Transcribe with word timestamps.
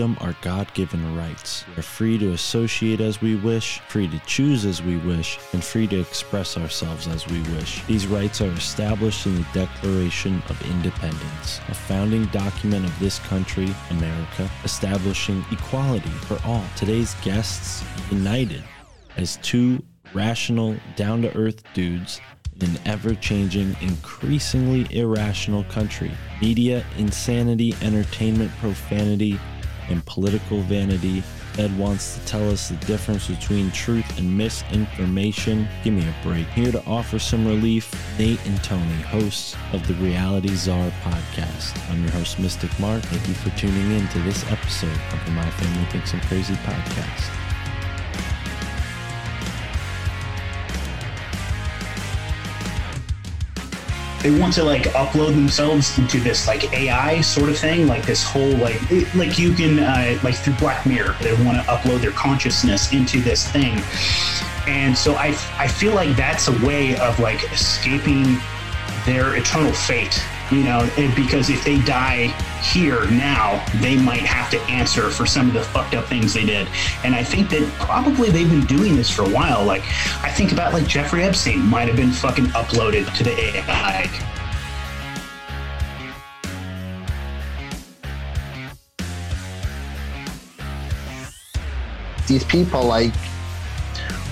Freedom 0.00 0.16
are 0.22 0.34
God 0.40 0.72
given 0.72 1.14
rights. 1.14 1.66
We 1.68 1.80
are 1.80 1.82
free 1.82 2.16
to 2.16 2.32
associate 2.32 3.02
as 3.02 3.20
we 3.20 3.36
wish, 3.36 3.80
free 3.80 4.08
to 4.08 4.18
choose 4.20 4.64
as 4.64 4.82
we 4.82 4.96
wish, 4.96 5.38
and 5.52 5.62
free 5.62 5.86
to 5.88 6.00
express 6.00 6.56
ourselves 6.56 7.06
as 7.06 7.26
we 7.26 7.42
wish. 7.54 7.84
These 7.84 8.06
rights 8.06 8.40
are 8.40 8.50
established 8.52 9.26
in 9.26 9.34
the 9.34 9.46
Declaration 9.52 10.42
of 10.48 10.58
Independence, 10.70 11.60
a 11.68 11.74
founding 11.74 12.24
document 12.26 12.86
of 12.86 12.98
this 12.98 13.18
country, 13.18 13.68
America, 13.90 14.48
establishing 14.64 15.44
equality 15.52 16.08
for 16.08 16.40
all. 16.46 16.64
Today's 16.76 17.14
guests 17.22 17.84
united 18.10 18.64
as 19.18 19.36
two 19.42 19.84
rational, 20.14 20.76
down 20.96 21.20
to 21.20 21.36
earth 21.36 21.62
dudes 21.74 22.22
in 22.58 22.70
an 22.70 22.78
ever 22.86 23.14
changing, 23.16 23.76
increasingly 23.82 24.86
irrational 24.96 25.64
country. 25.64 26.10
Media 26.40 26.86
insanity, 26.96 27.74
entertainment 27.82 28.50
profanity, 28.60 29.38
and 29.90 30.04
political 30.06 30.60
vanity. 30.62 31.22
Ed 31.58 31.76
wants 31.76 32.16
to 32.16 32.24
tell 32.24 32.48
us 32.50 32.68
the 32.68 32.76
difference 32.86 33.28
between 33.28 33.70
truth 33.72 34.18
and 34.18 34.36
misinformation. 34.36 35.68
Give 35.84 35.94
me 35.94 36.08
a 36.08 36.14
break. 36.22 36.46
Here 36.48 36.72
to 36.72 36.84
offer 36.86 37.18
some 37.18 37.46
relief, 37.46 37.92
Nate 38.18 38.44
and 38.46 38.62
Tony, 38.62 39.02
hosts 39.02 39.56
of 39.72 39.86
the 39.86 39.94
Reality 39.94 40.54
Czar 40.54 40.90
podcast. 41.02 41.90
I'm 41.90 42.02
your 42.02 42.12
host, 42.12 42.38
Mystic 42.38 42.70
Mark. 42.78 43.02
Thank 43.02 43.28
you 43.28 43.34
for 43.34 43.50
tuning 43.58 43.90
in 43.92 44.08
to 44.08 44.18
this 44.20 44.48
episode 44.50 44.98
of 45.12 45.24
the 45.24 45.32
My 45.32 45.50
Family 45.50 45.84
Thinks 45.90 46.14
I'm 46.14 46.20
Crazy 46.20 46.54
podcast. 46.54 47.39
They 54.22 54.30
want 54.30 54.52
to 54.54 54.62
like 54.64 54.82
upload 54.92 55.34
themselves 55.34 55.96
into 55.98 56.20
this 56.20 56.46
like 56.46 56.72
AI 56.72 57.20
sort 57.22 57.48
of 57.48 57.58
thing, 57.58 57.86
like 57.86 58.04
this 58.04 58.22
whole 58.22 58.50
like 58.56 58.78
it- 58.90 59.12
like 59.14 59.38
you 59.38 59.52
can 59.54 59.78
uh, 59.80 60.18
like 60.22 60.34
through 60.36 60.54
Black 60.54 60.84
Mirror, 60.86 61.16
they 61.20 61.32
want 61.44 61.56
to 61.56 61.64
upload 61.64 62.00
their 62.00 62.12
consciousness 62.12 62.92
into 62.92 63.20
this 63.20 63.48
thing, 63.48 63.80
and 64.66 64.96
so 64.96 65.14
I 65.14 65.28
I 65.58 65.66
feel 65.68 65.94
like 65.94 66.16
that's 66.16 66.48
a 66.48 66.66
way 66.66 66.96
of 66.98 67.18
like 67.18 67.50
escaping 67.52 68.38
their 69.06 69.36
eternal 69.36 69.72
fate, 69.72 70.22
you 70.50 70.64
know, 70.64 70.88
because 71.14 71.48
if 71.48 71.64
they 71.64 71.78
die 71.80 72.26
here 72.62 73.08
now, 73.10 73.64
they 73.80 73.96
might 73.96 74.22
have 74.22 74.50
to 74.50 74.60
answer 74.62 75.10
for 75.10 75.26
some 75.26 75.48
of 75.48 75.54
the 75.54 75.62
fucked 75.62 75.94
up 75.94 76.06
things 76.06 76.34
they 76.34 76.44
did. 76.44 76.66
And 77.04 77.14
I 77.14 77.22
think 77.22 77.50
that 77.50 77.70
probably 77.78 78.30
they've 78.30 78.50
been 78.50 78.66
doing 78.66 78.96
this 78.96 79.10
for 79.10 79.22
a 79.22 79.28
while. 79.28 79.64
Like, 79.64 79.82
I 80.22 80.30
think 80.30 80.52
about 80.52 80.72
like 80.72 80.86
Jeffrey 80.86 81.22
Epstein 81.22 81.60
might 81.60 81.88
have 81.88 81.96
been 81.96 82.10
fucking 82.10 82.46
uploaded 82.46 83.14
to 83.16 83.24
the 83.24 83.38
AI. 83.56 84.08
these 92.30 92.44
people 92.44 92.84
like 92.84 93.12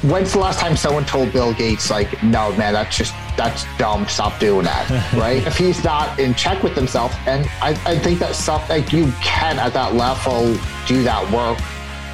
when's 0.05 0.33
the 0.33 0.39
last 0.39 0.61
time 0.61 0.77
someone 0.77 1.05
told 1.05 1.33
bill 1.33 1.53
gates 1.53 1.91
like 1.91 2.23
no 2.23 2.55
man 2.55 2.73
that's 2.73 2.97
just 2.97 3.13
that's 3.39 3.65
dumb 3.79 4.07
stop 4.07 4.39
doing 4.39 4.65
that 4.65 4.91
right? 5.15 5.47
If 5.47 5.57
he's 5.57 5.83
not 5.83 6.19
in 6.19 6.35
check 6.35 6.63
with 6.63 6.75
himself 6.75 7.15
and 7.27 7.49
I, 7.63 7.71
I 7.87 7.99
think 7.99 8.19
that 8.19 8.35
stuff 8.35 8.69
like 8.69 8.93
you 8.93 9.11
can 9.23 9.59
at 9.59 9.73
that 9.73 9.95
level 9.95 10.55
do 10.87 11.03
that 11.05 11.23
work 11.33 11.59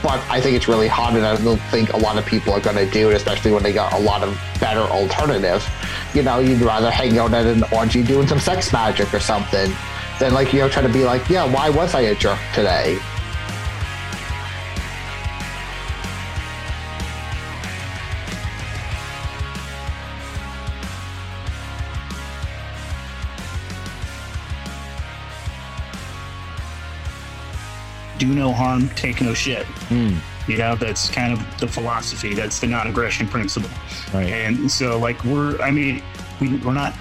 but 0.03 0.21
i 0.29 0.39
think 0.39 0.55
it's 0.55 0.69
really 0.69 0.87
hard 0.87 1.15
and 1.15 1.25
i 1.25 1.35
don't 1.43 1.61
think 1.71 1.93
a 1.95 1.97
lot 1.97 2.19
of 2.19 2.27
people 2.27 2.53
are 2.53 2.61
going 2.61 2.77
to 2.77 2.89
do 2.91 3.11
it 3.11 3.15
especially 3.15 3.51
when 3.51 3.63
they 3.63 3.73
got 3.73 3.93
a 3.95 3.99
lot 3.99 4.23
of 4.23 4.39
better 4.61 4.83
alternatives 4.93 5.67
you 6.13 6.23
know 6.23 6.41
you'd 6.41 6.61
rather 6.61 6.91
hang 6.91 7.19
out 7.19 7.33
at 7.33 7.47
an 7.47 7.65
orgy 7.73 8.03
doing 8.03 8.29
some 8.29 8.39
sex 8.39 8.73
magic 8.73 9.13
or 9.15 9.21
something 9.21 9.73
than 10.21 10.35
like 10.35 10.53
you 10.53 10.61
know 10.61 10.69
trying 10.69 10.87
to 10.87 10.93
be 10.93 11.05
like 11.05 11.29
yeah 11.31 11.51
why 11.51 11.71
was 11.71 11.95
i 11.95 12.03
a 12.03 12.15
jerk 12.15 12.39
today 12.53 12.99
do 28.19 28.27
no 28.27 28.53
harm, 28.53 28.89
take 28.91 29.21
no 29.21 29.35
shit. 29.35 29.67
Hmm. 29.89 30.17
You 30.47 30.59
know, 30.59 30.77
that's 30.77 31.11
kind 31.11 31.33
of 31.33 31.41
the 31.59 31.67
philosophy. 31.67 32.35
That's 32.35 32.61
the 32.61 32.67
non-aggression 32.67 33.29
principle. 33.29 33.71
Right. 34.13 34.31
And 34.31 34.71
so, 34.71 34.99
like, 34.99 35.25
we're, 35.25 35.59
I 35.61 35.71
mean, 35.71 36.03
we, 36.41 36.59
we're 36.59 36.75
not 36.75 36.95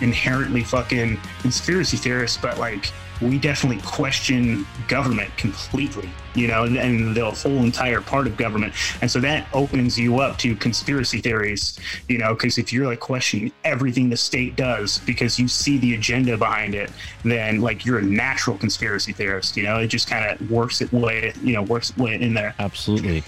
inherently 0.00 0.64
fucking 0.64 1.20
conspiracy 1.40 1.96
theorists, 1.96 2.38
but 2.38 2.58
like, 2.58 2.92
we 3.20 3.38
definitely 3.38 3.82
question 3.82 4.66
government 4.86 5.34
completely, 5.36 6.08
you 6.34 6.46
know, 6.46 6.64
and, 6.64 6.76
and 6.76 7.16
the 7.16 7.30
whole 7.30 7.64
entire 7.64 8.00
part 8.00 8.26
of 8.26 8.36
government. 8.36 8.72
And 9.02 9.10
so 9.10 9.20
that 9.20 9.46
opens 9.52 9.98
you 9.98 10.20
up 10.20 10.38
to 10.38 10.54
conspiracy 10.56 11.20
theories, 11.20 11.78
you 12.08 12.18
know, 12.18 12.34
because 12.34 12.58
if 12.58 12.72
you're 12.72 12.86
like 12.86 13.00
questioning 13.00 13.52
everything 13.64 14.08
the 14.08 14.16
state 14.16 14.56
does 14.56 14.98
because 15.00 15.38
you 15.38 15.48
see 15.48 15.78
the 15.78 15.94
agenda 15.94 16.36
behind 16.36 16.74
it, 16.74 16.90
then 17.24 17.60
like 17.60 17.84
you're 17.84 17.98
a 17.98 18.02
natural 18.02 18.56
conspiracy 18.56 19.12
theorist, 19.12 19.56
you 19.56 19.64
know, 19.64 19.78
it 19.78 19.88
just 19.88 20.08
kind 20.08 20.30
of 20.30 20.50
works 20.50 20.80
its 20.80 20.92
way, 20.92 21.32
you 21.42 21.54
know, 21.54 21.62
works 21.62 21.90
its 21.90 21.98
way 21.98 22.20
in 22.20 22.34
there. 22.34 22.54
Absolutely. 22.58 23.24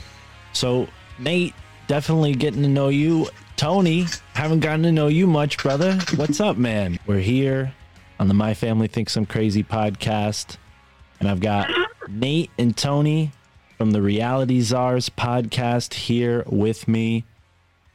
So, 0.52 0.88
Nate, 1.18 1.54
definitely 1.88 2.34
getting 2.34 2.62
to 2.62 2.68
know 2.68 2.88
you. 2.88 3.28
Tony, 3.56 4.06
haven't 4.34 4.60
gotten 4.60 4.82
to 4.84 4.92
know 4.92 5.08
you 5.08 5.26
much, 5.26 5.58
brother. 5.58 5.98
What's 6.16 6.40
up, 6.40 6.56
man? 6.56 6.98
We're 7.06 7.18
here 7.18 7.74
on 8.20 8.28
the 8.28 8.34
My 8.34 8.52
Family 8.52 8.86
Thinks 8.86 9.16
I'm 9.16 9.24
Crazy 9.24 9.64
podcast, 9.64 10.58
and 11.20 11.28
I've 11.28 11.40
got 11.40 11.70
Nate 12.06 12.50
and 12.58 12.76
Tony 12.76 13.32
from 13.78 13.92
the 13.92 14.02
Reality 14.02 14.60
Czars 14.60 15.08
podcast 15.08 15.94
here 15.94 16.44
with 16.46 16.86
me. 16.86 17.24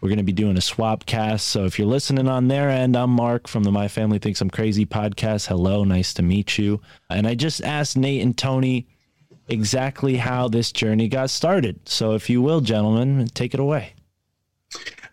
We're 0.01 0.09
going 0.09 0.17
to 0.17 0.23
be 0.23 0.33
doing 0.33 0.57
a 0.57 0.61
swap 0.61 1.05
cast. 1.05 1.45
So 1.49 1.65
if 1.65 1.77
you're 1.77 1.87
listening 1.87 2.27
on 2.27 2.47
their 2.47 2.71
end, 2.71 2.95
I'm 2.95 3.11
Mark 3.11 3.47
from 3.47 3.63
the 3.63 3.71
My 3.71 3.87
Family 3.87 4.17
Thinks 4.17 4.41
I'm 4.41 4.49
Crazy 4.49 4.83
podcast. 4.83 5.45
Hello, 5.45 5.83
nice 5.83 6.11
to 6.15 6.23
meet 6.23 6.57
you. 6.57 6.81
And 7.11 7.27
I 7.27 7.35
just 7.35 7.63
asked 7.63 7.95
Nate 7.95 8.23
and 8.23 8.35
Tony 8.35 8.87
exactly 9.47 10.15
how 10.17 10.47
this 10.47 10.71
journey 10.71 11.07
got 11.07 11.29
started. 11.29 11.87
So 11.87 12.13
if 12.15 12.31
you 12.31 12.41
will, 12.41 12.61
gentlemen, 12.61 13.27
take 13.35 13.53
it 13.53 13.59
away. 13.59 13.93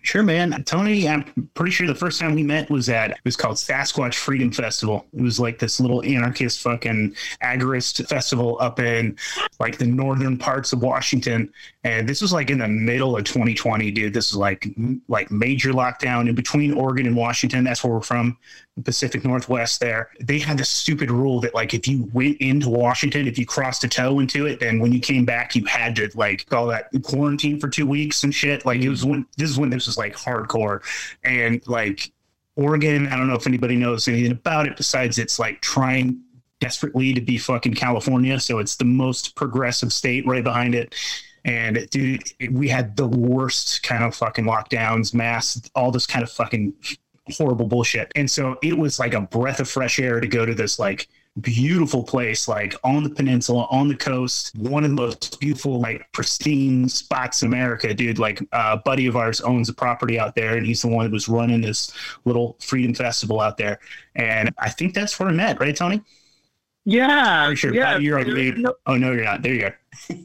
Sure, 0.03 0.25
man. 0.25 0.65
Tony, 0.65 1.09
I'm 1.09 1.25
pretty 1.55 1.71
sure 1.71 1.87
the 1.87 1.95
first 1.95 2.21
time 2.21 2.35
we 2.35 2.43
met 2.43 2.69
was 2.69 2.89
at 2.89 3.13
it 3.13 3.19
was 3.25 3.37
called 3.37 3.57
Sasquatch 3.57 4.15
Freedom 4.15 4.51
Festival. 4.51 5.07
It 5.17 5.23
was 5.23 5.39
like 5.39 5.61
this 5.61 5.79
little 5.79 6.03
anarchist 6.03 6.61
fucking 6.61 7.15
agorist 7.41 8.05
festival 8.09 8.57
up 8.61 8.81
in 8.81 9.17
like 9.61 9.79
the 9.79 9.87
northern 9.87 10.37
parts 10.37 10.73
of 10.73 10.83
Washington. 10.83 11.53
And 11.85 12.09
this 12.09 12.23
was 12.23 12.33
like 12.33 12.49
in 12.49 12.59
the 12.59 12.69
middle 12.69 13.17
of 13.17 13.25
2020, 13.25 13.91
dude. 13.91 14.15
This 14.15 14.31
is 14.31 14.37
like 14.37 14.69
like 15.09 15.33
major 15.33 15.73
lockdown 15.73 16.29
in 16.29 16.35
between 16.37 16.73
Oregon 16.75 17.07
and 17.07 17.17
Washington. 17.17 17.65
That's 17.65 17.83
where 17.83 17.93
we're 17.93 18.01
from, 18.01 18.39
the 18.77 18.83
Pacific 18.83 19.25
Northwest. 19.25 19.81
There, 19.81 20.11
they 20.21 20.39
had 20.39 20.59
this 20.59 20.69
stupid 20.69 21.11
rule 21.11 21.41
that 21.41 21.55
like 21.55 21.75
if 21.75 21.89
you 21.89 22.09
went 22.13 22.37
into 22.39 22.71
Washington, 22.71 23.27
if 23.27 23.37
you 23.37 23.47
crossed 23.47 23.83
a 23.83 23.89
toe 23.89 24.21
into 24.21 24.47
it, 24.47 24.61
then 24.61 24.79
when 24.79 24.93
you 24.93 25.01
came 25.01 25.25
back, 25.25 25.57
you 25.57 25.65
had 25.65 25.97
to 25.97 26.09
like 26.15 26.47
call 26.47 26.69
that 26.69 26.89
quarantine 27.03 27.59
for 27.59 27.69
two 27.69 27.87
weeks 27.87 28.23
and 28.23 28.33
shit. 28.33 28.65
Like 28.65 28.81
it 28.81 28.89
was 28.89 29.05
when 29.05 29.27
this 29.37 29.51
is 29.51 29.59
when 29.59 29.71
this 29.71 29.87
was 29.87 29.99
like 29.99 30.15
hardcore, 30.15 30.83
and 31.25 31.67
like 31.67 32.13
Oregon. 32.55 33.09
I 33.09 33.17
don't 33.17 33.27
know 33.27 33.35
if 33.35 33.47
anybody 33.49 33.75
knows 33.75 34.07
anything 34.07 34.31
about 34.33 34.69
it 34.69 34.77
besides 34.77 35.19
it's 35.19 35.41
like 35.41 35.61
trying 35.61 36.21
desperately 36.61 37.13
to 37.13 37.21
be 37.21 37.39
fucking 37.39 37.75
California. 37.75 38.39
So 38.39 38.61
it's 38.61 38.77
the 38.77 38.85
most 38.85 39.35
progressive 39.35 39.93
state 39.93 40.25
right 40.29 40.45
behind 40.45 40.77
it. 40.77 40.95
And 41.45 41.89
dude, 41.91 42.23
it, 42.39 42.53
we 42.53 42.69
had 42.69 42.97
the 42.97 43.07
worst 43.09 43.83
kind 43.83 44.05
of 44.05 44.15
fucking 44.15 44.45
lockdowns, 44.45 45.13
masks, 45.15 45.71
all 45.75 45.91
this 45.91 46.07
kind 46.07 46.23
of 46.23 46.31
fucking 46.31 46.73
horrible 47.37 47.67
bullshit. 47.67 48.11
And 48.17 48.31
so 48.31 48.59
it 48.63 48.77
was 48.77 48.99
like 48.99 49.15
a 49.15 49.21
breath 49.21 49.61
of 49.61 49.69
fresh 49.69 49.99
air 49.99 50.21
to 50.21 50.27
go 50.27 50.45
to 50.47 50.55
this 50.55 50.79
like 50.79 51.09
beautiful 51.41 52.03
place, 52.03 52.47
like 52.47 52.75
on 52.85 53.03
the 53.03 53.11
peninsula, 53.11 53.67
on 53.71 53.89
the 53.89 53.97
coast, 53.97 54.55
one 54.57 54.85
of 54.85 54.91
the 54.91 54.97
most 54.97 55.41
beautiful, 55.41 55.81
like 55.81 56.07
pristine 56.13 56.89
spots 56.89 57.43
in 57.43 57.49
America, 57.49 57.93
dude. 57.95 58.19
Like 58.19 58.41
a 58.53 58.77
buddy 58.77 59.07
of 59.07 59.17
ours 59.17 59.41
owns 59.41 59.69
a 59.69 59.73
property 59.73 60.19
out 60.19 60.35
there, 60.35 60.57
and 60.57 60.67
he's 60.67 60.83
the 60.83 60.89
one 60.89 61.07
that 61.07 61.13
was 61.13 61.29
running 61.29 61.61
this 61.63 61.93
little 62.25 62.57
freedom 62.61 62.95
festival 62.95 63.41
out 63.41 63.57
there. 63.57 63.79
And 64.15 64.53
I 64.59 64.69
think 64.69 64.95
that's 64.95 65.19
where 65.19 65.29
I 65.29 65.33
met, 65.33 65.59
right, 65.59 65.75
Tony? 65.75 66.03
Yeah, 66.85 67.55
sure. 67.55 67.73
yeah. 67.73 67.97
You're 67.97 68.19
on 68.19 68.33
mute. 68.33 68.59
no- 68.59 68.75
Oh 68.87 68.97
no, 68.97 69.13
you're 69.13 69.25
not. 69.25 69.43
There 69.43 69.55
you 69.55 69.71
go. 70.09 70.17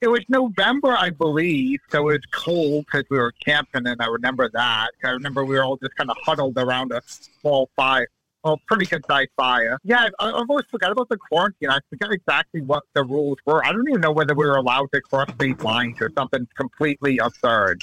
It 0.00 0.08
was 0.08 0.20
November, 0.28 0.96
I 0.96 1.10
believe, 1.10 1.80
so 1.90 2.08
it 2.08 2.12
was 2.12 2.26
cold 2.32 2.86
because 2.86 3.04
we 3.10 3.18
were 3.18 3.32
camping, 3.44 3.86
and 3.86 4.00
I 4.00 4.06
remember 4.06 4.48
that. 4.52 4.90
I 5.04 5.10
remember 5.10 5.44
we 5.44 5.56
were 5.56 5.64
all 5.64 5.76
just 5.76 5.94
kind 5.96 6.10
of 6.10 6.16
huddled 6.24 6.56
around 6.56 6.92
a 6.92 7.02
small 7.06 7.68
fire, 7.76 8.08
well, 8.42 8.60
pretty 8.66 8.86
good 8.86 9.04
sized 9.06 9.30
fire. 9.36 9.78
Yeah, 9.84 10.08
I, 10.18 10.28
I 10.28 10.32
almost 10.32 10.70
forgot 10.70 10.92
about 10.92 11.08
the 11.08 11.18
quarantine. 11.18 11.68
I 11.70 11.78
forgot 11.90 12.12
exactly 12.12 12.62
what 12.62 12.84
the 12.94 13.04
rules 13.04 13.38
were. 13.44 13.64
I 13.64 13.72
don't 13.72 13.86
even 13.88 14.00
know 14.00 14.12
whether 14.12 14.34
we 14.34 14.46
were 14.46 14.56
allowed 14.56 14.90
to 14.92 15.00
cross 15.02 15.30
state 15.34 15.62
lines 15.62 16.00
or 16.00 16.10
something 16.16 16.46
completely 16.56 17.18
absurd. 17.18 17.82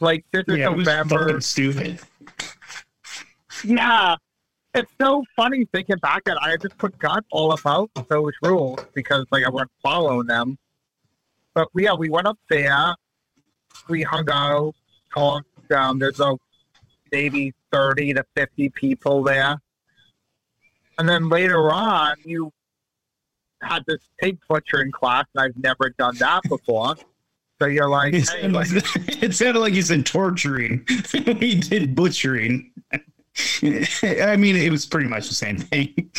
Like 0.00 0.24
this 0.32 0.44
is 0.48 0.56
Yeah, 0.56 0.72
it 0.72 0.76
was 0.76 0.86
fucking 0.86 1.40
stupid. 1.40 2.00
Yeah. 3.64 4.16
It's 4.74 4.90
so 5.00 5.22
funny 5.36 5.68
thinking 5.72 5.98
back 5.98 6.22
at 6.26 6.32
it. 6.32 6.38
I 6.42 6.56
just 6.56 6.76
forgot 6.78 7.24
all 7.30 7.52
about 7.52 7.90
those 8.08 8.32
rules 8.42 8.84
because 8.92 9.24
like 9.30 9.44
I 9.44 9.48
wasn't 9.48 9.70
following 9.80 10.26
them. 10.26 10.58
But 11.54 11.68
yeah, 11.74 11.94
we 11.94 12.10
went 12.10 12.26
up 12.26 12.38
there, 12.48 12.94
we 13.88 14.02
hung 14.02 14.28
out, 14.30 14.74
talked. 15.12 15.48
Um, 15.72 15.98
there's 15.98 16.20
a 16.20 16.36
maybe 17.12 17.54
thirty 17.72 18.12
to 18.12 18.24
fifty 18.34 18.68
people 18.68 19.22
there, 19.22 19.60
and 20.98 21.08
then 21.08 21.28
later 21.28 21.72
on, 21.72 22.16
you 22.24 22.52
had 23.62 23.84
this 23.86 24.00
pig 24.18 24.38
butchering 24.48 24.92
class, 24.92 25.24
and 25.34 25.44
I've 25.44 25.56
never 25.62 25.90
done 25.90 26.16
that 26.18 26.42
before. 26.48 26.96
So 27.60 27.66
you're 27.66 27.88
like, 27.88 28.12
It 28.12 28.18
hey, 28.18 28.24
sounded 28.24 28.52
like, 28.52 29.22
it 29.22 29.34
sounded 29.34 29.60
like 29.60 29.74
you 29.74 29.82
said 29.82 30.04
torturing. 30.04 30.84
he 31.12 31.54
did 31.60 31.94
butchering. 31.94 32.70
I 32.92 34.36
mean, 34.36 34.56
it 34.56 34.70
was 34.70 34.86
pretty 34.86 35.08
much 35.08 35.28
the 35.28 35.34
same 35.34 35.58
thing. 35.58 36.10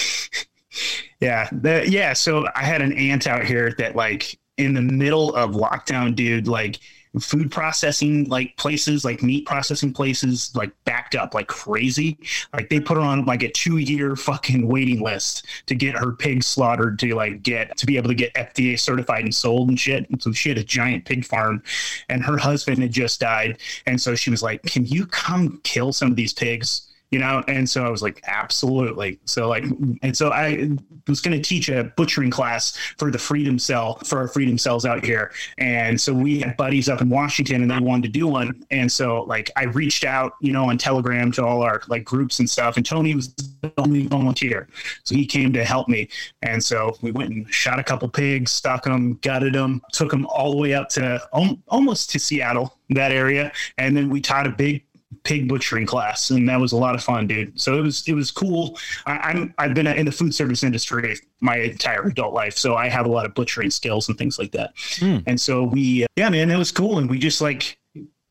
yeah, 1.20 1.50
the, 1.52 1.86
yeah. 1.88 2.14
So 2.14 2.48
I 2.56 2.64
had 2.64 2.82
an 2.82 2.94
aunt 2.94 3.28
out 3.28 3.46
here 3.46 3.74
that, 3.78 3.96
like, 3.96 4.40
in 4.58 4.74
the 4.74 4.82
middle 4.82 5.36
of 5.36 5.52
lockdown, 5.52 6.16
dude, 6.16 6.48
like 6.48 6.80
food 7.20 7.52
processing 7.52 8.26
like 8.26 8.56
places 8.58 9.06
like 9.06 9.24
meat 9.24 9.46
processing 9.46 9.94
places 9.94 10.54
like 10.56 10.72
backed 10.84 11.16
up 11.16 11.34
like 11.34 11.48
crazy. 11.48 12.18
Like 12.54 12.70
they 12.70 12.80
put 12.80 12.98
her 12.98 13.04
on 13.04 13.26
like 13.26 13.44
a 13.44 13.50
two 13.50 13.78
year 13.78 14.16
fucking 14.16 14.68
waiting 14.68 15.02
list 15.02 15.46
to 15.68 15.76
get 15.76 15.96
her 15.96 16.12
pigs 16.12 16.48
slaughtered 16.48 17.00
to 17.00 17.16
like 17.16 17.42
get 17.44 17.78
to 17.78 17.86
be 17.86 17.98
able 17.98 18.10
to 18.10 18.16
get 18.16 18.34
fda 18.34 18.80
certified 18.80 19.24
and 19.24 19.34
sold 19.34 19.70
and 19.70 19.80
shit. 19.80 20.10
And 20.10 20.22
so 20.22 20.32
she 20.32 20.50
had 20.50 20.58
a 20.58 20.64
giant 20.64 21.06
pig 21.06 21.26
farm 21.26 21.64
and 22.10 22.24
her 22.24 22.38
husband 22.38 22.80
had 22.80 22.92
just 22.92 23.20
died. 23.20 23.60
And 23.86 24.00
so 24.00 24.16
she 24.16 24.30
was 24.30 24.44
like 24.44 24.62
can 24.64 24.86
you 24.86 25.06
come 25.06 25.60
kill 25.64 25.94
some 25.94 26.12
of 26.12 26.16
these 26.16 26.34
pigs 26.34 26.88
you 27.16 27.22
know? 27.22 27.42
And 27.48 27.68
so 27.70 27.86
i 27.86 27.90
was 27.90 28.02
like 28.02 28.22
absolutely. 28.28 29.20
So 29.24 29.48
like 29.48 29.64
and 30.02 30.16
so 30.18 30.32
i 30.32 30.70
was 31.08 31.22
going 31.22 31.42
to 31.42 31.42
teach 31.42 31.70
a 31.70 31.86
butchering 31.96 32.30
class 32.30 32.76
for 32.98 33.10
the 33.10 33.18
freedom 33.18 33.58
cell 33.58 33.96
for 34.00 34.18
our 34.18 34.28
freedom 34.28 34.58
cells 34.58 34.86
out 34.86 35.06
here. 35.06 35.32
And 35.58 36.00
so 36.00 36.14
we 36.14 36.42
had 36.42 36.58
buddies 36.58 36.90
up 36.90 37.00
in 37.00 37.08
washington 37.08 37.62
and 37.62 37.72
they 37.72 37.80
wanted 37.80 38.04
to 38.04 38.20
do 38.20 38.28
one. 38.28 38.66
And 38.70 38.92
so 38.92 39.24
like 39.24 39.50
i 39.56 39.64
reached 39.64 40.04
out 40.04 40.34
you 40.42 40.52
know 40.52 40.70
on 40.70 40.78
telegram 40.78 41.32
to 41.34 41.46
all 41.46 41.62
our 41.62 41.82
like 41.88 42.04
groups 42.04 42.40
and 42.40 42.50
stuff. 42.50 42.76
And 42.76 42.86
tony 42.86 43.16
was 43.16 43.34
the 43.34 43.72
only 43.78 44.08
volunteer. 44.08 44.68
So 45.06 45.16
he 45.16 45.26
came 45.26 45.54
to 45.54 45.64
help 45.64 45.88
me. 45.88 46.10
And 46.42 46.62
so 46.62 46.98
we 47.02 47.12
went 47.12 47.32
and 47.32 47.50
shot 47.54 47.80
a 47.80 47.84
couple 47.84 48.10
pigs 48.10 48.52
stuck 48.52 48.84
them 48.84 49.14
gutted 49.22 49.54
them 49.54 49.82
took 49.94 50.12
them 50.12 50.26
all 50.26 50.52
the 50.52 50.58
way 50.58 50.74
up 50.74 50.90
to 50.90 51.26
um, 51.32 51.64
almost 51.70 52.10
to 52.10 52.20
seattle 52.20 52.78
that 52.90 53.14
area. 53.14 53.54
And 53.78 53.96
then 53.96 54.10
we 54.10 54.20
taught 54.20 54.48
a 54.48 54.52
big 54.52 54.84
pig 55.24 55.48
butchering 55.48 55.86
class, 55.86 56.30
and 56.30 56.48
that 56.50 56.60
was 56.60 56.72
a 56.72 56.78
lot 56.78 56.96
of 56.96 57.04
fun, 57.04 57.28
dude. 57.28 57.60
So 57.60 57.78
it 57.78 57.82
was 57.82 58.08
it 58.08 58.14
was 58.14 58.32
cool. 58.32 58.78
I, 59.06 59.18
I'm 59.18 59.54
I've 59.58 59.74
been 59.74 59.88
in 59.88 60.06
the 60.06 60.12
food 60.12 60.34
service 60.34 60.64
industry 60.64 61.16
my 61.42 61.58
entire 61.58 62.04
adult 62.04 62.34
life, 62.34 62.58
so 62.58 62.76
I 62.76 62.90
have 62.90 63.06
a 63.06 63.10
lot 63.10 63.26
of 63.26 63.34
butchering 63.34 63.70
skills 63.70 64.10
and 64.10 64.18
things 64.18 64.40
like 64.40 64.52
that. 64.52 64.74
Hmm. 65.00 65.18
And 65.28 65.40
so 65.40 65.64
we, 65.64 66.06
yeah, 66.16 66.30
man, 66.30 66.50
it 66.50 66.58
was 66.58 66.72
cool, 66.72 66.98
and 66.98 67.10
we 67.10 67.20
just 67.20 67.42
like 67.42 67.78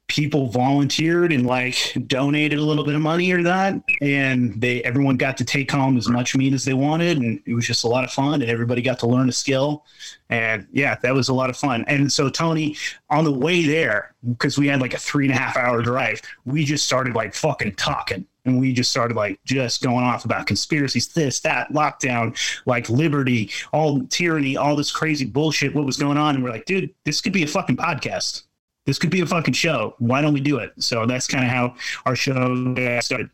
people 0.07 0.49
volunteered 0.49 1.33
and 1.33 1.47
like 1.47 1.97
donated 2.07 2.59
a 2.59 2.63
little 2.63 2.85
bit 2.85 2.95
of 2.95 3.01
money 3.01 3.33
or 3.33 3.43
that 3.43 3.75
and 4.03 4.61
they 4.61 4.83
everyone 4.83 5.17
got 5.17 5.37
to 5.37 5.45
take 5.45 5.71
home 5.71 5.97
as 5.97 6.09
much 6.09 6.37
meat 6.37 6.53
as 6.53 6.65
they 6.65 6.75
wanted 6.75 7.17
and 7.17 7.41
it 7.47 7.55
was 7.55 7.67
just 7.67 7.85
a 7.85 7.89
lot 7.89 8.05
of 8.05 8.11
fun 8.11 8.43
and 8.43 8.51
everybody 8.51 8.83
got 8.83 8.99
to 8.99 9.07
learn 9.07 9.31
a 9.31 9.33
skill 9.33 9.83
and 10.29 10.67
yeah 10.73 10.95
that 11.03 11.15
was 11.15 11.29
a 11.31 11.35
lot 11.35 11.49
of 11.49 11.57
fun. 11.57 11.85
And 11.89 12.13
so 12.13 12.29
tony 12.29 12.77
on 13.09 13.25
the 13.25 13.33
way 13.33 13.65
there 13.67 14.15
because 14.29 14.59
we 14.59 14.67
had 14.67 14.81
like 14.81 14.93
a 14.93 14.99
three 14.99 15.25
and 15.25 15.35
a 15.35 15.39
half 15.39 15.57
hour 15.57 15.81
drive 15.81 16.21
we 16.45 16.65
just 16.65 16.85
started 16.85 17.15
like 17.15 17.35
fucking 17.35 17.75
talking 17.77 18.27
and 18.45 18.61
we 18.61 18.75
just 18.75 18.91
started 18.91 19.17
like 19.17 19.41
just 19.45 19.83
going 19.83 20.05
off 20.05 20.27
about 20.27 20.47
conspiracies 20.47 21.09
this 21.09 21.41
that 21.41 21.73
lockdown 21.73 22.37
like 22.67 22.89
liberty 22.91 23.51
all 23.73 24.05
tyranny 24.09 24.57
all 24.57 24.77
this 24.77 24.93
crazy 24.93 25.25
bullshit 25.25 25.75
what 25.75 25.87
was 25.87 25.97
going 25.97 26.19
on 26.19 26.35
and 26.35 26.45
we're 26.45 26.51
like 26.51 26.67
dude 26.67 26.93
this 27.05 27.23
could 27.23 27.33
be 27.33 27.43
a 27.43 27.47
fucking 27.47 27.77
podcast 27.77 28.43
this 28.87 28.99
could 28.99 29.11
be 29.11 29.21
a 29.21 29.27
fucking 29.27 29.55
show. 29.55 29.95
Why 29.99 30.21
don't 30.21 30.35
we 30.35 30.41
do 30.41 30.59
it? 30.59 30.73
So 30.79 31.07
that's 31.07 31.27
kind 31.27 31.45
of 31.45 31.51
how 31.51 31.75
our 32.07 32.17
show 32.17 32.75
started. 33.01 33.31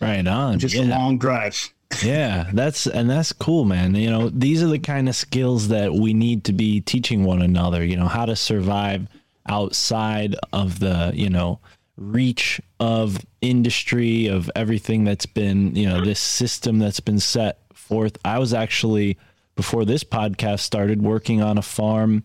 Right 0.00 0.26
on. 0.26 0.58
Just 0.58 0.74
yeah. 0.74 0.84
a 0.84 0.90
long 0.90 1.18
drive. 1.18 1.72
yeah, 2.02 2.50
that's 2.52 2.86
and 2.86 3.08
that's 3.08 3.32
cool, 3.32 3.64
man. 3.64 3.94
You 3.94 4.10
know, 4.10 4.28
these 4.28 4.62
are 4.62 4.68
the 4.68 4.78
kind 4.78 5.08
of 5.08 5.16
skills 5.16 5.68
that 5.68 5.92
we 5.94 6.12
need 6.12 6.44
to 6.44 6.52
be 6.52 6.80
teaching 6.80 7.24
one 7.24 7.40
another, 7.40 7.84
you 7.84 7.96
know, 7.96 8.08
how 8.08 8.26
to 8.26 8.36
survive 8.36 9.06
outside 9.46 10.34
of 10.52 10.80
the, 10.80 11.12
you 11.14 11.30
know, 11.30 11.60
reach 11.96 12.60
of 12.80 13.24
industry 13.40 14.26
of 14.26 14.50
everything 14.56 15.04
that's 15.04 15.26
been, 15.26 15.74
you 15.76 15.88
know, 15.88 16.04
this 16.04 16.20
system 16.20 16.78
that's 16.78 17.00
been 17.00 17.20
set 17.20 17.58
forth. 17.72 18.18
I 18.24 18.38
was 18.38 18.52
actually 18.52 19.16
before 19.54 19.84
this 19.84 20.02
podcast 20.02 20.60
started 20.60 21.02
working 21.02 21.42
on 21.42 21.58
a 21.58 21.62
farm 21.62 22.24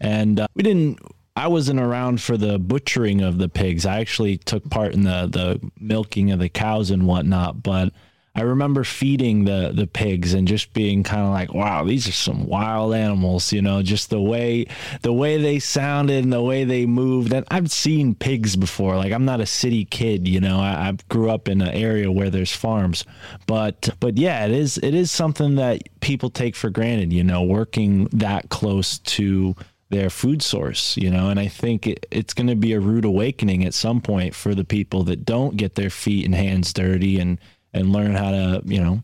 and 0.00 0.40
uh, 0.40 0.46
we 0.54 0.62
didn't 0.62 0.98
I 1.36 1.48
wasn't 1.48 1.80
around 1.80 2.20
for 2.20 2.36
the 2.36 2.58
butchering 2.58 3.22
of 3.22 3.38
the 3.38 3.48
pigs. 3.48 3.86
I 3.86 4.00
actually 4.00 4.36
took 4.38 4.68
part 4.68 4.94
in 4.94 5.04
the 5.04 5.28
the 5.30 5.70
milking 5.78 6.32
of 6.32 6.38
the 6.38 6.48
cows 6.48 6.90
and 6.90 7.06
whatnot, 7.06 7.62
but 7.62 7.92
I 8.34 8.42
remember 8.42 8.84
feeding 8.84 9.44
the 9.44 9.72
the 9.74 9.86
pigs 9.86 10.34
and 10.34 10.46
just 10.46 10.72
being 10.72 11.02
kind 11.02 11.22
of 11.22 11.30
like, 11.30 11.52
wow, 11.52 11.84
these 11.84 12.06
are 12.08 12.12
some 12.12 12.46
wild 12.46 12.94
animals, 12.94 13.52
you 13.52 13.60
know, 13.60 13.82
just 13.82 14.10
the 14.10 14.20
way 14.20 14.66
the 15.02 15.12
way 15.12 15.36
they 15.36 15.58
sounded 15.58 16.22
and 16.22 16.32
the 16.32 16.42
way 16.42 16.64
they 16.64 16.86
moved. 16.86 17.32
And 17.32 17.44
I've 17.50 17.70
seen 17.70 18.14
pigs 18.14 18.54
before. 18.54 18.96
Like 18.96 19.12
I'm 19.12 19.24
not 19.24 19.40
a 19.40 19.46
city 19.46 19.84
kid, 19.84 20.28
you 20.28 20.40
know. 20.40 20.60
I, 20.60 20.88
I 20.88 20.96
grew 21.08 21.30
up 21.30 21.48
in 21.48 21.60
an 21.60 21.68
area 21.68 22.10
where 22.10 22.30
there's 22.30 22.52
farms, 22.52 23.04
but 23.46 23.88
but 23.98 24.16
yeah, 24.16 24.44
it 24.46 24.52
is 24.52 24.78
it 24.78 24.94
is 24.94 25.10
something 25.10 25.56
that 25.56 25.82
people 26.00 26.30
take 26.30 26.54
for 26.54 26.70
granted, 26.70 27.12
you 27.12 27.24
know, 27.24 27.42
working 27.42 28.08
that 28.12 28.48
close 28.48 28.98
to 28.98 29.56
their 29.90 30.08
food 30.08 30.40
source, 30.40 30.96
you 30.96 31.10
know, 31.10 31.28
and 31.28 31.38
I 31.38 31.48
think 31.48 31.86
it, 31.86 32.06
it's 32.10 32.32
going 32.32 32.46
to 32.46 32.56
be 32.56 32.72
a 32.72 32.80
rude 32.80 33.04
awakening 33.04 33.64
at 33.64 33.74
some 33.74 34.00
point 34.00 34.34
for 34.34 34.54
the 34.54 34.64
people 34.64 35.02
that 35.04 35.24
don't 35.24 35.56
get 35.56 35.74
their 35.74 35.90
feet 35.90 36.24
and 36.24 36.34
hands 36.34 36.72
dirty 36.72 37.18
and 37.18 37.38
and 37.72 37.92
learn 37.92 38.14
how 38.14 38.30
to, 38.30 38.62
you 38.64 38.80
know, 38.80 39.02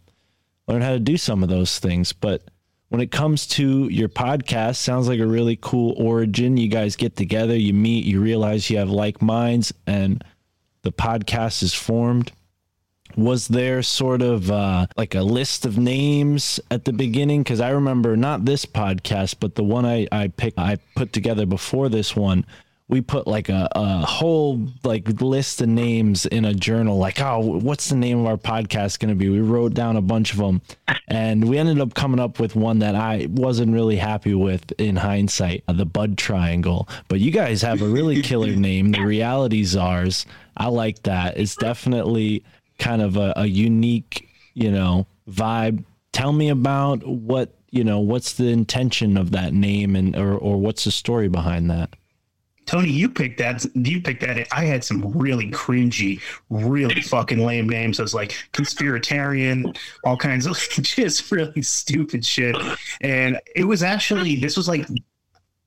learn 0.66 0.83
how 0.83 0.93
to 0.93 0.99
do 0.99 1.16
some 1.16 1.43
of 1.43 1.49
those 1.49 1.78
things. 1.78 2.12
But 2.12 2.43
when 2.88 3.00
it 3.00 3.11
comes 3.11 3.47
to 3.49 3.88
your 3.88 4.09
podcast, 4.09 4.76
sounds 4.76 5.09
like 5.09 5.21
a 5.21 5.26
really 5.26 5.57
cool 5.61 5.95
origin. 5.97 6.57
You 6.57 6.69
guys 6.69 6.97
get 6.97 7.16
together, 7.16 7.57
you 7.57 7.75
meet, 7.75 8.05
you 8.05 8.21
realize 8.21 8.71
you 8.71 8.78
have 8.78 8.90
like 8.90 9.21
minds, 9.23 9.73
and 9.87 10.23
the 10.83 10.93
podcast 10.93 11.62
is 11.62 11.75
formed. 11.75 12.33
Was 13.16 13.49
there 13.49 13.82
sort 13.82 14.20
of 14.20 14.50
uh, 14.50 14.87
like 14.96 15.14
a 15.14 15.23
list 15.23 15.64
of 15.64 15.78
names 15.78 16.61
at 16.70 16.85
the 16.85 16.92
beginning? 16.92 17.42
Because 17.42 17.62
I 17.62 17.70
remember 17.70 18.14
not 18.14 18.44
this 18.44 18.66
podcast, 18.66 19.37
but 19.40 19.54
the 19.54 19.64
one 19.64 19.87
I 19.87 20.06
I 20.12 20.28
picked, 20.28 20.58
I 20.58 20.76
put 20.94 21.14
together 21.14 21.46
before 21.46 21.88
this 21.88 22.14
one. 22.14 22.44
We 22.88 23.00
put 23.00 23.26
like 23.26 23.49
a, 23.49 23.68
a 23.73 24.06
whole 24.06 24.68
like 24.85 25.20
list 25.20 25.61
of 25.62 25.68
names 25.68 26.26
in 26.26 26.44
a 26.44 26.54
journal. 26.54 26.99
Like, 26.99 27.20
oh, 27.20 27.40
what's 27.40 27.88
the 27.88 27.96
name 27.96 28.20
of 28.20 28.26
our 28.26 28.37
podcast 28.37 29.00
going 29.00 29.08
to 29.08 29.16
be? 29.16 29.28
We 29.28 29.40
wrote 29.40 29.75
down 29.75 29.96
a 29.96 30.02
bunch 30.02 30.32
of 30.32 30.38
them, 30.38 30.61
and 31.08 31.49
we 31.49 31.58
ended 31.58 31.80
up 31.80 31.94
coming 31.94 32.20
up 32.20 32.38
with 32.38 32.54
one 32.54 32.80
that 32.80 32.94
I 32.94 33.26
wasn't 33.30 33.73
really 33.73 33.96
happy 33.96 34.35
with 34.35 34.73
in 34.78 34.96
hindsight, 34.96 35.64
the 35.66 35.87
Bud 35.87 36.18
Triangle. 36.18 36.87
But 37.08 37.20
you 37.20 37.30
guys 37.30 37.62
have 37.62 37.80
a 37.80 37.88
really 37.88 38.23
killer 38.23 38.54
name, 38.56 38.92
the 38.92 39.00
Reality 39.00 39.64
Czars. 39.64 40.26
I 40.56 40.68
like 40.68 41.02
that. 41.02 41.37
It's 41.38 41.56
definitely 41.56 42.44
kind 42.78 43.02
of 43.02 43.16
a, 43.16 43.33
a 43.37 43.47
unique, 43.47 44.28
you 44.54 44.71
know, 44.71 45.06
vibe. 45.28 45.85
Tell 46.12 46.33
me 46.33 46.49
about 46.49 47.06
what 47.06 47.54
you 47.71 47.85
know. 47.85 48.00
What's 48.00 48.35
the 48.35 48.49
intention 48.49 49.16
of 49.16 49.33
that 49.33 49.52
name, 49.52 49.97
and 49.97 50.16
or 50.16 50.37
or 50.37 50.59
what's 50.59 50.85
the 50.85 50.90
story 50.90 51.28
behind 51.28 51.71
that? 51.71 51.90
Tony, 52.66 52.90
you 52.90 53.09
picked 53.09 53.38
that. 53.38 53.64
You 53.75 54.02
picked 54.02 54.23
that. 54.23 54.49
I 54.52 54.64
had 54.64 54.83
some 54.83 55.12
really 55.12 55.50
cringy, 55.52 56.21
really 56.50 57.00
fucking 57.00 57.38
lame 57.38 57.68
names. 57.68 58.00
I 58.00 58.02
was 58.02 58.14
like 58.14 58.35
conspiratarian, 58.52 59.76
all 60.04 60.16
kinds 60.16 60.47
of 60.47 60.59
just 60.71 61.30
really 61.30 61.62
stupid 61.62 62.25
shit. 62.25 62.56
And 63.00 63.40
it 63.54 63.64
was 63.64 63.85
actually 63.85 64.37
this 64.37 64.56
was 64.56 64.68
like 64.68 64.87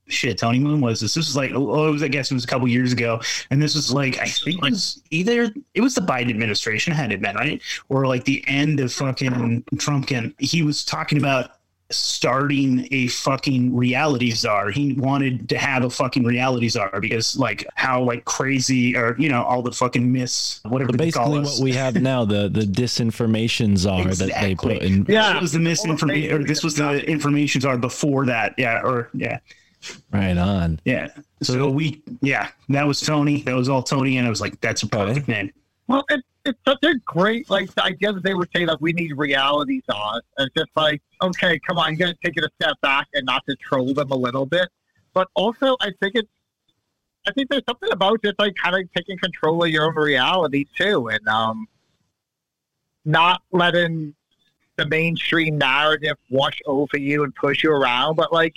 shit. 0.09 0.37
Tony 0.37 0.59
Moon 0.59 0.81
was 0.81 0.99
this. 0.99 1.13
This 1.13 1.27
was 1.27 1.35
like 1.35 1.51
oh, 1.53 1.87
it 1.87 1.91
was. 1.91 2.03
I 2.03 2.07
guess 2.07 2.31
it 2.31 2.33
was 2.33 2.43
a 2.43 2.47
couple 2.47 2.67
years 2.67 2.93
ago. 2.93 3.21
And 3.49 3.61
this 3.61 3.75
was 3.75 3.93
like 3.93 4.19
I 4.19 4.25
think 4.25 4.57
it 4.57 4.69
was 4.71 5.01
either 5.09 5.53
it 5.73 5.81
was 5.81 5.95
the 5.95 6.01
Biden 6.01 6.29
administration 6.29 6.93
had 6.93 7.11
it 7.11 7.21
been 7.21 7.35
right 7.35 7.61
or 7.89 8.07
like 8.07 8.25
the 8.25 8.43
end 8.47 8.79
of 8.79 8.91
fucking 8.91 9.63
Trump. 9.77 10.11
And 10.11 10.33
he 10.39 10.63
was 10.63 10.83
talking 10.83 11.17
about 11.17 11.51
starting 11.91 12.87
a 12.91 13.07
fucking 13.07 13.75
reality 13.75 14.31
czar. 14.31 14.69
He 14.69 14.93
wanted 14.93 15.49
to 15.49 15.57
have 15.57 15.83
a 15.83 15.89
fucking 15.89 16.23
reality 16.23 16.69
czar 16.69 16.99
because 16.99 17.37
like 17.37 17.65
how 17.75 18.03
like 18.03 18.25
crazy 18.25 18.95
or 18.95 19.15
you 19.17 19.29
know 19.29 19.43
all 19.43 19.61
the 19.61 19.71
fucking 19.71 20.11
myths 20.11 20.61
whatever 20.65 20.91
they 20.91 21.11
call 21.11 21.31
Basically, 21.31 21.41
us. 21.41 21.59
what 21.59 21.63
we 21.63 21.73
have 21.73 21.95
now 21.95 22.25
the 22.25 22.49
the 22.49 22.61
disinformation 22.61 23.77
czar 23.77 24.05
that 24.05 24.31
they 24.39 24.55
put 24.55 24.81
in. 24.83 25.05
Yeah. 25.07 25.35
It 25.35 25.41
was 25.41 25.51
the 25.51 25.59
misinformation 25.59 26.31
or 26.31 26.43
this 26.43 26.63
was 26.63 26.75
the 26.75 27.03
information 27.09 27.61
czar 27.61 27.77
before 27.77 28.25
that. 28.27 28.53
Yeah, 28.57 28.81
or 28.83 29.09
yeah. 29.13 29.39
Right 30.11 30.37
on. 30.37 30.79
Yeah. 30.85 31.09
So, 31.41 31.69
we 31.69 32.01
yeah, 32.21 32.49
that 32.69 32.85
was 32.85 32.99
Tony. 32.99 33.41
That 33.43 33.55
was 33.55 33.69
all 33.69 33.83
Tony 33.83 34.17
and 34.17 34.27
I 34.27 34.29
was 34.29 34.41
like 34.41 34.59
that's 34.61 34.83
a 34.83 34.87
perfect 34.87 35.27
name. 35.27 35.51
Well, 35.87 36.03
it, 36.09 36.21
it's 36.45 36.59
such 36.65 36.83
a 36.83 36.95
great 37.05 37.49
like 37.49 37.73
the 37.75 37.83
idea 37.83 38.13
that 38.13 38.23
they 38.23 38.33
would 38.33 38.49
say 38.55 38.65
like 38.65 38.79
we 38.81 38.93
need 38.93 39.17
reality 39.17 39.81
czars. 39.89 40.21
It's 40.37 40.53
just 40.55 40.69
like 40.75 41.01
okay, 41.21 41.59
come 41.59 41.77
on, 41.77 41.91
you 41.91 41.97
got 41.97 42.07
to 42.07 42.17
take 42.23 42.37
it 42.37 42.43
a 42.43 42.49
step 42.61 42.79
back 42.81 43.07
and 43.13 43.25
not 43.25 43.43
to 43.47 43.55
troll 43.55 43.93
them 43.93 44.11
a 44.11 44.15
little 44.15 44.45
bit, 44.45 44.67
but 45.13 45.27
also 45.35 45.77
I 45.81 45.91
think 46.01 46.15
it's 46.15 46.29
I 47.27 47.31
think 47.31 47.49
there's 47.49 47.63
something 47.67 47.91
about 47.91 48.21
just 48.23 48.39
like 48.39 48.55
kind 48.55 48.75
of 48.75 48.91
taking 48.93 49.17
control 49.17 49.63
of 49.63 49.69
your 49.69 49.85
own 49.85 49.95
reality 49.95 50.65
too, 50.77 51.09
and 51.09 51.27
um, 51.27 51.67
not 53.05 53.41
letting 53.51 54.15
the 54.77 54.85
mainstream 54.85 55.57
narrative 55.57 56.17
wash 56.29 56.59
over 56.65 56.97
you 56.97 57.23
and 57.23 57.35
push 57.35 57.63
you 57.63 57.71
around, 57.71 58.15
but 58.15 58.31
like 58.31 58.55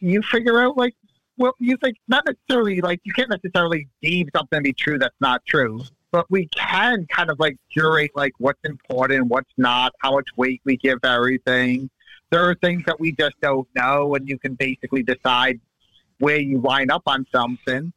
you 0.00 0.22
figure 0.22 0.60
out 0.60 0.76
like 0.76 0.94
well, 1.38 1.54
you 1.58 1.76
think 1.76 1.96
not 2.08 2.24
necessarily 2.26 2.80
like 2.80 3.00
you 3.04 3.12
can't 3.12 3.30
necessarily 3.30 3.88
deem 4.02 4.28
something 4.34 4.58
to 4.58 4.62
be 4.62 4.72
true 4.72 4.98
that's 4.98 5.14
not 5.20 5.44
true, 5.46 5.82
but 6.10 6.26
we 6.30 6.48
can 6.48 7.06
kind 7.06 7.30
of 7.30 7.38
like 7.38 7.56
curate 7.70 8.10
like 8.14 8.32
what's 8.38 8.60
important, 8.64 9.26
what's 9.26 9.50
not, 9.56 9.92
how 10.00 10.12
much 10.12 10.28
weight 10.36 10.60
we 10.64 10.76
give 10.76 10.98
everything. 11.04 11.90
There 12.30 12.48
are 12.48 12.54
things 12.54 12.82
that 12.86 12.98
we 12.98 13.12
just 13.12 13.34
don't 13.40 13.68
know, 13.76 14.14
and 14.14 14.28
you 14.28 14.38
can 14.38 14.54
basically 14.54 15.02
decide 15.02 15.60
where 16.18 16.40
you 16.40 16.60
line 16.60 16.90
up 16.90 17.02
on 17.06 17.26
something. 17.30 17.92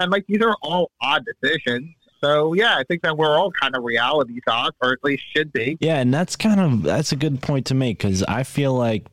And 0.00 0.10
like 0.10 0.26
these 0.26 0.42
are 0.42 0.56
all 0.62 0.90
odd 1.00 1.24
decisions. 1.26 1.94
So 2.22 2.54
yeah, 2.54 2.76
I 2.76 2.84
think 2.84 3.02
that 3.02 3.16
we're 3.16 3.36
all 3.36 3.50
kind 3.52 3.76
of 3.76 3.84
reality 3.84 4.40
czars, 4.48 4.72
or 4.80 4.92
at 4.92 5.04
least 5.04 5.24
should 5.34 5.52
be. 5.52 5.76
Yeah, 5.80 5.98
and 5.98 6.12
that's 6.12 6.36
kind 6.36 6.60
of 6.60 6.82
that's 6.82 7.12
a 7.12 7.16
good 7.16 7.42
point 7.42 7.66
to 7.66 7.74
make 7.74 7.98
because 7.98 8.22
I 8.24 8.44
feel 8.44 8.74
like 8.74 9.06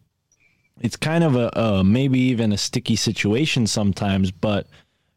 it's 0.81 0.97
kind 0.97 1.23
of 1.23 1.35
a, 1.35 1.49
a 1.53 1.83
maybe 1.83 2.19
even 2.19 2.51
a 2.51 2.57
sticky 2.57 2.95
situation 2.95 3.67
sometimes, 3.67 4.31
but 4.31 4.67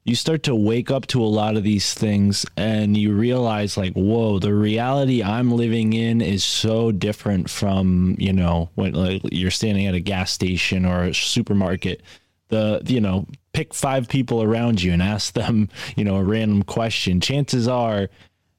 you 0.05 0.15
start 0.15 0.43
to 0.45 0.55
wake 0.55 0.91
up 0.91 1.07
to 1.09 1.23
a 1.23 1.27
lot 1.27 1.57
of 1.57 1.63
these 1.63 1.93
things 1.93 2.47
and 2.57 2.97
you 2.97 3.13
realize 3.13 3.77
like 3.77 3.93
whoa 3.93 4.39
the 4.39 4.55
reality 4.55 5.23
i'm 5.23 5.53
living 5.53 5.93
in 5.93 6.23
is 6.23 6.43
so 6.43 6.91
different 6.91 7.51
from 7.51 8.17
you 8.19 8.33
know 8.33 8.71
when 8.75 8.95
like, 8.95 9.21
you're 9.31 9.51
standing 9.51 9.87
at 9.87 9.95
a 9.95 10.01
gas 10.01 10.33
station 10.33 10.85
or 10.85 11.05
a 11.05 11.15
supermarket. 11.15 12.03
The 12.49 12.81
you 12.87 13.01
know 13.01 13.27
pick 13.53 13.75
five 13.75 14.09
people 14.09 14.43
around 14.43 14.83
you 14.83 14.93
and 14.93 15.03
ask 15.03 15.35
them 15.35 15.69
you 15.97 16.05
know 16.05 16.17
a 16.17 16.25
random 16.25 16.63
question. 16.63 17.21
Chances 17.21 17.69
are 17.69 18.09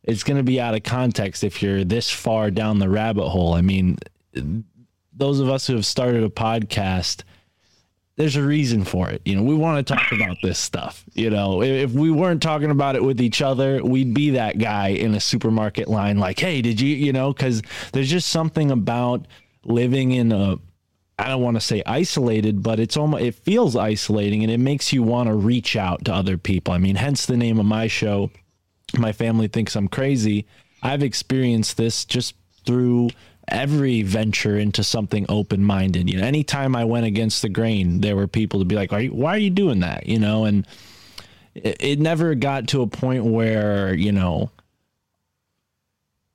it's 0.04 0.24
going 0.24 0.38
to 0.38 0.44
be 0.44 0.62
out 0.62 0.76
of 0.76 0.84
context 0.84 1.44
if 1.44 1.64
you're 1.64 1.84
this 1.84 2.10
far 2.10 2.52
down 2.52 2.78
the 2.78 2.90
rabbit 2.90 3.30
hole. 3.30 3.56
I 3.56 3.62
mean 3.62 3.98
those 5.20 5.40
of 5.40 5.50
us 5.50 5.68
who 5.68 5.76
have 5.76 5.86
started 5.86 6.24
a 6.24 6.30
podcast 6.30 7.24
there's 8.20 8.36
a 8.36 8.44
reason 8.44 8.84
for 8.84 9.10
it. 9.10 9.22
You 9.24 9.38
know, 9.38 9.44
we 9.44 9.56
want 9.56 9.88
to 9.88 9.94
talk 9.94 10.12
about 10.12 10.36
this 10.44 10.60
stuff. 10.60 11.06
You 11.14 11.30
know, 11.30 11.64
if 11.64 11.90
if 11.90 11.92
we 11.94 12.12
weren't 12.12 12.42
talking 12.42 12.70
about 12.70 12.98
it 12.98 13.04
with 13.04 13.22
each 13.22 13.42
other, 13.42 13.82
we'd 13.82 14.14
be 14.14 14.32
that 14.32 14.60
guy 14.60 14.90
in 14.90 15.16
a 15.16 15.22
supermarket 15.22 15.88
line, 15.88 16.18
like, 16.18 16.38
hey, 16.38 16.62
did 16.62 16.82
you, 16.82 16.94
you 16.94 17.14
know, 17.14 17.32
because 17.32 17.62
there's 17.94 18.10
just 18.10 18.28
something 18.28 18.72
about 18.72 19.26
living 19.64 20.12
in 20.12 20.34
a, 20.34 20.58
I 21.18 21.30
don't 21.30 21.42
want 21.42 21.56
to 21.56 21.62
say 21.62 21.82
isolated, 21.86 22.62
but 22.62 22.78
it's 22.78 22.98
almost, 22.98 23.24
it 23.24 23.36
feels 23.36 23.78
isolating 23.78 24.44
and 24.44 24.52
it 24.52 24.60
makes 24.60 24.92
you 24.92 25.02
want 25.02 25.28
to 25.30 25.34
reach 25.34 25.78
out 25.78 26.04
to 26.04 26.14
other 26.14 26.38
people. 26.38 26.74
I 26.74 26.78
mean, 26.78 26.98
hence 26.98 27.26
the 27.26 27.38
name 27.38 27.58
of 27.58 27.66
my 27.66 27.88
show. 27.88 28.32
My 28.98 29.14
family 29.14 29.48
thinks 29.48 29.78
I'm 29.78 29.88
crazy. 29.88 30.46
I've 30.84 31.04
experienced 31.04 31.78
this 31.78 32.04
just 32.04 32.36
through 32.66 33.12
every 33.52 34.02
venture 34.04 34.58
into 34.58 34.84
something 34.84 35.26
open 35.30 35.64
minded. 35.64 36.10
You 36.10 36.18
know, 36.20 36.26
anytime 36.26 36.76
I 36.76 36.86
went 36.86 37.06
against 37.06 37.42
the 37.42 37.50
grain, 37.50 38.02
there 38.02 38.16
were 38.16 38.28
people 38.28 38.60
to 38.60 38.66
be 38.66 38.76
like, 38.76 38.94
are 38.94 39.02
you, 39.02 39.12
why 39.14 39.36
are 39.36 39.40
you 39.40 39.50
doing 39.50 39.80
that? 39.82 40.08
You 40.08 40.20
know, 40.20 40.46
and 40.46 40.66
it, 41.56 41.78
it 41.80 42.00
never 42.00 42.36
got 42.36 42.68
to 42.70 42.82
a 42.82 42.88
point 42.88 43.26
where, 43.26 43.94
you 43.94 44.12
know, 44.12 44.52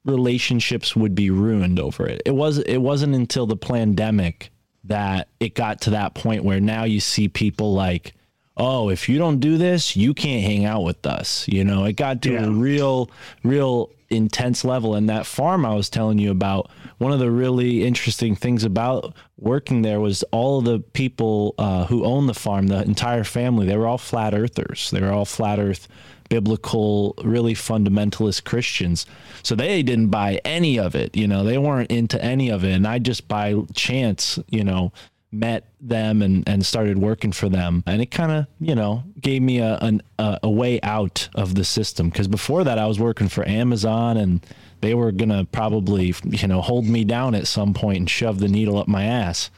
relationships 0.05 0.95
would 0.95 1.15
be 1.15 1.31
ruined 1.31 1.81
over 1.81 2.07
it. 2.07 2.23
It 2.27 2.35
was 2.35 2.59
it 2.59 2.79
wasn't 2.79 3.15
until 3.15 3.47
the 3.47 3.57
pandemic 3.57 4.51
that 4.85 5.29
it 5.41 5.55
got 5.55 5.81
to 5.83 5.91
that 5.91 6.15
point 6.15 6.45
where 6.45 6.61
now 6.61 6.85
you 6.85 7.01
see 7.01 7.27
people 7.29 7.73
like 7.73 8.13
oh 8.59 8.91
if 8.91 9.09
you 9.09 9.17
don't 9.17 9.41
do 9.41 9.57
this 9.57 9.97
you 9.97 10.13
can't 10.13 10.45
hang 10.45 10.67
out 10.67 10.83
with 10.85 11.07
us 11.07 11.49
you 11.49 11.65
know 11.65 11.87
it 11.87 11.95
got 11.95 12.21
to 12.21 12.33
Yeah. 12.33 12.45
a 12.45 12.51
real 12.51 13.11
real 13.43 13.91
intense 14.17 14.65
level 14.65 14.95
and 14.95 15.09
that 15.09 15.27
farm 15.27 15.65
I 15.65 15.75
was 15.75 15.89
telling 15.89 16.19
you 16.19 16.31
about 16.31 16.71
one 16.99 17.13
of 17.13 17.19
the 17.19 17.31
really 17.31 17.85
interesting 17.85 18.37
things 18.37 18.65
about 18.65 19.15
working 19.37 19.83
there 19.83 20.01
was 20.01 20.23
all 20.31 20.59
of 20.59 20.65
the 20.65 20.81
people 20.81 21.55
uh, 21.59 21.87
who 21.87 22.05
owned 22.05 22.29
the 22.29 22.35
farm 22.35 22.69
the 22.69 22.83
entire 22.83 23.25
family 23.25 23.67
they 23.67 23.77
were 23.77 23.87
all 23.87 23.99
flat 23.99 24.35
earthers 24.35 24.91
they 24.91 25.01
were 25.01 25.13
all 25.13 25.25
flat 25.25 25.59
earth 25.59 25.89
biblical, 26.29 27.15
really 27.23 27.55
fundamentalist 27.55 28.45
Christians. 28.45 29.07
So 29.43 29.55
they 29.55 29.83
didn't 29.83 30.09
buy 30.09 30.41
any 30.45 30.79
of 30.79 30.95
it. 30.95 31.17
You 31.17 31.29
know, 31.29 31.45
they 31.45 31.59
weren't 31.59 31.91
into 31.91 32.23
any 32.23 32.51
of 32.51 32.65
it. 32.65 32.73
And 32.73 32.87
I 32.87 32.99
just 32.99 33.29
by 33.29 33.55
chance, 33.75 34.39
you 34.49 34.65
know, 34.65 34.93
met 35.35 35.65
them 35.81 36.23
and, 36.23 36.49
and 36.49 36.65
started 36.65 36.99
working 36.99 37.33
for 37.33 37.49
them. 37.49 37.83
And 37.87 38.01
it 38.01 38.11
kind 38.11 38.33
of, 38.33 38.47
you 38.61 38.75
know, 38.75 39.05
gave 39.21 39.43
me 39.43 39.59
a, 39.59 39.77
an, 39.79 40.03
a, 40.19 40.39
a 40.45 40.51
way 40.51 40.81
out 40.83 41.29
of 41.35 41.55
the 41.55 41.65
system. 41.65 42.11
Cause 42.11 42.29
before 42.29 42.65
that 42.65 42.79
I 42.79 42.87
was 42.87 42.99
working 43.01 43.29
for 43.29 43.47
Amazon 43.49 44.17
and 44.17 44.45
they 44.81 44.95
were 44.95 45.13
going 45.13 45.31
to 45.31 45.47
probably, 45.51 46.15
you 46.25 46.49
know, 46.49 46.61
hold 46.61 46.87
me 46.87 47.05
down 47.05 47.35
at 47.35 47.47
some 47.47 47.75
point 47.75 47.99
and 47.99 48.11
shove 48.11 48.39
the 48.39 48.49
needle 48.49 48.79
up 48.79 48.89
my 48.89 49.05
ass. 49.05 49.51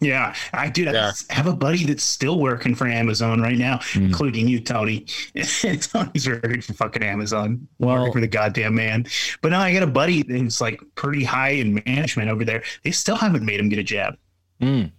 Yeah, 0.00 0.34
I 0.52 0.68
do. 0.68 0.82
Yeah. 0.82 1.12
I 1.30 1.34
have 1.34 1.46
a 1.46 1.54
buddy 1.54 1.84
that's 1.86 2.02
still 2.04 2.38
working 2.38 2.74
for 2.74 2.86
Amazon 2.86 3.40
right 3.40 3.56
now, 3.56 3.78
Hmm. 3.92 4.06
including 4.06 4.48
you, 4.48 4.60
Tony. 4.60 5.06
Tony's 5.34 6.28
working 6.28 6.60
for 6.60 6.74
fucking 6.74 7.02
Amazon, 7.02 7.66
Well- 7.78 7.98
working 8.00 8.12
for 8.12 8.20
the 8.20 8.26
goddamn 8.26 8.74
man. 8.74 9.06
But 9.40 9.52
now 9.52 9.60
I 9.60 9.72
got 9.72 9.82
a 9.82 9.86
buddy 9.86 10.22
that's 10.22 10.60
like 10.60 10.80
pretty 10.94 11.24
high 11.24 11.50
in 11.50 11.80
management 11.86 12.28
over 12.28 12.44
there. 12.44 12.64
They 12.82 12.90
still 12.90 13.16
haven't 13.16 13.46
made 13.46 13.60
him 13.60 13.68
get 13.70 13.78
a 13.78 13.82
jab. 13.84 14.16
Mm. 14.60 14.90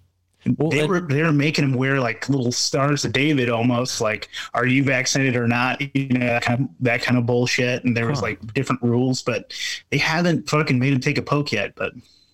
Well, 0.58 0.70
they 0.70 0.86
were 0.86 1.00
they 1.02 1.24
were 1.24 1.32
making 1.32 1.64
him 1.66 1.74
wear 1.74 2.00
like 2.00 2.30
little 2.30 2.52
stars 2.52 3.04
of 3.04 3.14
David 3.14 3.50
almost 3.50 4.00
like 4.00 4.30
are 4.54 4.68
you 4.68 4.84
vaccinated 4.84 5.36
or 5.36 5.48
not 5.48 5.82
you 5.96 6.08
know 6.10 6.20
that 6.20 6.44
kind 6.44 6.62
of, 6.62 6.68
that 6.82 7.02
kind 7.02 7.18
of 7.18 7.26
bullshit 7.26 7.84
and 7.84 7.98
there 7.98 8.06
was 8.08 8.20
Huh. 8.20 8.26
like 8.28 8.54
different 8.54 8.84
rules 8.84 9.24
but 9.24 9.52
they 9.90 9.98
haven't 9.98 10.48
fucking 10.48 10.78
made 10.78 10.94
him 10.94 11.00
take 11.00 11.18
a 11.18 11.24
poke 11.24 11.52
yet 11.52 11.74
but 11.76 11.94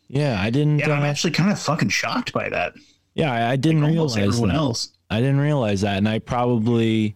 Yeah, 0.10 0.42
I 0.42 0.50
didn't. 0.50 0.80
Yeah, 0.80 0.92
I'm 0.92 1.04
uh, 1.04 1.06
actually 1.06 1.32
kind 1.32 1.52
of 1.52 1.58
fucking 1.60 1.88
shocked 1.88 2.34
by 2.34 2.50
that. 2.50 2.74
yeah, 3.14 3.32
I, 3.32 3.52
I 3.52 3.56
didn't 3.56 3.84
Almost 3.86 4.18
realize 4.18 4.34
everyone 4.36 4.50
that. 4.50 4.56
else. 4.58 4.90
I 5.10 5.22
didn't 5.22 5.40
realize 5.40 5.80
that, 5.82 5.98
and 5.98 6.10
I 6.10 6.20
probably, 6.20 7.16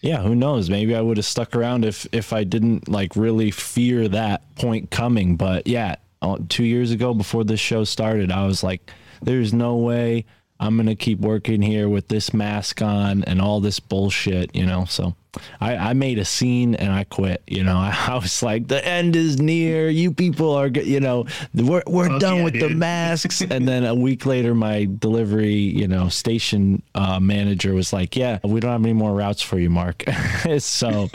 yeah, 0.00 0.22
who 0.22 0.34
knows? 0.34 0.68
Maybe 0.70 0.94
I 0.96 1.00
would 1.02 1.18
have 1.18 1.26
stuck 1.26 1.54
around 1.54 1.84
if 1.84 2.04
if 2.12 2.32
I 2.32 2.42
didn't 2.42 2.88
like 2.88 3.14
really 3.14 3.52
fear 3.52 4.08
that 4.08 4.42
point 4.56 4.90
coming. 4.90 5.36
But 5.36 5.68
yeah, 5.68 5.96
uh, 6.20 6.38
two 6.48 6.64
years 6.64 6.90
ago 6.90 7.14
before 7.14 7.44
this 7.44 7.60
show 7.60 7.84
started, 7.84 8.32
I 8.32 8.44
was 8.44 8.64
like, 8.64 8.90
"There's 9.22 9.52
no 9.52 9.76
way 9.76 10.24
I'm 10.60 10.76
gonna 10.76 10.94
keep 10.94 11.20
working 11.20 11.62
here 11.62 11.88
with 11.88 12.08
this 12.08 12.32
mask 12.32 12.82
on 12.82 13.24
and 13.24 13.40
all 13.40 13.60
this 13.60 13.80
bullshit," 13.80 14.54
you 14.54 14.66
know. 14.66 14.84
So 14.84 15.16
I, 15.60 15.76
I 15.76 15.92
made 15.94 16.18
a 16.18 16.24
scene 16.24 16.74
and 16.74 16.92
I 16.92 17.04
quit. 17.04 17.42
You 17.46 17.64
know, 17.64 17.76
I, 18.08 18.14
was 18.14 18.42
like, 18.42 18.68
"The 18.68 18.86
end 18.86 19.16
is 19.16 19.40
near. 19.40 19.88
You 19.88 20.12
people 20.12 20.52
are, 20.52 20.68
you 20.68 21.00
know, 21.00 21.26
we're 21.54 21.82
we're 21.86 22.08
Fuck 22.08 22.20
done 22.20 22.36
yeah, 22.38 22.44
with 22.44 22.60
the 22.60 22.68
masks." 22.68 23.40
and 23.50 23.66
then 23.66 23.84
a 23.84 23.94
week 23.94 24.26
later, 24.26 24.54
my 24.54 24.88
delivery, 24.98 25.54
you 25.54 25.88
know, 25.88 26.08
station 26.08 26.82
uh, 26.94 27.18
manager 27.18 27.74
was 27.74 27.92
like, 27.92 28.14
"Yeah, 28.14 28.38
we 28.44 28.60
don't 28.60 28.70
have 28.72 28.82
any 28.84 28.92
more 28.92 29.14
routes 29.14 29.42
for 29.42 29.58
you, 29.58 29.70
Mark." 29.70 30.04
so 30.58 31.08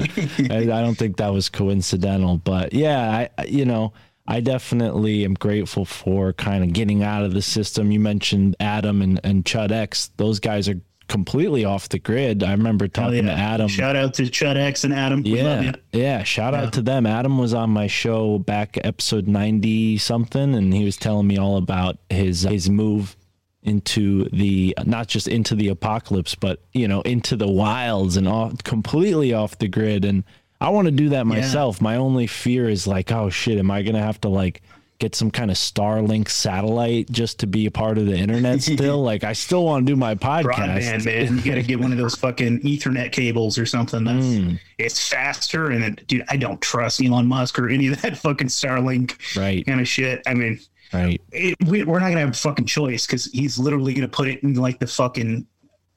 I, 0.49 0.57
I 0.57 0.81
don't 0.81 0.97
think 0.97 1.17
that 1.17 1.31
was 1.31 1.49
coincidental, 1.49 2.37
but 2.37 2.73
yeah, 2.73 3.09
I, 3.09 3.29
I- 3.37 3.45
you 3.45 3.65
know. 3.65 3.93
I 4.27 4.41
definitely 4.41 5.23
am 5.23 5.35
grateful 5.35 5.85
for 5.85 6.33
kind 6.33 6.63
of 6.63 6.73
getting 6.73 7.03
out 7.03 7.23
of 7.23 7.33
the 7.33 7.41
system. 7.41 7.91
You 7.91 7.99
mentioned 7.99 8.55
Adam 8.59 9.01
and, 9.01 9.19
and 9.23 9.45
Chud 9.45 9.71
X. 9.71 10.11
Those 10.17 10.39
guys 10.39 10.67
are 10.67 10.81
completely 11.07 11.63
off 11.63 11.87
the 11.87 11.99
grid. 11.99 12.43
I 12.43 12.51
remember 12.51 12.89
talking 12.89 13.27
yeah. 13.27 13.35
to 13.35 13.41
Adam. 13.41 13.67
Shout 13.69 13.95
out 13.95 14.13
to 14.15 14.23
Chud 14.23 14.57
X 14.57 14.83
and 14.83 14.93
Adam. 14.93 15.23
We 15.23 15.37
Yeah, 15.37 15.71
yeah. 15.93 16.23
Shout 16.23 16.53
Yeah. 16.53 16.63
out 16.63 16.73
to 16.73 16.81
them. 16.81 17.05
Adam 17.05 17.37
was 17.37 17.53
on 17.53 17.69
my 17.69 17.87
show 17.87 18.39
back 18.39 18.77
episode 18.83 19.27
ninety 19.27 19.97
something, 19.97 20.53
and 20.53 20.73
he 20.73 20.83
was 20.83 20.97
telling 20.97 21.27
me 21.27 21.37
all 21.37 21.55
about 21.57 21.97
his 22.09 22.41
his 22.41 22.69
move 22.69 23.15
into 23.63 24.25
the 24.29 24.75
not 24.85 25.07
just 25.07 25.27
into 25.29 25.55
the 25.55 25.69
apocalypse, 25.69 26.35
but 26.35 26.61
you 26.73 26.87
know 26.89 27.01
into 27.01 27.37
the 27.37 27.49
wilds 27.49 28.17
and 28.17 28.27
off 28.27 28.61
completely 28.63 29.33
off 29.33 29.57
the 29.57 29.69
grid. 29.69 30.03
And 30.03 30.25
I 30.59 30.69
want 30.69 30.85
to 30.87 30.91
do 30.91 31.09
that 31.09 31.27
myself. 31.27 31.81
My 31.81 31.97
only 31.97 32.27
fear 32.27 32.67
is 32.69 32.87
like, 32.87 33.11
oh 33.11 33.29
shit, 33.29 33.57
am 33.57 33.69
I 33.71 33.83
gonna 33.83 34.01
have 34.03 34.19
to 34.21 34.29
like 34.29 34.61
get 34.99 35.13
some 35.13 35.29
kind 35.29 35.51
of 35.51 35.57
Starlink 35.57 36.27
satellite 36.27 37.07
just 37.11 37.39
to 37.41 37.45
be 37.45 37.67
a 37.67 37.71
part 37.71 37.99
of 37.99 38.07
the 38.07 38.17
internet 38.17 38.61
still? 38.63 39.03
like, 39.03 39.23
I 39.23 39.33
still 39.33 39.63
want 39.63 39.85
to 39.85 39.91
do 39.91 39.95
my 39.95 40.15
podcast. 40.15 40.43
Broadband, 40.45 41.05
man. 41.05 41.37
You 41.37 41.43
got 41.43 41.55
to 41.55 41.61
get 41.61 41.79
one 41.79 41.91
of 41.91 41.99
those 41.99 42.15
fucking 42.15 42.61
Ethernet 42.61 43.11
cables 43.11 43.59
or 43.59 43.65
something. 43.67 44.03
That's 44.03 44.25
Mm. 44.25 44.59
it's 44.79 45.07
faster. 45.07 45.69
And 45.69 45.83
it, 45.83 46.07
dude, 46.07 46.25
I 46.29 46.37
don't 46.37 46.59
trust 46.61 46.99
Elon 47.03 47.27
Musk 47.27 47.59
or 47.59 47.69
any 47.69 47.89
of 47.89 48.01
that 48.01 48.17
fucking 48.23 48.47
Starlink 48.47 49.37
Right, 49.37 49.63
kind 49.65 49.79
of 49.79 49.87
shit. 49.87 50.23
I 50.25 50.33
mean, 50.33 50.59
right. 50.91 51.21
it, 51.31 51.55
we, 51.67 51.83
we're 51.83 51.99
not 51.99 52.07
gonna 52.09 52.21
have 52.21 52.29
a 52.31 52.33
fucking 52.33 52.65
choice 52.65 53.05
because 53.05 53.25
he's 53.25 53.59
literally 53.59 53.93
gonna 53.93 54.07
put 54.07 54.27
it 54.27 54.41
in 54.41 54.55
like 54.55 54.79
the 54.79 54.87
fucking 54.87 55.45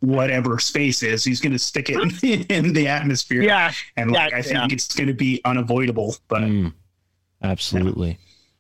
whatever 0.00 0.58
space 0.58 1.02
is. 1.02 1.24
He's 1.24 1.40
gonna 1.40 1.58
stick 1.58 1.90
it 1.90 2.22
in, 2.22 2.42
in 2.66 2.72
the 2.72 2.88
atmosphere. 2.88 3.42
Yeah, 3.42 3.72
and 3.96 4.10
like 4.10 4.32
yeah, 4.32 4.38
I 4.38 4.42
think 4.42 4.54
yeah. 4.56 4.68
it's 4.70 4.94
gonna 4.94 5.14
be 5.14 5.40
unavoidable. 5.44 6.16
But 6.28 6.42
Mm. 6.42 6.72
Absolutely. 7.42 8.18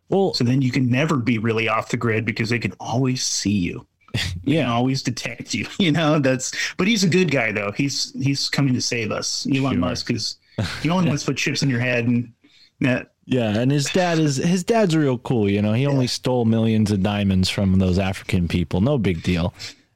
Well, 0.08 0.32
so 0.34 0.42
then 0.44 0.62
you 0.62 0.72
can 0.72 0.90
never 0.90 1.16
be 1.16 1.38
really 1.38 1.68
off 1.68 1.90
the 1.90 1.96
grid 1.96 2.24
because 2.24 2.48
they 2.50 2.58
can 2.58 2.72
always 2.80 3.22
see 3.24 3.50
you. 3.52 3.86
They 4.12 4.18
can 4.18 4.40
yeah, 4.44 4.72
always 4.72 5.02
detect 5.02 5.54
you. 5.54 5.66
You 5.78 5.92
know 5.92 6.18
that's. 6.18 6.52
But 6.76 6.88
he's 6.88 7.04
a 7.04 7.08
good 7.08 7.30
guy 7.30 7.52
though. 7.52 7.72
He's 7.72 8.12
he's 8.20 8.48
coming 8.48 8.74
to 8.74 8.80
save 8.80 9.12
us. 9.12 9.46
Elon 9.46 9.72
Sure. 9.72 9.80
Musk 9.80 10.10
is. 10.10 10.36
He 10.82 10.90
only 10.90 11.08
wants 11.08 11.22
to 11.24 11.30
put 11.30 11.36
chips 11.36 11.62
in 11.62 11.70
your 11.70 11.80
head 11.80 12.06
and. 12.06 12.32
That, 12.80 13.12
yeah, 13.26 13.58
and 13.58 13.70
his 13.70 13.84
dad 13.90 14.18
is 14.18 14.36
his 14.36 14.64
dad's 14.64 14.96
real 14.96 15.18
cool. 15.18 15.48
You 15.48 15.60
know, 15.62 15.74
he 15.74 15.86
only 15.86 16.06
stole 16.06 16.46
millions 16.46 16.90
of 16.90 17.02
diamonds 17.02 17.50
from 17.50 17.78
those 17.78 17.98
African 17.98 18.48
people. 18.48 18.80
No 18.80 18.96
big 18.98 19.22
deal. 19.22 19.52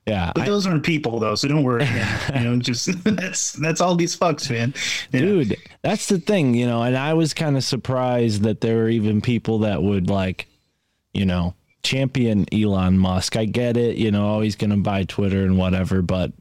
Yeah, 0.06 0.32
but 0.34 0.42
I- 0.42 0.46
those 0.46 0.66
aren't 0.66 0.84
people 0.84 1.18
though, 1.18 1.34
so 1.34 1.48
don't 1.48 1.62
worry. 1.62 1.86
you 2.34 2.40
know, 2.40 2.56
just 2.58 2.86
that's 3.04 3.52
that's 3.52 3.80
all 3.80 3.94
these 3.94 4.16
fucks, 4.16 4.50
man. 4.50 4.74
Dude, 5.12 5.56
that's 5.82 6.08
the 6.08 6.18
thing. 6.18 6.54
You 6.54 6.66
know, 6.66 6.82
and 6.82 6.96
I 6.96 7.14
was 7.14 7.32
kind 7.34 7.56
of 7.56 7.64
surprised 7.64 8.42
that 8.42 8.60
there 8.60 8.76
were 8.76 8.88
even 8.90 9.20
people 9.20 9.60
that 9.60 9.82
would 9.82 10.10
like, 10.10 10.46
you 11.14 11.24
know, 11.24 11.54
champion 11.82 12.46
Elon 12.52 12.98
Musk. 12.98 13.36
I 13.36 13.46
get 13.46 13.76
it. 13.76 13.96
You 13.96 14.10
know, 14.10 14.26
always 14.26 14.56
going 14.56 14.70
to 14.70 14.76
buy 14.76 15.04
Twitter 15.04 15.42
and 15.44 15.56
whatever, 15.56 16.02
but 16.02 16.32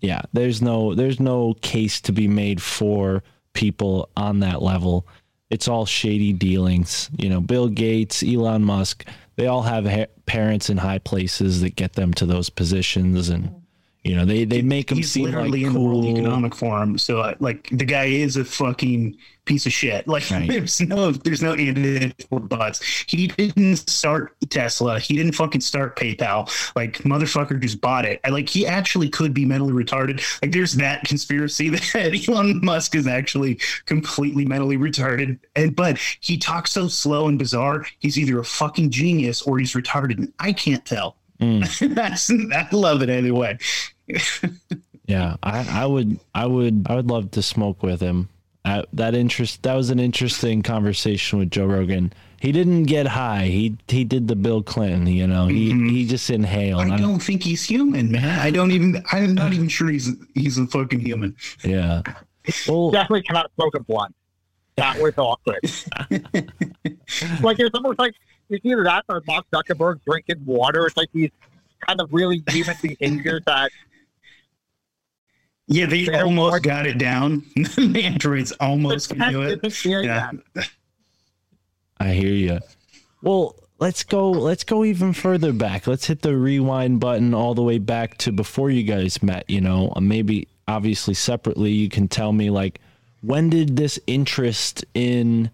yeah, 0.00 0.20
there's 0.34 0.60
no 0.60 0.94
there's 0.94 1.18
no 1.18 1.54
case 1.62 2.00
to 2.02 2.12
be 2.12 2.28
made 2.28 2.60
for 2.62 3.22
people 3.54 4.10
on 4.16 4.40
that 4.40 4.60
level. 4.60 5.06
It's 5.48 5.68
all 5.68 5.86
shady 5.86 6.32
dealings. 6.34 7.08
You 7.16 7.30
know, 7.30 7.40
Bill 7.40 7.68
Gates, 7.68 8.22
Elon 8.22 8.62
Musk, 8.62 9.06
they 9.36 9.46
all 9.46 9.62
have 9.62 9.86
ha- 9.86 10.06
parents 10.26 10.70
in 10.70 10.78
high 10.78 10.98
places 10.98 11.60
that 11.60 11.76
get 11.76 11.94
them 11.94 12.12
to 12.14 12.26
those 12.26 12.50
positions, 12.50 13.28
and 13.28 13.44
mm-hmm. 13.44 13.58
You 14.06 14.14
know 14.16 14.24
they 14.24 14.44
they 14.44 14.62
make 14.62 14.88
them 14.88 14.98
he's 14.98 15.10
seem 15.12 15.24
literally 15.24 15.60
like 15.62 15.66
in 15.68 15.72
the 15.74 15.80
World 15.80 16.04
cool. 16.04 16.16
Economic 16.18 16.54
Forum. 16.54 16.98
So 16.98 17.20
uh, 17.20 17.34
like 17.40 17.68
the 17.72 17.84
guy 17.84 18.04
is 18.04 18.36
a 18.36 18.44
fucking 18.44 19.16
piece 19.44 19.66
of 19.66 19.72
shit. 19.72 20.06
Like 20.16 20.30
Right. 20.30 20.48
there's 20.48 20.80
no 20.80 21.10
there's 21.12 21.42
no 21.42 21.54
for 22.28 22.40
buts. 22.40 22.82
He 23.06 23.26
didn't 23.28 23.76
start 23.76 24.34
Tesla. 24.50 24.98
He 25.00 25.16
didn't 25.16 25.32
fucking 25.32 25.60
start 25.60 25.96
PayPal. 25.96 26.48
Like 26.76 26.98
motherfucker 26.98 27.60
just 27.60 27.80
bought 27.80 28.04
it. 28.04 28.20
I 28.24 28.30
like 28.30 28.48
he 28.48 28.66
actually 28.66 29.08
could 29.08 29.34
be 29.34 29.44
mentally 29.44 29.72
retarded. 29.72 30.22
Like 30.42 30.52
there's 30.52 30.74
that 30.74 31.04
conspiracy 31.04 31.68
that 31.94 32.28
Elon 32.28 32.60
Musk 32.64 32.94
is 32.94 33.06
actually 33.06 33.58
completely 33.86 34.44
mentally 34.44 34.76
retarded. 34.76 35.38
And 35.54 35.74
but 35.74 35.98
he 36.20 36.38
talks 36.38 36.72
so 36.72 36.88
slow 36.88 37.28
and 37.28 37.38
bizarre. 37.38 37.86
He's 37.98 38.18
either 38.18 38.38
a 38.38 38.44
fucking 38.44 38.90
genius 38.90 39.42
or 39.42 39.58
he's 39.58 39.72
retarded. 39.74 40.18
And 40.18 40.32
I 40.38 40.52
can't 40.52 40.84
tell. 40.84 41.16
Mm. 41.40 41.94
That's 41.94 42.30
I 42.30 42.68
love 42.74 43.02
it 43.02 43.10
anyway. 43.10 43.58
Yeah, 45.06 45.36
I, 45.42 45.82
I 45.82 45.86
would, 45.86 46.18
I 46.34 46.46
would, 46.46 46.86
I 46.88 46.96
would 46.96 47.08
love 47.08 47.30
to 47.32 47.42
smoke 47.42 47.82
with 47.82 48.00
him. 48.00 48.28
I, 48.64 48.84
that 48.92 49.14
interest, 49.14 49.62
that 49.62 49.74
was 49.74 49.90
an 49.90 50.00
interesting 50.00 50.62
conversation 50.62 51.38
with 51.38 51.52
Joe 51.52 51.66
Rogan. 51.66 52.12
He 52.40 52.50
didn't 52.50 52.84
get 52.84 53.06
high. 53.06 53.46
He 53.46 53.76
he 53.88 54.04
did 54.04 54.28
the 54.28 54.36
Bill 54.36 54.62
Clinton. 54.62 55.06
You 55.06 55.26
know, 55.26 55.46
he 55.46 55.70
mm-hmm. 55.70 55.88
he 55.88 56.06
just 56.06 56.28
inhaled. 56.28 56.82
I 56.82 56.84
I 56.84 56.88
don't- 56.88 57.00
don't 57.00 57.22
think 57.22 57.42
he's 57.44 57.64
human, 57.64 58.10
man. 58.10 58.40
I 58.40 58.50
don't 58.50 58.72
even. 58.72 59.02
I'm 59.12 59.34
not 59.34 59.52
even 59.52 59.68
sure 59.68 59.88
he's 59.88 60.10
he's 60.34 60.58
a 60.58 60.66
fucking 60.66 61.00
human. 61.00 61.36
yeah. 61.62 62.02
Well, 62.68 62.92
definitely 62.92 63.22
cannot 63.22 63.50
smoke 63.56 63.74
a 63.74 63.80
blunt. 63.80 64.14
That 64.76 65.02
was 65.02 65.14
awkward. 65.16 65.58
like 67.42 67.58
it's 67.58 67.74
almost 67.74 67.98
like 67.98 68.14
it's 68.48 68.64
either 68.64 68.84
that 68.84 69.04
or 69.08 69.20
Mark 69.26 69.46
Zuckerberg 69.52 69.98
drinking 70.06 70.44
water. 70.44 70.86
It's 70.86 70.96
like 70.96 71.08
these 71.12 71.32
kind 71.80 72.00
of 72.00 72.12
really 72.12 72.44
human 72.48 72.76
behaviors 72.80 73.42
that 73.46 73.72
Yeah, 75.68 75.86
they 75.86 76.04
They're 76.04 76.24
almost 76.24 76.52
more- 76.52 76.60
got 76.60 76.86
it 76.86 76.96
down. 76.98 77.42
the 77.56 78.02
androids 78.04 78.52
almost 78.60 79.10
can 79.10 79.32
do 79.32 79.42
it. 79.42 79.84
Yeah, 79.84 80.00
Yeah. 80.02 80.30
yeah. 80.54 80.62
I 81.98 82.12
hear 82.12 82.32
you. 82.32 82.60
Well, 83.22 83.56
let's 83.80 84.04
go. 84.04 84.30
Let's 84.30 84.62
go 84.64 84.84
even 84.84 85.12
further 85.12 85.52
back. 85.52 85.86
Let's 85.86 86.06
hit 86.06 86.22
the 86.22 86.36
rewind 86.36 87.00
button 87.00 87.34
all 87.34 87.54
the 87.54 87.62
way 87.62 87.78
back 87.78 88.16
to 88.18 88.32
before 88.32 88.70
you 88.70 88.82
guys 88.84 89.22
met. 89.22 89.48
You 89.48 89.60
know, 89.60 89.92
Uh, 89.96 90.00
maybe 90.00 90.46
obviously 90.68 91.14
separately. 91.14 91.72
You 91.72 91.88
can 91.88 92.06
tell 92.06 92.32
me 92.32 92.50
like 92.50 92.80
when 93.22 93.50
did 93.50 93.76
this 93.76 93.98
interest 94.06 94.84
in 94.94 95.50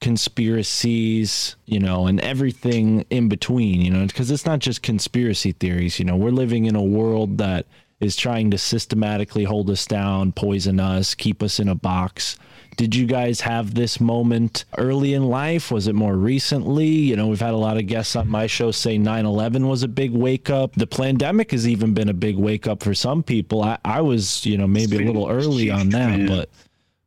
conspiracies, 0.00 1.54
you 1.66 1.78
know, 1.78 2.06
and 2.06 2.18
everything 2.20 3.04
in 3.10 3.28
between, 3.28 3.80
you 3.82 3.90
know, 3.90 4.06
because 4.06 4.30
it's 4.30 4.46
not 4.46 4.58
just 4.58 4.82
conspiracy 4.82 5.52
theories. 5.52 5.98
You 5.98 6.04
know, 6.06 6.16
we're 6.16 6.30
living 6.30 6.64
in 6.64 6.74
a 6.74 6.82
world 6.82 7.38
that 7.38 7.66
is 8.02 8.16
trying 8.16 8.50
to 8.50 8.58
systematically 8.58 9.44
hold 9.44 9.70
us 9.70 9.86
down, 9.86 10.32
poison 10.32 10.80
us, 10.80 11.14
keep 11.14 11.42
us 11.42 11.60
in 11.60 11.68
a 11.68 11.74
box. 11.74 12.36
Did 12.76 12.94
you 12.94 13.06
guys 13.06 13.42
have 13.42 13.74
this 13.74 14.00
moment 14.00 14.64
early 14.78 15.14
in 15.14 15.24
life? 15.24 15.70
Was 15.70 15.86
it 15.86 15.94
more 15.94 16.16
recently? 16.16 16.86
You 16.86 17.16
know, 17.16 17.28
we've 17.28 17.40
had 17.40 17.54
a 17.54 17.58
lot 17.58 17.76
of 17.76 17.86
guests 17.86 18.16
on 18.16 18.28
my 18.28 18.46
show 18.46 18.70
say 18.70 18.98
9 18.98 19.26
11 19.26 19.68
was 19.68 19.82
a 19.82 19.88
big 19.88 20.10
wake 20.10 20.50
up. 20.50 20.74
The 20.74 20.86
pandemic 20.86 21.52
has 21.52 21.68
even 21.68 21.94
been 21.94 22.08
a 22.08 22.14
big 22.14 22.36
wake 22.36 22.66
up 22.66 22.82
for 22.82 22.94
some 22.94 23.22
people. 23.22 23.62
I, 23.62 23.78
I 23.84 24.00
was, 24.00 24.44
you 24.44 24.56
know, 24.56 24.66
maybe 24.66 24.96
a 24.96 25.06
little 25.06 25.28
early 25.28 25.70
on 25.70 25.90
that, 25.90 26.26
but 26.26 26.48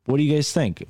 what 0.05 0.17
do 0.17 0.23
you 0.23 0.34
guys 0.34 0.53
think? 0.53 0.86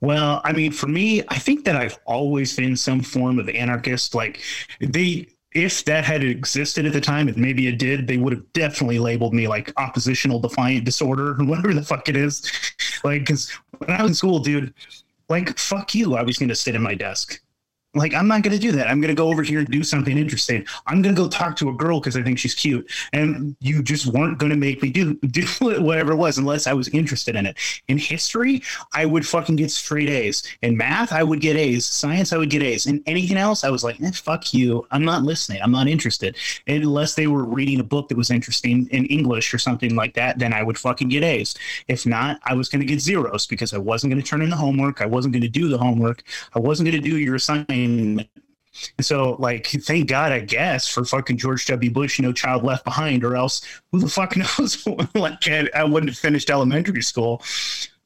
Well, 0.00 0.40
I 0.44 0.52
mean, 0.52 0.72
for 0.72 0.86
me, 0.86 1.22
I 1.28 1.38
think 1.38 1.64
that 1.64 1.76
I've 1.76 1.98
always 2.06 2.56
been 2.56 2.76
some 2.76 3.00
form 3.00 3.38
of 3.38 3.48
anarchist. 3.48 4.14
Like 4.14 4.40
they, 4.80 5.28
if 5.56 5.84
that 5.86 6.04
had 6.04 6.22
existed 6.22 6.84
at 6.84 6.92
the 6.92 7.00
time, 7.00 7.28
and 7.28 7.36
maybe 7.38 7.66
it 7.66 7.78
did, 7.78 8.06
they 8.06 8.18
would 8.18 8.34
have 8.34 8.52
definitely 8.52 8.98
labeled 8.98 9.32
me 9.32 9.48
like 9.48 9.72
oppositional 9.78 10.38
defiant 10.38 10.84
disorder 10.84 11.32
or 11.40 11.44
whatever 11.46 11.72
the 11.72 11.82
fuck 11.82 12.08
it 12.08 12.16
is. 12.16 12.50
Like, 13.02 13.22
because 13.22 13.50
when 13.78 13.90
I 13.90 14.02
was 14.02 14.10
in 14.10 14.14
school, 14.14 14.38
dude, 14.38 14.74
like 15.28 15.58
fuck 15.58 15.94
you, 15.94 16.14
I 16.14 16.22
was 16.22 16.36
going 16.36 16.50
to 16.50 16.54
sit 16.54 16.74
in 16.74 16.82
my 16.82 16.94
desk. 16.94 17.40
Like, 17.94 18.12
I'm 18.12 18.28
not 18.28 18.42
going 18.42 18.52
to 18.54 18.60
do 18.60 18.72
that. 18.72 18.88
I'm 18.88 19.00
going 19.00 19.14
to 19.14 19.14
go 19.14 19.28
over 19.28 19.42
here 19.42 19.60
and 19.60 19.68
do 19.68 19.82
something 19.82 20.18
interesting. 20.18 20.66
I'm 20.86 21.00
going 21.00 21.14
to 21.14 21.22
go 21.22 21.28
talk 21.28 21.56
to 21.56 21.70
a 21.70 21.72
girl 21.72 21.98
because 21.98 22.16
I 22.16 22.22
think 22.22 22.38
she's 22.38 22.54
cute. 22.54 22.90
And 23.14 23.56
you 23.60 23.82
just 23.82 24.06
weren't 24.06 24.38
going 24.38 24.50
to 24.50 24.56
make 24.56 24.82
me 24.82 24.90
do, 24.90 25.14
do 25.30 25.46
whatever 25.60 26.12
it 26.12 26.16
was 26.16 26.36
unless 26.36 26.66
I 26.66 26.74
was 26.74 26.88
interested 26.88 27.36
in 27.36 27.46
it. 27.46 27.56
In 27.88 27.96
history, 27.96 28.62
I 28.92 29.06
would 29.06 29.26
fucking 29.26 29.56
get 29.56 29.70
straight 29.70 30.10
A's. 30.10 30.42
In 30.60 30.76
math, 30.76 31.10
I 31.10 31.22
would 31.22 31.40
get 31.40 31.56
A's. 31.56 31.86
Science, 31.86 32.32
I 32.32 32.36
would 32.36 32.50
get 32.50 32.62
A's. 32.62 32.84
And 32.86 33.02
anything 33.06 33.38
else, 33.38 33.64
I 33.64 33.70
was 33.70 33.82
like, 33.82 34.00
eh, 34.02 34.10
fuck 34.12 34.52
you. 34.52 34.86
I'm 34.90 35.04
not 35.04 35.22
listening. 35.22 35.62
I'm 35.62 35.72
not 35.72 35.88
interested. 35.88 36.36
Unless 36.66 37.14
they 37.14 37.26
were 37.26 37.44
reading 37.44 37.80
a 37.80 37.84
book 37.84 38.08
that 38.08 38.18
was 38.18 38.30
interesting 38.30 38.88
in 38.90 39.06
English 39.06 39.54
or 39.54 39.58
something 39.58 39.96
like 39.96 40.14
that, 40.14 40.38
then 40.38 40.52
I 40.52 40.62
would 40.62 40.78
fucking 40.78 41.08
get 41.08 41.24
A's. 41.24 41.54
If 41.88 42.04
not, 42.04 42.40
I 42.44 42.52
was 42.54 42.68
going 42.68 42.80
to 42.80 42.86
get 42.86 43.00
zeros 43.00 43.46
because 43.46 43.72
I 43.72 43.78
wasn't 43.78 44.12
going 44.12 44.22
to 44.22 44.28
turn 44.28 44.42
in 44.42 44.50
the 44.50 44.56
homework. 44.56 45.00
I 45.00 45.06
wasn't 45.06 45.32
going 45.32 45.42
to 45.42 45.48
do 45.48 45.68
the 45.68 45.78
homework. 45.78 46.22
I 46.54 46.58
wasn't 46.58 46.90
going 46.90 47.02
to 47.02 47.08
do 47.08 47.16
your 47.16 47.36
assignment. 47.36 47.85
And 48.98 49.06
so, 49.06 49.36
like, 49.38 49.66
thank 49.66 50.08
God, 50.08 50.32
I 50.32 50.40
guess, 50.40 50.86
for 50.88 51.04
fucking 51.04 51.38
George 51.38 51.66
W. 51.66 51.90
Bush, 51.90 52.20
no 52.20 52.32
child 52.32 52.62
left 52.62 52.84
behind, 52.84 53.24
or 53.24 53.36
else 53.36 53.62
who 53.90 53.98
the 53.98 54.08
fuck 54.08 54.36
knows? 54.58 54.86
like, 55.14 55.46
I, 55.48 55.68
I 55.74 55.84
wouldn't 55.84 56.10
have 56.10 56.18
finished 56.18 56.50
elementary 56.50 57.02
school. 57.02 57.42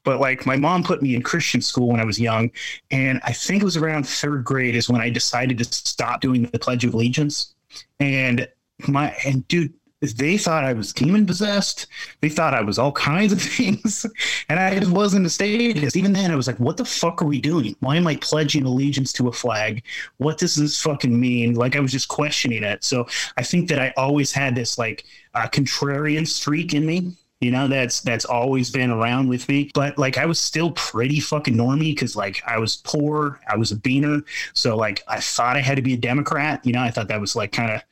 But 0.02 0.20
like, 0.20 0.46
my 0.46 0.56
mom 0.56 0.82
put 0.82 1.02
me 1.02 1.14
in 1.14 1.22
Christian 1.22 1.60
school 1.60 1.88
when 1.88 2.00
I 2.00 2.04
was 2.04 2.18
young, 2.18 2.50
and 2.90 3.20
I 3.24 3.32
think 3.32 3.62
it 3.62 3.64
was 3.64 3.76
around 3.76 4.08
third 4.08 4.44
grade 4.44 4.74
is 4.74 4.88
when 4.88 5.00
I 5.00 5.10
decided 5.10 5.58
to 5.58 5.64
stop 5.64 6.20
doing 6.20 6.42
the 6.44 6.58
Pledge 6.58 6.84
of 6.84 6.94
Allegiance. 6.94 7.54
And 7.98 8.48
my 8.88 9.14
and 9.26 9.46
dude, 9.48 9.74
they 10.00 10.38
thought 10.38 10.64
I 10.64 10.72
was 10.72 10.92
demon 10.94 11.26
possessed. 11.26 11.86
They 12.20 12.30
thought 12.30 12.54
I 12.54 12.62
was 12.62 12.78
all 12.78 12.92
kinds 12.92 13.32
of 13.32 13.42
things. 13.56 14.06
And 14.48 14.58
I 14.58 14.78
just 14.78 14.90
wasn't 14.90 15.26
a 15.26 15.30
statist. 15.30 15.96
Even 15.96 16.12
then, 16.12 16.30
I 16.30 16.36
was 16.36 16.46
like, 16.46 16.58
what 16.58 16.78
the 16.78 16.84
fuck 16.84 17.20
are 17.20 17.26
we 17.26 17.40
doing? 17.40 17.76
Why 17.80 17.96
am 17.96 18.06
I 18.06 18.16
pledging 18.16 18.64
allegiance 18.64 19.12
to 19.14 19.28
a 19.28 19.32
flag? 19.32 19.82
What 20.16 20.38
does 20.38 20.54
this 20.54 20.80
fucking 20.80 21.18
mean? 21.18 21.54
Like, 21.54 21.76
I 21.76 21.80
was 21.80 21.92
just 21.92 22.08
questioning 22.08 22.64
it. 22.64 22.82
So 22.82 23.06
I 23.36 23.42
think 23.42 23.68
that 23.68 23.78
I 23.78 23.92
always 23.96 24.32
had 24.32 24.54
this 24.54 24.78
like 24.78 25.04
uh, 25.34 25.48
contrarian 25.48 26.26
streak 26.26 26.72
in 26.72 26.86
me. 26.86 27.12
You 27.40 27.50
know, 27.50 27.68
that's 27.68 28.02
that's 28.02 28.26
always 28.26 28.70
been 28.70 28.90
around 28.90 29.28
with 29.28 29.48
me. 29.48 29.70
But 29.72 29.96
like 29.96 30.18
I 30.18 30.26
was 30.26 30.38
still 30.38 30.72
pretty 30.72 31.20
fucking 31.20 31.56
normy 31.56 31.94
because 31.94 32.14
like 32.14 32.42
I 32.46 32.58
was 32.58 32.76
poor, 32.76 33.40
I 33.48 33.56
was 33.56 33.72
a 33.72 33.76
beaner. 33.76 34.22
So 34.52 34.76
like 34.76 35.02
I 35.08 35.20
thought 35.20 35.56
I 35.56 35.60
had 35.60 35.76
to 35.76 35.82
be 35.82 35.94
a 35.94 35.96
Democrat. 35.96 36.60
You 36.66 36.74
know, 36.74 36.82
I 36.82 36.90
thought 36.90 37.08
that 37.08 37.20
was 37.20 37.34
like 37.34 37.50
kind 37.52 37.72
of 37.72 37.82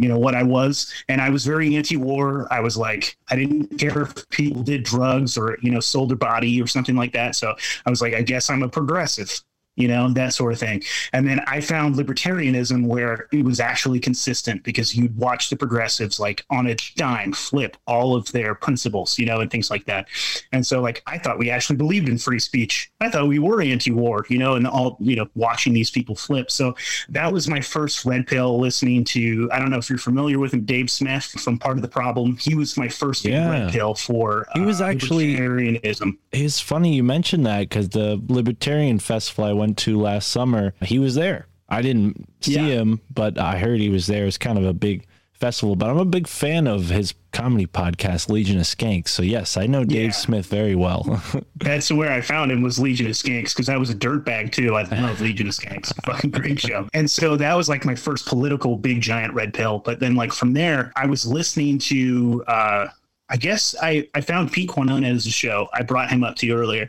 you 0.00 0.08
know 0.08 0.18
what 0.18 0.34
I 0.34 0.42
was, 0.42 0.92
and 1.08 1.20
I 1.20 1.30
was 1.30 1.44
very 1.44 1.76
anti-war. 1.76 2.46
I 2.52 2.60
was 2.60 2.76
like, 2.76 3.16
I 3.30 3.36
didn't 3.36 3.78
care 3.78 4.02
if 4.02 4.28
people 4.30 4.62
did 4.62 4.84
drugs 4.84 5.36
or 5.36 5.58
you 5.62 5.70
know 5.70 5.80
sold 5.80 6.10
their 6.10 6.16
body 6.16 6.60
or 6.62 6.66
something 6.66 6.96
like 6.96 7.12
that. 7.12 7.34
So 7.34 7.54
I 7.84 7.90
was 7.90 8.00
like, 8.00 8.14
I 8.14 8.22
guess 8.22 8.48
I'm 8.48 8.62
a 8.62 8.68
progressive 8.68 9.42
you 9.78 9.88
know, 9.88 10.08
that 10.10 10.32
sort 10.34 10.52
of 10.52 10.58
thing. 10.58 10.82
And 11.12 11.26
then 11.28 11.40
I 11.46 11.60
found 11.60 11.94
libertarianism 11.94 12.86
where 12.86 13.28
it 13.32 13.44
was 13.44 13.60
actually 13.60 14.00
consistent 14.00 14.64
because 14.64 14.94
you'd 14.94 15.16
watch 15.16 15.50
the 15.50 15.56
progressives 15.56 16.18
like 16.20 16.44
on 16.50 16.66
a 16.66 16.76
dime 16.96 17.32
flip 17.32 17.76
all 17.86 18.14
of 18.14 18.30
their 18.32 18.54
principles, 18.54 19.18
you 19.18 19.26
know, 19.26 19.40
and 19.40 19.50
things 19.50 19.70
like 19.70 19.84
that. 19.86 20.08
And 20.52 20.66
so, 20.66 20.80
like, 20.80 21.02
I 21.06 21.18
thought 21.18 21.38
we 21.38 21.50
actually 21.50 21.76
believed 21.76 22.08
in 22.08 22.18
free 22.18 22.38
speech. 22.40 22.90
I 23.00 23.08
thought 23.10 23.28
we 23.28 23.38
were 23.38 23.62
anti 23.62 23.90
war, 23.92 24.26
you 24.28 24.38
know, 24.38 24.54
and 24.54 24.66
all, 24.66 24.96
you 25.00 25.16
know, 25.16 25.28
watching 25.34 25.72
these 25.72 25.90
people 25.90 26.14
flip. 26.16 26.50
So 26.50 26.74
that 27.10 27.32
was 27.32 27.48
my 27.48 27.60
first 27.60 28.04
red 28.04 28.26
pill 28.26 28.58
listening 28.58 29.04
to, 29.04 29.48
I 29.52 29.58
don't 29.58 29.70
know 29.70 29.78
if 29.78 29.88
you're 29.88 29.98
familiar 29.98 30.38
with 30.38 30.52
him, 30.52 30.64
Dave 30.64 30.90
Smith 30.90 31.24
from 31.24 31.58
Part 31.58 31.76
of 31.76 31.82
the 31.82 31.88
Problem. 31.88 32.36
He 32.36 32.54
was 32.54 32.76
my 32.76 32.88
first 32.88 33.24
Yeah. 33.24 33.48
red 33.50 33.72
pill 33.72 33.94
for 33.94 34.46
He 34.54 34.60
was 34.60 34.80
uh, 34.80 34.86
actually- 34.86 35.36
libertarianism. 35.36 36.16
It's 36.32 36.60
funny 36.60 36.94
you 36.94 37.02
mentioned 37.04 37.46
that 37.46 37.60
because 37.68 37.88
the 37.90 38.20
Libertarian 38.28 38.98
Festival 38.98 39.44
I 39.44 39.52
went 39.52 39.67
to 39.76 39.98
last 40.00 40.28
summer, 40.28 40.74
he 40.82 40.98
was 40.98 41.14
there. 41.14 41.46
I 41.68 41.82
didn't 41.82 42.26
see 42.40 42.54
Yeah. 42.54 42.66
him, 42.80 43.00
but 43.14 43.38
I 43.38 43.58
heard 43.58 43.80
he 43.80 43.90
was 43.90 44.06
there. 44.06 44.26
It's 44.26 44.38
kind 44.38 44.58
of 44.58 44.64
a 44.64 44.72
big 44.72 45.04
festival, 45.34 45.76
but 45.76 45.88
I'm 45.88 45.98
a 45.98 46.04
big 46.04 46.26
fan 46.26 46.66
of 46.66 46.88
his 46.88 47.14
comedy 47.32 47.66
podcast, 47.66 48.28
Legion 48.28 48.56
of 48.58 48.64
Skanks. 48.64 49.08
So 49.10 49.22
yes, 49.22 49.56
I 49.56 49.66
know 49.66 49.84
Dave 49.84 50.06
Yeah. 50.06 50.10
Smith 50.12 50.46
very 50.46 50.74
well. 50.74 51.22
That's 51.56 51.92
where 51.92 52.10
I 52.10 52.20
found 52.22 52.50
him 52.50 52.62
was 52.62 52.80
Legion 52.80 53.06
of 53.06 53.12
Skanks 53.12 53.50
because 53.50 53.68
I 53.68 53.76
was 53.76 53.90
a 53.90 53.94
dirtbag 53.94 54.50
too. 54.50 54.74
I 54.74 54.82
love 54.82 55.20
Legion 55.20 55.46
of 55.46 55.54
Skanks, 55.54 55.92
fucking 56.04 56.30
great 56.30 56.58
show. 56.58 56.88
And 56.94 57.08
so 57.08 57.36
that 57.36 57.54
was 57.54 57.68
like 57.68 57.84
my 57.84 57.94
first 57.94 58.26
political 58.26 58.76
big 58.76 59.00
giant 59.00 59.32
red 59.34 59.54
pill. 59.54 59.78
But 59.78 60.00
then 60.00 60.16
like 60.16 60.32
from 60.32 60.54
there, 60.54 60.92
I 60.96 61.06
was 61.06 61.24
listening 61.26 61.78
to. 61.80 62.42
uh 62.48 62.88
I 63.30 63.36
guess 63.36 63.74
I 63.82 64.08
I 64.14 64.22
found 64.22 64.52
Pete 64.52 64.70
Quiñones 64.70 65.26
a 65.26 65.30
show. 65.30 65.68
I 65.74 65.82
brought 65.82 66.08
him 66.10 66.24
up 66.24 66.36
to 66.36 66.46
you 66.46 66.56
earlier, 66.56 66.88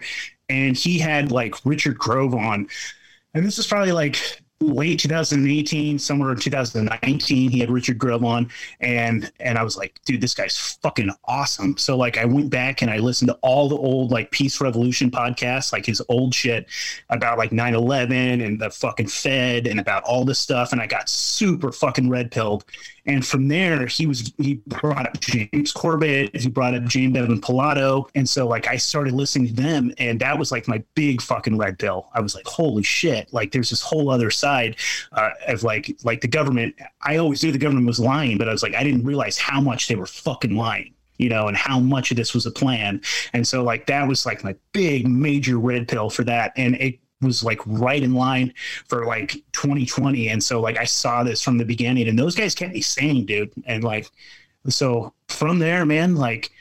and 0.50 0.76
he 0.76 1.00
had 1.00 1.32
like 1.32 1.56
Richard 1.64 1.98
Grove 1.98 2.34
on, 2.34 2.68
and 3.34 3.46
this 3.46 3.60
is 3.60 3.68
probably 3.68 3.92
like 3.92 4.18
late 4.62 5.00
2018 5.00 5.98
somewhere 5.98 6.32
in 6.32 6.38
2019 6.38 7.50
he 7.50 7.60
had 7.60 7.70
richard 7.70 7.98
grove 7.98 8.26
on. 8.26 8.50
And 8.82 9.32
and 9.40 9.58
i 9.58 9.64
was 9.64 9.78
like 9.78 10.00
dude 10.06 10.20
this 10.20 10.34
guy's 10.34 10.78
fucking 10.82 11.12
awesome. 11.26 11.78
So 11.78 11.96
like 11.96 12.18
i 12.18 12.26
went 12.26 12.50
back 12.50 12.82
and 12.82 12.92
i 12.92 12.98
listened 12.98 13.30
to 13.30 13.38
all 13.42 13.70
the 13.70 13.78
old 13.78 14.12
like 14.12 14.32
peace 14.32 14.60
revolution 14.60 15.12
podcasts 15.12 15.72
like 15.72 15.86
his 15.86 16.02
old 16.10 16.36
shit 16.36 16.68
about 17.10 17.38
like 17.38 17.52
9-11 17.52 18.46
and 18.46 18.60
the 18.60 18.70
fucking 18.70 19.08
fed 19.08 19.66
and 19.66 19.80
about 19.80 20.04
all 20.04 20.26
this 20.26 20.40
stuff. 20.40 20.74
And 20.74 20.82
i 20.82 20.88
got 20.88 21.08
super 21.08 21.72
fucking 21.72 22.10
red 22.10 22.30
pilled 22.32 22.66
and 23.10 23.26
from 23.26 23.48
there 23.48 23.88
he 23.88 24.06
was 24.06 24.32
he 24.38 24.56
brought 24.68 25.08
up 25.08 25.20
james 25.20 25.72
corbett 25.72 26.36
he 26.36 26.48
brought 26.48 26.76
up 26.76 26.84
james 26.86 27.18
evan 27.18 27.42
pilato. 27.42 28.08
And 28.16 28.28
so 28.28 28.48
like 28.48 28.68
i 28.68 28.78
started 28.78 29.14
listening 29.14 29.48
to 29.48 29.54
them 29.54 29.92
and 29.98 30.20
that 30.20 30.38
was 30.38 30.52
like 30.52 30.68
my 30.68 30.84
big 30.96 31.22
fucking 31.22 31.58
red 31.58 31.80
pill. 31.80 32.10
I 32.14 32.22
was 32.22 32.36
like 32.36 32.46
holy 32.46 32.84
shit. 32.84 33.34
Like 33.34 33.52
there's 33.52 33.70
this 33.70 33.82
whole 33.82 34.10
other 34.10 34.32
side 34.32 34.78
uh, 35.12 35.32
of 35.48 35.64
like 35.64 35.98
like 36.04 36.22
the 36.22 36.28
government. 36.28 36.76
I 37.02 37.18
always 37.18 37.44
knew 37.44 37.52
the 37.52 37.58
government 37.58 37.88
was 37.88 38.00
lying 38.00 38.38
but 38.38 38.48
i 38.48 38.52
was 38.52 38.64
like 38.64 38.76
i 38.76 38.84
didn't 38.84 39.04
realize 39.04 39.38
how 39.38 39.60
much 39.60 39.88
they 39.88 39.96
were 39.96 40.06
fucking 40.06 40.56
lying 40.56 40.94
you 41.18 41.30
know 41.30 41.48
and 41.48 41.56
how 41.56 41.80
much 41.80 42.10
of 42.10 42.18
this 42.18 42.34
was 42.34 42.46
a 42.46 42.52
plan. 42.52 43.02
And 43.34 43.48
so 43.48 43.64
like 43.64 43.86
that 43.88 44.08
was 44.08 44.26
like 44.26 44.44
my 44.44 44.56
big 44.72 45.08
major 45.08 45.60
red 45.60 45.88
pill 45.88 46.10
for 46.10 46.24
that. 46.24 46.54
And 46.58 46.76
it 46.76 47.00
was 47.22 47.44
like 47.44 47.60
right 47.66 48.04
in 48.04 48.14
line 48.14 48.54
for 48.88 49.06
like 49.06 49.32
2020 49.54 50.30
and 50.30 50.44
so 50.44 50.62
like 50.62 50.78
i 50.78 50.86
saw 50.86 51.24
this 51.24 51.42
from 51.42 51.58
the 51.58 51.66
beginning 51.66 52.08
and 52.08 52.18
those 52.18 52.36
guys 52.36 52.56
kept 52.56 52.74
me 52.74 52.82
sane 52.82 53.26
dude 53.26 53.52
and 53.66 53.84
like 53.84 54.10
so 54.68 55.14
from 55.28 55.60
there 55.60 55.86
man 55.86 56.16
like 56.16 56.52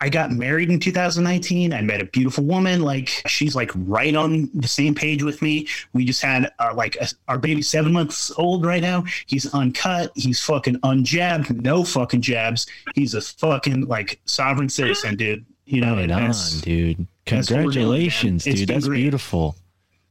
I 0.00 0.08
got 0.08 0.30
married 0.30 0.70
in 0.70 0.78
2019. 0.78 1.72
I 1.72 1.82
met 1.82 2.00
a 2.00 2.04
beautiful 2.04 2.44
woman. 2.44 2.82
Like 2.82 3.08
she's 3.26 3.56
like 3.56 3.70
right 3.74 4.14
on 4.14 4.48
the 4.54 4.68
same 4.68 4.94
page 4.94 5.22
with 5.24 5.42
me. 5.42 5.66
We 5.92 6.04
just 6.04 6.22
had 6.22 6.52
uh, 6.60 6.72
like 6.74 6.96
a, 7.00 7.08
our 7.26 7.38
baby 7.38 7.62
seven 7.62 7.92
months 7.92 8.30
old 8.38 8.64
right 8.64 8.80
now. 8.80 9.04
He's 9.26 9.52
uncut. 9.52 10.12
He's 10.14 10.40
fucking 10.40 10.78
unjabbed. 10.80 11.62
No 11.62 11.82
fucking 11.82 12.22
jabs. 12.22 12.66
He's 12.94 13.14
a 13.14 13.20
fucking 13.20 13.86
like 13.86 14.20
sovereign 14.24 14.68
citizen, 14.68 15.16
dude. 15.16 15.44
You 15.64 15.80
know, 15.80 15.96
right 15.96 16.10
on, 16.10 16.30
dude. 16.30 16.62
doing. 16.62 17.08
Congratulations, 17.26 18.46
It's 18.46 18.60
dude. 18.60 18.68
That's 18.68 18.86
great. 18.86 18.98
beautiful. 18.98 19.56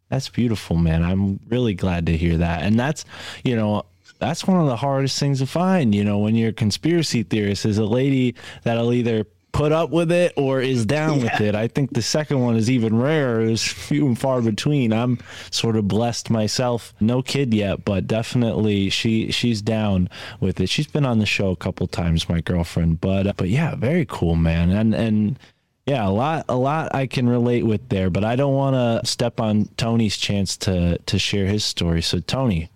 That's 0.10 0.30
beautiful, 0.30 0.78
man. 0.78 1.04
I'm 1.04 1.40
really 1.50 1.74
glad 1.74 2.06
to 2.06 2.18
hear 2.18 2.38
that. 2.38 2.62
And 2.62 2.80
that's, 2.80 3.06
you 3.44 3.56
know, 3.56 3.84
that's 4.20 4.48
one 4.48 4.60
of 4.60 4.68
the 4.68 4.78
hardest 4.78 5.20
things 5.20 5.40
to 5.40 5.46
find, 5.46 5.94
you 5.94 6.04
know, 6.04 6.18
when 6.20 6.36
you're 6.36 6.50
a 6.50 6.54
conspiracy 6.54 7.24
theorist 7.24 7.66
is 7.66 7.78
a 7.78 7.86
lady 7.86 8.36
that'll 8.64 8.94
either 8.94 9.26
put 9.52 9.72
up 9.72 9.90
with 9.90 10.12
it 10.12 10.34
or 10.38 10.62
is 10.62 10.86
down 10.86 11.20
with 11.22 11.42
it. 11.42 11.56
I 11.56 11.68
think 11.68 11.94
the 11.94 12.02
second 12.02 12.42
one 12.42 12.56
is 12.56 12.70
even 12.70 13.00
rarer, 13.00 13.42
is 13.42 13.64
few 13.64 14.06
and 14.06 14.18
far 14.18 14.42
between. 14.42 14.94
I'm 14.94 15.18
sort 15.50 15.76
of 15.76 15.88
blessed 15.88 16.30
myself. 16.30 16.94
No 17.00 17.24
kid 17.24 17.54
yet, 17.54 17.84
but 17.84 18.06
definitely 18.08 18.90
she 18.90 19.32
she's 19.32 19.62
down 19.62 20.10
with 20.40 20.60
it. 20.60 20.70
She's 20.70 20.88
been 20.88 21.06
on 21.06 21.20
the 21.20 21.26
show 21.26 21.50
a 21.50 21.56
couple 21.56 21.88
times, 21.88 22.30
my 22.30 22.40
girlfriend. 22.40 23.02
But 23.02 23.36
but 23.36 23.50
yeah, 23.50 23.76
very 23.76 24.06
cool, 24.06 24.36
man. 24.36 24.70
And 24.70 24.94
and 24.94 25.40
yeah, 25.88 26.06
a 26.06 26.12
lot, 26.12 26.46
a 26.50 26.56
lot 26.56 26.94
I 26.94 27.08
can 27.08 27.30
relate 27.30 27.66
with 27.66 27.88
there, 27.88 28.10
but 28.10 28.26
I 28.26 28.36
don't 28.36 28.54
want 28.54 28.76
to 28.76 29.10
step 29.10 29.40
on 29.40 29.70
Tony's 29.78 30.18
chance 30.18 30.58
to 30.58 30.98
to 31.06 31.18
share 31.18 31.46
his 31.46 31.64
story. 31.64 32.02
So, 32.02 32.20
Tony, 32.20 32.70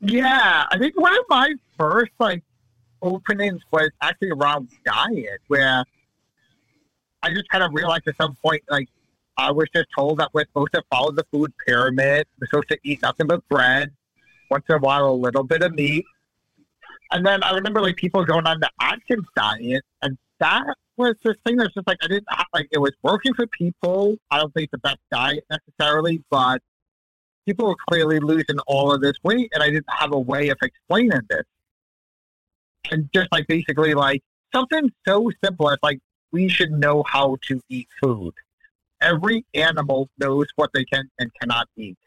Yeah, 0.00 0.64
I 0.70 0.78
think 0.78 0.98
one 0.98 1.12
of 1.12 1.24
my 1.28 1.52
first 1.76 2.12
like 2.18 2.42
openings 3.02 3.60
was 3.70 3.90
actually 4.00 4.30
around 4.30 4.68
diet, 4.86 5.40
where 5.48 5.84
I 7.22 7.28
just 7.34 7.48
kind 7.50 7.62
of 7.62 7.72
realized 7.74 8.08
at 8.08 8.16
some 8.16 8.36
point, 8.36 8.62
like 8.70 8.88
I 9.36 9.50
was 9.50 9.68
just 9.74 9.88
told 9.94 10.18
that 10.18 10.30
we're 10.32 10.46
supposed 10.46 10.72
to 10.74 10.82
follow 10.90 11.12
the 11.12 11.26
food 11.30 11.52
pyramid. 11.66 12.26
We're 12.40 12.46
supposed 12.46 12.70
to 12.70 12.78
eat 12.84 13.02
nothing 13.02 13.26
but 13.26 13.46
bread, 13.50 13.90
once 14.50 14.64
in 14.70 14.76
a 14.76 14.78
while 14.78 15.10
a 15.10 15.12
little 15.12 15.44
bit 15.44 15.62
of 15.62 15.74
meat, 15.74 16.06
and 17.10 17.24
then 17.24 17.42
I 17.42 17.52
remember 17.52 17.80
like 17.80 17.96
people 17.96 18.24
going 18.24 18.46
on 18.46 18.60
the 18.60 18.70
Atkins 18.80 19.26
diet, 19.34 19.82
and 20.02 20.18
that 20.40 20.74
was 20.96 21.14
this 21.24 21.36
thing 21.46 21.56
that's 21.56 21.72
just 21.74 21.86
like 21.86 21.98
I 22.02 22.08
didn't 22.08 22.26
like 22.52 22.68
it 22.70 22.78
was 22.78 22.92
working 23.02 23.34
for 23.34 23.46
people. 23.46 24.16
I 24.30 24.38
don't 24.38 24.52
think 24.52 24.64
it's 24.64 24.72
the 24.72 24.78
best 24.78 24.98
diet 25.10 25.44
necessarily, 25.50 26.22
but 26.30 26.60
people 27.46 27.66
were 27.66 27.76
clearly 27.88 28.18
losing 28.18 28.58
all 28.66 28.92
of 28.92 29.00
this 29.00 29.16
weight, 29.22 29.50
and 29.54 29.62
I 29.62 29.70
didn't 29.70 29.86
have 29.88 30.12
a 30.12 30.18
way 30.18 30.50
of 30.50 30.58
explaining 30.62 31.20
this. 31.30 31.44
And 32.90 33.08
just 33.14 33.28
like 33.32 33.46
basically 33.46 33.94
like 33.94 34.22
something 34.54 34.90
so 35.06 35.30
simple 35.42 35.70
as 35.70 35.78
like 35.82 36.00
we 36.32 36.48
should 36.48 36.72
know 36.72 37.04
how 37.06 37.36
to 37.48 37.60
eat 37.68 37.88
food. 38.02 38.34
Every 39.00 39.44
animal 39.54 40.10
knows 40.18 40.46
what 40.56 40.70
they 40.74 40.84
can 40.84 41.08
and 41.18 41.30
cannot 41.40 41.68
eat. 41.76 41.98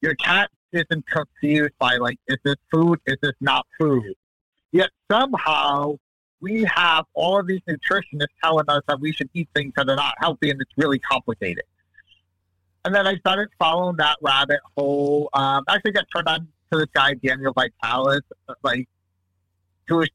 Your 0.00 0.14
cat 0.14 0.50
isn't 0.72 1.06
confused 1.06 1.74
by 1.78 1.96
like, 1.96 2.18
is 2.28 2.38
this 2.44 2.56
food? 2.70 3.00
Is 3.06 3.16
this 3.22 3.32
not 3.40 3.66
food? 3.78 4.14
Yet 4.72 4.90
somehow 5.10 5.96
we 6.40 6.64
have 6.64 7.04
all 7.14 7.40
of 7.40 7.46
these 7.46 7.60
nutritionists 7.68 8.26
telling 8.42 8.66
us 8.68 8.82
that 8.88 9.00
we 9.00 9.12
should 9.12 9.28
eat 9.34 9.48
things 9.54 9.72
that 9.76 9.88
are 9.88 9.96
not 9.96 10.14
healthy, 10.20 10.50
and 10.50 10.60
it's 10.60 10.70
really 10.76 10.98
complicated. 10.98 11.64
And 12.84 12.94
then 12.94 13.06
I 13.06 13.16
started 13.16 13.48
following 13.58 13.96
that 13.96 14.18
rabbit 14.22 14.60
hole. 14.76 15.28
Um, 15.32 15.64
think 15.82 15.98
I 15.98 16.02
turned 16.14 16.28
on 16.28 16.48
to 16.72 16.78
this 16.78 16.88
guy 16.94 17.14
Daniel 17.14 17.52
Vitalis, 17.52 18.20
like 18.62 18.88
who 19.88 19.96
was 19.96 20.08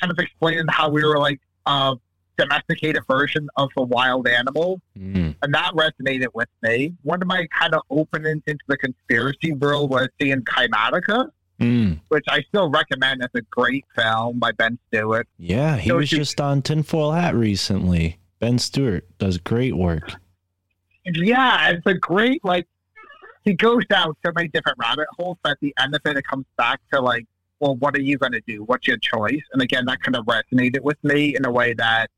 kind 0.00 0.10
of 0.10 0.18
explaining 0.18 0.66
how 0.68 0.88
we 0.88 1.04
were 1.04 1.18
like 1.18 1.40
a 1.66 1.96
domesticated 2.38 3.02
version 3.08 3.48
of 3.56 3.70
a 3.76 3.82
wild 3.82 4.28
animal, 4.28 4.80
Mm. 4.98 5.34
and 5.42 5.54
that 5.54 5.72
resonated 5.74 6.28
with 6.34 6.48
me. 6.62 6.94
One 7.02 7.20
of 7.22 7.28
my 7.28 7.46
kind 7.58 7.74
of 7.74 7.82
openings 7.90 8.42
into 8.46 8.64
the 8.68 8.76
conspiracy 8.76 9.52
world 9.52 9.90
was 9.90 10.08
seeing 10.20 10.42
Kymatica, 10.42 11.30
Mm. 11.60 12.00
which 12.08 12.24
I 12.28 12.42
still 12.42 12.68
recommend 12.68 13.22
as 13.22 13.30
a 13.34 13.40
great 13.42 13.84
film 13.94 14.38
by 14.38 14.52
Ben 14.52 14.78
Stewart. 14.88 15.26
Yeah, 15.38 15.76
he 15.78 15.88
So 15.88 15.96
was 15.96 16.10
just 16.10 16.40
on 16.40 16.60
Tinfoil 16.62 17.12
Hat 17.12 17.34
recently. 17.34 18.18
Ben 18.40 18.58
Stewart 18.58 19.06
does 19.18 19.38
great 19.38 19.74
work. 19.76 20.12
Yeah, 21.04 21.70
it's 21.70 21.86
a 21.86 21.94
great 21.94 22.44
like. 22.44 22.66
He 23.44 23.54
goes 23.54 23.86
down 23.86 24.12
so 24.24 24.32
many 24.34 24.48
different 24.48 24.76
rabbit 24.78 25.06
holes, 25.16 25.38
but 25.42 25.52
at 25.52 25.60
the 25.60 25.72
end 25.80 25.94
of 25.94 26.00
it, 26.04 26.16
it 26.16 26.26
comes 26.26 26.46
back 26.58 26.80
to 26.92 27.00
like, 27.00 27.26
well, 27.60 27.76
what 27.76 27.94
are 27.94 28.00
you 28.00 28.18
going 28.18 28.32
to 28.32 28.40
do? 28.44 28.64
What's 28.64 28.88
your 28.88 28.96
choice? 28.98 29.40
And 29.52 29.62
again, 29.62 29.84
that 29.86 30.02
kind 30.02 30.16
of 30.16 30.26
resonated 30.26 30.80
with 30.80 31.02
me 31.04 31.36
in 31.36 31.44
a 31.44 31.50
way 31.50 31.72
that 31.74 32.10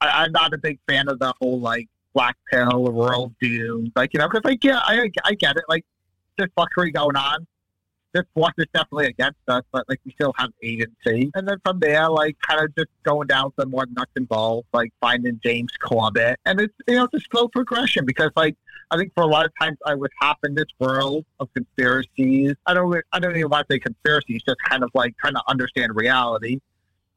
I, 0.00 0.24
I'm 0.24 0.32
not 0.32 0.52
a 0.54 0.58
big 0.58 0.78
fan 0.88 1.08
of 1.08 1.18
the 1.18 1.32
whole 1.40 1.60
like 1.60 1.88
black 2.14 2.36
pill 2.50 2.84
world 2.84 3.34
doom, 3.40 3.92
like 3.94 4.12
you 4.14 4.20
know, 4.20 4.28
because 4.28 4.44
like 4.44 4.64
yeah, 4.64 4.80
I 4.82 5.10
I 5.24 5.34
get 5.34 5.56
it, 5.56 5.64
like 5.68 5.84
there's 6.36 6.50
fuckery 6.56 6.92
going 6.92 7.16
on. 7.16 7.46
This 8.12 8.24
force 8.34 8.54
is 8.58 8.66
definitely 8.74 9.06
against 9.06 9.38
us, 9.46 9.62
but 9.70 9.88
like 9.88 10.00
we 10.04 10.10
still 10.10 10.34
have 10.36 10.50
agency. 10.64 11.30
And 11.34 11.46
then 11.46 11.58
from 11.64 11.78
there, 11.78 12.08
like 12.08 12.36
kind 12.40 12.64
of 12.64 12.74
just 12.74 12.88
going 13.04 13.28
down 13.28 13.52
some 13.58 13.70
more 13.70 13.86
nuts 13.86 14.10
and 14.16 14.28
bolts, 14.28 14.66
like 14.72 14.92
finding 15.00 15.38
James 15.44 15.70
Corbett, 15.80 16.40
and 16.44 16.60
it's 16.60 16.74
you 16.88 16.96
know 16.96 17.04
it's 17.04 17.14
a 17.14 17.28
slow 17.30 17.46
progression 17.48 18.04
because 18.04 18.30
like 18.34 18.56
I 18.90 18.96
think 18.96 19.12
for 19.14 19.22
a 19.22 19.26
lot 19.26 19.46
of 19.46 19.52
times 19.60 19.78
I 19.86 19.94
was 19.94 20.10
half 20.20 20.38
in 20.42 20.54
this 20.54 20.66
world 20.80 21.24
of 21.38 21.48
conspiracies. 21.54 22.54
I 22.66 22.74
don't 22.74 22.92
I 23.12 23.20
don't 23.20 23.36
even 23.36 23.48
want 23.48 23.68
to 23.68 23.74
say 23.74 23.78
conspiracies, 23.78 24.42
just 24.42 24.58
kind 24.68 24.82
of 24.82 24.90
like 24.94 25.16
trying 25.18 25.34
to 25.34 25.42
understand 25.46 25.94
reality. 25.94 26.60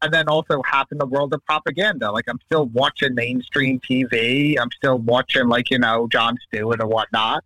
And 0.04 0.14
then 0.14 0.28
also 0.28 0.62
half 0.64 0.92
in 0.92 0.98
the 0.98 1.06
world 1.06 1.34
of 1.34 1.44
propaganda. 1.46 2.12
Like 2.12 2.26
I'm 2.28 2.40
still 2.46 2.66
watching 2.68 3.16
mainstream 3.16 3.80
TV. 3.80 4.60
I'm 4.60 4.70
still 4.72 5.00
watching 5.00 5.48
like, 5.48 5.72
you 5.72 5.80
know, 5.80 6.08
Jon 6.12 6.38
Stewart 6.48 6.82
or 6.82 6.88
whatnot. 6.88 7.44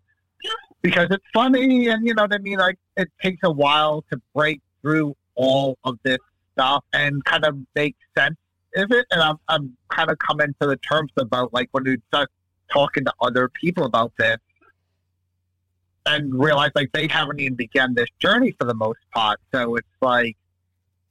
Because 0.81 1.07
it's 1.11 1.25
funny 1.33 1.87
and 1.87 2.05
you 2.05 2.13
know 2.15 2.23
what 2.23 2.33
I 2.33 2.39
mean? 2.39 2.57
Like 2.57 2.79
it 2.95 3.09
takes 3.21 3.41
a 3.43 3.51
while 3.51 4.03
to 4.11 4.19
break 4.35 4.61
through 4.81 5.15
all 5.35 5.77
of 5.83 5.99
this 6.03 6.17
stuff 6.53 6.83
and 6.93 7.23
kind 7.25 7.45
of 7.45 7.57
make 7.75 7.95
sense 8.17 8.37
of 8.75 8.91
it. 8.91 9.05
And 9.11 9.21
I'm 9.21 9.37
I'm 9.47 9.77
kind 9.89 10.09
of 10.09 10.17
coming 10.19 10.55
to 10.59 10.67
the 10.67 10.77
terms 10.77 11.11
about 11.17 11.53
like 11.53 11.69
when 11.71 11.85
you 11.85 12.01
start 12.07 12.29
talking 12.73 13.05
to 13.05 13.13
other 13.21 13.49
people 13.49 13.85
about 13.85 14.11
this 14.17 14.37
and 16.07 16.33
realize 16.33 16.71
like 16.73 16.91
they 16.93 17.07
haven't 17.07 17.39
even 17.39 17.55
begun 17.55 17.93
this 17.93 18.09
journey 18.19 18.55
for 18.57 18.65
the 18.65 18.73
most 18.73 18.99
part. 19.13 19.39
So 19.53 19.75
it's 19.75 19.87
like 20.01 20.37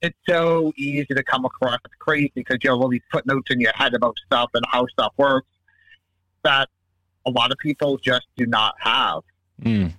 it's 0.07 0.19
so 0.29 0.73
easy 0.77 1.07
to 1.07 1.23
come 1.23 1.45
across 1.45 1.79
as 1.85 1.92
crazy 1.99 2.33
because 2.35 2.59
you 2.62 2.71
have 2.71 2.81
all 2.81 2.88
these 2.88 3.03
footnotes 3.11 3.51
in 3.51 3.61
your 3.61 3.73
head 3.75 3.95
about 3.95 4.16
stuff 4.25 4.51
and 4.55 4.64
how 4.71 4.87
stuff 4.87 5.12
works 5.16 5.49
that 6.45 6.69
a 7.27 7.31
lot 7.31 7.51
of 7.51 7.59
people 7.59 7.99
just 7.99 8.27
do 8.37 8.47
not 8.47 8.75
have. 8.79 9.23
Mm. 9.62 9.92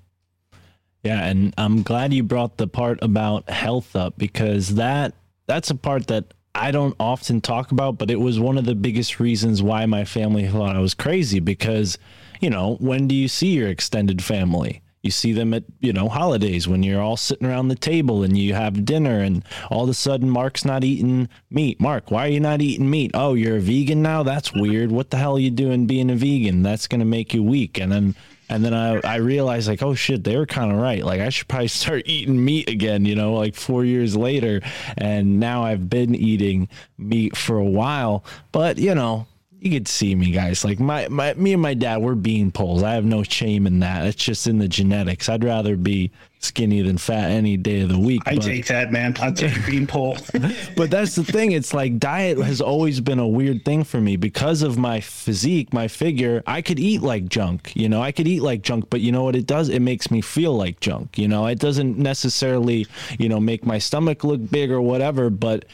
Yeah, 1.03 1.25
and 1.25 1.53
I'm 1.57 1.83
glad 1.83 2.13
you 2.13 2.23
brought 2.23 2.57
the 2.57 2.67
part 2.67 2.99
about 3.01 3.49
health 3.49 3.95
up 3.95 4.17
because 4.17 4.75
that 4.75 5.13
that's 5.45 5.69
a 5.69 5.75
part 5.75 6.07
that 6.07 6.33
I 6.55 6.71
don't 6.71 6.95
often 6.99 7.39
talk 7.39 7.71
about, 7.71 7.97
but 7.97 8.09
it 8.09 8.19
was 8.19 8.39
one 8.39 8.57
of 8.57 8.65
the 8.65 8.75
biggest 8.75 9.19
reasons 9.19 9.61
why 9.61 9.85
my 9.85 10.05
family 10.05 10.47
thought 10.47 10.75
I 10.75 10.79
was 10.79 10.93
crazy 10.93 11.39
because, 11.39 11.97
you 12.41 12.49
know, 12.49 12.77
when 12.79 13.07
do 13.07 13.15
you 13.15 13.27
see 13.27 13.49
your 13.49 13.69
extended 13.69 14.23
family? 14.23 14.81
You 15.03 15.11
see 15.11 15.31
them 15.31 15.53
at, 15.53 15.63
you 15.79 15.93
know, 15.93 16.09
holidays 16.09 16.67
when 16.67 16.83
you're 16.83 17.01
all 17.01 17.17
sitting 17.17 17.47
around 17.47 17.67
the 17.67 17.75
table 17.75 18.23
and 18.23 18.37
you 18.37 18.53
have 18.53 18.85
dinner 18.85 19.19
and 19.19 19.43
all 19.69 19.83
of 19.83 19.89
a 19.89 19.93
sudden 19.93 20.29
Mark's 20.29 20.65
not 20.65 20.83
eating 20.83 21.29
meat. 21.49 21.79
Mark, 21.79 22.11
why 22.11 22.25
are 22.25 22.31
you 22.31 22.39
not 22.39 22.61
eating 22.61 22.89
meat? 22.89 23.11
Oh, 23.13 23.33
you're 23.33 23.57
a 23.57 23.61
vegan 23.61 24.01
now? 24.01 24.23
That's 24.23 24.53
weird. 24.53 24.91
What 24.91 25.09
the 25.09 25.17
hell 25.17 25.37
are 25.37 25.39
you 25.39 25.51
doing 25.51 25.85
being 25.85 26.09
a 26.09 26.15
vegan? 26.15 26.63
That's 26.63 26.87
going 26.87 26.99
to 26.99 27.05
make 27.05 27.33
you 27.33 27.43
weak. 27.43 27.79
And 27.79 27.91
then 27.91 28.15
and 28.49 28.63
then 28.63 28.73
I, 28.73 28.99
I 29.03 29.15
realized 29.17 29.67
like, 29.67 29.83
oh 29.83 29.93
shit, 29.93 30.23
they 30.23 30.37
were 30.37 30.45
kind 30.45 30.71
of 30.71 30.77
right. 30.77 31.03
Like 31.03 31.21
I 31.21 31.29
should 31.29 31.47
probably 31.47 31.67
start 31.67 32.03
eating 32.05 32.43
meat 32.43 32.69
again, 32.69 33.05
you 33.05 33.15
know, 33.15 33.33
like 33.33 33.55
four 33.55 33.83
years 33.85 34.15
later. 34.15 34.61
And 34.97 35.39
now 35.39 35.63
I've 35.63 35.89
been 35.89 36.15
eating 36.15 36.69
meat 36.97 37.35
for 37.35 37.57
a 37.57 37.65
while, 37.65 38.23
but 38.51 38.77
you 38.77 38.95
know, 38.95 39.27
you 39.59 39.71
could 39.71 39.87
see 39.87 40.13
me 40.13 40.31
guys 40.31 40.63
like 40.63 40.79
my, 40.79 41.07
my, 41.07 41.33
me 41.33 41.53
and 41.53 41.61
my 41.61 41.73
dad, 41.73 41.97
we're 41.97 42.15
bean 42.15 42.51
poles. 42.51 42.83
I 42.83 42.93
have 42.93 43.05
no 43.05 43.23
shame 43.23 43.65
in 43.65 43.79
that. 43.79 44.05
It's 44.05 44.23
just 44.23 44.45
in 44.45 44.59
the 44.59 44.67
genetics. 44.67 45.29
I'd 45.29 45.43
rather 45.43 45.75
be 45.75 46.11
skinny 46.39 46.83
than 46.83 46.99
fat 46.99 47.31
any 47.31 47.57
day 47.57 47.81
of 47.81 47.89
the 47.89 47.97
week. 47.97 48.21
I 48.27 48.35
but- 48.35 48.43
take 48.43 48.67
that, 48.67 48.91
man. 48.91 49.15
I 49.19 49.31
take 49.31 49.55
bean 49.65 49.87
beanpole. 49.87 50.17
but 50.77 50.91
that's 50.91 51.15
the 51.15 51.23
thing. 51.23 51.53
It's 51.53 51.73
like 51.73 51.97
diet 51.97 52.37
has 52.37 52.61
always 52.61 52.99
been 52.99 53.17
a 53.17 53.27
weird 53.27 53.65
thing 53.65 53.83
for 53.83 53.99
me 53.99 54.15
because 54.15 54.61
of 54.61 54.77
my 54.77 54.99
physique, 54.99 55.73
my 55.73 55.87
figure. 55.87 56.43
I 56.45 56.61
could 56.61 56.79
eat 56.79 57.01
like 57.01 57.27
junk, 57.27 57.71
you 57.75 57.89
know, 57.89 58.01
I 58.01 58.11
could 58.11 58.27
eat 58.27 58.41
like 58.41 58.61
junk, 58.61 58.91
but 58.91 59.01
you 59.01 59.11
know 59.11 59.23
what 59.23 59.35
it 59.35 59.47
does? 59.47 59.69
It 59.69 59.81
makes 59.81 60.11
me 60.11 60.21
feel 60.21 60.53
like 60.53 60.79
junk, 60.81 61.17
you 61.17 61.27
know, 61.27 61.47
it 61.47 61.57
doesn't 61.57 61.97
necessarily, 61.97 62.85
you 63.17 63.27
know, 63.27 63.39
make 63.39 63.65
my 63.65 63.79
stomach 63.79 64.23
look 64.23 64.47
big 64.51 64.69
or 64.69 64.81
whatever, 64.81 65.31
but 65.31 65.65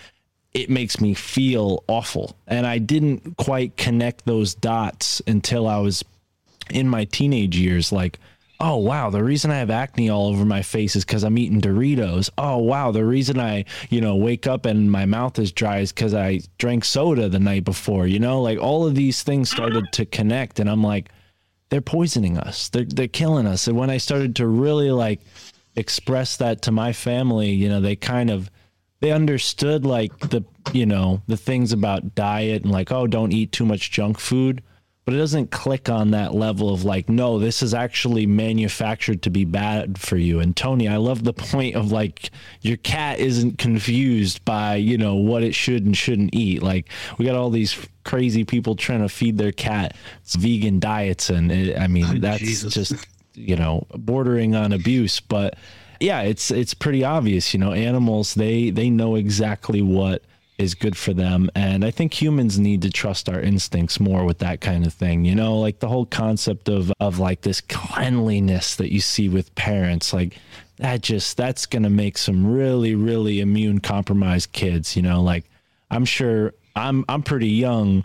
it 0.53 0.69
makes 0.69 1.01
me 1.01 1.13
feel 1.13 1.83
awful. 1.87 2.35
And 2.47 2.67
I 2.67 2.77
didn't 2.77 3.37
quite 3.37 3.75
connect 3.77 4.25
those 4.25 4.53
dots 4.53 5.21
until 5.25 5.67
I 5.67 5.79
was 5.79 6.03
in 6.69 6.87
my 6.87 7.05
teenage 7.05 7.57
years. 7.57 7.91
Like, 7.91 8.19
oh, 8.59 8.77
wow, 8.77 9.09
the 9.09 9.23
reason 9.23 9.51
I 9.51 9.57
have 9.57 9.71
acne 9.71 10.09
all 10.09 10.27
over 10.27 10.45
my 10.45 10.61
face 10.61 10.95
is 10.95 11.03
because 11.03 11.23
I'm 11.23 11.37
eating 11.37 11.59
Doritos. 11.59 12.29
Oh, 12.37 12.57
wow, 12.57 12.91
the 12.91 13.03
reason 13.03 13.39
I, 13.39 13.65
you 13.89 13.99
know, 13.99 14.15
wake 14.15 14.45
up 14.45 14.65
and 14.65 14.91
my 14.91 15.05
mouth 15.05 15.39
is 15.39 15.51
dry 15.51 15.79
is 15.79 15.91
because 15.91 16.13
I 16.13 16.41
drank 16.59 16.85
soda 16.85 17.29
the 17.29 17.39
night 17.39 17.63
before. 17.63 18.05
You 18.05 18.19
know, 18.19 18.41
like 18.41 18.59
all 18.59 18.85
of 18.85 18.95
these 18.95 19.23
things 19.23 19.49
started 19.49 19.91
to 19.93 20.05
connect. 20.05 20.59
And 20.59 20.69
I'm 20.69 20.83
like, 20.83 21.09
they're 21.69 21.81
poisoning 21.81 22.37
us. 22.37 22.69
They're 22.69 22.85
they're 22.85 23.07
killing 23.07 23.47
us. 23.47 23.67
And 23.67 23.75
when 23.75 23.89
I 23.89 23.97
started 23.97 24.35
to 24.35 24.45
really 24.45 24.91
like 24.91 25.21
express 25.75 26.37
that 26.37 26.61
to 26.63 26.71
my 26.71 26.93
family, 26.93 27.49
you 27.49 27.67
know, 27.67 27.81
they 27.81 27.95
kind 27.95 28.29
of 28.29 28.51
they 29.03 29.11
understood 29.11 29.85
like 29.85 30.17
the 30.19 30.41
you 30.71 30.85
know 30.85 31.21
the 31.27 31.35
things 31.35 31.73
about 31.73 32.15
diet 32.15 32.63
and 32.63 32.71
like 32.71 32.89
oh 32.89 33.05
don't 33.05 33.33
eat 33.33 33.51
too 33.51 33.65
much 33.65 33.91
junk 33.91 34.17
food. 34.17 34.63
But 35.03 35.15
it 35.15 35.17
doesn't 35.17 35.51
click 35.51 35.89
on 35.89 36.11
that 36.11 36.33
level 36.33 36.73
of 36.73 36.85
like 36.85 37.09
no 37.09 37.37
this 37.37 37.61
is 37.61 37.73
actually 37.73 38.25
manufactured 38.25 39.21
to 39.23 39.29
be 39.29 39.43
bad 39.43 39.97
for 39.97 40.15
you. 40.15 40.39
And 40.39 40.55
tony 40.55 40.87
i 40.87 40.95
love 40.95 41.25
the 41.25 41.33
point 41.33 41.75
of 41.75 41.91
like 41.91 42.31
your 42.61 42.77
cat 42.77 43.19
isn't 43.19 43.57
confused 43.57 44.45
by 44.45 44.75
you 44.75 44.97
know 44.97 45.15
what 45.15 45.43
it 45.43 45.53
should 45.53 45.85
and 45.85 45.97
shouldn't 45.97 46.33
eat. 46.33 46.63
Like 46.63 46.89
we 47.17 47.25
got 47.25 47.35
all 47.35 47.49
these 47.49 47.77
crazy 48.05 48.45
people 48.45 48.77
trying 48.77 49.01
to 49.01 49.09
feed 49.09 49.37
their 49.37 49.51
cat 49.51 49.97
vegan 50.29 50.79
diets. 50.79 51.29
And 51.29 51.51
it, 51.51 51.77
i 51.77 51.87
mean 51.87 52.05
oh, 52.05 52.19
that's 52.19 52.39
Jesus. 52.39 52.73
just 52.73 53.07
you 53.33 53.57
know 53.57 53.85
bordering 53.97 54.55
on 54.55 54.71
abuse. 54.71 55.19
But 55.19 55.57
yeah 56.03 56.21
it's 56.21 56.51
it's 56.51 56.73
pretty 56.73 57.03
obvious 57.03 57.53
you 57.53 57.59
know 57.59 57.71
animals 57.71 58.33
they 58.33 58.69
they 58.69 58.89
know 58.89 59.15
exactly 59.15 59.81
what 59.81 60.21
is 60.59 60.75
good 60.75 60.95
for 60.95 61.13
them. 61.13 61.49
And 61.55 61.83
i 61.83 61.91
think 61.91 62.13
humans 62.13 62.59
need 62.59 62.81
to 62.83 62.91
trust 62.91 63.29
our 63.29 63.39
instincts 63.39 63.99
more 63.99 64.25
with 64.25 64.39
that 64.39 64.59
kind 64.59 64.85
of 64.85 64.93
thing 64.93 65.23
you 65.23 65.33
know 65.33 65.57
like 65.57 65.79
the 65.79 65.87
whole 65.87 66.05
concept 66.05 66.67
of 66.67 66.91
of 66.99 67.19
like 67.19 67.41
this 67.41 67.61
cleanliness 67.61 68.75
that 68.75 68.91
you 68.91 68.99
see 68.99 69.29
with 69.29 69.55
parents 69.55 70.13
like 70.13 70.37
that 70.77 71.01
just 71.01 71.37
that's 71.37 71.65
going 71.65 71.83
to 71.83 71.89
make 71.89 72.17
some 72.17 72.45
really 72.45 72.95
really 72.95 73.39
immune 73.39 73.79
compromised 73.79 74.51
kids 74.51 74.95
you 74.97 75.01
know 75.01 75.21
like 75.21 75.45
i'm 75.89 76.05
sure 76.05 76.53
i'm 76.75 77.05
i'm 77.07 77.23
pretty 77.23 77.49
young. 77.49 78.03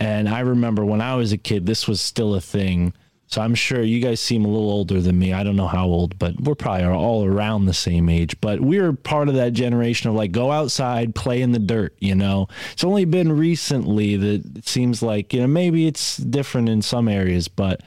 And 0.00 0.28
i 0.28 0.40
remember 0.40 0.84
when 0.84 1.00
i 1.00 1.16
was 1.16 1.32
a 1.32 1.38
kid 1.38 1.66
this 1.66 1.88
was 1.88 2.00
still 2.00 2.34
a 2.34 2.40
thing 2.40 2.92
so 3.28 3.42
I'm 3.42 3.54
sure 3.54 3.82
you 3.82 4.00
guys 4.00 4.20
seem 4.20 4.46
a 4.46 4.48
little 4.48 4.70
older 4.70 5.02
than 5.02 5.18
me. 5.18 5.34
I 5.34 5.42
don't 5.42 5.54
know 5.54 5.68
how 5.68 5.86
old, 5.86 6.18
but 6.18 6.40
we're 6.40 6.54
probably 6.54 6.86
all 6.86 7.26
around 7.26 7.66
the 7.66 7.74
same 7.74 8.08
age. 8.08 8.40
But 8.40 8.60
we're 8.60 8.94
part 8.94 9.28
of 9.28 9.34
that 9.34 9.52
generation 9.52 10.08
of 10.08 10.16
like 10.16 10.32
go 10.32 10.50
outside, 10.50 11.14
play 11.14 11.42
in 11.42 11.52
the 11.52 11.58
dirt, 11.58 11.94
you 11.98 12.14
know. 12.14 12.48
It's 12.72 12.84
only 12.84 13.04
been 13.04 13.30
recently 13.30 14.16
that 14.16 14.56
it 14.56 14.66
seems 14.66 15.02
like, 15.02 15.34
you 15.34 15.42
know, 15.42 15.46
maybe 15.46 15.86
it's 15.86 16.16
different 16.16 16.70
in 16.70 16.80
some 16.80 17.06
areas, 17.06 17.48
but 17.48 17.82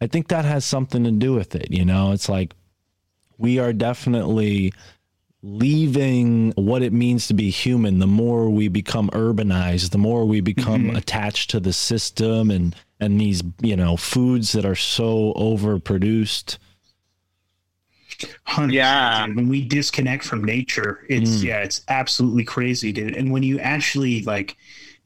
I 0.00 0.08
think 0.08 0.26
that 0.28 0.44
has 0.44 0.64
something 0.64 1.04
to 1.04 1.12
do 1.12 1.34
with 1.34 1.54
it, 1.54 1.70
you 1.70 1.84
know. 1.84 2.10
It's 2.10 2.28
like 2.28 2.52
we 3.38 3.60
are 3.60 3.72
definitely 3.72 4.72
leaving 5.42 6.50
what 6.56 6.82
it 6.82 6.92
means 6.92 7.28
to 7.28 7.34
be 7.34 7.48
human 7.48 8.00
the 8.00 8.06
more 8.06 8.50
we 8.50 8.68
become 8.68 9.08
urbanized 9.14 9.88
the 9.88 9.96
more 9.96 10.26
we 10.26 10.42
become 10.42 10.88
mm-hmm. 10.88 10.96
attached 10.96 11.48
to 11.48 11.58
the 11.58 11.72
system 11.72 12.50
and 12.50 12.76
and 13.00 13.20
these 13.20 13.42
you 13.62 13.76
know 13.76 13.96
foods 13.96 14.52
that 14.52 14.64
are 14.64 14.74
so 14.74 15.32
overproduced 15.36 16.58
100%. 18.48 18.72
Yeah. 18.72 19.26
When 19.26 19.48
we 19.48 19.64
disconnect 19.64 20.24
from 20.24 20.44
nature, 20.44 21.06
it's 21.08 21.38
Mm. 21.38 21.44
yeah, 21.44 21.58
it's 21.62 21.82
absolutely 21.88 22.44
crazy, 22.44 22.92
dude. 22.92 23.16
And 23.16 23.30
when 23.32 23.42
you 23.42 23.58
actually 23.60 24.22
like 24.24 24.56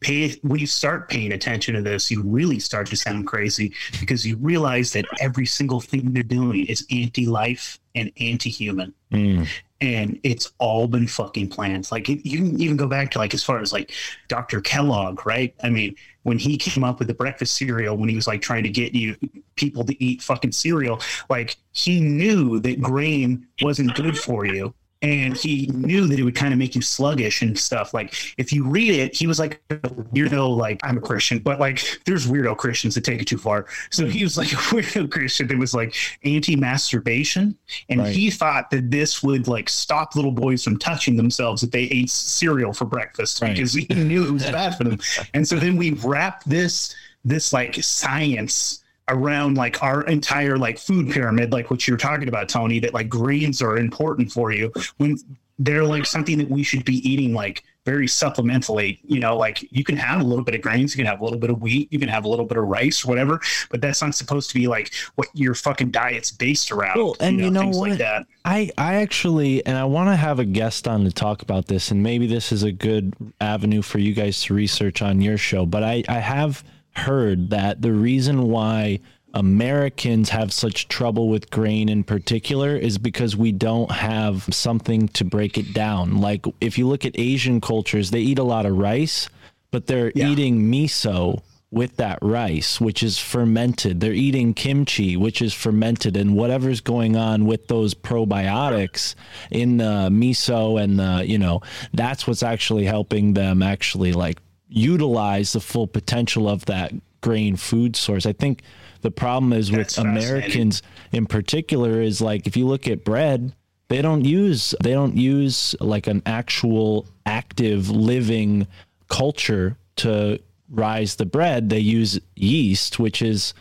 pay 0.01 0.31
when 0.43 0.59
you 0.59 0.67
start 0.67 1.09
paying 1.09 1.33
attention 1.33 1.75
to 1.75 1.83
this, 1.83 2.11
you 2.11 2.23
really 2.23 2.59
start 2.59 2.89
to 2.89 2.97
sound 2.97 3.27
crazy 3.27 3.73
because 4.01 4.27
you 4.27 4.37
realize 4.37 4.93
that 4.93 5.05
every 5.21 5.47
single 5.47 5.81
thing 5.81 6.13
they're 6.13 6.23
doing 6.25 6.67
is 6.67 6.85
anti-life 6.91 7.79
and 7.95 8.11
anti-human 8.19 8.93
Mm. 9.13 9.47
and 9.81 10.19
it's 10.25 10.53
all 10.59 10.89
been 10.89 11.07
fucking 11.07 11.49
planned. 11.49 11.91
Like 11.93 12.09
you 12.09 12.19
can 12.39 12.61
even 12.61 12.77
go 12.77 12.89
back 12.89 13.13
to 13.13 13.19
like 13.19 13.33
as 13.33 13.45
far 13.45 13.61
as 13.61 13.73
like 13.73 13.93
Dr. 14.29 14.61
Kellogg, 14.61 15.25
right? 15.25 15.55
I 15.63 15.71
mean, 15.71 15.95
when 16.25 16.39
he 16.39 16.57
came 16.59 16.83
up 16.83 16.99
with 16.99 17.09
the 17.09 17.15
breakfast 17.15 17.55
cereal, 17.55 17.97
when 17.97 18.09
he 18.09 18.17
was 18.17 18.27
like 18.27 18.43
trying 18.43 18.65
to 18.65 18.69
get 18.69 18.95
you 18.95 19.17
people 19.55 19.85
to 19.85 20.05
eat 20.05 20.21
fucking 20.21 20.53
cereal, 20.53 21.01
like 21.31 21.57
he 21.73 22.01
knew 22.01 22.59
that 22.61 22.83
grain 22.83 23.47
wasn't 23.63 23.95
good 23.95 24.19
for 24.19 24.45
you. 24.45 24.75
And 25.05 25.37
he 25.37 25.67
knew 25.75 26.07
that 26.07 26.19
it 26.19 26.23
would 26.23 26.35
kind 26.35 26.53
of 26.55 26.59
make 26.59 26.75
you 26.75 26.81
sluggish 26.81 27.43
and 27.43 27.59
stuff. 27.59 27.93
Like 27.93 28.15
if 28.39 28.53
you 28.53 28.65
read 28.67 28.95
it, 28.95 29.15
he 29.15 29.27
was 29.27 29.39
like 29.39 29.61
weirdo. 29.69 30.57
Like 30.57 30.81
I'm 30.83 30.97
a 30.97 31.01
Christian, 31.01 31.41
but 31.41 31.61
like 31.61 32.01
there's 32.07 32.27
weirdo 32.27 32.57
Christians 32.57 32.95
that 32.95 33.05
take 33.05 33.21
it 33.21 33.27
too 33.27 33.37
far. 33.39 33.67
So 33.91 34.07
he 34.07 34.23
was 34.25 34.39
like 34.39 34.53
a 34.53 34.57
weirdo 34.57 35.11
Christian 35.11 35.47
that 35.49 35.59
was 35.59 35.75
like 35.75 35.95
anti-masturbation, 36.25 37.57
and 37.89 38.01
Right. 38.01 38.15
he 38.15 38.31
thought 38.31 38.71
that 38.71 38.91
this 38.91 39.23
would 39.23 39.47
like 39.49 39.69
stop 39.69 40.17
little 40.17 40.33
boys 40.33 40.65
from 40.65 40.79
touching 40.79 41.17
themselves 41.17 41.63
if 41.63 41.71
they 41.71 41.83
ate 41.85 42.11
cereal 42.11 42.73
for 42.73 42.85
breakfast 42.87 43.43
Right. 43.43 43.55
because 43.55 43.75
he 43.75 43.87
knew 43.95 44.25
it 44.27 44.31
was 44.31 44.45
bad 44.45 44.77
for 44.77 44.85
them. 44.85 44.99
And 45.35 45.47
so 45.47 45.57
then 45.59 45.77
we 45.77 45.93
wrap 45.93 46.45
this 46.45 46.95
this 47.25 47.53
like 47.53 47.75
science 47.83 48.84
around 49.09 49.57
like 49.57 49.83
our 49.83 50.03
entire 50.03 50.57
like 50.57 50.79
food 50.79 51.11
pyramid, 51.11 51.53
like 51.53 51.71
what 51.71 51.87
you're 51.87 51.97
talking 51.97 52.29
about, 52.29 52.49
Tony, 52.49 52.79
that 52.81 52.95
like 52.95 53.09
grains 53.09 53.61
are 53.61 53.77
important 53.77 54.33
for 54.33 54.53
you 54.53 54.73
when 54.97 55.17
they're 55.59 55.85
like 55.85 56.07
something 56.07 56.39
that 56.39 56.51
we 56.51 56.63
should 56.63 56.85
be 56.85 56.97
eating 57.09 57.33
like 57.33 57.63
very 57.85 58.07
supplementally. 58.07 58.99
You 59.05 59.21
know, 59.21 59.37
like 59.37 59.71
you 59.71 59.85
can 59.85 59.97
have 59.97 60.21
a 60.21 60.25
little 60.25 60.43
bit 60.43 60.55
of 60.55 60.63
grains, 60.63 60.95
you 60.97 61.05
can 61.05 61.07
have 61.07 61.21
a 61.21 61.25
little 61.25 61.39
bit 61.39 61.51
of 61.51 61.61
wheat, 61.61 61.93
you 61.93 61.99
can 61.99 62.09
have 62.09 62.25
a 62.25 62.29
little 62.29 62.47
bit 62.47 62.57
of 62.57 62.65
rice, 62.65 63.05
whatever, 63.05 63.41
but 63.71 63.81
that's 63.81 64.01
not 64.01 64.15
supposed 64.15 64.49
to 64.51 64.55
be 64.55 64.67
like 64.67 64.93
what 65.17 65.29
your 65.35 65.55
fucking 65.55 65.91
diet's 65.91 66.31
based 66.31 66.73
around. 66.73 66.97
Well, 66.97 67.17
and 67.21 67.39
you 67.39 67.51
know 67.51 67.61
things 67.61 67.77
what? 67.77 67.91
like 67.91 67.99
that. 67.99 68.27
I, 68.45 68.71
I 68.79 68.97
actually, 68.97 69.65
and 69.67 69.77
I 69.77 69.85
want 69.85 70.09
to 70.09 70.17
have 70.17 70.39
a 70.39 70.45
guest 70.45 70.89
on 70.89 71.05
to 71.05 71.13
talk 71.13 71.43
about 71.43 71.67
this, 71.67 71.91
and 71.91 72.03
maybe 72.03 72.27
this 72.27 72.53
is 72.53 72.63
a 72.63 72.73
good 72.73 73.15
avenue 73.41 73.83
for 73.83 73.99
you 73.99 74.15
guys 74.15 74.43
to 74.45 74.55
research 74.55 75.03
on 75.03 75.21
your 75.21 75.37
show. 75.37 75.67
But 75.67 75.85
I, 75.85 76.03
I 76.09 76.19
have 76.19 76.65
heard 76.97 77.51
that 77.51 77.83
the 77.83 77.93
reason 77.93 78.49
why 78.49 79.01
Americans 79.35 80.29
have 80.29 80.53
such 80.53 80.87
trouble 80.89 81.29
with 81.29 81.51
grain 81.51 81.89
in 81.89 82.05
particular 82.05 82.77
is 82.77 82.99
because 82.99 83.37
we 83.37 83.51
don't 83.51 83.91
have 83.91 84.45
something 84.55 85.09
to 85.09 85.25
break 85.25 85.59
it 85.59 85.75
down. 85.75 86.21
Like 86.21 86.47
if 86.61 86.79
you 86.79 86.87
look 86.87 87.05
at 87.05 87.19
Asian 87.19 87.61
cultures, 87.61 88.11
they 88.11 88.21
eat 88.21 88.39
a 88.39 88.45
lot 88.45 88.65
of 88.65 88.79
rice, 88.79 89.29
but 89.73 89.87
they're 89.89 90.13
Yeah. 90.15 90.31
eating 90.31 90.71
miso 90.71 91.41
with 91.73 91.97
that 91.97 92.21
rice, 92.23 92.81
which 92.81 93.03
is 93.03 93.19
fermented. 93.19 93.99
They're 93.99 94.13
eating 94.13 94.55
kimchi, 94.55 95.17
which 95.17 95.43
is 95.43 95.53
fermented, 95.53 96.17
and 96.17 96.37
whatever's 96.37 96.81
going 96.81 97.17
on 97.17 97.47
with 97.47 97.67
those 97.67 97.95
probiotics 97.95 99.17
in 99.51 99.79
the 99.79 100.09
miso 100.13 100.81
and 100.81 101.01
the, 101.01 101.25
you 101.27 101.39
know, 101.39 101.61
that's 101.93 102.29
what's 102.29 102.45
actually 102.45 102.85
helping 102.85 103.35
them 103.35 103.61
actually 103.61 104.13
like 104.13 104.39
utilize 104.69 105.53
the 105.53 105.61
full 105.61 105.87
potential 105.87 106.49
of 106.49 106.65
that 106.67 106.93
grain 107.21 107.57
food 107.57 107.97
source. 107.97 108.27
I 108.27 108.33
think 108.33 108.63
the 109.01 109.11
problem 109.11 109.53
is 109.53 109.71
with 109.71 109.81
That's 109.81 109.97
fascinating. 109.97 110.35
Americans 110.35 110.83
in 111.13 111.27
particular 111.27 112.01
is 112.01 112.21
like 112.21 112.47
if 112.47 112.57
you 112.57 112.67
look 112.67 112.87
at 112.89 113.05
bread, 113.05 113.55
they 113.89 114.03
don't 114.03 114.25
use 114.25 114.75
they 114.83 114.93
don't 114.93 115.17
use 115.17 115.75
like 115.81 116.07
an 116.07 116.23
actual 116.27 117.07
active 117.27 117.91
living 117.91 118.67
culture 119.09 119.77
to 119.97 120.39
rise 120.71 121.17
the 121.17 121.27
bread. 121.27 121.71
They 121.71 121.79
use 121.79 122.19
yeast, 122.37 122.99
which 122.99 123.23
is 123.23 123.55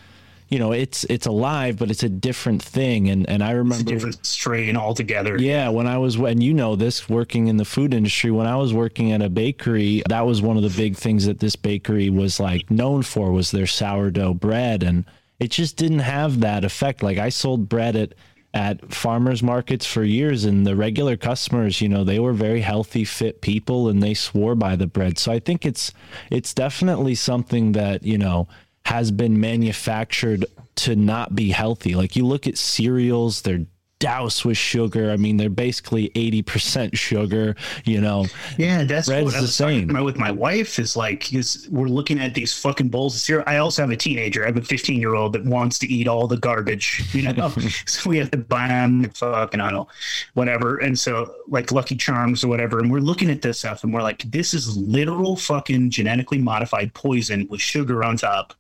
you 0.53 0.59
know, 0.59 0.71
it's 0.71 1.03
it's 1.05 1.25
alive, 1.25 1.77
but 1.79 1.89
it's 1.89 2.03
a 2.03 2.09
different 2.09 2.61
thing. 2.61 3.09
And 3.09 3.27
and 3.27 3.41
I 3.43 3.47
It's 3.47 3.55
a 3.55 3.57
remember 3.57 3.91
different 3.91 4.23
strain 4.23 4.77
altogether. 4.77 5.35
yeah, 5.39 5.67
when 5.69 5.87
I 5.87 5.97
was, 5.97 6.15
when 6.15 6.41
you 6.41 6.53
know 6.53 6.75
this, 6.75 7.09
working 7.09 7.47
in 7.47 7.57
the 7.57 7.65
food 7.65 7.91
industry, 7.91 8.29
when 8.29 8.45
I 8.45 8.55
was 8.57 8.71
working 8.71 9.11
at 9.11 9.23
a 9.23 9.29
bakery, 9.29 10.03
that 10.09 10.27
was 10.27 10.43
one 10.43 10.55
of 10.55 10.61
the 10.61 10.69
big 10.69 10.95
things 10.95 11.25
that 11.25 11.39
this 11.39 11.55
bakery 11.55 12.11
was 12.11 12.39
like 12.39 12.69
known 12.69 13.01
for 13.01 13.31
was 13.31 13.49
their 13.49 13.65
sourdough 13.65 14.35
bread, 14.35 14.83
and 14.83 15.05
it 15.39 15.49
just 15.49 15.75
didn't 15.75 16.05
have 16.17 16.39
that 16.41 16.63
effect. 16.63 17.01
Like 17.01 17.17
I 17.17 17.29
sold 17.29 17.67
bread 17.67 17.95
at 17.95 18.13
at 18.55 18.93
farmers 18.93 19.41
markets 19.41 19.87
for 19.87 20.03
years, 20.03 20.45
and 20.45 20.67
the 20.67 20.75
regular 20.75 21.17
customers, 21.17 21.81
you 21.81 21.89
know, 21.89 22.03
they 22.03 22.19
were 22.19 22.33
very 22.33 22.61
healthy, 22.61 23.03
fit 23.03 23.41
people, 23.41 23.89
and 23.89 24.03
they 24.03 24.13
swore 24.13 24.53
by 24.53 24.75
the 24.75 24.85
bread. 24.85 25.17
So 25.17 25.31
I 25.31 25.39
think 25.39 25.65
it's 25.65 25.91
it's 26.29 26.53
definitely 26.53 27.15
something 27.15 27.71
that 27.71 28.03
you 28.03 28.19
know 28.19 28.47
has 28.85 29.11
been 29.11 29.39
manufactured 29.39 30.45
to 30.75 30.95
not 30.95 31.35
be 31.35 31.49
healthy. 31.51 31.95
Like 31.95 32.15
you 32.15 32.25
look 32.25 32.47
at 32.47 32.57
cereals, 32.57 33.41
they're 33.41 33.65
doused 34.03 34.43
with 34.43 34.57
sugar. 34.57 35.11
I 35.11 35.15
mean, 35.15 35.37
they're 35.37 35.49
basically 35.49 36.09
80% 36.09 36.93
sugar, 36.93 37.55
you 37.85 38.01
know. 38.01 38.25
Yeah, 38.57 38.83
that's 38.83 39.07
Bread's 39.07 39.23
what 39.23 39.35
I 39.35 39.37
the 39.37 39.43
was 39.43 39.57
talking 39.57 39.79
same. 39.79 39.89
about 39.91 40.03
with 40.03 40.17
my 40.17 40.29
wife. 40.29 40.77
Is 40.77 40.97
like, 40.97 41.33
is 41.33 41.69
we're 41.71 41.87
looking 41.87 42.19
at 42.19 42.33
these 42.33 42.53
fucking 42.53 42.89
bowls 42.89 43.15
of 43.15 43.21
cereal. 43.21 43.45
I 43.47 43.57
also 43.57 43.81
have 43.81 43.91
a 43.91 43.95
teenager. 43.95 44.43
I 44.43 44.47
have 44.47 44.57
a 44.57 44.61
15 44.61 44.99
year 44.99 45.15
old 45.15 45.31
that 45.33 45.45
wants 45.45 45.79
to 45.79 45.87
eat 45.87 46.09
all 46.09 46.27
the 46.27 46.35
garbage, 46.35 47.01
you 47.13 47.31
know. 47.31 47.49
so 47.85 48.09
we 48.09 48.17
have 48.17 48.29
to 48.31 48.37
buy 48.37 48.67
them 48.67 49.09
fucking 49.11 49.61
I 49.61 49.69
don't 49.69 49.73
know, 49.73 49.87
whatever. 50.33 50.79
And 50.79 50.99
so 50.99 51.33
like 51.47 51.71
Lucky 51.71 51.95
Charms 51.95 52.43
or 52.43 52.49
whatever. 52.49 52.79
And 52.79 52.91
we're 52.91 52.99
looking 52.99 53.29
at 53.29 53.41
this 53.41 53.59
stuff, 53.59 53.85
and 53.85 53.93
we're 53.93 54.03
like, 54.03 54.23
this 54.23 54.53
is 54.53 54.75
literal 54.75 55.37
fucking 55.37 55.91
genetically 55.91 56.39
modified 56.39 56.93
poison 56.93 57.47
with 57.49 57.61
sugar 57.61 58.03
on 58.03 58.17
top. 58.17 58.53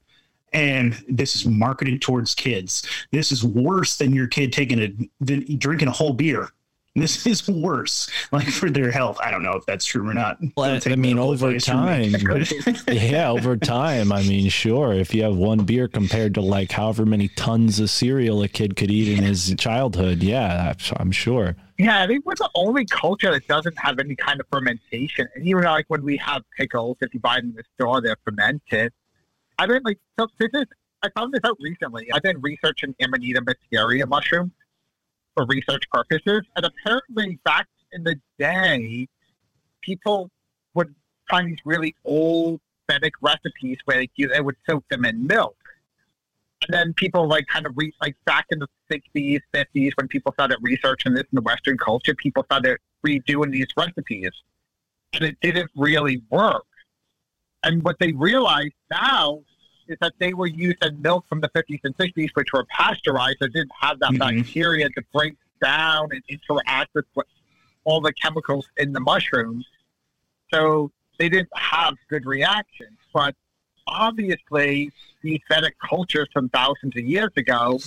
And 0.53 1.03
this 1.09 1.35
is 1.35 1.45
marketed 1.45 2.01
towards 2.01 2.35
kids. 2.35 2.83
This 3.11 3.31
is 3.31 3.43
worse 3.43 3.97
than 3.97 4.13
your 4.13 4.27
kid 4.27 4.53
taking 4.53 4.79
a 4.81 4.93
than 5.19 5.57
drinking 5.57 5.87
a 5.87 5.91
whole 5.91 6.13
beer. 6.13 6.49
This 6.95 7.25
is 7.25 7.49
worse, 7.49 8.07
like 8.31 8.47
for 8.47 8.69
their 8.69 8.91
health. 8.91 9.17
I 9.19 9.31
don't 9.31 9.41
know 9.41 9.53
if 9.53 9.65
that's 9.65 9.83
true 9.83 10.07
or 10.07 10.13
not. 10.13 10.37
Well, 10.55 10.79
I 10.85 10.95
mean, 10.95 11.17
over 11.17 11.47
advice 11.49 11.67
from 11.67 11.85
me. 11.87 12.11
time, 12.11 12.75
yeah, 12.87 13.31
over 13.31 13.57
time, 13.57 14.11
I 14.11 14.21
mean, 14.21 14.47
sure, 14.49 14.93
if 14.93 15.11
you 15.11 15.23
have 15.23 15.35
one 15.35 15.65
beer 15.65 15.87
compared 15.87 16.35
to 16.35 16.41
like 16.41 16.71
however 16.71 17.03
many 17.03 17.29
tons 17.29 17.79
of 17.79 17.89
cereal 17.89 18.43
a 18.43 18.47
kid 18.47 18.75
could 18.75 18.91
eat 18.91 19.17
in 19.17 19.23
his 19.23 19.55
childhood, 19.57 20.21
yeah, 20.21 20.67
I'm- 20.67 20.97
I'm 20.97 21.11
sure. 21.11 21.55
Yeah, 21.79 22.03
I 22.03 22.05
think 22.05 22.27
we're 22.27 22.35
the 22.35 22.51
only 22.53 22.85
culture 22.85 23.31
that 23.31 23.47
doesn't 23.47 23.79
have 23.79 23.97
any 23.97 24.15
kind 24.15 24.39
of 24.39 24.45
fermentation. 24.51 25.27
And 25.33 25.47
even 25.47 25.63
like 25.63 25.85
when 25.87 26.03
we 26.03 26.17
have 26.17 26.43
pickles, 26.55 26.97
if 27.01 27.11
you 27.15 27.19
buy 27.19 27.37
them 27.37 27.49
in 27.49 27.55
the 27.55 27.63
store, 27.73 28.01
they're 28.01 28.17
fermented. 28.23 28.93
I 29.63 29.67
mean, 29.67 29.81
like, 29.85 29.99
so 30.19 30.27
this 30.39 30.49
is, 30.53 30.65
I 31.03 31.09
found 31.15 31.33
this 31.33 31.39
out 31.45 31.57
recently. 31.61 32.11
I've 32.11 32.21
been 32.21 32.41
researching 32.41 32.93
Amanita 33.01 33.41
muscaria 33.41 34.07
mushroom 34.07 34.51
for 35.35 35.45
research 35.45 35.83
purposes. 35.91 36.41
And 36.55 36.65
apparently, 36.65 37.39
back 37.45 37.67
in 37.93 38.03
the 38.03 38.19
day, 38.37 39.07
people 39.81 40.29
would 40.73 40.93
find 41.29 41.47
these 41.47 41.59
really 41.63 41.95
old 42.03 42.59
Vedic 42.89 43.13
recipes 43.21 43.77
where 43.85 43.97
they, 43.97 44.27
they 44.27 44.41
would 44.41 44.57
soak 44.69 44.87
them 44.89 45.05
in 45.05 45.25
milk. 45.25 45.55
And 46.67 46.73
then 46.73 46.93
people 46.93 47.27
like 47.27 47.47
kind 47.47 47.65
of 47.65 47.73
re- 47.77 47.93
like 48.01 48.15
back 48.25 48.45
in 48.49 48.59
the 48.59 48.67
60s, 48.91 49.39
50s, 49.53 49.91
when 49.95 50.07
people 50.09 50.33
started 50.33 50.57
researching 50.61 51.13
this 51.13 51.23
in 51.23 51.35
the 51.35 51.41
Western 51.41 51.77
culture, 51.77 52.15
people 52.15 52.43
started 52.43 52.79
redoing 53.05 53.51
these 53.51 53.67
recipes. 53.77 54.31
And 55.13 55.23
it 55.23 55.37
didn't 55.41 55.71
really 55.75 56.21
work. 56.29 56.65
And 57.63 57.81
what 57.83 57.97
they 57.99 58.11
realized 58.11 58.73
now 58.91 59.41
is 59.87 59.97
that 60.01 60.13
they 60.19 60.33
were 60.33 60.47
using 60.47 61.01
milk 61.01 61.25
from 61.27 61.41
the 61.41 61.49
50s 61.49 61.79
and 61.83 61.95
60s, 61.97 62.29
which 62.33 62.53
were 62.53 62.65
pasteurized 62.65 63.37
or 63.41 63.47
didn't 63.47 63.71
have 63.79 63.99
that 63.99 64.11
Mhm. 64.11 64.19
bacteria 64.19 64.89
to 64.89 65.01
break 65.13 65.35
down 65.61 66.09
and 66.11 66.23
interact 66.27 66.93
with 66.93 67.05
what, 67.13 67.27
all 67.83 68.01
the 68.01 68.13
chemicals 68.13 68.69
in 68.77 68.93
the 68.93 68.99
mushrooms. 68.99 69.65
So 70.53 70.91
they 71.17 71.29
didn't 71.29 71.55
have 71.55 71.95
good 72.09 72.25
reactions. 72.25 72.97
But 73.13 73.35
obviously, 73.87 74.91
these 75.21 75.41
Vedic 75.49 75.75
cultures 75.79 76.27
from 76.33 76.49
thousands 76.49 76.95
of 76.95 77.03
years 77.03 77.31
ago, 77.35 77.79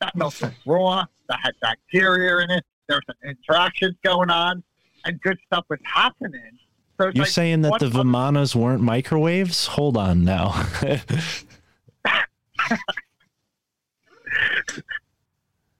that 0.00 0.14
milk 0.16 0.34
was 0.40 0.52
raw, 0.66 1.06
that 1.28 1.40
had 1.42 1.54
bacteria 1.60 2.38
in 2.44 2.50
it, 2.50 2.64
there 2.86 2.96
was 2.96 3.04
some 3.06 3.30
interactions 3.30 3.96
going 4.02 4.30
on, 4.30 4.62
and 5.04 5.20
good 5.20 5.38
stuff 5.46 5.64
was 5.68 5.78
happening. 5.84 6.58
So 7.00 7.04
You're 7.14 7.24
like, 7.24 7.28
saying 7.28 7.62
that 7.62 7.78
the 7.78 7.86
Vimanas 7.88 8.56
weren't 8.56 8.82
microwaves? 8.82 9.66
Hold 9.68 9.96
on 9.96 10.24
now. 10.24 10.66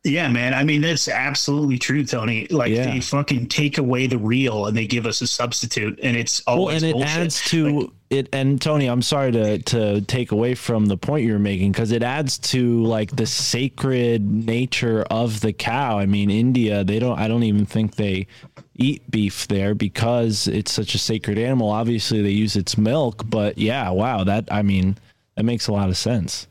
Yeah, 0.04 0.28
man. 0.28 0.54
I 0.54 0.64
mean, 0.64 0.80
that's 0.80 1.08
absolutely 1.08 1.78
true, 1.78 2.04
Tony. 2.04 2.46
Like 2.48 2.70
Yeah. 2.72 2.90
they 2.90 3.00
fucking 3.00 3.48
take 3.48 3.78
away 3.78 4.06
the 4.06 4.16
real 4.16 4.66
and 4.66 4.76
they 4.76 4.86
give 4.86 5.06
us 5.06 5.20
a 5.20 5.26
substitute, 5.26 5.98
and 6.02 6.16
it's 6.16 6.40
always 6.46 6.56
well, 6.56 6.62
always 6.64 6.82
and 6.82 6.90
it 6.90 6.92
bullshit. 6.94 7.10
adds 7.10 7.40
to 7.50 7.92
it 8.10 8.28
and 8.32 8.60
Tony, 8.60 8.86
I'm 8.86 9.02
sorry 9.02 9.32
to 9.32 9.58
to 9.58 10.00
take 10.02 10.32
away 10.32 10.54
from 10.54 10.86
the 10.86 10.96
point 10.96 11.26
you're 11.26 11.38
making 11.38 11.72
because 11.72 11.92
it 11.92 12.02
adds 12.02 12.38
to 12.38 12.82
like 12.84 13.14
the 13.14 13.26
sacred 13.26 14.22
nature 14.22 15.02
of 15.10 15.40
the 15.40 15.52
cow. 15.52 15.98
I 15.98 16.06
mean, 16.06 16.30
India, 16.30 16.84
they 16.84 16.98
don't. 16.98 17.18
I 17.18 17.28
don't 17.28 17.42
even 17.42 17.66
think 17.66 17.96
they 17.96 18.26
eat 18.74 19.10
beef 19.10 19.46
there 19.48 19.74
because 19.74 20.48
it's 20.48 20.72
such 20.72 20.94
a 20.94 20.98
sacred 20.98 21.38
animal. 21.38 21.70
Obviously, 21.70 22.22
they 22.22 22.30
use 22.30 22.56
its 22.56 22.78
milk, 22.78 23.24
but 23.28 23.58
yeah, 23.58 23.90
wow, 23.90 24.24
that 24.24 24.48
I 24.50 24.62
mean, 24.62 24.96
that 25.36 25.44
makes 25.44 25.68
a 25.68 25.72
lot 25.72 25.88
of 25.88 25.96
sense. 25.96 26.46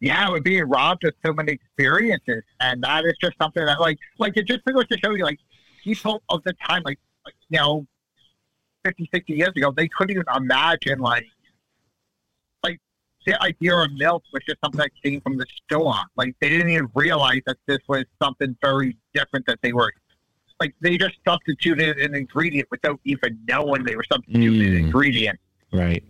yeah, 0.00 0.28
we're 0.28 0.40
being 0.40 0.64
robbed 0.64 1.04
of 1.04 1.14
so 1.24 1.32
many 1.32 1.52
experiences, 1.52 2.42
and 2.60 2.82
that 2.82 3.04
is 3.04 3.14
just 3.20 3.36
something 3.40 3.64
that, 3.64 3.80
like, 3.80 3.98
like 4.18 4.36
it 4.36 4.46
just 4.46 4.64
goes 4.64 4.86
to 4.88 4.98
show 4.98 5.14
you, 5.14 5.24
like, 5.24 5.38
people 5.82 6.22
of 6.28 6.42
the 6.44 6.52
time, 6.66 6.82
like, 6.84 6.98
like 7.24 7.34
you 7.48 7.58
know, 7.58 7.86
50, 8.84 9.08
60 9.12 9.32
years 9.32 9.52
ago, 9.56 9.72
they 9.76 9.88
couldn't 9.88 10.10
even 10.12 10.24
imagine, 10.36 10.98
like, 10.98 11.26
like 12.62 12.78
the 13.26 13.40
idea 13.42 13.74
of 13.76 13.92
milk 13.92 14.22
was 14.32 14.42
just 14.46 14.58
something 14.62 14.78
that 14.78 14.90
came 15.02 15.20
from 15.20 15.36
the 15.38 15.46
store. 15.64 15.94
Like, 16.16 16.34
they 16.40 16.48
didn't 16.50 16.70
even 16.70 16.88
realize 16.94 17.40
that 17.46 17.56
this 17.66 17.78
was 17.88 18.04
something 18.22 18.56
very 18.62 18.96
different 19.14 19.46
that 19.46 19.58
they 19.62 19.72
were. 19.72 19.92
Like 20.60 20.72
they 20.80 20.96
just 20.96 21.16
substituted 21.26 21.98
an 21.98 22.14
ingredient 22.14 22.68
without 22.70 23.00
even 23.04 23.38
knowing 23.48 23.82
they 23.84 23.96
were 23.96 24.04
substituting 24.10 24.62
an 24.76 24.82
Mm. 24.82 24.86
ingredient. 24.86 25.38
Right, 25.72 26.04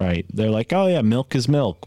right. 0.00 0.24
They're 0.32 0.50
like, 0.50 0.72
oh 0.72 0.86
yeah, 0.86 1.02
milk 1.02 1.34
is 1.34 1.46
milk. 1.48 1.86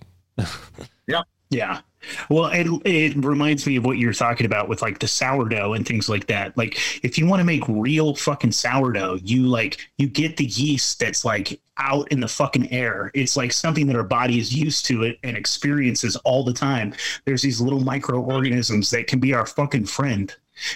Yep. 1.07 1.25
Yeah. 1.51 1.81
Well, 2.29 2.47
it, 2.47 2.67
it 2.85 3.15
reminds 3.23 3.65
me 3.65 3.75
of 3.77 3.85
what 3.85 3.97
you're 3.97 4.13
talking 4.13 4.45
about 4.45 4.69
with 4.69 4.81
like 4.81 4.99
the 4.99 5.07
sourdough 5.07 5.73
and 5.73 5.87
things 5.87 6.09
like 6.09 6.27
that. 6.27 6.57
Like, 6.57 6.77
if 7.03 7.17
you 7.17 7.25
want 7.25 7.39
to 7.39 7.45
make 7.45 7.63
real 7.67 8.15
fucking 8.15 8.51
sourdough, 8.51 9.19
you 9.23 9.47
like, 9.47 9.89
you 9.97 10.07
get 10.07 10.37
the 10.37 10.45
yeast 10.45 10.99
that's 10.99 11.25
like 11.25 11.59
out 11.77 12.07
in 12.11 12.19
the 12.19 12.27
fucking 12.27 12.71
air. 12.71 13.11
It's 13.13 13.35
like 13.35 13.51
something 13.51 13.87
that 13.87 13.95
our 13.95 14.03
body 14.03 14.39
is 14.39 14.53
used 14.53 14.85
to 14.85 15.03
it 15.03 15.19
and 15.23 15.35
experiences 15.35 16.15
all 16.17 16.43
the 16.43 16.53
time. 16.53 16.93
There's 17.25 17.41
these 17.41 17.61
little 17.61 17.81
microorganisms 17.81 18.89
that 18.91 19.07
can 19.07 19.19
be 19.19 19.33
our 19.33 19.45
fucking 19.45 19.85
friend 19.85 20.33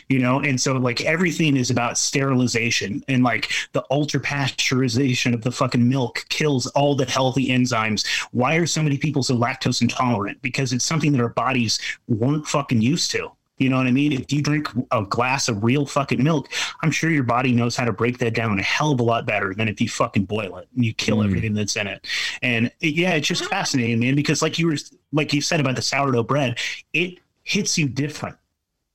you 0.07 0.19
know 0.19 0.39
and 0.39 0.59
so 0.59 0.73
like 0.73 1.01
everything 1.01 1.55
is 1.57 1.69
about 1.71 1.97
sterilization 1.97 3.03
and 3.07 3.23
like 3.23 3.51
the 3.73 3.83
ultra 3.91 4.19
pasteurization 4.19 5.33
of 5.33 5.41
the 5.41 5.51
fucking 5.51 5.87
milk 5.87 6.25
kills 6.29 6.67
all 6.67 6.95
the 6.95 7.05
healthy 7.05 7.47
enzymes 7.49 8.05
why 8.31 8.55
are 8.55 8.65
so 8.67 8.81
many 8.83 8.97
people 8.97 9.23
so 9.23 9.35
lactose 9.35 9.81
intolerant 9.81 10.41
because 10.41 10.73
it's 10.73 10.85
something 10.85 11.11
that 11.11 11.21
our 11.21 11.29
bodies 11.29 11.79
weren't 12.07 12.47
fucking 12.47 12.81
used 12.81 13.11
to 13.11 13.31
you 13.57 13.67
know 13.69 13.75
what 13.75 13.87
I 13.87 13.91
mean? 13.91 14.13
If 14.13 14.31
you 14.31 14.41
drink 14.41 14.69
a 14.91 15.03
glass 15.03 15.49
of 15.49 15.65
real 15.65 15.85
fucking 15.85 16.23
milk, 16.23 16.47
I'm 16.81 16.91
sure 16.91 17.09
your 17.09 17.23
body 17.23 17.51
knows 17.51 17.75
how 17.75 17.83
to 17.83 17.91
break 17.91 18.17
that 18.19 18.33
down 18.33 18.57
a 18.57 18.63
hell 18.63 18.93
of 18.93 19.01
a 19.01 19.03
lot 19.03 19.25
better 19.25 19.53
than 19.53 19.67
if 19.67 19.81
you 19.81 19.89
fucking 19.89 20.23
boil 20.27 20.55
it 20.59 20.69
and 20.73 20.85
you 20.85 20.93
kill 20.93 21.17
Mm. 21.17 21.25
everything 21.25 21.53
that's 21.55 21.75
in 21.75 21.85
it. 21.85 22.07
And 22.41 22.71
it- 22.79 22.95
yeah, 22.95 23.15
it's 23.15 23.27
just 23.27 23.43
fascinating, 23.49 23.99
man, 23.99 24.15
because 24.15 24.41
like 24.41 24.59
you 24.59 24.67
were 24.67 24.77
like 25.11 25.33
you 25.33 25.41
said 25.41 25.59
about 25.59 25.75
the 25.75 25.81
sourdough 25.81 26.23
bread, 26.23 26.57
it 26.93 27.17
hits 27.43 27.77
you 27.77 27.89
different. 27.89 28.37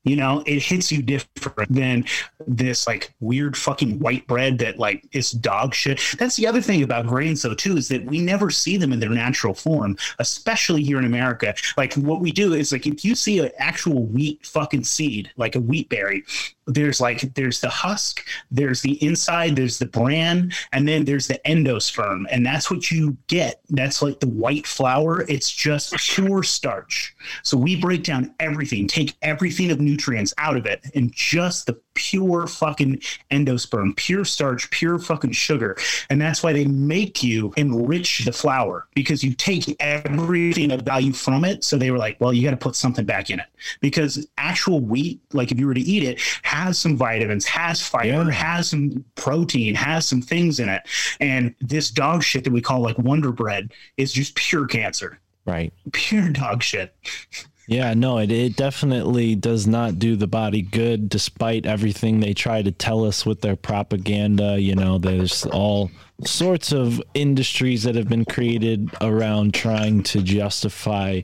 You 0.05 0.17
know, 0.17 0.43
it 0.47 0.63
hits 0.63 0.93
you 0.93 1.03
different 1.03 1.73
than 1.73 2.05
this 2.47 2.87
like 2.87 3.13
weird 3.21 3.57
fucking 3.57 3.99
white 3.99 4.27
bread 4.27 4.59
that 4.59 4.79
like 4.79 5.07
is 5.13 5.31
dog 5.31 5.75
shit. 5.75 6.01
That's 6.19 6.37
the 6.37 6.47
other 6.47 6.61
thing 6.61 6.83
about 6.83 7.07
grains 7.07 7.43
though 7.43 7.55
too 7.55 7.77
is 7.77 7.89
that 7.89 8.05
we 8.05 8.21
never 8.21 8.51
see 8.51 8.77
them 8.77 8.93
in 8.93 9.01
their 9.01 9.09
natural 9.09 9.55
form, 9.55 9.97
especially 10.19 10.83
here 10.83 10.99
in 10.99 11.07
America. 11.07 11.55
Like 11.77 11.95
what 11.95 12.21
we 12.21 12.33
do 12.33 12.53
is 12.53 12.71
like 12.71 12.87
if 12.87 13.05
you 13.05 13.15
see 13.15 13.39
an 13.39 13.51
actual 13.59 14.05
wheat 14.05 14.45
fucking 14.47 14.85
seed, 14.85 15.31
like 15.37 15.57
a 15.57 15.61
wheat 15.61 15.89
berry, 15.89 16.25
there's 16.67 17.01
like 17.01 17.35
there's 17.35 17.61
the 17.61 17.69
husk, 17.69 18.27
there's 18.51 18.83
the 18.83 19.03
inside, 19.05 19.57
there's 19.57 19.79
the 19.79 19.87
bran, 19.87 20.53
and 20.73 20.89
then 20.89 21.05
there's 21.05 21.27
the 21.27 21.41
endosperm, 21.47 22.25
and 22.31 22.45
that's 22.45 22.71
what 22.71 22.91
you 22.91 23.17
get. 23.27 23.61
That's 23.71 24.03
like 24.03 24.21
the 24.21 24.29
white 24.29 24.67
flour. 24.67 25.23
It's 25.29 25.51
just 25.51 25.95
pure 25.95 26.43
starch. 26.43 27.15
So 27.43 27.57
we 27.57 27.81
break 27.81 28.05
down 28.05 28.35
everything, 28.41 28.87
take 28.87 29.15
everything 29.23 29.71
of 29.71 29.81
nutrients 29.81 30.35
out 30.39 30.57
of 30.57 30.67
it, 30.67 30.85
and 30.95 31.13
just 31.13 31.67
the 31.67 31.79
pure 31.95 32.47
fucking 32.47 32.99
endosperm, 33.31 33.97
pure 33.97 34.25
starch, 34.25 34.71
pure 34.71 34.99
fucking 34.99 35.33
sugar. 35.33 35.77
And 36.11 36.21
that's 36.21 36.43
why 36.43 36.53
they 36.53 36.65
make 36.67 37.23
you 37.23 37.53
enrich 37.57 38.25
the 38.25 38.33
flour 38.33 38.87
because 38.95 39.23
you 39.25 39.33
take 39.35 39.75
everything 39.81 40.71
of 40.73 40.83
value 40.83 41.13
from 41.13 41.45
it. 41.45 41.65
So 41.65 41.77
they 41.77 41.91
were 41.91 41.99
like, 41.99 42.21
well, 42.21 42.33
you 42.33 42.43
got 42.43 42.51
to 42.51 42.57
put 42.57 42.77
something 42.77 43.05
back 43.05 43.31
in 43.31 43.41
it 43.41 43.47
because 43.81 44.27
actual 44.39 44.81
wheat, 44.81 45.21
like 45.33 45.53
if 45.53 45.59
you 45.59 45.67
were 45.67 45.75
to 45.75 45.81
eat 45.81 46.03
it, 46.03 46.21
has 46.43 46.79
some 46.79 46.97
vitamins, 46.97 47.45
has 47.47 47.81
fiber, 47.81 48.07
Yeah. 48.07 48.31
has 48.31 48.69
some 48.71 49.05
protein, 49.15 49.75
has 49.75 50.07
some 50.07 50.21
things 50.23 50.61
in 50.61 50.69
it. 50.69 50.83
And 51.21 51.55
this 51.61 51.91
dog 51.91 52.23
shit 52.23 52.45
that 52.45 52.53
we 52.53 52.61
call 52.61 52.81
like 52.81 52.99
Wonder 52.99 53.33
Bread 53.33 53.73
is 53.97 54.13
just 54.13 54.35
pure 54.35 54.67
cancer, 54.67 55.21
Right. 55.47 55.73
pure 55.93 56.31
dog 56.31 56.63
shit. 56.63 56.95
Yeah, 57.67 57.95
no, 57.95 58.19
it, 58.19 58.31
it 58.31 58.57
definitely 58.57 59.35
does 59.35 59.67
not 59.67 59.99
do 59.99 60.17
the 60.17 60.27
body 60.27 60.61
good 60.61 61.09
despite 61.09 61.65
everything 61.65 62.21
they 62.21 62.35
try 62.35 62.61
to 62.61 62.71
tell 62.71 63.05
us 63.05 63.25
with 63.25 63.41
their 63.41 63.57
propaganda. 63.57 64.61
You 64.61 64.75
know, 64.75 64.99
there's 64.99 65.47
all 65.47 65.91
sorts 66.25 66.73
of 66.73 67.01
industries 67.15 67.83
that 67.85 67.95
have 67.95 68.09
been 68.09 68.27
created 68.27 68.91
around 69.01 69.55
trying 69.55 70.03
to 70.05 70.23
justify 70.23 71.23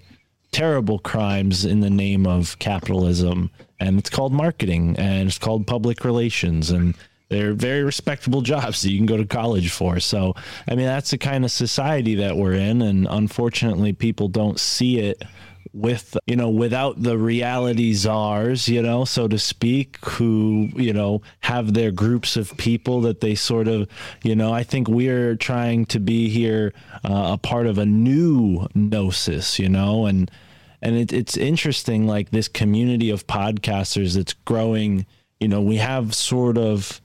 terrible 0.51 0.99
crimes 0.99 1.64
in 1.64 1.80
the 1.80 1.91
name 1.91 2.26
of 2.26 2.59
capitalism. 2.59 3.51
And 3.78 3.99
it's 3.99 4.11
called 4.11 4.32
marketing 4.32 4.97
and 4.99 5.28
it's 5.28 5.38
called 5.38 5.66
public 5.66 6.05
relations. 6.05 6.70
And 6.70 6.97
they're 7.28 7.53
very 7.53 7.84
respectable 7.84 8.41
jobs 8.43 8.82
that 8.82 8.91
you 8.91 8.99
can 8.99 9.07
go 9.07 9.16
to 9.16 9.26
college 9.26 9.70
for. 9.70 10.01
So, 10.01 10.34
I 10.68 10.74
mean, 10.74 10.86
that's 10.86 11.11
the 11.11 11.18
kind 11.18 11.45
of 11.45 11.51
society 11.51 12.14
that 12.16 12.36
we're 12.36 12.55
in. 12.55 12.82
And 12.82 13.07
unfortunately, 13.09 13.93
people 13.93 14.28
don't 14.28 14.59
see 14.59 14.99
it 14.99 15.22
with 15.73 16.16
you 16.27 16.35
know 16.35 16.51
without 16.51 17.01
the 17.01 17.16
reality 17.16 17.93
czars 17.93 18.68
you 18.68 18.83
know 18.83 19.05
so 19.05 19.29
to 19.29 19.39
speak 19.39 20.05
who 20.05 20.68
you 20.75 20.93
know 20.93 21.23
have 21.41 21.75
their 21.75 21.93
groups 21.93 22.37
of 22.37 22.57
people 22.57 23.01
that 23.01 23.21
they 23.21 23.35
sort 23.37 23.68
of 23.68 23.89
you 24.25 24.35
know 24.35 24.53
i 24.53 24.64
think 24.64 24.89
we're 24.89 25.37
trying 25.37 25.87
to 25.87 26.01
be 26.01 26.29
here 26.29 26.73
uh, 27.05 27.31
a 27.33 27.39
part 27.39 27.66
of 27.66 27.79
a 27.79 27.87
new 27.87 28.66
gnosis 28.75 29.59
you 29.59 29.68
know 29.68 30.07
and 30.07 30.31
and 30.83 30.97
it, 30.97 31.12
it's 31.12 31.37
interesting 31.37 32.07
like 32.07 32.31
this 32.31 32.49
community 32.49 33.11
of 33.11 33.27
podcasters 33.29 34.16
that's 34.16 34.33
growing 34.33 35.07
you 35.39 35.47
know 35.47 35.62
we 35.62 35.77
have 35.77 36.14
sort 36.14 36.59
of 36.59 37.01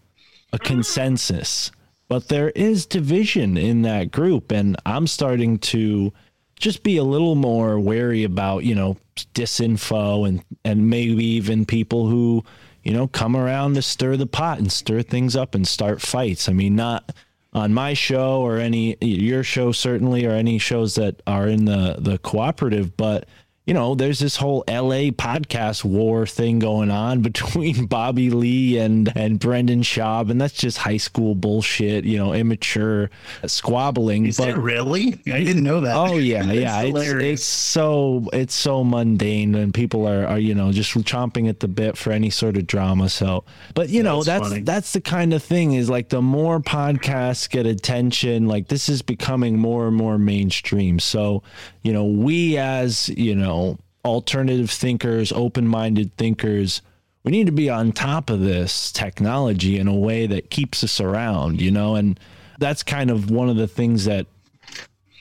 a 0.52 0.58
consensus 0.58 1.72
but 2.08 2.30
there 2.30 2.50
is 2.52 2.88
division 2.88 3.58
in 3.58 3.84
that 3.84 4.12
group 4.12 4.52
and 4.52 4.76
i'm 4.88 5.06
starting 5.06 5.60
to 5.60 6.12
just 6.56 6.84
be 6.84 6.98
a 6.98 7.04
little 7.04 7.36
more 7.36 7.80
wary 7.80 8.24
about 8.24 8.64
you 8.64 8.76
know 8.76 8.98
disinfo 9.34 10.28
and 10.28 10.44
and 10.64 10.90
maybe 10.90 11.24
even 11.24 11.66
people 11.66 12.08
who 12.08 12.44
you 12.84 12.94
know 12.94 13.08
come 13.08 13.36
around 13.36 13.76
to 13.76 13.82
stir 13.82 14.16
the 14.18 14.28
pot 14.28 14.60
and 14.60 14.72
stir 14.72 15.02
things 15.02 15.36
up 15.36 15.56
and 15.56 15.68
start 15.68 16.02
fights. 16.02 16.48
I 16.50 16.54
mean 16.54 16.76
not 16.76 17.12
on 17.54 17.74
my 17.74 17.94
show 17.94 18.42
or 18.42 18.58
any 18.58 18.98
your 19.02 19.44
show 19.44 19.72
certainly 19.72 20.26
or 20.26 20.32
any 20.32 20.58
shows 20.58 20.96
that 20.96 21.22
are 21.26 21.48
in 21.48 21.66
the 21.66 21.96
the 22.00 22.18
cooperative 22.20 22.96
but 22.98 23.28
you 23.66 23.74
know, 23.74 23.96
there's 23.96 24.20
this 24.20 24.36
whole 24.36 24.64
LA 24.68 25.10
podcast 25.10 25.84
war 25.84 26.28
thing 26.28 26.60
going 26.60 26.92
on 26.92 27.22
between 27.24 27.86
Bobby 27.86 28.30
Lee 28.30 28.78
and 28.78 29.12
and 29.16 29.40
Brendan 29.40 29.82
Schaub, 29.82 30.30
and 30.30 30.40
that's 30.40 30.54
just 30.54 30.78
high 30.78 30.98
school 30.98 31.36
bullshit, 31.36 32.06
you 32.06 32.18
know, 32.18 32.34
immature 32.34 33.10
squabbling. 33.46 34.28
Is 34.28 34.38
but 34.38 34.46
that 34.46 34.58
really? 34.58 35.20
I 35.26 35.44
didn't 35.44 35.64
know 35.64 35.82
that. 35.82 35.96
Oh 35.96 36.18
yeah, 36.18 36.44
yeah. 36.52 36.82
It's, 36.82 37.10
it's 37.10 37.44
so 37.44 38.30
it's 38.34 38.54
so 38.54 38.84
mundane, 38.84 39.56
and 39.56 39.74
people 39.74 40.08
are, 40.08 40.28
are 40.28 40.40
you 40.40 40.54
know 40.54 40.72
just 40.72 40.94
chomping 40.94 41.50
at 41.50 41.60
the 41.60 41.68
bit 41.68 41.98
for 41.98 42.12
any 42.12 42.30
sort 42.30 42.58
of 42.58 42.68
drama. 42.68 43.10
So, 43.10 43.46
but 43.74 43.90
you 43.90 44.04
know 44.04 44.24
That's 44.24 44.50
that's 44.50 44.66
that's 44.66 44.94
the 44.94 45.02
kind 45.02 45.34
of 45.34 45.42
thing 45.42 45.74
is 45.74 45.90
like 45.90 46.10
the 46.10 46.22
more 46.22 46.60
podcasts 46.60 47.50
get 47.50 47.66
attention, 47.66 48.48
like 48.48 48.68
this 48.68 48.90
is 48.90 49.02
becoming 49.02 49.58
more 49.58 49.88
and 49.88 49.96
more 49.96 50.18
mainstream. 50.18 51.00
So, 51.00 51.44
you 51.86 51.94
know, 51.94 52.06
we 52.06 52.58
as 52.58 53.10
you 53.10 53.36
know 53.36 53.78
alternative 54.04 54.72
thinkers, 54.72 55.32
open 55.32 55.68
minded 55.68 56.18
thinkers. 56.18 56.82
We 57.24 57.32
need 57.32 57.46
to 57.46 57.52
be 57.52 57.70
on 57.70 57.92
top 57.92 58.32
of 58.32 58.40
this 58.40 58.92
technology 58.92 59.78
in 59.78 59.88
a 59.88 59.94
way 59.94 60.26
that 60.26 60.50
keeps 60.50 60.84
us 60.84 61.00
around, 61.00 61.62
you 61.62 61.70
know, 61.70 61.94
and 61.94 62.20
that's 62.58 62.82
kind 62.82 63.12
of 63.12 63.30
one 63.30 63.50
of 63.50 63.56
the 63.56 63.68
things 63.68 64.06
that 64.06 64.26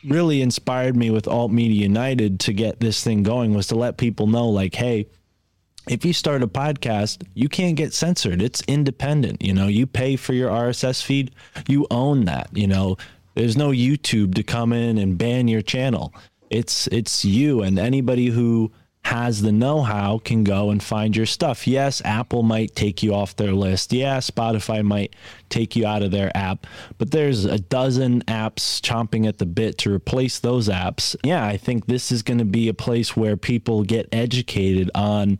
really 0.06 0.40
inspired 0.40 0.96
me 0.96 1.10
with 1.10 1.28
Alt 1.28 1.52
Media 1.52 1.82
United 1.82 2.40
to 2.40 2.54
get 2.54 2.80
this 2.80 3.04
thing 3.04 3.22
going 3.22 3.52
was 3.52 3.66
to 3.66 3.74
let 3.74 3.98
people 3.98 4.26
know 4.26 4.48
like, 4.48 4.74
hey, 4.74 5.06
if 5.86 6.02
you 6.02 6.14
start 6.14 6.42
a 6.42 6.46
podcast, 6.46 7.26
you 7.34 7.50
can't 7.50 7.76
get 7.76 7.92
censored. 7.92 8.40
It's 8.40 8.62
independent. 8.66 9.42
You 9.42 9.52
know, 9.52 9.66
you 9.66 9.86
pay 9.86 10.16
for 10.16 10.32
your 10.32 10.48
RSS 10.48 11.02
feed, 11.02 11.34
you 11.68 11.86
own 11.90 12.24
that. 12.24 12.48
You 12.54 12.68
know, 12.68 12.96
there's 13.34 13.56
no 13.56 13.70
YouTube 13.70 14.34
to 14.36 14.42
come 14.42 14.72
in 14.72 14.96
and 14.96 15.18
ban 15.18 15.48
your 15.48 15.62
channel. 15.62 16.14
It's 16.50 16.86
it's 16.88 17.24
you 17.24 17.62
and 17.62 17.78
anybody 17.78 18.26
who 18.26 18.72
has 19.04 19.42
the 19.42 19.52
know-how 19.52 20.18
can 20.24 20.44
go 20.44 20.70
and 20.70 20.82
find 20.82 21.14
your 21.14 21.26
stuff. 21.26 21.66
Yes, 21.66 22.00
Apple 22.06 22.42
might 22.42 22.74
take 22.74 23.02
you 23.02 23.14
off 23.14 23.36
their 23.36 23.52
list. 23.52 23.92
Yeah, 23.92 24.16
Spotify 24.16 24.82
might 24.82 25.14
take 25.50 25.76
you 25.76 25.86
out 25.86 26.02
of 26.02 26.10
their 26.10 26.34
app, 26.34 26.66
but 26.96 27.10
there's 27.10 27.44
a 27.44 27.58
dozen 27.58 28.22
apps 28.22 28.80
chomping 28.80 29.28
at 29.28 29.36
the 29.36 29.46
bit 29.46 29.76
to 29.78 29.92
replace 29.92 30.38
those 30.38 30.68
apps. 30.70 31.14
Yeah, 31.22 31.44
I 31.44 31.58
think 31.58 31.84
this 31.84 32.10
is 32.10 32.22
going 32.22 32.38
to 32.38 32.46
be 32.46 32.68
a 32.68 32.74
place 32.74 33.14
where 33.14 33.36
people 33.36 33.84
get 33.84 34.08
educated 34.10 34.90
on 34.94 35.38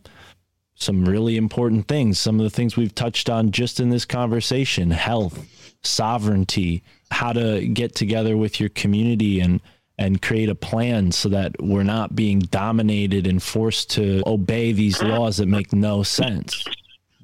some 0.75 1.05
really 1.05 1.35
important 1.35 1.87
things. 1.87 2.19
Some 2.19 2.39
of 2.39 2.43
the 2.43 2.51
things 2.51 2.77
we've 2.77 2.93
touched 2.93 3.31
on 3.31 3.49
just 3.49 3.79
in 3.79 3.89
this 3.89 4.05
conversation 4.05 4.91
health, 4.91 5.43
sovereignty, 5.83 6.83
how 7.09 7.33
to 7.33 7.67
get 7.67 7.95
together 7.95 8.37
with 8.37 8.59
your 8.59 8.69
community 8.69 9.39
and 9.39 9.59
and 9.97 10.21
create 10.21 10.49
a 10.49 10.55
plan 10.55 11.11
so 11.11 11.29
that 11.29 11.55
we're 11.61 11.83
not 11.83 12.15
being 12.15 12.39
dominated 12.39 13.27
and 13.27 13.41
forced 13.41 13.89
to 13.91 14.21
obey 14.25 14.71
these 14.71 15.01
laws 15.01 15.37
that 15.37 15.47
make 15.47 15.71
no 15.71 16.03
sense. 16.03 16.65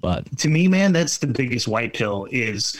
But 0.01 0.37
to 0.39 0.47
me, 0.47 0.67
man, 0.67 0.93
that's 0.93 1.17
the 1.17 1.27
biggest 1.27 1.67
white 1.67 1.93
pill 1.93 2.27
is 2.31 2.79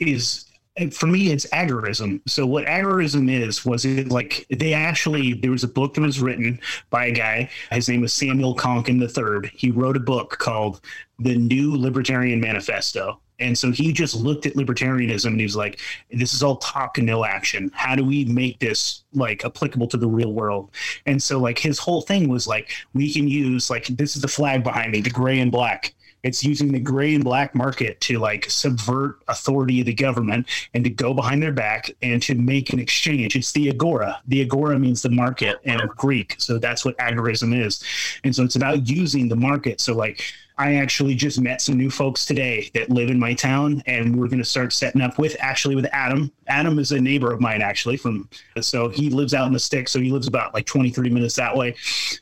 is 0.00 0.46
for 0.92 1.06
me 1.06 1.30
it's 1.30 1.46
agorism. 1.46 2.20
So 2.26 2.46
what 2.46 2.66
agorism 2.66 3.30
is 3.30 3.64
was 3.64 3.84
it 3.84 4.08
like 4.08 4.44
they 4.50 4.74
actually 4.74 5.34
there 5.34 5.52
was 5.52 5.64
a 5.64 5.68
book 5.68 5.94
that 5.94 6.00
was 6.00 6.20
written 6.20 6.60
by 6.90 7.06
a 7.06 7.12
guy. 7.12 7.50
His 7.70 7.88
name 7.88 8.00
was 8.00 8.12
Samuel 8.12 8.56
Konkin 8.56 9.00
III. 9.00 9.50
He 9.54 9.70
wrote 9.70 9.96
a 9.96 10.00
book 10.00 10.36
called 10.38 10.80
The 11.18 11.36
New 11.36 11.76
Libertarian 11.76 12.40
Manifesto. 12.40 13.20
And 13.40 13.56
so 13.58 13.72
he 13.72 13.92
just 13.92 14.14
looked 14.14 14.46
at 14.46 14.54
libertarianism 14.54 15.26
and 15.26 15.40
he 15.40 15.44
was 15.44 15.56
like, 15.56 15.80
this 16.12 16.34
is 16.34 16.42
all 16.42 16.56
talk 16.56 16.98
and 16.98 17.06
no 17.06 17.24
action. 17.24 17.70
How 17.74 17.96
do 17.96 18.04
we 18.04 18.24
make 18.26 18.60
this 18.60 19.04
like 19.12 19.44
applicable 19.44 19.88
to 19.88 19.96
the 19.96 20.06
real 20.06 20.32
world? 20.32 20.70
And 21.06 21.22
so 21.22 21.38
like 21.40 21.58
his 21.58 21.78
whole 21.78 22.02
thing 22.02 22.28
was 22.28 22.46
like, 22.46 22.70
we 22.92 23.12
can 23.12 23.26
use 23.26 23.70
like 23.70 23.86
this 23.86 24.14
is 24.14 24.22
the 24.22 24.28
flag 24.28 24.62
behind 24.62 24.92
me, 24.92 25.00
the 25.00 25.10
gray 25.10 25.40
and 25.40 25.50
black. 25.50 25.94
It's 26.22 26.42
using 26.42 26.72
the 26.72 26.80
gray 26.80 27.14
and 27.14 27.22
black 27.22 27.54
market 27.54 28.00
to 28.02 28.18
like 28.18 28.48
subvert 28.48 29.18
authority 29.28 29.80
of 29.80 29.86
the 29.86 29.94
government 29.94 30.48
and 30.72 30.82
to 30.82 30.90
go 30.90 31.12
behind 31.12 31.42
their 31.42 31.52
back 31.52 31.90
and 32.00 32.22
to 32.22 32.34
make 32.34 32.72
an 32.72 32.78
exchange. 32.78 33.36
It's 33.36 33.52
the 33.52 33.68
agora. 33.68 34.22
The 34.26 34.40
agora 34.40 34.78
means 34.78 35.02
the 35.02 35.10
market 35.10 35.58
in 35.64 35.78
Greek. 35.96 36.36
So 36.38 36.58
that's 36.58 36.82
what 36.82 36.96
agorism 36.96 37.54
is. 37.54 37.84
And 38.24 38.34
so 38.34 38.42
it's 38.42 38.56
about 38.56 38.88
using 38.88 39.28
the 39.28 39.36
market. 39.36 39.82
So 39.82 39.94
like 39.94 40.22
I 40.56 40.74
actually 40.74 41.16
just 41.16 41.40
met 41.40 41.60
some 41.60 41.76
new 41.76 41.90
folks 41.90 42.24
today 42.24 42.70
that 42.74 42.88
live 42.88 43.10
in 43.10 43.18
my 43.18 43.34
town, 43.34 43.82
and 43.86 44.14
we're 44.14 44.28
going 44.28 44.38
to 44.38 44.44
start 44.44 44.72
setting 44.72 45.00
up 45.00 45.18
with 45.18 45.36
actually 45.40 45.74
with 45.74 45.86
Adam. 45.86 46.30
Adam 46.46 46.78
is 46.78 46.92
a 46.92 47.00
neighbor 47.00 47.32
of 47.32 47.40
mine, 47.40 47.60
actually, 47.60 47.96
from 47.96 48.28
so 48.60 48.88
he 48.88 49.10
lives 49.10 49.34
out 49.34 49.48
in 49.48 49.52
the 49.52 49.58
sticks, 49.58 49.90
so 49.90 49.98
he 49.98 50.12
lives 50.12 50.28
about 50.28 50.54
like 50.54 50.64
20, 50.64 50.90
30 50.90 51.10
minutes 51.10 51.34
that 51.36 51.56
way. 51.56 51.74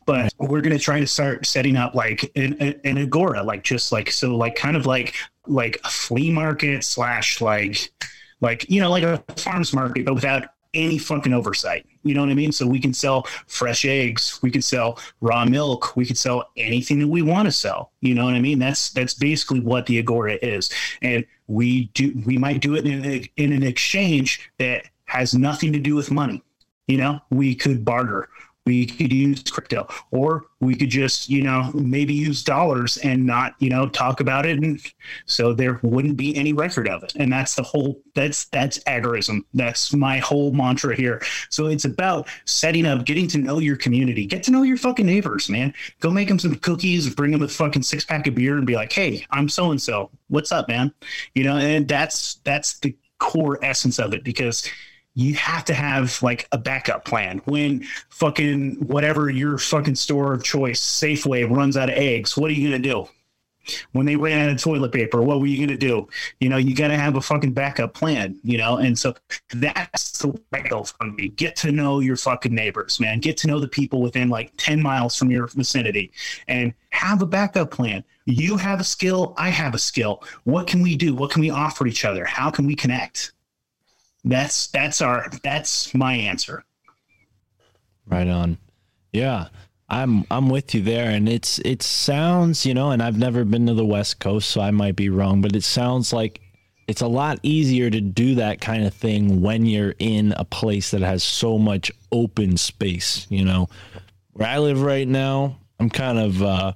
But 0.07 0.33
we're 0.39 0.63
going 0.63 0.77
to 0.77 0.83
try 0.83 0.99
to 0.99 1.07
start 1.07 1.45
setting 1.45 1.77
up 1.77 1.95
like 1.95 2.33
an, 2.35 2.55
an 2.85 2.97
agora, 2.97 3.43
like 3.43 3.65
just 3.65 3.93
like 3.93 4.11
so, 4.11 4.35
like 4.35 4.55
kind 4.55 4.77
of 4.77 4.87
like 4.87 5.15
like 5.47 5.79
a 5.85 5.91
flea 5.91 6.31
market 6.31 6.85
slash 6.85 7.41
like 7.41 7.93
like 8.41 8.71
you 8.71 8.81
know 8.81 8.89
like 8.91 9.03
a 9.03 9.23
farmers 9.37 9.75
market, 9.75 10.07
but 10.07 10.15
without 10.15 10.45
any 10.75 10.99
fucking 10.99 11.33
oversight. 11.33 11.87
You 12.03 12.15
know 12.15 12.23
what 12.23 12.31
I 12.31 12.35
mean? 12.35 12.53
So 12.53 12.67
we 12.67 12.81
can 12.81 12.95
sell 12.95 13.27
fresh 13.47 13.85
eggs, 13.85 14.41
we 14.43 14.51
can 14.51 14.63
sell 14.63 14.99
raw 15.21 15.45
milk, 15.45 15.97
we 15.97 16.05
can 16.05 16.17
sell 16.17 16.51
anything 16.57 16.99
that 17.01 17.09
we 17.09 17.23
want 17.23 17.47
to 17.47 17.53
sell. 17.53 17.93
You 18.01 18.15
know 18.15 18.25
what 18.25 18.35
I 18.35 18.41
mean? 18.41 18.59
That's 18.59 18.91
that's 18.91 19.15
basically 19.15 19.61
what 19.61 19.87
the 19.87 19.99
agora 19.99 20.39
is, 20.43 20.71
and 21.03 21.25
we 21.47 21.87
do 21.95 22.21
we 22.27 22.39
might 22.39 22.61
do 22.61 22.75
it 22.75 22.87
in 22.87 23.05
a, 23.05 23.31
in 23.37 23.53
an 23.53 23.63
exchange 23.63 24.51
that 24.59 24.87
has 25.05 25.35
nothing 25.35 25.73
to 25.73 25.79
do 25.79 25.95
with 25.95 26.11
money. 26.11 26.43
You 26.87 26.97
know, 26.99 27.21
we 27.31 27.55
could 27.55 27.85
barter. 27.85 28.29
We 28.65 28.87
could 28.87 29.13
use 29.13 29.43
crypto, 29.43 29.89
or 30.13 30.45
we 30.61 30.77
could 30.77 30.91
just, 30.91 31.29
you 31.29 31.43
know, 31.43 31.71
maybe 31.75 32.15
use 32.15 32.45
dollars 32.45 32.97
and 32.99 33.27
not, 33.27 33.55
you 33.59 33.69
know, 33.69 33.89
talk 33.89 34.21
about 34.21 34.47
it, 34.47 34.59
and 34.59 34.81
so 35.27 35.53
there 35.53 35.81
wouldn't 35.83 36.17
be 36.17 36.37
any 36.37 36.53
record 36.53 36.89
of 36.89 37.03
it. 37.03 37.13
And 37.17 37.33
that's 37.33 37.57
the 37.57 37.65
whole. 37.65 38.01
That's 38.15 38.45
that's 38.47 38.79
agorism. 38.81 39.41
That's 39.55 39.93
my 39.93 40.19
whole 40.19 40.53
mantra 40.53 40.95
here. 40.95 41.23
So 41.51 41.67
it's 41.67 41.85
about 41.85 42.29
setting 42.45 42.87
up, 42.87 43.05
getting 43.05 43.27
to 43.29 43.39
know 43.39 43.59
your 43.59 43.77
community, 43.77 44.27
get 44.27 44.43
to 44.45 44.51
know 44.53 44.63
your 44.63 44.77
fucking 44.77 45.07
neighbors, 45.07 45.49
man. 45.49 45.75
Go 46.01 46.11
make 46.11 46.29
them 46.29 46.39
some 46.39 46.55
cookies, 46.57 47.13
bring 47.15 47.33
them 47.33 47.43
a 47.43 47.49
fucking 47.49 47.83
six 47.83 48.05
pack 48.05 48.27
of 48.27 48.35
beer, 48.35 48.57
and 48.57 48.67
be 48.67 48.77
like, 48.77 48.93
hey, 48.93 49.27
I'm 49.31 49.49
so 49.49 49.71
and 49.73 49.83
so. 49.83 50.11
What's 50.29 50.53
up, 50.53 50.69
man? 50.69 50.95
You 51.35 51.45
know, 51.45 51.57
and 51.57 51.89
that's 51.89 52.35
that's 52.45 52.79
the 52.79 52.97
core 53.19 53.59
essence 53.65 53.99
of 53.99 54.13
it 54.15 54.25
because 54.25 54.69
you 55.15 55.35
have 55.35 55.65
to 55.67 55.75
have 55.75 56.23
like 56.23 56.49
a 56.53 56.59
backup 56.59 57.05
plan 57.05 57.39
when 57.45 57.85
fucking 58.09 58.77
whatever 58.87 59.29
your 59.29 59.59
fucking 59.59 59.95
store 59.95 60.33
of 60.33 60.43
choice, 60.43 60.81
Safeway, 60.81 61.49
runs 61.49 61.77
out 61.77 61.91
of 61.91 61.97
eggs. 61.97 62.37
What 62.37 62.51
are 62.51 62.55
you 62.55 62.69
gonna 62.69 62.83
do? 62.83 63.09
When 63.93 64.07
they 64.07 64.17
ran 64.17 64.49
out 64.49 64.55
of 64.55 64.61
toilet 64.61 64.91
paper, 64.91 65.23
what 65.23 65.39
were 65.39 65.47
you 65.47 65.65
gonna 65.65 65.79
do? 65.79 66.09
You 66.41 66.49
know, 66.49 66.57
you 66.57 66.75
gotta 66.75 66.97
have 66.97 67.17
a 67.17 67.21
fucking 67.21 67.53
backup 67.53 67.95
plan. 67.95 68.41
You 68.43 68.59
know, 68.59 68.79
and 68.79 68.99
so 68.99 69.15
that's 69.55 70.19
the 70.19 70.29
way 70.29 70.65
for 70.71 71.07
me. 71.07 71.29
Get 71.29 71.57
to 71.57 71.71
know 71.71 72.01
your 72.01 72.17
fucking 72.17 72.55
neighbors, 72.55 72.99
man. 72.99 73.21
Get 73.21 73.37
to 73.39 73.47
know 73.47 73.61
the 73.61 73.69
people 73.69 74.01
within 74.01 74.31
like 74.31 74.53
ten 74.57 74.83
miles 74.83 75.17
from 75.17 75.31
your 75.31 75.47
vicinity, 75.49 76.11
and 76.49 76.73
have 76.91 77.23
a 77.23 77.27
backup 77.27 77.71
plan. 77.71 78.03
You 78.25 78.57
have 78.57 78.81
a 78.81 78.85
skill, 78.85 79.35
I 79.37 79.51
have 79.51 79.75
a 79.75 79.79
skill. 79.79 80.23
What 80.45 80.67
can 80.67 80.81
we 80.81 80.97
do? 80.97 81.15
What 81.15 81.31
can 81.31 81.41
we 81.41 81.51
offer 81.51 81.87
each 81.87 82.05
other? 82.05 82.25
How 82.25 82.51
can 82.51 82.67
we 82.67 82.75
connect? 82.75 83.33
That's 84.25 84.69
that's 84.69 85.01
our 85.01 85.31
that's 85.43 85.95
my 85.95 86.15
answer. 86.15 86.65
Right 88.07 88.29
on. 88.29 88.59
Yeah. 89.13 89.49
I'm 89.89 90.25
I'm 90.31 90.49
with 90.49 90.75
you 90.75 90.81
there 90.81 91.11
and 91.11 91.29
it's 91.29 91.59
it 91.61 91.83
sounds, 91.83 92.65
you 92.65 92.73
know, 92.73 92.93
and 92.93 93.03
I've 93.03 93.19
never 93.19 93.45
been 93.45 93.67
to 93.67 93.75
the 93.75 93.85
West 93.85 94.21
Coast, 94.21 94.49
so 94.49 94.61
I 94.61 94.71
might 94.71 94.97
be 94.97 95.11
wrong, 95.11 95.43
but 95.43 95.55
it 95.55 95.65
sounds 95.65 96.15
like 96.15 96.41
it's 96.89 97.03
a 97.03 97.07
lot 97.07 97.39
easier 97.43 97.91
to 97.91 98.01
do 98.01 98.35
that 98.37 98.61
kind 98.61 98.85
of 98.87 98.95
thing 98.95 99.43
when 99.43 99.67
you're 99.67 99.95
in 99.99 100.33
a 100.37 100.45
place 100.45 100.91
that 100.93 101.03
has 101.03 101.23
so 101.23 101.59
much 101.59 101.93
open 102.11 102.57
space, 102.57 103.27
you 103.29 103.45
know. 103.45 103.69
Where 104.33 104.49
I 104.49 104.59
live 104.59 104.81
right 104.81 105.07
now, 105.07 105.59
I'm 105.79 105.91
kind 105.91 106.19
of 106.19 106.43
uh 106.43 106.73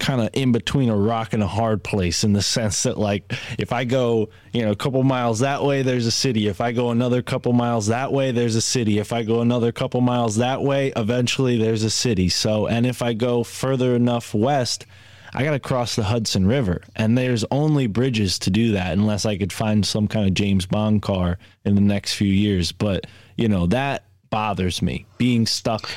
kind 0.00 0.20
of 0.20 0.30
in 0.32 0.50
between 0.50 0.88
a 0.88 0.96
rock 0.96 1.32
and 1.32 1.42
a 1.42 1.46
hard 1.46 1.84
place 1.84 2.24
in 2.24 2.32
the 2.32 2.42
sense 2.42 2.82
that 2.82 2.98
like 2.98 3.32
if 3.58 3.72
I 3.72 3.84
go, 3.84 4.28
you 4.52 4.62
know, 4.62 4.72
a 4.72 4.76
couple 4.76 5.02
miles 5.04 5.38
that 5.38 5.62
way 5.62 5.82
there's 5.82 6.06
a 6.06 6.10
city. 6.10 6.48
If 6.48 6.60
I 6.60 6.72
go 6.72 6.90
another 6.90 7.22
couple 7.22 7.52
miles 7.52 7.86
that 7.86 8.12
way 8.12 8.32
there's 8.32 8.56
a 8.56 8.60
city. 8.60 8.98
If 8.98 9.12
I 9.12 9.22
go 9.22 9.40
another 9.40 9.70
couple 9.70 10.00
miles 10.00 10.36
that 10.36 10.62
way, 10.62 10.92
eventually 10.96 11.58
there's 11.58 11.84
a 11.84 11.90
city. 11.90 12.28
So, 12.28 12.66
and 12.66 12.86
if 12.86 13.02
I 13.02 13.12
go 13.12 13.44
further 13.44 13.94
enough 13.94 14.34
west, 14.34 14.84
I 15.32 15.44
got 15.44 15.52
to 15.52 15.60
cross 15.60 15.94
the 15.94 16.04
Hudson 16.04 16.46
River 16.46 16.82
and 16.96 17.16
there's 17.16 17.44
only 17.50 17.86
bridges 17.86 18.38
to 18.40 18.50
do 18.50 18.72
that 18.72 18.94
unless 18.94 19.26
I 19.26 19.36
could 19.36 19.52
find 19.52 19.86
some 19.86 20.08
kind 20.08 20.26
of 20.26 20.34
James 20.34 20.66
Bond 20.66 21.02
car 21.02 21.38
in 21.64 21.76
the 21.76 21.80
next 21.80 22.14
few 22.14 22.32
years, 22.32 22.72
but 22.72 23.06
you 23.36 23.48
know, 23.48 23.66
that 23.68 24.04
bothers 24.30 24.82
me 24.82 25.06
being 25.18 25.46
stuck 25.46 25.88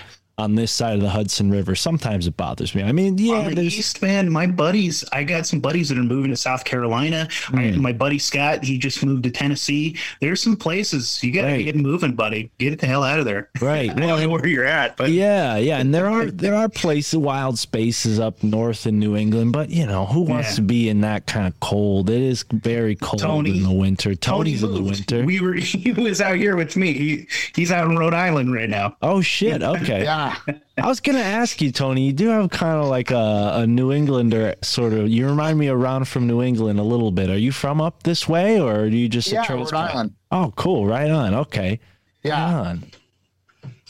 on 0.41 0.55
this 0.55 0.71
side 0.71 0.95
of 0.95 1.01
the 1.01 1.09
Hudson 1.09 1.49
River. 1.51 1.75
Sometimes 1.75 2.27
it 2.27 2.35
bothers 2.37 2.73
me. 2.75 2.83
I 2.83 2.91
mean, 2.91 3.17
yeah, 3.17 3.35
on 3.35 3.45
the 3.49 3.55
there's 3.55 3.77
east, 3.77 4.01
man. 4.01 4.29
My 4.31 4.47
buddies, 4.47 5.03
I 5.13 5.23
got 5.23 5.45
some 5.45 5.59
buddies 5.59 5.89
that 5.89 5.97
are 5.97 6.03
moving 6.03 6.31
to 6.31 6.37
South 6.37 6.63
Carolina. 6.63 7.27
I, 7.53 7.69
Hmm. 7.71 7.81
my 7.81 7.93
buddy 7.93 8.19
Scott, 8.19 8.63
he 8.63 8.77
just 8.77 9.05
moved 9.05 9.23
to 9.23 9.31
Tennessee. 9.31 9.95
There's 10.19 10.41
some 10.41 10.55
places 10.55 11.23
you 11.23 11.31
got 11.31 11.43
to 11.43 11.47
Right. 11.47 11.65
get 11.65 11.75
moving, 11.75 12.13
buddy. 12.13 12.51
Get 12.57 12.79
the 12.79 12.87
hell 12.87 13.03
out 13.03 13.19
of 13.19 13.25
there. 13.25 13.49
right. 13.61 13.89
I 13.91 13.93
don't 13.93 14.19
know 14.21 14.29
where 14.29 14.45
you're 14.47 14.65
at, 14.65 14.97
but 14.97 15.11
Yeah, 15.11 15.57
yeah, 15.57 15.77
and 15.77 15.93
there 15.93 16.07
are 16.09 16.25
there 16.25 16.55
are 16.55 16.67
places, 16.69 17.17
wild 17.17 17.59
spaces 17.59 18.19
up 18.19 18.41
north 18.43 18.87
in 18.87 18.99
New 18.99 19.15
England, 19.15 19.53
but 19.53 19.69
you 19.69 19.85
know 19.85 20.05
who 20.05 20.21
wants 20.21 20.49
Yeah. 20.51 20.55
to 20.55 20.61
be 20.63 20.89
in 20.89 21.01
that 21.01 21.27
kind 21.27 21.47
of 21.47 21.59
cold? 21.59 22.09
It 22.09 22.21
is 22.21 22.43
very 22.51 22.95
cold 22.95 23.19
Tony- 23.19 23.57
in 23.57 23.63
the 23.63 23.71
winter. 23.71 24.15
Tony 24.15 24.41
Tony's 24.41 24.63
in 24.63 24.73
the 24.73 24.81
winter. 24.81 25.23
We 25.23 25.39
were 25.39 25.53
he 25.55 25.91
was 25.91 26.19
out 26.21 26.35
here 26.37 26.55
with 26.55 26.75
me. 26.75 26.93
He 26.93 27.27
he's 27.55 27.71
out 27.71 27.89
in 27.89 27.97
Rhode 27.97 28.13
Island 28.13 28.53
right 28.53 28.69
now. 28.69 28.95
oh 29.01 29.21
shit! 29.21 29.61
Okay, 29.61 30.03
Yeah. 30.11 30.30
I 30.77 30.87
was 30.87 30.99
gonna 30.99 31.19
ask 31.19 31.61
you, 31.61 31.71
Tony. 31.71 32.05
You 32.07 32.13
do 32.13 32.27
have 32.29 32.49
kind 32.49 32.79
of 32.79 32.87
like 32.87 33.11
a, 33.11 33.51
a 33.55 33.67
New 33.67 33.91
Englander 33.91 34.55
sort 34.61 34.93
of. 34.93 35.09
You 35.09 35.27
remind 35.27 35.59
me 35.59 35.67
around 35.67 36.07
from 36.07 36.27
New 36.27 36.41
England 36.41 36.79
a 36.79 36.83
little 36.83 37.11
bit. 37.11 37.29
Are 37.29 37.37
you 37.37 37.51
from 37.51 37.81
up 37.81 38.03
this 38.03 38.27
way, 38.27 38.59
or 38.59 38.81
are 38.81 38.87
you 38.87 39.07
just 39.09 39.31
Yeah, 39.31 39.45
a? 39.47 39.55
Rhode 39.55 39.73
Island. 39.73 40.13
Oh, 40.31 40.53
cool. 40.55 40.85
Right 40.85 41.11
on. 41.11 41.33
Okay. 41.33 41.79
Yeah. 42.23 42.55
Right 42.55 42.67
on. 42.67 42.83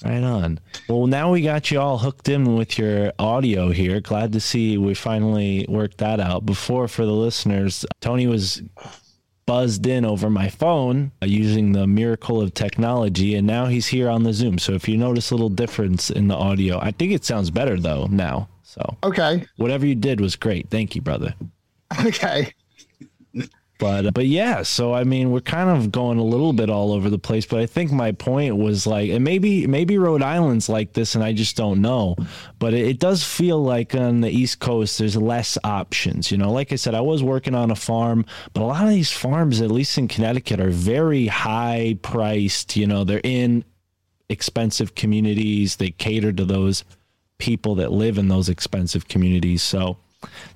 Right 0.03 0.23
on. 0.23 0.59
Well, 0.89 1.05
now 1.05 1.31
we 1.31 1.43
got 1.43 1.69
you 1.69 1.79
all 1.79 1.99
hooked 1.99 2.27
in 2.27 2.55
with 2.55 2.79
your 2.79 3.13
audio 3.19 3.69
here. 3.69 4.01
Glad 4.01 4.31
to 4.33 4.39
see 4.39 4.77
we 4.77 4.95
finally 4.95 5.65
worked 5.69 5.99
that 5.99 6.19
out. 6.19 6.43
Before, 6.45 6.87
for 6.87 7.05
the 7.05 7.11
listeners, 7.11 7.85
Tony 7.99 8.25
was 8.25 8.63
buzzed 9.45 9.85
in 9.85 10.05
over 10.05 10.29
my 10.29 10.49
phone 10.49 11.11
uh, 11.21 11.25
using 11.25 11.71
the 11.71 11.87
miracle 11.87 12.41
of 12.41 12.53
technology, 12.53 13.35
and 13.35 13.45
now 13.47 13.65
he's 13.65 13.87
here 13.87 14.09
on 14.09 14.23
the 14.23 14.33
Zoom. 14.33 14.57
So 14.59 14.73
if 14.73 14.87
you 14.87 14.97
notice 14.97 15.31
a 15.31 15.35
little 15.35 15.49
difference 15.49 16.09
in 16.09 16.27
the 16.27 16.35
audio, 16.35 16.79
I 16.79 16.91
think 16.91 17.11
it 17.11 17.25
sounds 17.25 17.49
better 17.51 17.79
though 17.79 18.07
now. 18.09 18.47
So 18.63 18.97
Okay. 19.03 19.45
whatever 19.57 19.85
you 19.85 19.95
did 19.95 20.21
was 20.21 20.35
great. 20.35 20.69
Thank 20.69 20.95
you, 20.95 21.01
brother. 21.01 21.33
Okay. 22.05 22.53
But 23.81 24.05
uh, 24.05 24.11
but 24.11 24.27
yeah, 24.27 24.61
so 24.61 24.93
I 24.93 25.03
mean, 25.03 25.31
we're 25.31 25.41
kind 25.41 25.67
of 25.67 25.91
going 25.91 26.19
a 26.19 26.23
little 26.23 26.53
bit 26.53 26.69
all 26.69 26.93
over 26.93 27.09
the 27.09 27.17
place. 27.17 27.47
But 27.47 27.61
I 27.61 27.65
think 27.65 27.91
my 27.91 28.11
point 28.11 28.55
was 28.55 28.85
like, 28.85 29.09
and 29.09 29.23
maybe 29.23 29.65
maybe 29.65 29.97
Rhode 29.97 30.21
Island's 30.21 30.69
like 30.69 30.93
this, 30.93 31.15
and 31.15 31.23
I 31.23 31.33
just 31.33 31.57
don't 31.57 31.81
know. 31.81 32.15
But 32.59 32.75
it, 32.75 32.87
it 32.87 32.99
does 32.99 33.23
feel 33.23 33.59
like 33.59 33.95
on 33.95 34.21
the 34.21 34.29
East 34.29 34.59
Coast, 34.59 34.99
there's 34.99 35.17
less 35.17 35.57
options. 35.63 36.31
You 36.31 36.37
know, 36.37 36.51
like 36.51 36.71
I 36.71 36.75
said, 36.75 36.93
I 36.93 37.01
was 37.01 37.23
working 37.23 37.55
on 37.55 37.71
a 37.71 37.75
farm, 37.75 38.23
but 38.53 38.61
a 38.61 38.65
lot 38.65 38.83
of 38.83 38.91
these 38.91 39.11
farms, 39.11 39.61
at 39.61 39.71
least 39.71 39.97
in 39.97 40.07
Connecticut, 40.07 40.59
are 40.59 40.69
very 40.69 41.25
high 41.25 41.97
priced. 42.03 42.77
You 42.77 42.85
know, 42.85 43.03
they're 43.03 43.19
in 43.23 43.65
expensive 44.29 44.93
communities. 44.93 45.77
They 45.77 45.89
cater 45.89 46.31
to 46.31 46.45
those 46.45 46.83
people 47.39 47.73
that 47.75 47.91
live 47.91 48.19
in 48.19 48.27
those 48.27 48.47
expensive 48.47 49.07
communities. 49.07 49.63
So 49.63 49.97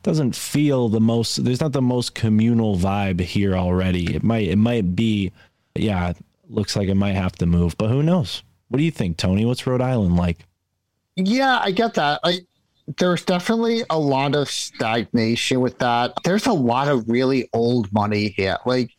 doesn't 0.04 0.36
feel 0.36 0.90
the 0.90 1.00
most 1.00 1.44
there's 1.44 1.62
not 1.62 1.74
the 1.74 1.82
most 1.82 2.16
communal 2.16 2.78
vibe 2.78 3.22
here 3.22 3.56
already. 3.56 4.16
It 4.16 4.24
might 4.24 4.48
it 4.48 4.58
might 4.58 4.96
be 4.96 5.32
yeah, 5.76 6.14
looks 6.50 6.76
like 6.76 6.88
it 6.88 6.96
might 6.96 7.16
have 7.16 7.34
to 7.34 7.46
move, 7.46 7.78
but 7.78 7.90
who 7.90 8.04
knows? 8.04 8.44
What 8.70 8.78
do 8.78 8.84
you 8.84 8.92
think, 8.92 9.18
Tony? 9.18 9.46
What's 9.46 9.68
Rhode 9.68 9.82
Island 9.82 10.16
like? 10.16 10.46
Yeah, 11.16 11.60
I 11.62 11.72
get 11.72 11.94
that. 11.96 12.20
I 12.24 12.42
there's 12.98 13.26
definitely 13.26 13.84
a 13.90 13.98
lot 13.98 14.36
of 14.36 14.50
stagnation 14.50 15.60
with 15.60 15.80
that. 15.80 16.14
There's 16.24 16.46
a 16.46 16.54
lot 16.54 16.88
of 16.88 17.10
really 17.10 17.50
old 17.54 17.92
money 17.92 18.30
here. 18.30 18.58
Like 18.66 18.92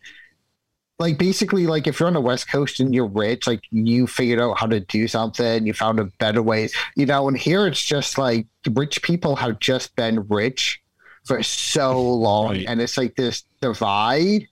like 0.99 1.19
basically 1.19 1.67
like 1.67 1.87
if 1.87 2.01
you're 2.01 2.07
on 2.07 2.15
the 2.15 2.21
west 2.21 2.51
coast 2.51 2.81
and 2.81 2.95
you're 2.95 3.07
rich 3.07 3.47
like 3.47 3.61
you 3.71 4.07
figured 4.07 4.41
out 4.41 4.59
how 4.59 4.67
to 4.67 4.81
do 4.81 5.07
something 5.07 5.67
you 5.67 5.75
found 5.75 6.01
a 6.01 6.05
better 6.19 6.43
way 6.43 6.69
you 6.97 7.05
know 7.05 7.29
and 7.29 7.37
here 7.37 7.67
it's 7.67 7.85
just 7.85 8.17
like 8.19 8.47
rich 8.73 9.03
people 9.03 9.37
have 9.37 9.59
just 9.61 9.95
been 9.97 10.27
rich 10.29 10.81
for 11.25 11.43
so 11.43 12.01
long 12.15 12.49
Right. 12.53 12.65
and 12.67 12.81
it's 12.81 12.97
like 12.97 13.15
this 13.17 13.45
divide 13.61 14.47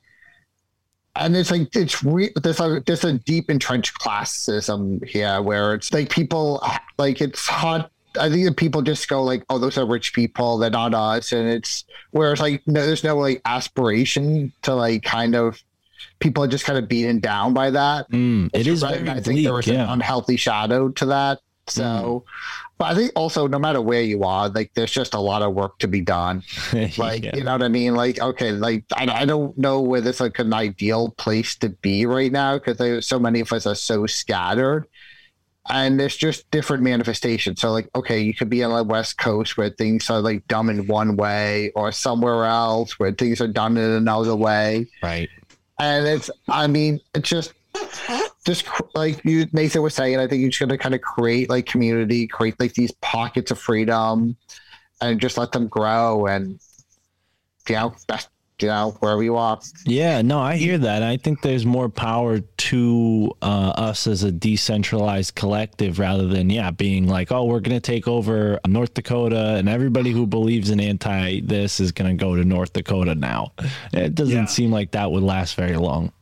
and 1.16 1.36
it's 1.36 1.50
like 1.50 1.74
it's 1.74 2.02
re- 2.02 2.32
there's 2.42 2.60
a 2.60 2.82
there's 2.84 3.04
a 3.04 3.14
deep 3.14 3.48
entrenched 3.48 3.98
classism 3.98 5.04
here 5.06 5.40
where 5.40 5.74
it's 5.74 5.92
like 5.92 6.10
people 6.10 6.62
like 6.98 7.20
it's 7.20 7.46
hard 7.46 7.86
I 8.16 8.30
think 8.30 8.44
that 8.46 8.56
people 8.56 8.80
just 8.80 9.08
go 9.08 9.24
like, 9.24 9.44
"Oh, 9.50 9.58
those 9.58 9.76
are 9.76 9.84
rich 9.84 10.12
people. 10.12 10.56
They're 10.58 10.70
not 10.70 10.94
us," 10.94 11.32
and 11.32 11.48
it's 11.48 11.82
whereas 12.12 12.38
like 12.38 12.62
no, 12.64 12.86
there's 12.86 13.02
no 13.02 13.16
like 13.16 13.42
aspiration 13.44 14.52
to 14.62 14.72
like 14.72 15.02
kind 15.02 15.34
of 15.34 15.60
people 16.20 16.42
are 16.44 16.48
just 16.48 16.64
kind 16.64 16.78
of 16.78 16.88
beaten 16.88 17.20
down 17.20 17.54
by 17.54 17.70
that. 17.70 18.10
Mm, 18.10 18.50
it 18.52 18.66
is 18.66 18.82
Right? 18.82 19.08
I 19.08 19.14
think 19.14 19.24
bleak, 19.24 19.44
there 19.44 19.54
was 19.54 19.66
yeah. 19.66 19.74
Mm. 19.74 19.84
an 19.84 19.88
unhealthy 19.94 20.36
shadow 20.36 20.88
to 20.90 21.06
that. 21.06 21.38
So, 21.66 22.24
but 22.76 22.86
I 22.86 22.94
think 22.94 23.12
also 23.16 23.46
no 23.46 23.58
matter 23.58 23.80
where 23.80 24.02
you 24.02 24.22
are, 24.24 24.50
like 24.50 24.70
there's 24.74 24.90
just 24.92 25.14
a 25.14 25.18
lot 25.20 25.40
of 25.40 25.54
work 25.54 25.78
to 25.78 25.88
be 25.88 26.02
done. 26.02 26.42
Like 26.98 27.24
Yeah. 27.24 27.36
you 27.36 27.42
know 27.42 27.52
what 27.52 27.62
I 27.62 27.68
mean? 27.68 27.94
Like 27.94 28.20
okay, 28.20 28.52
like 28.52 28.84
I, 28.94 29.06
I 29.22 29.24
don't 29.24 29.56
know 29.56 29.80
where 29.80 30.02
there's 30.02 30.20
like 30.20 30.38
an 30.38 30.52
ideal 30.52 31.10
place 31.16 31.56
to 31.56 31.70
be 31.70 32.04
right 32.04 32.30
now 32.30 32.58
because 32.58 33.06
so 33.08 33.18
many 33.18 33.40
of 33.40 33.50
us 33.52 33.66
are 33.66 33.74
so 33.74 34.06
scattered. 34.06 34.86
And 35.70 35.98
there's 35.98 36.14
just 36.18 36.50
different 36.50 36.82
manifestations. 36.82 37.62
So, 37.62 37.72
like, 37.72 37.88
okay, 37.94 38.20
you 38.20 38.34
could 38.34 38.50
be 38.50 38.62
on 38.62 38.76
the 38.76 38.84
West 38.84 39.16
Coast 39.16 39.56
where 39.56 39.70
things 39.70 40.10
are 40.10 40.20
like 40.20 40.46
done 40.46 40.68
in 40.68 40.86
one 40.86 41.16
way, 41.16 41.72
or 41.74 41.90
somewhere 41.90 42.44
else 42.44 42.98
where 42.98 43.12
things 43.12 43.40
are 43.40 43.48
done 43.48 43.78
in 43.78 43.90
another 43.92 44.36
way 44.36 44.86
right. 45.02 45.30
And 45.78 46.06
it's 46.06 46.30
i 46.48 46.66
mean 46.66 47.00
it's 47.14 47.28
just 47.28 47.52
just 48.44 48.66
like 48.94 49.24
you 49.24 49.46
nathan 49.52 49.82
was 49.82 49.94
saying 49.94 50.18
i 50.18 50.26
think 50.26 50.40
you're 50.40 50.50
just 50.50 50.60
going 50.60 50.68
to 50.68 50.78
kind 50.78 50.94
of 50.94 51.00
create 51.00 51.48
like 51.50 51.66
community 51.66 52.26
create 52.26 52.58
like 52.60 52.74
these 52.74 52.92
pockets 53.00 53.50
of 53.50 53.58
freedom 53.58 54.36
and 55.00 55.20
just 55.20 55.36
let 55.36 55.52
them 55.52 55.66
grow 55.66 56.26
and 56.26 56.58
you 57.68 57.74
know 57.74 57.94
best 58.06 58.28
you 58.60 58.68
know 58.68 58.96
wherever 59.00 59.22
you 59.22 59.36
are 59.36 59.58
Yeah, 59.84 60.22
no, 60.22 60.38
I 60.38 60.56
hear 60.56 60.78
that. 60.78 61.02
I 61.02 61.16
think 61.16 61.42
there's 61.42 61.66
more 61.66 61.88
power 61.88 62.40
to 62.40 63.32
uh, 63.42 63.72
us 63.76 64.06
as 64.06 64.22
a 64.22 64.30
decentralized 64.30 65.34
collective 65.34 65.98
rather 65.98 66.26
than, 66.28 66.50
yeah, 66.50 66.70
being 66.70 67.08
like, 67.08 67.32
oh, 67.32 67.44
we're 67.44 67.60
going 67.60 67.76
to 67.76 67.80
take 67.80 68.06
over 68.06 68.60
North 68.66 68.94
Dakota 68.94 69.56
and 69.56 69.68
everybody 69.68 70.10
who 70.12 70.26
believes 70.26 70.70
in 70.70 70.78
anti 70.80 71.40
this 71.40 71.80
is 71.80 71.90
going 71.92 72.16
to 72.16 72.24
go 72.24 72.36
to 72.36 72.44
North 72.44 72.72
Dakota 72.72 73.14
now. 73.14 73.52
It 73.92 74.14
doesn't 74.14 74.34
Yeah. 74.34 74.44
seem 74.46 74.70
like 74.70 74.92
that 74.92 75.10
would 75.10 75.22
last 75.24 75.56
very 75.56 75.76
long. 75.76 76.12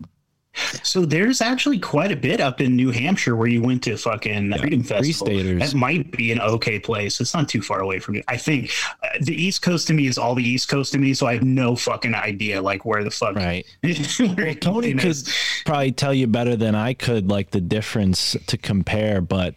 So 0.83 1.05
there's 1.07 1.41
actually 1.41 1.79
quite 1.79 2.13
a 2.13 2.17
bit 2.17 2.41
up 2.41 2.61
in 2.61 2.77
New 2.77 2.91
Hampshire 2.91 3.37
where 3.37 3.49
you 3.49 3.63
went 3.63 3.83
to 3.85 3.97
fucking 3.97 4.53
Freedom 4.59 4.83
Festival. 4.83 5.27
That 5.59 5.75
might 5.75 6.11
be 6.11 6.33
an 6.33 6.41
okay 6.41 6.79
place. 6.79 7.21
It's 7.21 7.35
not 7.35 7.49
too 7.49 7.63
far 7.63 7.81
away 7.81 7.99
from 7.99 8.17
you. 8.17 8.23
I 8.29 8.37
think 8.37 8.71
uh, 9.03 9.09
the 9.21 9.35
East 9.35 9.63
Coast 9.63 9.87
to 9.89 9.95
me 9.95 10.07
is 10.07 10.19
all 10.19 10.35
the 10.35 10.45
East 10.45 10.69
Coast 10.69 10.93
to 10.93 10.99
me, 10.99 11.15
so 11.15 11.27
I 11.27 11.35
have 11.35 11.43
no 11.43 11.77
fucking 11.77 12.15
idea 12.15 12.61
like 12.61 12.85
where 12.85 13.03
the 13.03 13.11
fuck. 13.11 13.37
Right. 13.37 13.65
where 14.35 14.55
Tony 14.55 14.95
could 14.95 15.17
probably 15.65 15.93
tell 15.93 16.13
you 16.13 16.27
better 16.27 16.57
than 16.57 16.75
I 16.75 16.95
could, 16.95 17.31
like 17.31 17.51
the 17.51 17.61
difference 17.61 18.37
to 18.47 18.57
compare, 18.59 19.21
but 19.21 19.55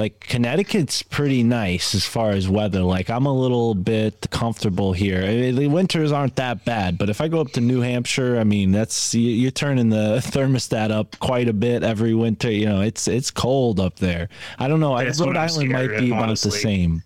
like 0.00 0.18
Connecticut's 0.20 1.02
pretty 1.02 1.42
nice 1.44 1.94
as 1.94 2.04
far 2.04 2.30
as 2.30 2.48
weather. 2.48 2.80
Like 2.80 3.08
I'm 3.10 3.26
a 3.26 3.32
little 3.32 3.74
bit 3.74 4.26
comfortable 4.30 4.92
here. 4.92 5.22
I 5.22 5.28
mean, 5.28 5.54
the 5.56 5.66
winters 5.68 6.10
aren't 6.10 6.34
that 6.36 6.64
bad, 6.64 6.98
but 6.98 7.08
if 7.08 7.20
I 7.20 7.28
go 7.28 7.40
up 7.40 7.52
to 7.52 7.60
New 7.60 7.80
Hampshire, 7.82 8.38
I 8.38 8.44
mean 8.44 8.72
that's 8.72 9.14
you- 9.14 9.30
you're 9.30 9.50
turning 9.52 9.90
the 9.90 10.16
thermostat 10.24 10.90
up 10.90 11.16
quite 11.20 11.48
a 11.48 11.52
bit 11.52 11.84
every 11.84 12.14
winter. 12.14 12.50
You 12.50 12.66
know, 12.66 12.80
it's 12.80 13.06
it's 13.06 13.30
cold 13.30 13.78
up 13.78 13.96
there. 13.96 14.28
I 14.58 14.66
don't 14.66 14.80
know. 14.80 14.98
That's 14.98 15.20
Rhode 15.20 15.36
Island 15.36 15.70
scared 15.70 15.90
might 15.90 15.94
of, 15.96 16.00
be 16.00 16.10
about 16.10 16.38
the 16.38 16.50
same. 16.50 17.02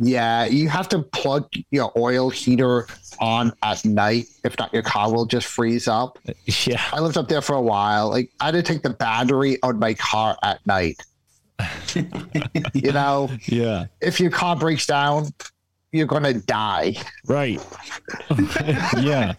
yeah 0.00 0.44
you 0.44 0.68
have 0.68 0.88
to 0.88 1.00
plug 1.02 1.48
your 1.72 1.90
oil 1.98 2.30
heater 2.30 2.86
on 3.20 3.52
at 3.64 3.84
night 3.84 4.26
if 4.44 4.56
not 4.56 4.72
your 4.72 4.82
car 4.82 5.12
will 5.12 5.26
just 5.26 5.48
freeze 5.48 5.88
up 5.88 6.20
Yeah. 6.66 6.80
i 6.92 7.00
lived 7.00 7.16
up 7.18 7.26
there 7.26 7.42
for 7.42 7.54
a 7.56 7.60
while 7.60 8.08
like 8.10 8.30
i 8.40 8.44
had 8.46 8.52
to 8.54 8.62
take 8.62 8.82
the 8.82 8.90
battery 8.90 9.58
out 9.64 9.74
my 9.74 9.94
car 9.94 10.38
at 10.44 10.64
night 10.68 11.02
you 12.74 12.92
know 12.92 13.30
Yeah. 13.46 13.86
if 14.00 14.20
your 14.20 14.30
car 14.30 14.54
breaks 14.56 14.86
down 14.86 15.26
you're 15.92 16.06
gonna 16.06 16.34
die 16.34 16.94
Right. 17.26 17.60
yeah. 19.00 19.34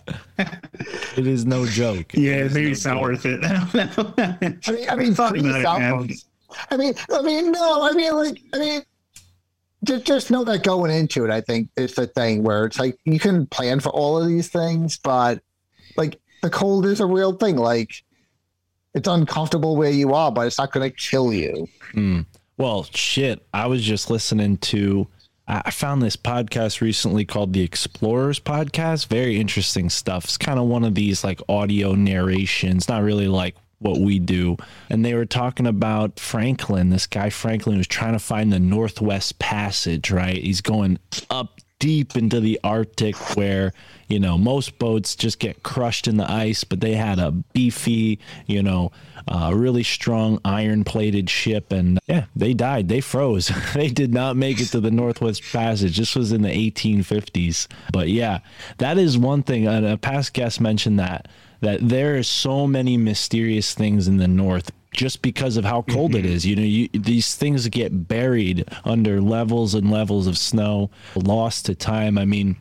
It 1.18 1.28
is 1.28 1.46
no 1.46 1.66
joke. 1.66 2.14
Yeah, 2.14 2.48
maybe 2.48 2.72
it's 2.72 2.86
not 2.86 3.02
worth 3.02 3.26
it. 3.26 3.40
I 3.44 4.38
mean, 4.42 4.88
I 4.90 4.96
mean, 4.96 5.14
Thought 5.14 5.38
about 5.38 5.62
cell 5.62 5.80
man. 5.80 5.92
phones. 5.92 6.26
I 6.72 6.78
mean, 6.78 6.94
I 7.14 7.22
mean, 7.22 7.52
no, 7.52 7.84
I 7.84 7.92
mean, 7.94 8.14
like, 8.16 8.42
I 8.54 8.58
mean, 8.60 8.82
just 9.84 10.06
just 10.06 10.32
know 10.32 10.44
that 10.46 10.64
going 10.64 10.92
into 10.92 11.24
it, 11.26 11.30
I 11.32 11.42
think 11.42 11.70
is 11.78 11.94
the 11.94 12.08
thing 12.08 12.42
where 12.44 12.66
it's 12.66 12.80
like 12.80 12.98
you 13.06 13.20
can 13.20 13.46
plan 13.48 13.80
for 13.80 13.90
all 13.90 14.20
of 14.22 14.28
these 14.28 14.50
things, 14.50 14.98
but 14.98 15.42
like 15.98 16.20
the 16.42 16.50
cold 16.50 16.86
is 16.86 17.00
a 17.00 17.06
real 17.06 17.34
thing. 17.34 17.58
Like, 17.58 18.04
it's 18.94 19.08
uncomfortable 19.08 19.76
where 19.76 19.92
you 19.92 20.14
are, 20.14 20.32
but 20.32 20.48
it's 20.48 20.58
not 20.58 20.72
going 20.72 20.90
to 20.90 20.96
kill 20.96 21.34
you. 21.34 21.68
Mm. 21.94 22.26
Well, 22.58 22.84
shit. 22.84 23.46
I 23.54 23.68
was 23.68 23.84
just 23.84 24.10
listening 24.10 24.58
to. 24.58 25.08
I 25.48 25.62
I 25.66 25.72
found 25.72 26.02
this 26.02 26.16
podcast 26.16 26.82
recently 26.82 27.26
called 27.26 27.54
the 27.54 27.62
Explorers 27.62 28.40
Podcast. 28.40 29.08
Very 29.08 29.40
interesting 29.40 29.90
stuff. 29.90 30.26
It's 30.26 30.38
kind 30.38 30.60
of 30.60 30.66
one 30.68 30.84
of 30.84 30.96
these 30.96 31.24
like 31.24 31.42
audio 31.50 31.94
narrations, 31.94 32.88
not 32.90 33.04
really 33.04 33.28
like 33.28 33.56
what 33.80 34.00
we 34.00 34.20
do. 34.20 34.58
And 34.90 35.06
they 35.06 35.14
were 35.14 35.26
talking 35.26 35.66
about 35.66 36.20
Franklin. 36.20 36.90
This 36.90 37.08
guy 37.08 37.30
Franklin 37.30 37.78
was 37.78 37.88
trying 37.88 38.14
to 38.14 38.20
find 38.20 38.52
the 38.52 38.60
Northwest 38.60 39.40
Passage. 39.40 40.12
Right? 40.12 40.38
He's 40.44 40.62
going 40.62 41.00
up 41.30 41.59
deep 41.80 42.16
into 42.16 42.40
the 42.40 42.60
Arctic 42.64 43.16
where, 43.36 43.74
you 44.08 44.20
know, 44.20 44.38
most 44.38 44.78
boats 44.78 45.16
just 45.16 45.40
get 45.40 45.64
crushed 45.64 46.08
in 46.08 46.18
the 46.18 46.30
ice, 46.30 46.64
but 46.64 46.82
they 46.82 46.94
had 46.94 47.20
a 47.20 47.32
beefy, 47.32 48.20
you 48.46 48.62
know, 48.62 48.92
uh, 49.28 49.52
really 49.56 49.84
strong 49.84 50.40
iron 50.44 50.84
plated 50.84 51.30
ship. 51.30 51.72
And 51.72 52.00
yeah, 52.08 52.26
they 52.36 52.54
died. 52.54 52.90
They 52.90 53.02
froze. 53.02 53.52
they 53.74 53.90
did 53.90 54.14
not 54.14 54.36
make 54.36 54.60
it 54.60 54.68
to 54.68 54.80
the 54.80 54.92
Northwest 54.92 55.44
Passage. 55.44 55.98
This 55.98 56.16
was 56.16 56.32
in 56.32 56.42
the 56.42 56.50
1850s. 56.50 57.68
But 57.92 58.10
yeah, 58.10 58.40
that 58.78 58.98
is 58.98 59.18
one 59.18 59.44
thing. 59.44 59.68
And 59.68 59.86
a 59.86 59.98
past 59.98 60.34
guest 60.34 60.60
mentioned 60.60 61.00
that, 61.00 61.28
that 61.62 61.80
there 61.82 62.18
are 62.18 62.24
so 62.24 62.68
many 62.68 62.98
mysterious 62.98 63.74
things 63.74 64.08
in 64.08 64.18
the 64.18 64.28
North 64.28 64.72
just 64.92 65.22
because 65.22 65.56
of 65.58 65.66
how 65.66 65.84
cold 65.84 66.16
it 66.16 66.26
is. 66.26 66.46
You 66.46 66.56
know, 66.56 66.64
you, 66.64 66.90
these 66.94 67.36
things 67.36 67.68
get 67.68 68.08
buried 68.08 68.68
under 68.86 69.22
levels 69.22 69.74
and 69.76 69.92
levels 69.92 70.28
of 70.28 70.38
snow, 70.38 70.90
lost 71.16 71.66
to 71.68 71.76
time. 71.76 72.18
I 72.18 72.26
mean, 72.26 72.58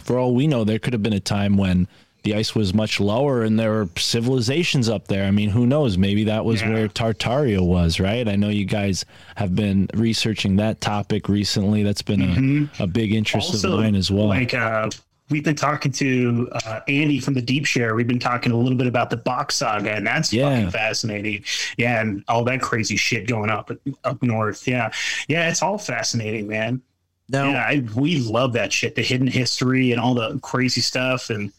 for 0.00 0.18
all 0.18 0.34
we 0.34 0.46
know, 0.46 0.64
there 0.64 0.78
could 0.78 0.92
have 0.92 1.02
been 1.02 1.12
a 1.12 1.20
time 1.20 1.56
when 1.56 1.86
the 2.24 2.34
ice 2.36 2.54
was 2.54 2.72
much 2.72 3.00
lower 3.00 3.42
and 3.42 3.58
there 3.58 3.70
were 3.72 3.88
civilizations 3.96 4.88
up 4.88 5.08
there. 5.08 5.24
I 5.26 5.32
mean, 5.32 5.50
who 5.50 5.66
knows? 5.66 5.98
Maybe 5.98 6.24
that 6.24 6.44
was 6.44 6.62
Yeah. 6.62 6.72
where 6.72 6.88
Tartaria 6.88 7.60
was, 7.60 7.98
right? 7.98 8.28
I 8.28 8.36
know 8.36 8.48
you 8.48 8.64
guys 8.64 9.04
have 9.36 9.56
been 9.56 9.88
researching 9.94 10.56
that 10.56 10.80
topic 10.80 11.28
recently. 11.28 11.82
That's 11.82 12.02
been 12.02 12.70
a, 12.78 12.84
a 12.84 12.86
big 12.86 13.12
interest 13.12 13.64
of 13.64 13.72
mine 13.72 13.96
as 13.96 14.08
well. 14.10 14.28
Like 14.28 14.54
uh, 14.54 14.88
we've 15.32 15.42
been 15.42 15.56
talking 15.56 15.90
to 15.90 16.48
uh, 16.52 16.80
Andy 16.86 17.18
from 17.18 17.34
the 17.34 17.42
Deep 17.42 17.64
Share. 17.66 17.94
We've 17.96 18.06
been 18.06 18.18
talking 18.20 18.52
a 18.52 18.56
little 18.56 18.78
bit 18.78 18.86
about 18.86 19.10
the 19.10 19.16
Box 19.16 19.56
Saga, 19.56 19.92
and 19.92 20.06
that's 20.06 20.32
Yeah. 20.32 20.50
fucking 20.50 20.70
fascinating. 20.70 21.44
Yeah, 21.76 22.00
and 22.02 22.22
all 22.28 22.44
that 22.44 22.60
crazy 22.60 22.96
shit 22.96 23.26
going 23.26 23.50
up 23.50 23.70
up 24.04 24.22
north. 24.22 24.68
Yeah, 24.68 24.92
yeah, 25.26 25.48
it's 25.48 25.62
all 25.62 25.78
fascinating, 25.78 26.46
man. 26.46 26.82
now, 27.28 27.50
yeah, 27.50 27.64
I, 27.66 27.84
we 27.96 28.18
love 28.18 28.52
that 28.52 28.72
shit, 28.72 28.94
the 28.94 29.02
hidden 29.02 29.26
history 29.26 29.90
and 29.92 30.00
all 30.00 30.14
the 30.14 30.38
crazy 30.40 30.82
stuff. 30.82 31.30
And 31.30 31.50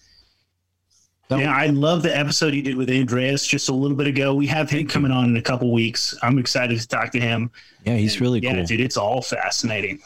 Yeah, 1.29 1.51
I 1.51 1.67
love 1.67 2.03
the 2.03 2.15
episode 2.15 2.53
you 2.53 2.61
did 2.61 2.75
with 2.77 2.91
Andreas 2.91 3.47
just 3.47 3.69
a 3.69 3.73
little 3.73 3.97
bit 3.97 4.05
ago. 4.05 4.35
We 4.35 4.45
have 4.47 4.69
him 4.69 4.87
coming 4.87 5.11
on 5.11 5.25
in 5.25 5.35
a 5.37 5.41
couple 5.41 5.71
weeks. 5.71 6.13
I'm 6.21 6.37
excited 6.37 6.79
to 6.79 6.87
talk 6.87 7.11
to 7.13 7.19
him. 7.19 7.49
Yeah, 7.85 7.95
he's 7.95 8.21
really 8.21 8.39
yeah, 8.39 8.53
cool. 8.53 8.65
dude, 8.65 8.81
it's 8.81 8.97
all 8.97 9.21
fascinating. 9.23 9.99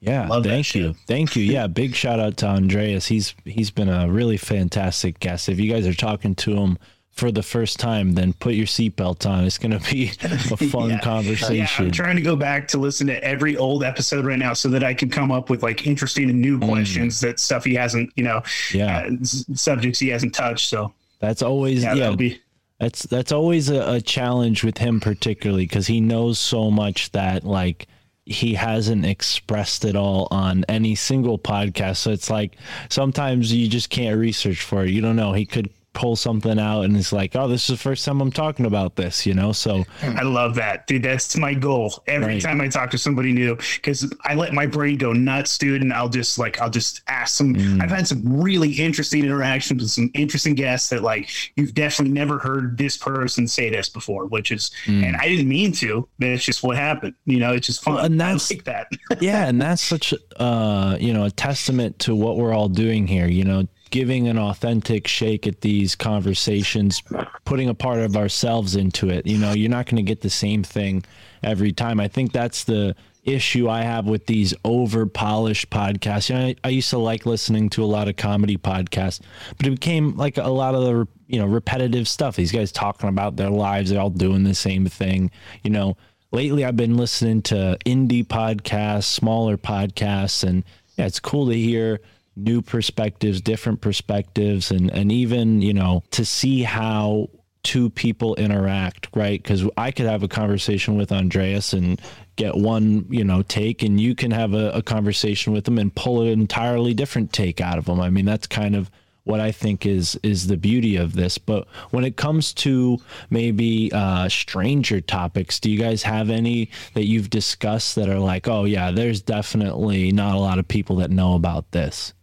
Yeah, 0.00 0.28
Love 0.28 0.44
that 0.44 0.50
thank 0.50 0.66
shit. 0.66 0.82
you, 0.82 0.94
thank 1.06 1.34
you. 1.36 1.42
Yeah, 1.42 1.66
big 1.66 1.94
shout 1.94 2.20
out 2.20 2.36
to 2.38 2.46
Andreas. 2.46 3.06
He's 3.06 3.34
he's 3.44 3.70
been 3.70 3.88
a 3.88 4.08
really 4.08 4.36
fantastic 4.36 5.18
guest. 5.18 5.48
If 5.48 5.58
you 5.58 5.72
guys 5.72 5.86
are 5.86 5.94
talking 5.94 6.34
to 6.36 6.54
him 6.54 6.78
for 7.10 7.32
the 7.32 7.42
first 7.42 7.80
time, 7.80 8.12
then 8.12 8.32
put 8.32 8.54
your 8.54 8.66
seatbelt 8.66 9.28
on. 9.28 9.44
It's 9.44 9.58
gonna 9.58 9.80
be 9.90 10.12
a 10.22 10.28
fun 10.56 10.90
Yeah. 10.90 10.94
Yeah, 10.96 11.00
conversation. 11.00 11.86
I'm 11.86 11.90
trying 11.90 12.14
to 12.14 12.22
go 12.22 12.36
back 12.36 12.68
to 12.68 12.78
listen 12.78 13.08
to 13.08 13.24
every 13.24 13.56
old 13.56 13.82
episode 13.82 14.24
right 14.24 14.38
now 14.38 14.52
so 14.52 14.68
that 14.68 14.84
I 14.84 14.94
can 14.94 15.10
come 15.10 15.32
up 15.32 15.50
with 15.50 15.64
like 15.64 15.84
interesting 15.84 16.30
and 16.30 16.40
new 16.40 16.60
questions 16.60 17.18
that 17.20 17.40
stuff 17.40 17.64
he 17.64 17.74
hasn't, 17.74 18.12
you 18.14 18.22
know, 18.22 18.38
Mm. 18.70 18.74
Yeah. 18.74 19.08
uh, 19.10 19.24
subjects 19.56 19.98
he 19.98 20.08
hasn't 20.10 20.32
touched. 20.34 20.68
So 20.68 20.92
That's 21.18 21.42
always 21.42 21.82
yeah, 21.82 21.94
yeah. 21.94 22.14
be 22.14 22.40
That's 22.78 23.02
that's 23.02 23.32
always 23.32 23.68
a, 23.68 23.94
a 23.94 24.00
challenge 24.00 24.62
with 24.62 24.78
him, 24.78 25.00
particularly 25.00 25.64
because 25.64 25.88
he 25.88 26.00
knows 26.00 26.38
so 26.38 26.70
much 26.70 27.10
that 27.10 27.42
like 27.42 27.88
he 28.28 28.54
hasn't 28.54 29.06
expressed 29.06 29.84
it 29.84 29.96
all 29.96 30.28
on 30.30 30.64
any 30.68 30.94
single 30.94 31.38
podcast. 31.38 31.96
So 31.96 32.10
it's 32.10 32.28
like 32.28 32.56
sometimes 32.90 33.52
you 33.52 33.68
just 33.68 33.88
can't 33.88 34.18
research 34.18 34.62
for 34.62 34.84
it. 34.84 34.90
You 34.90 35.00
don't 35.00 35.16
know. 35.16 35.32
He 35.32 35.46
could 35.46 35.70
pull 35.98 36.14
something 36.14 36.60
out 36.60 36.82
and 36.82 36.96
it's 36.96 37.12
like, 37.12 37.34
oh, 37.34 37.48
this 37.48 37.62
is 37.68 37.76
the 37.76 37.82
first 37.82 38.04
time 38.04 38.20
I'm 38.20 38.30
talking 38.30 38.66
about 38.66 38.94
this, 38.94 39.26
you 39.26 39.34
know? 39.34 39.50
So 39.50 39.84
I 40.02 40.22
love 40.22 40.54
that, 40.54 40.86
dude. 40.86 41.02
That's 41.02 41.36
my 41.36 41.54
goal 41.54 42.02
every 42.06 42.34
Right. 42.34 42.40
time 42.42 42.60
I 42.60 42.68
talk 42.68 42.90
to 42.92 42.98
somebody 42.98 43.32
new 43.32 43.56
because 43.74 44.08
I 44.22 44.34
let 44.34 44.52
my 44.52 44.64
brain 44.66 44.96
go 44.96 45.12
nuts, 45.12 45.58
dude. 45.58 45.82
And 45.82 45.92
I'll 45.92 46.08
just 46.08 46.38
like, 46.38 46.60
I'll 46.60 46.70
just 46.70 47.00
ask 47.08 47.34
some. 47.36 47.54
Mm. 47.56 47.82
I've 47.82 47.90
had 47.90 48.06
some 48.06 48.22
really 48.40 48.70
interesting 48.72 49.24
interactions 49.24 49.82
with 49.82 49.90
some 49.90 50.10
interesting 50.14 50.54
guests 50.54 50.88
that 50.90 51.02
like 51.02 51.28
you've 51.56 51.74
definitely 51.74 52.14
never 52.14 52.38
heard 52.38 52.78
this 52.78 52.96
person 52.96 53.48
say 53.48 53.68
this 53.70 53.88
before, 53.88 54.26
which 54.26 54.52
is, 54.52 54.70
and 54.86 55.16
I 55.16 55.28
didn't 55.28 55.48
mean 55.48 55.72
to, 55.72 56.08
but 56.20 56.28
it's 56.28 56.44
just 56.44 56.62
what 56.62 56.76
happened. 56.76 57.14
You 57.26 57.40
know, 57.40 57.54
it's 57.54 57.66
just 57.66 57.82
fun. 57.82 57.94
Mm. 57.94 57.96
Well, 57.96 58.04
and 58.06 58.22
I 58.22 58.26
that's- 58.26 58.50
like 58.52 58.64
that. 58.64 58.86
yeah, 59.20 59.48
and 59.48 59.60
that's 59.60 59.82
such 59.82 60.14
uh, 60.36 60.96
you 61.00 61.12
know, 61.12 61.24
a 61.24 61.30
testament 61.32 61.98
to 62.00 62.14
what 62.14 62.36
we're 62.36 62.52
all 62.54 62.68
doing 62.68 63.08
here, 63.08 63.26
you 63.26 63.42
know, 63.42 63.66
giving 63.90 64.28
an 64.28 64.38
authentic 64.38 65.06
shake 65.06 65.46
at 65.46 65.60
these 65.60 65.94
conversations, 65.94 67.02
putting 67.44 67.68
a 67.68 67.74
part 67.74 68.00
of 68.00 68.16
ourselves 68.16 68.76
into 68.76 69.08
it. 69.10 69.26
You 69.26 69.38
know, 69.38 69.52
you're 69.52 69.70
not 69.70 69.86
going 69.86 69.96
to 69.96 70.02
get 70.02 70.20
the 70.20 70.30
same 70.30 70.62
thing 70.62 71.04
every 71.42 71.72
time. 71.72 72.00
I 72.00 72.08
think 72.08 72.32
that's 72.32 72.64
the 72.64 72.94
issue 73.24 73.68
I 73.68 73.82
have 73.82 74.06
with 74.06 74.26
these 74.26 74.54
over 74.64 75.06
polished 75.06 75.70
podcasts. 75.70 76.28
You 76.28 76.34
know, 76.36 76.46
I, 76.46 76.56
I 76.64 76.68
used 76.70 76.90
to 76.90 76.98
like 76.98 77.26
listening 77.26 77.68
to 77.70 77.84
a 77.84 77.86
lot 77.86 78.08
of 78.08 78.16
comedy 78.16 78.56
podcasts, 78.56 79.20
but 79.56 79.66
it 79.66 79.70
became 79.70 80.16
like 80.16 80.38
a 80.38 80.48
lot 80.48 80.74
of 80.74 80.82
the 80.82 81.08
you 81.26 81.38
know 81.38 81.46
repetitive 81.46 82.08
stuff. 82.08 82.36
These 82.36 82.52
guys 82.52 82.72
talking 82.72 83.08
about 83.08 83.36
their 83.36 83.50
lives, 83.50 83.90
they're 83.90 84.00
all 84.00 84.10
doing 84.10 84.44
the 84.44 84.54
same 84.54 84.86
thing. 84.86 85.30
You 85.62 85.70
know, 85.70 85.96
lately 86.32 86.64
I've 86.64 86.76
been 86.76 86.96
listening 86.96 87.42
to 87.42 87.78
indie 87.84 88.26
podcasts, 88.26 89.04
smaller 89.04 89.56
podcasts, 89.56 90.42
and 90.42 90.64
yeah, 90.96 91.06
it's 91.06 91.20
cool 91.20 91.48
to 91.48 91.54
hear 91.54 92.00
new 92.38 92.62
perspectives, 92.62 93.40
different 93.40 93.80
perspectives, 93.80 94.70
and 94.70 94.90
and 94.90 95.12
even 95.12 95.62
you 95.62 95.74
know 95.74 96.02
to 96.12 96.24
see 96.24 96.62
how 96.62 97.28
two 97.62 97.90
people 97.90 98.34
interact, 98.36 99.08
right? 99.14 99.42
Because 99.42 99.68
I 99.76 99.90
could 99.90 100.06
have 100.06 100.22
a 100.22 100.28
conversation 100.28 100.96
with 100.96 101.12
Andreas 101.12 101.72
and 101.72 102.00
get 102.36 102.54
one, 102.56 103.04
you 103.10 103.24
know, 103.24 103.42
take, 103.42 103.82
and 103.82 104.00
you 104.00 104.14
can 104.14 104.30
have 104.30 104.54
a, 104.54 104.70
a 104.70 104.82
conversation 104.82 105.52
with 105.52 105.66
him 105.66 105.78
and 105.78 105.94
pull 105.94 106.22
an 106.22 106.28
entirely 106.28 106.94
different 106.94 107.32
take 107.32 107.60
out 107.60 107.76
of 107.76 107.86
them. 107.86 108.00
I 108.00 108.10
mean, 108.10 108.24
that's 108.24 108.46
kind 108.46 108.76
of 108.76 108.90
what 109.24 109.40
I 109.40 109.52
think 109.52 109.84
is 109.84 110.18
is 110.22 110.46
the 110.46 110.56
beauty 110.56 110.96
of 110.96 111.12
this. 111.12 111.36
But 111.36 111.68
when 111.90 112.04
it 112.04 112.16
comes 112.16 112.54
to 112.54 112.98
maybe 113.28 113.92
uh, 113.92 114.28
stranger 114.30 115.02
topics, 115.02 115.60
do 115.60 115.70
you 115.70 115.78
guys 115.78 116.02
have 116.04 116.30
any 116.30 116.70
that 116.94 117.06
you've 117.06 117.28
discussed 117.28 117.96
that 117.96 118.08
are 118.08 118.18
like, 118.18 118.48
oh 118.48 118.64
yeah, 118.64 118.90
there's 118.90 119.20
definitely 119.20 120.12
not 120.12 120.34
a 120.34 120.40
lot 120.40 120.58
of 120.58 120.66
people 120.66 120.96
that 120.96 121.10
know 121.10 121.34
about 121.34 121.70
this? 121.72 122.14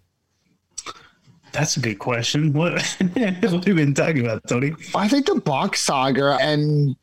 That's 1.55 1.77
a 1.77 1.79
good 1.79 1.99
question. 1.99 2.53
What, 2.53 2.73
what 3.13 3.23
have 3.43 3.67
you 3.67 3.75
been 3.75 3.93
talking 3.93 4.25
about, 4.25 4.47
Tony? 4.47 4.73
I 4.93 5.07
think 5.07 5.25
the 5.25 5.41
box 5.41 5.81
saga, 5.81 6.37
and 6.39 6.95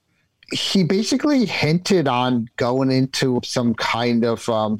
he 0.52 0.84
basically 0.84 1.46
hinted 1.46 2.06
on 2.06 2.48
going 2.56 2.90
into 2.90 3.40
some 3.42 3.74
kind 3.74 4.24
of 4.24 4.46
um, 4.48 4.78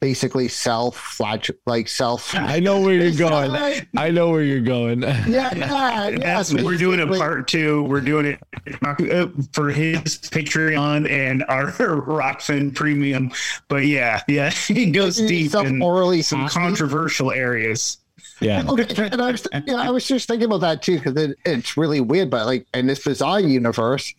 basically 0.00 0.48
self 0.48 1.20
like 1.66 1.88
self. 1.88 2.34
I 2.34 2.60
know 2.60 2.80
where 2.80 2.94
you're 2.94 3.12
going. 3.12 3.86
I 3.96 4.10
know 4.10 4.30
where 4.30 4.42
you're 4.42 4.60
going. 4.60 5.02
Yeah, 5.28 5.54
yeah, 5.54 6.08
yeah. 6.08 6.42
We're 6.62 6.76
doing 6.78 7.00
a 7.00 7.06
part 7.06 7.48
two. 7.48 7.82
We're 7.82 8.00
doing 8.00 8.24
it 8.26 8.40
uh, 8.82 9.26
for 9.52 9.70
his 9.70 10.18
Patreon 10.18 11.10
and 11.10 11.44
our 11.48 11.66
Rokfin 11.72 12.74
Premium. 12.74 13.30
But 13.68 13.86
yeah, 13.86 14.22
yeah, 14.28 14.50
he 14.50 14.90
goes 14.90 15.16
deep 15.16 15.50
Some 15.50 15.66
in 15.66 15.82
orally 15.82 16.22
some 16.22 16.40
happy. 16.40 16.54
controversial 16.54 17.30
areas. 17.30 17.98
Yeah. 18.40 18.62
Okay, 18.68 19.08
and 19.10 19.20
I 19.20 19.32
was, 19.32 19.46
yeah, 19.66 19.76
I 19.76 19.90
was 19.90 20.06
just 20.06 20.28
thinking 20.28 20.46
about 20.46 20.60
that 20.60 20.82
too 20.82 20.98
because 20.98 21.16
it, 21.16 21.36
it's 21.44 21.76
really 21.76 22.00
weird. 22.00 22.30
But 22.30 22.46
like 22.46 22.66
in 22.74 22.86
this 22.86 23.02
bizarre 23.04 23.40
universe, 23.40 24.12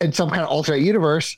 in 0.00 0.12
some 0.12 0.28
kind 0.30 0.42
of 0.42 0.48
alternate 0.48 0.80
universe, 0.82 1.36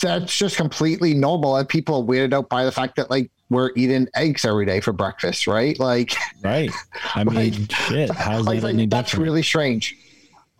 that's 0.00 0.36
just 0.36 0.56
completely 0.56 1.14
normal, 1.14 1.56
and 1.56 1.68
people 1.68 1.96
are 2.02 2.04
weirded 2.04 2.32
out 2.34 2.48
by 2.48 2.64
the 2.64 2.72
fact 2.72 2.96
that 2.96 3.10
like 3.10 3.30
we're 3.48 3.70
eating 3.76 4.08
eggs 4.14 4.44
every 4.44 4.66
day 4.66 4.80
for 4.80 4.92
breakfast, 4.92 5.46
right? 5.46 5.78
Like, 5.78 6.14
Right. 6.42 6.70
I 7.14 7.24
mean, 7.24 7.68
shit. 7.68 8.10
How's 8.10 8.44
like, 8.46 8.60
that 8.60 8.74
like, 8.74 8.90
that's 8.90 9.10
different? 9.10 9.24
really 9.24 9.42
strange. 9.42 9.96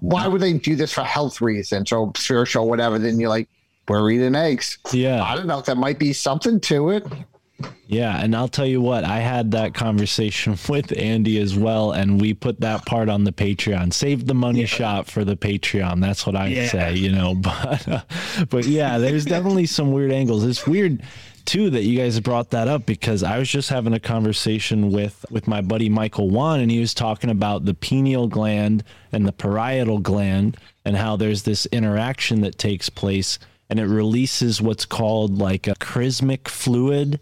Why 0.01 0.27
would 0.29 0.41
they 0.41 0.53
do 0.53 0.77
this 0.77 0.93
for 0.93 1.03
health 1.03 1.41
reasons 1.41 1.91
or 1.91 2.13
spiritual, 2.17 2.69
whatever? 2.69 2.99
Then 2.99 3.19
you're 3.19 3.29
like, 3.31 3.49
we're 3.89 4.11
eating 4.11 4.35
eggs. 4.35 4.79
yeah. 4.93 5.23
I 5.23 5.37
don't 5.37 5.47
know. 5.47 5.61
There 5.61 5.75
might 5.75 5.99
be 5.99 6.13
something 6.13 6.61
to 6.61 6.91
it. 6.91 7.07
Yeah, 7.87 8.21
and 8.23 8.35
I'll 8.35 8.49
tell 8.49 8.67
you 8.67 8.81
what, 8.81 9.05
I 9.05 9.21
had 9.21 9.53
that 9.53 9.73
conversation 9.73 10.57
with 10.69 10.97
Andy 10.99 11.39
as 11.39 11.57
well, 11.57 11.93
and 11.93 12.21
we 12.21 12.35
put 12.35 12.61
that 12.61 12.85
part 12.85 13.09
on 13.09 13.25
the 13.25 13.33
Patreon. 13.33 13.93
Save 13.93 14.27
the 14.27 14.35
money 14.35 14.67
shot 14.67 15.07
for 15.07 15.25
the 15.25 15.37
Patreon. 15.37 16.01
That's 16.01 16.27
what 16.27 16.37
I 16.37 16.49
Yeah. 16.49 16.69
say, 16.69 16.95
you 16.97 17.13
know. 17.13 17.35
But 17.43 17.89
uh, 17.89 18.01
but 18.51 18.67
yeah, 18.67 18.99
there's 18.99 19.25
definitely 19.37 19.67
some 19.67 19.93
weird 19.93 20.13
angles. 20.13 20.45
It's 20.45 20.67
weird 20.67 21.03
too 21.45 21.71
that 21.71 21.85
you 21.85 21.97
guys 21.97 22.19
brought 22.19 22.51
that 22.51 22.67
up 22.67 22.85
because 22.87 23.23
I 23.23 23.39
was 23.39 23.49
just 23.49 23.69
having 23.71 23.93
a 23.95 24.01
conversation 24.01 24.91
with 24.91 25.25
with 25.31 25.47
my 25.47 25.61
buddy 25.61 25.89
Michael 25.89 26.29
Wan, 26.29 26.59
and 26.61 26.71
he 26.71 26.81
was 26.81 26.93
talking 26.93 27.31
about 27.31 27.65
the 27.65 27.75
pineal 27.75 28.27
gland 28.27 28.83
and 29.13 29.27
the 29.27 29.33
parietal 29.33 30.01
gland, 30.01 30.57
and 30.85 30.97
how 30.97 31.15
there's 31.17 31.45
this 31.45 31.67
interaction 31.67 32.41
that 32.41 32.59
takes 32.59 32.91
place, 32.91 33.39
and 33.71 33.79
it 33.79 33.87
releases 33.87 34.61
what's 34.61 34.85
called 34.85 35.39
like 35.39 35.69
a 35.69 35.77
chrismic 35.77 36.49
fluid 36.49 37.21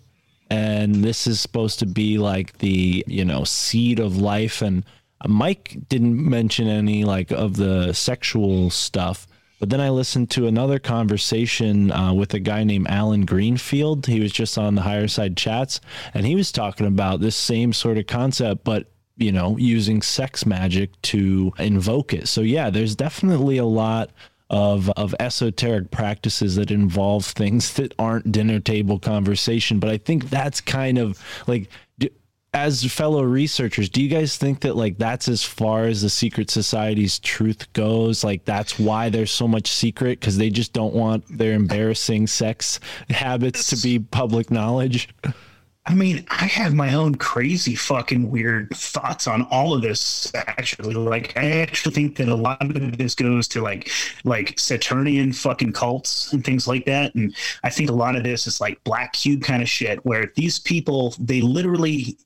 and 0.50 0.96
this 0.96 1.26
is 1.26 1.40
supposed 1.40 1.78
to 1.78 1.86
be 1.86 2.18
like 2.18 2.58
the 2.58 3.04
you 3.06 3.24
know 3.24 3.44
seed 3.44 3.98
of 3.98 4.16
life. 4.16 4.62
And 4.62 4.84
mike 5.26 5.76
didn't 5.88 6.16
mention 6.28 6.68
any 6.68 7.04
like 7.04 7.30
of 7.30 7.56
the 7.56 7.92
sexual 7.92 8.70
stuff. 8.70 9.26
But 9.60 9.70
then 9.70 9.80
i 9.80 9.88
listened 9.88 10.30
to 10.32 10.46
another 10.46 10.78
conversation 10.78 11.90
uh, 11.90 12.12
with 12.12 12.34
a 12.34 12.40
guy 12.40 12.64
named 12.64 12.88
Allen 12.88 13.24
Greenfield. 13.24 14.06
He 14.06 14.20
was 14.20 14.32
just 14.32 14.58
on 14.58 14.74
the 14.74 14.82
Higherside 14.82 15.36
Chats 15.36 15.80
and 16.12 16.26
he 16.26 16.34
was 16.34 16.52
talking 16.52 16.86
about 16.86 17.20
this 17.20 17.36
same 17.36 17.72
sort 17.72 17.98
of 17.98 18.06
concept 18.06 18.64
but 18.64 18.90
you 19.16 19.32
know 19.32 19.56
using 19.56 20.02
sex 20.02 20.44
magic 20.44 20.90
to 21.02 21.52
invoke 21.58 22.12
it. 22.12 22.28
So 22.28 22.42
yeah 22.42 22.68
there's 22.68 22.94
definitely 22.96 23.56
a 23.56 23.64
lot 23.64 24.10
of 24.50 24.90
of 24.90 25.14
esoteric 25.20 25.90
practices 25.90 26.56
that 26.56 26.70
involve 26.70 27.24
things 27.24 27.72
that 27.74 27.94
aren't 27.98 28.30
dinner 28.30 28.60
table 28.60 28.98
conversation. 28.98 29.78
But 29.78 29.90
i 29.90 29.96
think 29.96 30.30
that's 30.30 30.60
kind 30.60 30.98
of 30.98 31.22
like 31.46 31.70
do, 31.98 32.08
as 32.52 32.84
fellow 32.84 33.22
researchers 33.22 33.88
do 33.88 34.02
you 34.02 34.08
guys 34.08 34.36
think 34.36 34.60
that 34.60 34.76
like 34.76 34.98
that's 34.98 35.28
as 35.28 35.42
far 35.42 35.84
as 35.84 36.02
the 36.02 36.10
secret 36.10 36.50
society's 36.50 37.18
truth 37.18 37.72
goes? 37.72 38.22
Like 38.22 38.44
that's 38.44 38.78
why 38.78 39.08
there's 39.08 39.32
so 39.32 39.48
much 39.48 39.70
secret? 39.70 40.20
Because 40.20 40.36
they 40.36 40.50
just 40.50 40.72
don't 40.72 40.94
want 40.94 41.24
their 41.28 41.54
embarrassing 41.54 42.26
sex 42.26 42.80
habits 43.08 43.68
to 43.68 43.76
be 43.76 43.98
public 43.98 44.50
knowledge 44.50 45.08
I 45.86 45.92
mean, 45.94 46.24
I 46.30 46.46
have 46.46 46.72
my 46.72 46.94
own 46.94 47.16
crazy 47.16 47.74
fucking 47.74 48.30
weird 48.30 48.70
thoughts 48.70 49.26
on 49.26 49.42
all 49.50 49.74
of 49.74 49.82
this 49.82 50.32
actually. 50.34 50.94
Like 50.94 51.36
I 51.36 51.60
actually 51.60 51.94
think 51.94 52.16
that 52.16 52.28
a 52.28 52.34
lot 52.34 52.62
of 52.62 52.96
this 52.96 53.14
goes 53.14 53.46
to 53.48 53.60
like 53.60 53.90
like 54.24 54.58
Saturnian 54.58 55.34
fucking 55.34 55.74
cults 55.74 56.32
and 56.32 56.42
things 56.42 56.66
like 56.66 56.86
that. 56.86 57.14
And 57.14 57.36
I 57.64 57.70
think 57.70 57.90
a 57.90 57.94
lot 57.94 58.16
of 58.16 58.24
this 58.24 58.46
is 58.46 58.62
like 58.62 58.82
black 58.84 59.12
cube 59.12 59.42
kind 59.42 59.60
of 59.62 59.68
shit 59.68 60.02
where 60.06 60.32
these 60.36 60.58
people 60.58 61.14
they 61.18 61.42
literally 61.42 62.16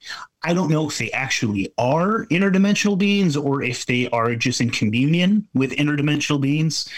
I 0.45 0.55
don't 0.55 0.71
know 0.71 0.89
if 0.89 0.99
they 0.99 1.11
actually 1.11 1.73
are 1.79 2.27
interdimensional 2.27 2.97
beings 2.97 3.37
or 3.37 3.65
if 3.65 3.87
they 3.87 4.09
are 4.11 4.37
just 4.37 4.61
in 4.61 4.71
communion 4.71 5.49
with 5.53 5.73
interdimensional 5.73 6.41
beings. 6.41 6.89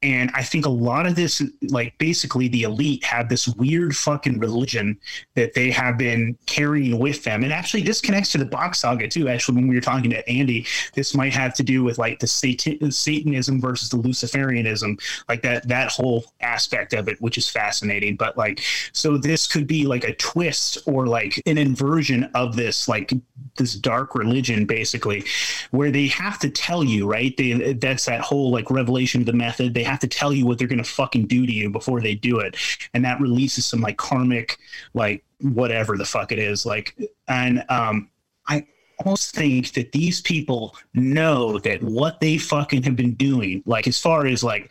And 0.00 0.30
I 0.32 0.44
think 0.44 0.64
a 0.64 0.70
lot 0.70 1.06
of 1.06 1.16
this, 1.16 1.42
like 1.70 1.98
basically 1.98 2.46
the 2.46 2.62
elite 2.62 3.02
have 3.02 3.28
this 3.28 3.48
weird 3.48 3.96
fucking 3.96 4.38
religion 4.38 4.96
that 5.34 5.54
they 5.54 5.72
have 5.72 5.98
been 5.98 6.38
carrying 6.46 7.00
with 7.00 7.24
them. 7.24 7.42
And 7.42 7.52
actually, 7.52 7.82
this 7.82 8.00
connects 8.00 8.30
to 8.32 8.38
the 8.38 8.44
box 8.44 8.78
saga 8.80 9.08
too. 9.08 9.28
Actually, 9.28 9.56
when 9.56 9.66
we 9.66 9.74
were 9.74 9.80
talking 9.80 10.10
to 10.10 10.28
Andy, 10.28 10.66
this 10.94 11.16
might 11.16 11.32
have 11.32 11.52
to 11.54 11.64
do 11.64 11.82
with 11.82 11.98
like 11.98 12.20
the 12.20 12.28
Satan- 12.28 12.92
Satanism 12.92 13.60
versus 13.60 13.88
the 13.88 13.96
Luciferianism, 13.96 15.00
like 15.28 15.42
that 15.42 15.66
that 15.66 15.90
whole 15.90 16.26
aspect 16.40 16.92
of 16.92 17.08
it, 17.08 17.20
which 17.20 17.36
is 17.36 17.48
fascinating. 17.48 18.14
But 18.14 18.38
like, 18.38 18.62
so 18.92 19.18
this 19.18 19.48
could 19.48 19.66
be 19.66 19.84
like 19.84 20.04
a 20.04 20.14
twist 20.14 20.78
or 20.86 21.08
like 21.08 21.42
an 21.46 21.58
inversion 21.58 22.30
of 22.34 22.54
this, 22.54 22.86
like 22.86 23.12
this 23.56 23.74
dark 23.74 24.14
religion, 24.14 24.64
basically, 24.64 25.24
where 25.72 25.90
they 25.90 26.06
have 26.06 26.38
to 26.38 26.50
tell 26.50 26.84
you, 26.84 27.10
right? 27.10 27.36
They, 27.36 27.72
that's 27.72 28.04
that 28.04 28.20
whole 28.20 28.52
like 28.52 28.70
revelation 28.70 29.22
of 29.22 29.26
the 29.26 29.32
method. 29.32 29.74
They 29.74 29.87
have 29.90 30.00
to 30.00 30.08
tell 30.08 30.32
you 30.32 30.46
what 30.46 30.58
they're 30.58 30.68
going 30.68 30.82
to 30.82 30.84
fucking 30.84 31.26
do 31.26 31.46
to 31.46 31.52
you 31.52 31.70
before 31.70 32.00
they 32.00 32.14
do 32.14 32.38
it, 32.40 32.56
and 32.94 33.04
that 33.04 33.20
releases 33.20 33.66
some 33.66 33.80
like 33.80 33.96
karmic, 33.96 34.58
like 34.94 35.24
whatever 35.40 35.96
the 35.96 36.04
fuck 36.04 36.32
it 36.32 36.38
is, 36.38 36.66
like, 36.66 36.96
and 37.28 37.64
um, 37.68 38.10
I 38.46 38.66
almost 39.04 39.34
think 39.34 39.72
that 39.72 39.92
these 39.92 40.20
people 40.20 40.76
know 40.94 41.58
that 41.60 41.82
what 41.82 42.20
they 42.20 42.38
fucking 42.38 42.82
have 42.82 42.96
been 42.96 43.14
doing, 43.14 43.62
like 43.66 43.86
as 43.86 43.98
far 43.98 44.26
as 44.26 44.42
like 44.42 44.70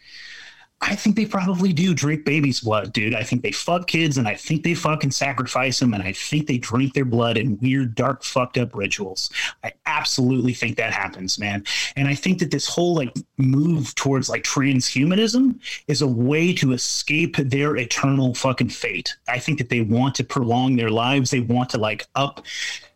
I 0.79 0.95
think 0.95 1.15
they 1.15 1.25
probably 1.25 1.73
do 1.73 1.95
drink 1.95 2.23
babies' 2.23 2.59
blood, 2.59 2.93
dude. 2.93 3.15
I 3.15 3.23
think 3.23 3.41
they 3.41 3.51
fuck 3.51 3.87
kids 3.87 4.17
and 4.19 4.27
I 4.27 4.35
think 4.35 4.63
they 4.63 4.75
fucking 4.75 5.09
sacrifice 5.09 5.79
them 5.79 5.93
and 5.93 6.03
I 6.03 6.13
think 6.13 6.45
they 6.45 6.59
drink 6.59 6.93
their 6.93 7.05
blood 7.05 7.35
in 7.37 7.57
weird, 7.59 7.95
dark, 7.95 8.23
fucked 8.23 8.59
up 8.59 8.75
rituals. 8.75 9.31
I 9.63 9.73
absolutely 9.87 10.53
think 10.53 10.77
that 10.77 10.93
happens, 10.93 11.39
man. 11.39 11.63
And 11.95 12.07
I 12.07 12.13
think 12.13 12.37
that 12.39 12.51
this 12.51 12.67
whole 12.67 12.93
like 12.93 13.15
move 13.37 13.95
towards 13.95 14.29
like 14.29 14.43
transhumanism 14.43 15.59
is 15.87 16.03
a 16.03 16.07
way 16.07 16.53
to 16.53 16.73
escape 16.73 17.37
their 17.37 17.75
eternal 17.75 18.35
fucking 18.35 18.69
fate. 18.69 19.15
I 19.27 19.39
think 19.39 19.57
that 19.57 19.69
they 19.69 19.81
want 19.81 20.13
to 20.15 20.23
prolong 20.23 20.75
their 20.75 20.91
lives. 20.91 21.31
They 21.31 21.39
want 21.39 21.71
to 21.71 21.79
like 21.79 22.05
up 22.13 22.45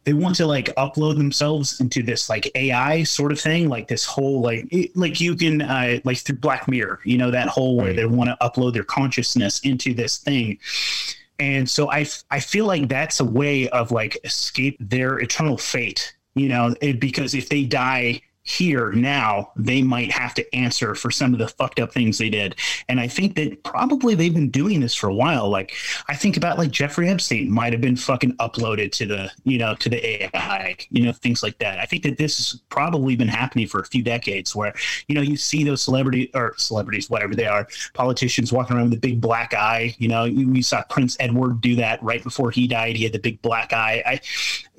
they 0.04 0.14
want 0.14 0.36
to 0.36 0.48
like 0.48 0.74
upload 0.76 1.18
themselves 1.18 1.80
into 1.80 2.02
this 2.02 2.30
like 2.30 2.52
AI 2.56 3.04
sort 3.04 3.32
of 3.32 3.40
thing, 3.40 3.70
like 3.70 3.88
this 3.88 4.04
whole 4.04 4.42
like 4.42 4.68
it, 4.72 4.96
like 4.96 5.22
you 5.22 5.36
can 5.36 5.62
uh, 5.62 6.00
like 6.04 6.18
through 6.18 6.38
Black 6.38 6.68
Mirror, 6.68 7.00
you 7.06 7.18
know 7.18 7.32
that 7.32 7.48
whole 7.48 7.78
where 7.78 7.94
they 7.94 8.06
want 8.06 8.30
to 8.30 8.38
upload 8.42 8.74
their 8.74 8.84
consciousness 8.84 9.60
into 9.60 9.94
this 9.94 10.18
thing. 10.18 10.58
And 11.40 11.70
so 11.70 11.92
I 11.92 12.08
I 12.32 12.40
feel 12.40 12.66
like 12.66 12.88
that's 12.88 13.20
a 13.20 13.26
way 13.26 13.70
of 13.70 13.92
like 13.92 14.18
escape 14.24 14.78
their 14.80 15.20
eternal 15.20 15.58
fate, 15.58 16.16
you 16.34 16.50
know, 16.50 16.74
it, 16.82 17.00
because 17.00 17.36
if 17.36 17.50
they 17.50 17.64
die 17.64 18.22
here 18.52 18.92
now 18.92 19.52
they 19.56 19.82
might 19.82 20.12
have 20.12 20.34
to 20.34 20.56
answer 20.56 20.96
for 20.96 21.12
some 21.12 21.34
of 21.34 21.40
the 21.40 21.48
fucked 21.48 21.80
up 21.80 21.92
things 21.92 22.18
they 22.18 22.30
did. 22.30 22.56
And 22.90 23.00
i 23.00 23.08
think 23.08 23.36
that 23.36 23.64
probably 23.64 24.16
they've 24.16 24.34
been 24.34 24.50
doing 24.50 24.80
this 24.80 24.96
for 24.96 25.08
a 25.08 25.14
while. 25.14 25.50
Like 25.50 25.74
i 26.08 26.16
think 26.16 26.38
about 26.38 26.58
like 26.58 26.72
jeffrey 26.72 27.10
epstein 27.10 27.52
might 27.52 27.74
have 27.74 27.82
been 27.82 27.96
fucking 27.96 28.36
uploaded 28.38 28.92
to 28.94 29.06
the 29.06 29.32
you 29.44 29.58
know 29.58 29.76
to 29.76 29.90
the 29.90 30.26
ai 30.36 30.76
you 30.90 31.04
know 31.04 31.12
things 31.12 31.44
like 31.44 31.58
that. 31.60 31.80
I 31.80 31.86
think 31.86 32.04
that 32.04 32.18
this 32.18 32.38
has 32.38 32.62
probably 32.70 33.16
been 33.16 33.28
happening 33.28 33.68
for 33.68 33.80
a 33.80 33.86
few 33.86 34.04
decades 34.04 34.56
where 34.56 34.74
you 35.08 35.16
know 35.16 35.22
you 35.22 35.38
see 35.38 35.64
those 35.64 35.82
celebrity 35.82 36.32
or 36.34 36.54
celebrities 36.58 37.10
whatever 37.10 37.36
they 37.36 37.48
are 37.48 37.68
politicians 37.94 38.52
walking 38.52 38.76
around 38.76 38.90
with 38.90 38.98
a 38.98 39.02
big 39.02 39.22
black 39.22 39.54
eye 39.54 39.96
you 39.98 40.08
know 40.08 40.26
you 40.26 40.62
saw 40.62 40.84
prince 40.84 41.16
edward 41.20 41.62
do 41.62 41.76
that 41.76 42.02
right 42.04 42.24
before 42.24 42.52
he 42.52 42.68
died. 42.68 42.96
He 42.96 43.04
had 43.04 43.14
the 43.14 43.20
big 43.20 43.42
black 43.42 43.74
eye. 43.74 44.04
I, 44.06 44.20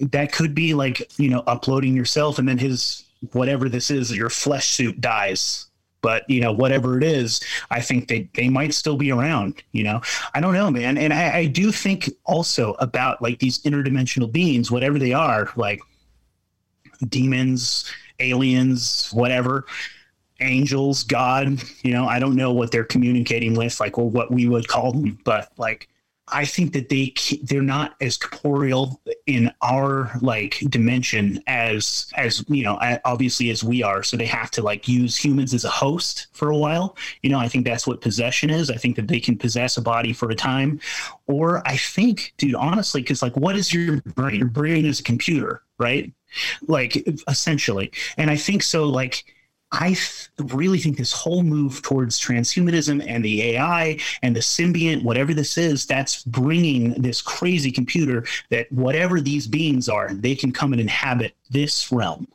that 0.06 0.32
could 0.32 0.54
be 0.54 0.74
like 0.74 1.10
you 1.18 1.28
know 1.28 1.42
uploading 1.46 1.96
yourself 1.96 2.38
and 2.38 2.48
then 2.48 2.58
his 2.58 3.04
whatever 3.32 3.68
this 3.68 3.90
is, 3.90 4.14
your 4.14 4.30
flesh 4.30 4.66
suit 4.66 5.00
dies. 5.00 5.66
But 6.00 6.28
you 6.28 6.40
know, 6.40 6.52
whatever 6.52 6.98
it 6.98 7.04
is, 7.04 7.40
I 7.70 7.80
think 7.80 8.08
they 8.08 8.28
they 8.34 8.48
might 8.48 8.74
still 8.74 8.96
be 8.96 9.12
around. 9.12 9.62
You 9.70 9.84
know, 9.84 10.00
I 10.34 10.40
don't 10.40 10.54
know, 10.54 10.68
man. 10.68 10.98
And 10.98 11.12
I, 11.12 11.36
I 11.38 11.46
do 11.46 11.70
think 11.70 12.10
also 12.24 12.72
about 12.80 13.22
like 13.22 13.38
these 13.38 13.62
interdimensional 13.62 14.30
beings, 14.30 14.70
whatever 14.70 14.98
they 14.98 15.12
are, 15.12 15.50
like 15.54 15.80
demons, 17.08 17.90
aliens, 18.18 19.10
whatever, 19.12 19.64
angels, 20.40 21.04
God. 21.04 21.62
You 21.82 21.92
know, 21.92 22.06
I 22.06 22.18
don't 22.18 22.34
know 22.34 22.52
what 22.52 22.72
they're 22.72 22.84
communicating 22.84 23.54
with, 23.54 23.78
like, 23.78 23.96
or 23.96 24.10
what 24.10 24.32
we 24.32 24.48
would 24.48 24.66
call 24.66 24.92
them, 24.92 25.18
but 25.24 25.52
like 25.56 25.88
I 26.32 26.44
think 26.44 26.72
that 26.72 26.88
they 26.88 27.14
they're 27.42 27.62
not 27.62 27.94
as 28.00 28.16
corporeal 28.16 29.00
in 29.26 29.52
our 29.62 30.10
like 30.20 30.58
dimension 30.68 31.42
as 31.46 32.10
as 32.16 32.44
you 32.48 32.64
know 32.64 32.78
obviously 33.04 33.50
as 33.50 33.62
we 33.62 33.82
are. 33.82 34.02
So 34.02 34.16
they 34.16 34.26
have 34.26 34.50
to 34.52 34.62
like 34.62 34.88
use 34.88 35.16
humans 35.16 35.54
as 35.54 35.64
a 35.64 35.70
host 35.70 36.28
for 36.32 36.50
a 36.50 36.56
while. 36.56 36.96
You 37.22 37.30
know, 37.30 37.38
I 37.38 37.48
think 37.48 37.64
that's 37.64 37.86
what 37.86 38.00
possession 38.00 38.50
is. 38.50 38.70
I 38.70 38.76
think 38.76 38.96
that 38.96 39.08
they 39.08 39.20
can 39.20 39.36
possess 39.36 39.76
a 39.76 39.82
body 39.82 40.12
for 40.12 40.30
a 40.30 40.34
time, 40.34 40.80
or 41.26 41.66
I 41.66 41.76
think, 41.76 42.34
dude, 42.38 42.54
honestly, 42.54 43.02
because 43.02 43.22
like, 43.22 43.36
what 43.36 43.56
is 43.56 43.72
your 43.72 44.00
brain? 44.00 44.38
Your 44.38 44.48
brain 44.48 44.84
is 44.86 45.00
a 45.00 45.04
computer, 45.04 45.62
right? 45.78 46.12
Like 46.66 47.06
essentially, 47.28 47.92
and 48.16 48.30
I 48.30 48.36
think 48.36 48.62
so. 48.62 48.84
Like 48.84 49.24
I 49.72 49.88
th- 49.88 50.28
really 50.52 50.78
think 50.78 50.98
this 50.98 51.12
whole 51.12 51.42
move 51.42 51.80
towards 51.82 52.20
transhumanism 52.20 53.02
and 53.06 53.24
the 53.24 53.42
AI 53.54 53.98
and 54.22 54.36
the 54.36 54.40
symbiont, 54.40 55.02
whatever 55.02 55.32
this 55.32 55.56
is, 55.56 55.86
that's 55.86 56.22
bringing 56.24 56.92
this 57.00 57.22
crazy 57.22 57.72
computer 57.72 58.24
that 58.50 58.70
whatever 58.70 59.20
these 59.20 59.46
beings 59.46 59.88
are, 59.88 60.12
they 60.12 60.34
can 60.34 60.52
come 60.52 60.72
and 60.72 60.80
inhabit 60.80 61.34
this 61.50 61.90
realm. 61.90 62.28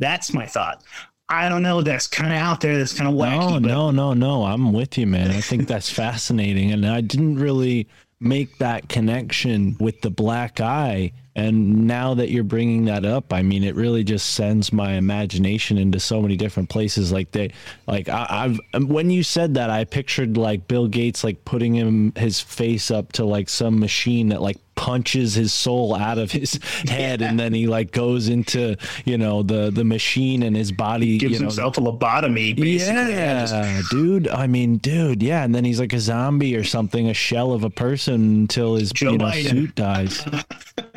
That's 0.00 0.34
my 0.34 0.46
thought. 0.46 0.82
I 1.28 1.48
don't 1.48 1.62
know. 1.62 1.80
That's 1.82 2.08
kind 2.08 2.32
of 2.32 2.38
out 2.38 2.60
there. 2.60 2.76
That's 2.76 2.94
kind 2.94 3.08
of 3.08 3.14
wacky. 3.14 3.38
No, 3.38 3.60
but 3.60 3.62
no, 3.62 3.90
no, 3.92 4.14
no. 4.14 4.44
I'm 4.44 4.72
with 4.72 4.98
you, 4.98 5.06
man. 5.06 5.30
I 5.30 5.40
think 5.40 5.68
that's 5.68 5.88
fascinating. 5.88 6.72
And 6.72 6.84
I 6.84 7.00
didn't 7.00 7.38
really 7.38 7.86
make 8.18 8.58
that 8.58 8.88
connection 8.88 9.76
with 9.78 10.00
the 10.00 10.10
black 10.10 10.60
eye. 10.60 11.12
And 11.40 11.86
now 11.86 12.12
that 12.14 12.28
you're 12.28 12.44
bringing 12.44 12.84
that 12.84 13.06
up, 13.06 13.32
I 13.32 13.40
mean, 13.40 13.64
it 13.64 13.74
really 13.74 14.04
just 14.04 14.34
sends 14.34 14.74
my 14.74 14.92
imagination 14.92 15.78
into 15.78 15.98
so 15.98 16.20
many 16.20 16.36
different 16.36 16.68
places. 16.68 17.12
Like 17.12 17.30
they, 17.30 17.52
like 17.86 18.10
I, 18.10 18.26
I've 18.74 18.86
when 18.86 19.10
you 19.10 19.22
said 19.22 19.54
that, 19.54 19.70
I 19.70 19.84
pictured 19.84 20.36
like 20.36 20.68
Bill 20.68 20.86
Gates 20.86 21.24
like 21.24 21.46
putting 21.46 21.74
him 21.74 22.12
his 22.14 22.40
face 22.40 22.90
up 22.90 23.12
to 23.12 23.24
like 23.24 23.48
some 23.48 23.80
machine 23.80 24.28
that 24.28 24.42
like 24.42 24.58
punches 24.74 25.34
his 25.34 25.52
soul 25.52 25.94
out 25.94 26.18
of 26.18 26.30
his 26.30 26.58
head, 26.88 27.22
and 27.22 27.40
then 27.40 27.54
he 27.54 27.66
like 27.66 27.90
goes 27.90 28.28
into 28.28 28.76
you 29.06 29.16
know 29.16 29.42
the 29.42 29.70
the 29.70 29.84
machine 29.84 30.42
and 30.42 30.54
his 30.54 30.70
body 30.70 31.16
gives 31.16 31.32
you 31.32 31.38
know, 31.38 31.46
himself 31.46 31.78
a 31.78 31.80
lobotomy. 31.80 32.54
Basically. 32.54 33.14
yeah, 33.14 33.80
dude. 33.90 34.28
I 34.28 34.46
mean, 34.46 34.76
dude. 34.76 35.22
Yeah, 35.22 35.42
and 35.42 35.54
then 35.54 35.64
he's 35.64 35.80
like 35.80 35.94
a 35.94 36.00
zombie 36.00 36.54
or 36.54 36.64
something, 36.64 37.08
a 37.08 37.14
shell 37.14 37.52
of 37.52 37.64
a 37.64 37.70
person 37.70 38.40
until 38.40 38.74
his 38.74 38.92
Joe 38.92 39.12
you 39.12 39.18
know, 39.18 39.24
Biden. 39.24 39.50
suit 39.50 39.74
dies. 39.74 40.26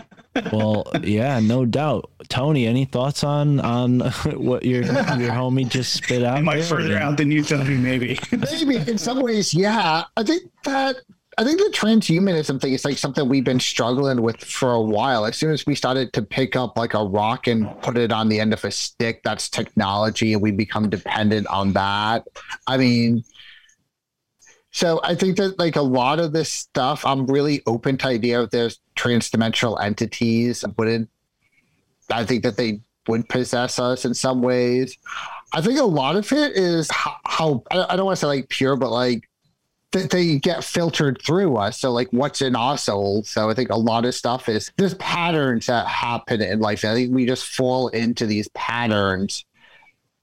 well, 0.51 0.91
yeah, 1.03 1.39
no 1.39 1.65
doubt. 1.65 2.09
Tony, 2.29 2.65
any 2.67 2.85
thoughts 2.85 3.23
on 3.23 3.59
on 3.59 3.99
what 4.35 4.65
your 4.65 4.83
your 4.83 5.31
homie 5.31 5.67
just 5.67 5.93
spit 5.93 6.23
out? 6.23 6.37
I 6.37 6.41
might 6.41 6.63
further 6.63 6.97
out 6.97 7.17
than 7.17 7.31
you, 7.31 7.43
Tony. 7.43 7.77
Maybe. 7.77 8.19
Maybe 8.31 8.77
in 8.89 8.97
some 8.97 9.21
ways, 9.21 9.53
yeah. 9.53 10.03
I 10.17 10.23
think 10.23 10.43
that 10.65 10.97
I 11.37 11.43
think 11.43 11.59
the 11.59 11.75
transhumanism 11.75 12.61
thing 12.61 12.73
is 12.73 12.85
like 12.85 12.97
something 12.97 13.27
we've 13.27 13.43
been 13.43 13.59
struggling 13.59 14.21
with 14.21 14.43
for 14.43 14.71
a 14.71 14.81
while. 14.81 15.25
As 15.25 15.35
soon 15.35 15.51
as 15.51 15.65
we 15.65 15.75
started 15.75 16.13
to 16.13 16.21
pick 16.21 16.55
up 16.55 16.77
like 16.77 16.93
a 16.93 17.03
rock 17.03 17.47
and 17.47 17.69
put 17.81 17.97
it 17.97 18.11
on 18.11 18.29
the 18.29 18.39
end 18.39 18.53
of 18.53 18.63
a 18.63 18.71
stick, 18.71 19.21
that's 19.23 19.49
technology, 19.49 20.33
and 20.33 20.41
we 20.41 20.51
become 20.51 20.89
dependent 20.89 21.47
on 21.47 21.73
that. 21.73 22.27
I 22.67 22.77
mean, 22.77 23.23
so 24.71 24.99
I 25.03 25.15
think 25.15 25.37
that 25.37 25.57
like 25.57 25.75
a 25.75 25.81
lot 25.81 26.19
of 26.19 26.33
this 26.33 26.51
stuff, 26.51 27.05
I'm 27.05 27.25
really 27.25 27.61
open 27.65 27.97
to 27.99 28.07
idea 28.07 28.41
of 28.41 28.51
there's 28.51 28.79
transdimensional 28.95 29.81
entities. 29.81 30.63
Wouldn't 30.77 31.09
I 32.11 32.25
think 32.25 32.43
that 32.43 32.57
they 32.57 32.81
would 33.07 33.27
possess 33.29 33.79
us 33.79 34.05
in 34.05 34.13
some 34.13 34.41
ways. 34.41 34.97
I 35.51 35.61
think 35.61 35.79
a 35.79 35.83
lot 35.83 36.15
of 36.15 36.31
it 36.31 36.53
is 36.53 36.89
how, 36.89 37.15
how 37.25 37.63
I 37.71 37.85
I 37.89 37.95
don't 37.95 38.05
want 38.05 38.17
to 38.17 38.21
say 38.21 38.27
like 38.27 38.49
pure, 38.49 38.75
but 38.75 38.91
like 38.91 39.29
that 39.91 40.09
they 40.09 40.39
get 40.39 40.63
filtered 40.63 41.21
through 41.23 41.55
us. 41.55 41.79
So 41.79 41.91
like 41.91 42.09
what's 42.11 42.41
in 42.41 42.55
our 42.55 42.77
soul. 42.77 43.23
So 43.23 43.49
I 43.49 43.53
think 43.53 43.69
a 43.69 43.77
lot 43.77 44.05
of 44.05 44.15
stuff 44.15 44.49
is 44.49 44.71
there's 44.77 44.95
patterns 44.95 45.67
that 45.67 45.87
happen 45.87 46.41
in 46.41 46.59
life. 46.59 46.83
I 46.83 46.93
think 46.93 47.13
we 47.13 47.25
just 47.25 47.45
fall 47.45 47.89
into 47.89 48.25
these 48.25 48.47
patterns. 48.49 49.45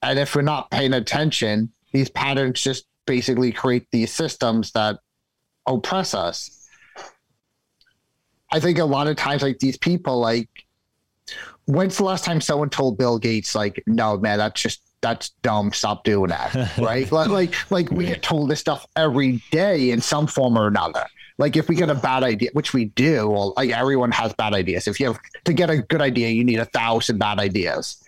And 0.03 0.18
if 0.18 0.35
we're 0.35 0.43
not 0.43 0.71
paying 0.71 0.93
attention, 0.93 1.73
these 1.93 2.11
patterns 2.11 2.61
just 2.61 2.87
basically 3.07 3.53
create 3.53 3.87
these 3.93 4.12
systems 4.12 4.73
that 4.73 4.99
oppress 5.66 6.14
us. 6.14 6.59
I 8.53 8.61
think 8.61 8.78
a 8.78 8.84
lot 8.84 9.07
of 9.07 9.16
times 9.16 9.42
like 9.42 9.59
these 9.59 9.76
people 9.76 10.20
like 10.20 10.48
when's 11.66 11.98
the 11.98 12.05
last 12.05 12.24
time 12.24 12.40
someone 12.40 12.70
told 12.70 12.98
Bill 12.98 13.18
Gates 13.18 13.55
like 13.55 13.82
no 13.86 14.18
man 14.18 14.38
that's 14.38 14.61
just 14.61 14.82
that's 15.03 15.30
dumb. 15.42 15.72
Stop 15.72 16.05
doing 16.05 16.28
that 16.28 16.55
right? 16.78 17.11
Like, 17.11 17.28
like 17.28 17.70
like 17.70 17.90
we 17.90 18.07
get 18.07 18.22
told 18.22 18.51
this 18.51 18.61
stuff 18.61 18.86
every 18.96 19.42
day 19.51 19.90
in 19.90 20.01
some 20.01 20.26
form 20.26 20.59
or 20.59 20.66
another. 20.66 21.07
Like 21.38 21.57
if 21.57 21.68
we 21.68 21.74
get 21.74 21.88
a 21.88 21.94
bad 21.94 22.22
idea 22.22 22.51
which 22.53 22.74
we 22.74 22.86
do 22.86 23.28
well 23.28 23.55
like 23.57 23.70
everyone 23.70 24.12
has 24.12 24.34
bad 24.34 24.53
ideas. 24.53 24.86
If 24.88 25.01
you 25.01 25.07
have 25.07 25.20
to 25.44 25.53
get 25.53 25.70
a 25.70 25.78
good 25.78 26.03
idea 26.03 26.28
you 26.28 26.44
need 26.44 26.59
a 26.59 26.66
thousand 26.66 27.18
bad 27.18 27.38
ideas 27.38 28.03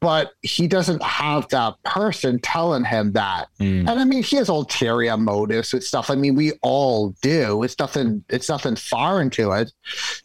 but 0.00 0.32
he 0.42 0.68
doesn't 0.68 1.02
have 1.02 1.48
that 1.48 1.74
person 1.82 2.38
telling 2.40 2.84
him 2.84 3.12
that. 3.12 3.48
Mm. 3.58 3.80
And 3.80 3.90
I 3.90 4.04
mean, 4.04 4.22
he 4.22 4.36
has 4.36 4.48
ulterior 4.48 5.16
motives 5.16 5.72
with 5.72 5.84
stuff. 5.84 6.10
I 6.10 6.14
mean, 6.14 6.36
we 6.36 6.52
all 6.62 7.10
do. 7.20 7.62
It's 7.62 7.78
nothing. 7.78 8.24
It's 8.28 8.48
nothing 8.48 8.76
foreign 8.76 9.30
to 9.30 9.52
it. 9.52 9.72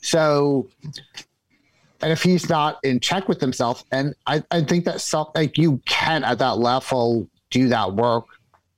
So, 0.02 0.70
and 2.02 2.12
if 2.12 2.22
he's 2.22 2.50
not 2.50 2.80
in 2.84 3.00
check 3.00 3.28
with 3.28 3.42
himself, 3.42 3.84
and 3.92 4.14
I, 4.28 4.44
I 4.52 4.62
think 4.62 4.86
that 4.86 5.02
self, 5.02 5.32
like 5.34 5.58
you 5.58 5.82
can 5.86 6.24
at 6.24 6.38
that 6.40 6.60
level 6.60 7.28
do 7.50 7.70
that 7.70 7.94
work, 7.94 8.26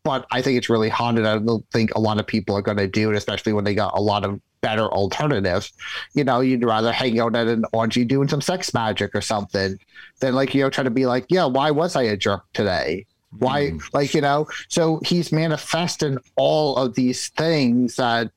but 0.03 0.25
I 0.31 0.41
think 0.41 0.57
it's 0.57 0.69
really 0.69 0.89
hard, 0.89 1.17
and 1.17 1.27
I 1.27 1.39
don't 1.39 1.65
think 1.71 1.93
a 1.95 1.99
lot 1.99 2.19
of 2.19 2.27
people 2.27 2.55
are 2.55 2.61
going 2.61 2.77
to 2.77 2.87
do 2.87 3.09
it, 3.09 3.17
especially 3.17 3.53
when 3.53 3.63
they 3.63 3.73
got 3.73 3.97
a 3.97 4.01
lot 4.01 4.23
of 4.23 4.39
better 4.65 4.87
alternative. 4.87 5.71
You 6.15 6.23
know, 6.23 6.39
you'd 6.39 6.65
rather 6.65 6.91
hang 6.91 7.19
out 7.19 7.35
at 7.35 7.47
an 7.47 7.65
orgy 7.71 8.03
doing 8.03 8.27
some 8.27 8.41
sex 8.41 8.73
magic 8.73 9.13
or 9.13 9.21
something 9.21 9.77
than 10.21 10.33
like 10.33 10.55
you 10.55 10.63
know 10.63 10.71
try 10.71 10.83
to 10.83 10.89
be 10.89 11.05
like, 11.05 11.25
yeah, 11.29 11.45
why 11.45 11.69
was 11.69 11.95
I 11.95 12.01
a 12.03 12.17
jerk 12.17 12.43
today? 12.53 13.05
Why, 13.37 13.69
hmm. 13.69 13.77
like 13.93 14.15
you 14.15 14.21
know? 14.21 14.47
So 14.67 14.99
he's 15.05 15.31
manifesting 15.31 16.17
all 16.35 16.77
of 16.77 16.95
these 16.95 17.29
things 17.29 17.97
that 17.97 18.31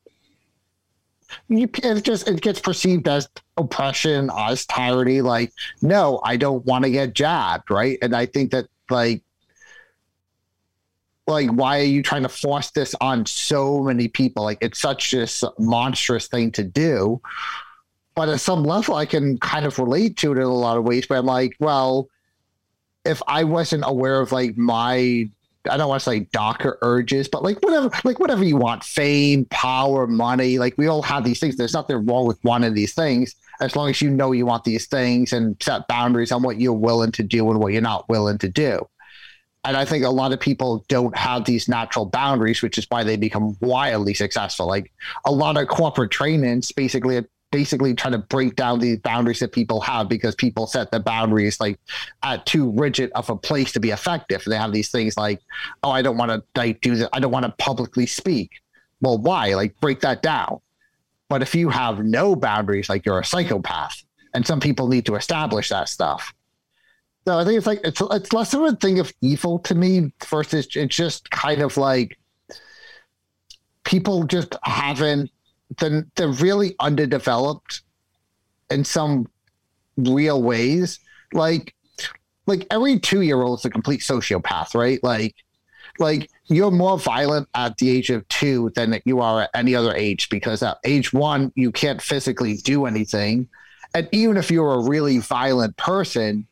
you 1.47 1.67
it 1.83 2.03
just 2.03 2.27
it 2.27 2.41
gets 2.41 2.59
perceived 2.59 3.07
as 3.07 3.27
oppression, 3.57 4.29
as 4.37 4.67
tyranny. 4.67 5.21
Like, 5.21 5.51
no, 5.81 6.21
I 6.23 6.37
don't 6.37 6.63
want 6.63 6.83
to 6.83 6.91
get 6.91 7.15
jabbed, 7.15 7.71
right? 7.71 7.97
And 8.03 8.15
I 8.15 8.27
think 8.27 8.51
that 8.51 8.67
like 8.91 9.23
like 11.29 11.49
why 11.49 11.79
are 11.79 11.83
you 11.83 12.03
trying 12.03 12.23
to 12.23 12.29
force 12.29 12.71
this 12.71 12.95
on 13.01 13.25
so 13.25 13.83
many 13.83 14.07
people? 14.07 14.43
Like 14.43 14.59
it's 14.61 14.79
such 14.79 15.13
a 15.13 15.27
monstrous 15.57 16.27
thing 16.27 16.51
to 16.53 16.63
do. 16.63 17.21
But 18.15 18.29
at 18.29 18.41
some 18.41 18.63
level 18.63 18.95
i 18.95 19.05
can 19.05 19.37
kind 19.37 19.65
of 19.65 19.79
relate 19.79 20.17
to 20.17 20.33
it 20.33 20.37
in 20.37 20.43
a 20.43 20.53
lot 20.53 20.77
of 20.77 20.83
ways. 20.83 21.07
But 21.07 21.19
i'm 21.19 21.25
like 21.25 21.55
well 21.59 22.09
if 23.05 23.21
i 23.27 23.43
wasn't 23.43 23.83
aware 23.85 24.19
of 24.19 24.31
like 24.31 24.57
my 24.57 25.29
i 25.69 25.77
don't 25.77 25.87
want 25.87 26.01
to 26.01 26.09
say 26.09 26.19
darker 26.31 26.77
urges 26.81 27.29
but 27.29 27.43
like 27.43 27.57
whatever 27.59 27.89
like 28.03 28.19
whatever 28.19 28.43
you 28.43 28.57
want 28.57 28.83
fame 28.83 29.45
power 29.45 30.05
money 30.07 30.57
like 30.57 30.77
we 30.77 30.87
all 30.87 31.01
have 31.01 31.23
these 31.23 31.39
things. 31.39 31.55
There's 31.55 31.73
nothing 31.73 32.05
wrong 32.05 32.25
with 32.25 32.43
one 32.43 32.63
of 32.63 32.75
these 32.75 32.93
things. 32.93 33.35
As 33.61 33.75
long 33.75 33.89
as 33.89 34.01
you 34.01 34.09
know 34.09 34.31
you 34.31 34.45
want 34.45 34.63
these 34.63 34.87
things 34.87 35.33
and 35.33 35.55
set 35.61 35.87
boundaries 35.87 36.31
on 36.31 36.43
what 36.43 36.59
you're 36.59 36.73
willing 36.73 37.11
to 37.13 37.23
do 37.23 37.49
and 37.51 37.59
what 37.59 37.73
you're 37.73 37.81
not 37.81 38.07
willing 38.09 38.37
to 38.39 38.49
do 38.49 38.87
and 39.63 39.75
I 39.75 39.85
think 39.85 40.05
a 40.05 40.09
lot 40.09 40.31
of 40.31 40.39
people 40.39 40.85
don't 40.87 41.15
have 41.17 41.45
these 41.45 41.67
natural 41.67 42.05
boundaries, 42.05 42.61
which 42.61 42.77
is 42.77 42.85
why 42.89 43.03
they 43.03 43.17
become 43.17 43.57
wildly 43.59 44.13
successful. 44.13 44.67
Like 44.67 44.91
a 45.25 45.31
lot 45.31 45.57
of 45.57 45.67
corporate 45.67 46.11
trainings 46.11 46.71
basically 46.71 47.23
basically 47.51 47.95
trying 47.95 48.11
to 48.11 48.19
break 48.19 48.55
down 48.55 48.79
the 48.79 48.97
boundaries 48.97 49.39
that 49.39 49.51
people 49.51 49.81
have 49.81 50.07
because 50.07 50.35
people 50.35 50.67
set 50.67 50.91
the 50.91 50.99
boundaries 50.99 51.59
like 51.59 51.79
at 52.21 52.45
too 52.45 52.71
rigid 52.71 53.11
of 53.15 53.29
a 53.29 53.35
place 53.35 53.71
to 53.71 53.79
be 53.79 53.89
effective. 53.89 54.41
And 54.45 54.53
they 54.53 54.57
have 54.57 54.71
these 54.71 54.91
things 54.91 55.17
like, 55.17 55.41
oh, 55.83 55.89
I 55.89 56.01
don't 56.01 56.17
want 56.17 56.31
to 56.31 56.43
like 56.55 56.79
do 56.81 56.95
that. 56.97 57.09
I 57.11 57.19
don't 57.19 57.31
want 57.31 57.45
to 57.45 57.53
publicly 57.57 58.05
speak. 58.05 58.51
Well, 59.01 59.17
why? 59.17 59.55
Like 59.55 59.79
break 59.79 60.01
that 60.01 60.21
down. 60.21 60.59
But 61.27 61.41
if 61.41 61.53
you 61.55 61.69
have 61.69 62.03
no 62.03 62.35
boundaries, 62.35 62.89
like 62.89 63.05
you're 63.05 63.19
a 63.19 63.25
psychopath, 63.25 64.03
and 64.33 64.45
some 64.45 64.59
people 64.59 64.87
need 64.87 65.05
to 65.07 65.15
establish 65.15 65.69
that 65.69 65.89
stuff. 65.89 66.33
So 67.25 67.37
I 67.37 67.45
think 67.45 67.57
it's 67.57 67.67
like 67.67 67.81
it's 67.83 68.01
it's 68.01 68.33
less 68.33 68.53
of 68.53 68.61
a 68.61 68.75
thing 68.75 68.99
of 68.99 69.13
evil 69.21 69.59
to 69.59 69.75
me. 69.75 70.11
First, 70.19 70.53
it's, 70.53 70.67
just 70.67 71.29
kind 71.29 71.61
of 71.61 71.77
like 71.77 72.17
people 73.83 74.23
just 74.23 74.55
haven't 74.63 75.29
they're, 75.77 76.05
they're 76.15 76.29
really 76.29 76.75
underdeveloped 76.79 77.81
in 78.69 78.83
some 78.83 79.27
real 79.97 80.41
ways. 80.41 80.99
Like 81.33 81.75
like 82.45 82.65
every 82.71 82.99
two 82.99 83.21
year 83.21 83.41
old 83.41 83.59
is 83.59 83.65
a 83.65 83.69
complete 83.69 84.01
sociopath, 84.01 84.73
right? 84.73 85.03
Like 85.03 85.35
like 85.99 86.29
you're 86.45 86.71
more 86.71 86.97
violent 86.97 87.47
at 87.53 87.77
the 87.77 87.89
age 87.89 88.09
of 88.09 88.27
two 88.29 88.71
than 88.75 88.99
you 89.05 89.19
are 89.19 89.43
at 89.43 89.49
any 89.53 89.75
other 89.75 89.93
age 89.93 90.29
because 90.29 90.63
at 90.63 90.77
age 90.83 91.13
one 91.13 91.51
you 91.55 91.71
can't 91.71 92.01
physically 92.01 92.57
do 92.57 92.85
anything. 92.85 93.47
And 93.93 94.07
even 94.11 94.37
if 94.37 94.49
you're 94.51 94.73
a 94.73 94.83
really 94.83 95.17
violent 95.17 95.75
person, 95.77 96.47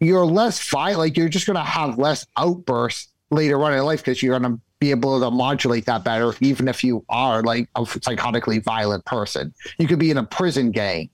you're 0.00 0.26
less 0.26 0.68
violent. 0.68 0.98
Like 0.98 1.16
you're 1.16 1.28
just 1.28 1.46
going 1.46 1.56
to 1.56 1.62
have 1.62 1.98
less 1.98 2.26
outbursts 2.36 3.08
later 3.30 3.62
on 3.62 3.72
in 3.72 3.82
life 3.84 4.00
because 4.00 4.22
you're 4.22 4.38
going 4.38 4.52
to 4.54 4.60
be 4.80 4.90
able 4.90 5.20
to 5.20 5.30
modulate 5.30 5.86
that 5.86 6.04
better, 6.04 6.34
even 6.40 6.68
if 6.68 6.84
you 6.84 7.04
are 7.08 7.42
like 7.42 7.68
a 7.74 7.82
psychotically 7.82 8.62
violent 8.62 9.04
person. 9.04 9.54
You 9.78 9.86
could 9.86 9.98
be 9.98 10.10
in 10.10 10.18
a 10.18 10.24
prison 10.24 10.70
gang, 10.70 11.10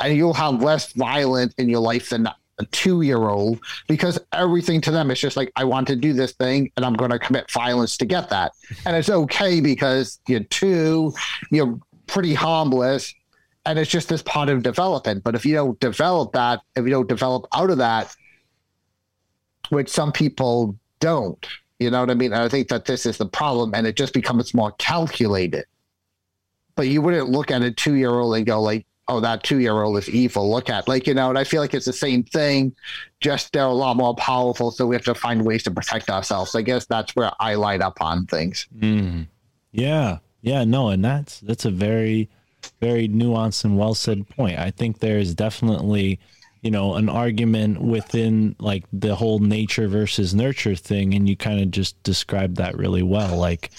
and 0.00 0.16
you'll 0.16 0.34
have 0.34 0.62
less 0.62 0.92
violent 0.92 1.54
in 1.58 1.68
your 1.68 1.80
life 1.80 2.10
than 2.10 2.28
a 2.60 2.64
two 2.66 3.02
year 3.02 3.28
old 3.28 3.60
because 3.86 4.18
everything 4.32 4.80
to 4.80 4.90
them 4.90 5.10
is 5.12 5.20
just 5.20 5.36
like 5.36 5.52
I 5.54 5.62
want 5.64 5.86
to 5.88 5.96
do 5.96 6.12
this 6.12 6.32
thing 6.32 6.72
and 6.76 6.84
I'm 6.84 6.94
going 6.94 7.12
to 7.12 7.18
commit 7.18 7.48
violence 7.50 7.96
to 7.98 8.04
get 8.04 8.28
that, 8.30 8.52
and 8.86 8.96
it's 8.96 9.10
okay 9.10 9.60
because 9.60 10.20
you're 10.28 10.44
two, 10.44 11.12
you're 11.50 11.78
pretty 12.06 12.34
harmless. 12.34 13.14
And 13.68 13.78
it's 13.78 13.90
just 13.90 14.08
this 14.08 14.22
part 14.22 14.48
of 14.48 14.62
development. 14.62 15.22
But 15.22 15.34
if 15.34 15.44
you 15.44 15.54
don't 15.54 15.78
develop 15.78 16.32
that, 16.32 16.62
if 16.74 16.84
you 16.84 16.90
don't 16.90 17.08
develop 17.08 17.46
out 17.52 17.68
of 17.68 17.78
that, 17.78 18.16
which 19.68 19.90
some 19.90 20.10
people 20.10 20.74
don't. 21.00 21.46
You 21.78 21.90
know 21.90 22.00
what 22.00 22.10
I 22.10 22.14
mean? 22.14 22.32
And 22.32 22.42
I 22.42 22.48
think 22.48 22.68
that 22.68 22.86
this 22.86 23.06
is 23.06 23.18
the 23.18 23.26
problem, 23.26 23.74
and 23.74 23.86
it 23.86 23.94
just 23.94 24.14
becomes 24.14 24.54
more 24.54 24.72
calculated. 24.78 25.66
But 26.76 26.88
you 26.88 27.02
wouldn't 27.02 27.28
look 27.28 27.50
at 27.50 27.62
a 27.62 27.70
two 27.70 27.94
year 27.94 28.10
old 28.10 28.34
and 28.36 28.46
go 28.46 28.60
like, 28.60 28.86
"Oh, 29.06 29.20
that 29.20 29.42
two 29.44 29.58
year 29.58 29.82
old 29.82 29.98
is 29.98 30.08
evil." 30.08 30.50
Look 30.50 30.70
at 30.70 30.88
like 30.88 31.06
you 31.06 31.14
know, 31.14 31.28
and 31.28 31.38
I 31.38 31.44
feel 31.44 31.60
like 31.60 31.74
it's 31.74 31.86
the 31.86 31.92
same 31.92 32.24
thing, 32.24 32.74
just 33.20 33.52
they're 33.52 33.64
a 33.64 33.72
lot 33.72 33.96
more 33.96 34.14
powerful, 34.16 34.70
so 34.70 34.86
we 34.86 34.96
have 34.96 35.04
to 35.04 35.14
find 35.14 35.44
ways 35.44 35.62
to 35.64 35.70
protect 35.70 36.10
ourselves. 36.10 36.54
I 36.54 36.62
guess 36.62 36.86
that's 36.86 37.14
where 37.14 37.30
I 37.38 37.54
light 37.54 37.82
up 37.82 38.00
on 38.00 38.26
things. 38.26 38.66
Mm. 38.76 39.28
Yeah, 39.70 40.18
yeah, 40.40 40.64
no, 40.64 40.88
and 40.88 41.04
that's 41.04 41.40
that's 41.40 41.64
a 41.64 41.70
very, 41.70 42.28
very 42.80 43.08
nuanced 43.08 43.64
and 43.64 43.78
well 43.78 43.94
said 43.94 44.28
point. 44.28 44.58
I 44.58 44.70
think 44.70 44.98
there 44.98 45.18
is 45.18 45.34
definitely, 45.34 46.20
you 46.62 46.70
know, 46.70 46.94
an 46.94 47.08
argument 47.08 47.80
within 47.80 48.56
like 48.58 48.84
the 48.92 49.14
whole 49.14 49.38
nature 49.38 49.88
versus 49.88 50.34
nurture 50.34 50.76
thing, 50.76 51.14
and 51.14 51.28
you 51.28 51.36
kind 51.36 51.60
of 51.60 51.70
just 51.70 52.00
described 52.02 52.56
that 52.56 52.76
really 52.76 53.02
well. 53.02 53.36
Like, 53.36 53.70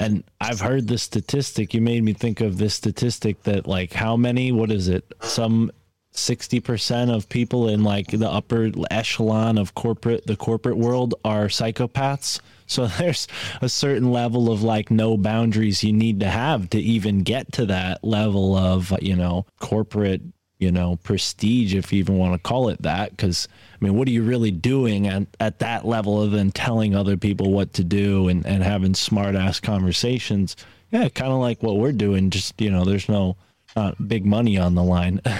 and 0.00 0.24
I've 0.40 0.60
heard 0.60 0.88
the 0.88 0.98
statistic. 0.98 1.74
You 1.74 1.80
made 1.80 2.04
me 2.04 2.12
think 2.12 2.40
of 2.40 2.58
this 2.58 2.74
statistic 2.74 3.42
that 3.44 3.66
like 3.66 3.92
how 3.92 4.16
many? 4.16 4.52
What 4.52 4.70
is 4.70 4.88
it? 4.88 5.04
Some. 5.22 5.70
60% 6.14 7.14
of 7.14 7.28
people 7.28 7.68
in 7.68 7.84
like 7.84 8.06
the 8.06 8.30
upper 8.30 8.70
echelon 8.90 9.58
of 9.58 9.74
corporate 9.74 10.26
the 10.26 10.34
corporate 10.34 10.78
world 10.78 11.14
are 11.26 11.48
psychopaths 11.48 12.40
so 12.66 12.86
there's 12.98 13.26
a 13.60 13.68
certain 13.68 14.10
level 14.10 14.50
of 14.50 14.62
like 14.62 14.90
no 14.90 15.16
boundaries 15.16 15.84
you 15.84 15.92
need 15.92 16.20
to 16.20 16.28
have 16.28 16.70
to 16.70 16.78
even 16.78 17.22
get 17.22 17.52
to 17.52 17.66
that 17.66 18.02
level 18.04 18.56
of 18.56 18.92
you 19.00 19.16
know 19.16 19.46
corporate 19.60 20.22
you 20.58 20.72
know 20.72 20.96
prestige 21.02 21.74
if 21.74 21.92
you 21.92 21.98
even 21.98 22.16
want 22.16 22.34
to 22.34 22.48
call 22.48 22.68
it 22.68 22.80
that. 22.82 23.10
Because 23.10 23.48
i 23.80 23.84
mean 23.84 23.94
what 23.94 24.08
are 24.08 24.12
you 24.12 24.22
really 24.22 24.50
doing 24.50 25.06
at, 25.06 25.26
at 25.40 25.58
that 25.58 25.84
level 25.84 26.18
other 26.18 26.30
than 26.30 26.50
telling 26.50 26.94
other 26.94 27.16
people 27.16 27.52
what 27.52 27.72
to 27.74 27.84
do 27.84 28.28
and, 28.28 28.46
and 28.46 28.62
having 28.62 28.94
smart 28.94 29.34
ass 29.34 29.60
conversations? 29.60 30.56
Yeah 30.90 31.08
kind 31.08 31.32
of 31.32 31.38
like 31.38 31.62
what 31.62 31.76
we're 31.76 31.92
doing 31.92 32.30
just 32.30 32.60
you 32.60 32.70
know 32.70 32.84
there's 32.84 33.08
no 33.08 33.36
not 33.76 34.08
big 34.08 34.24
money 34.24 34.56
on 34.58 34.74
the 34.74 34.82
line. 34.82 35.20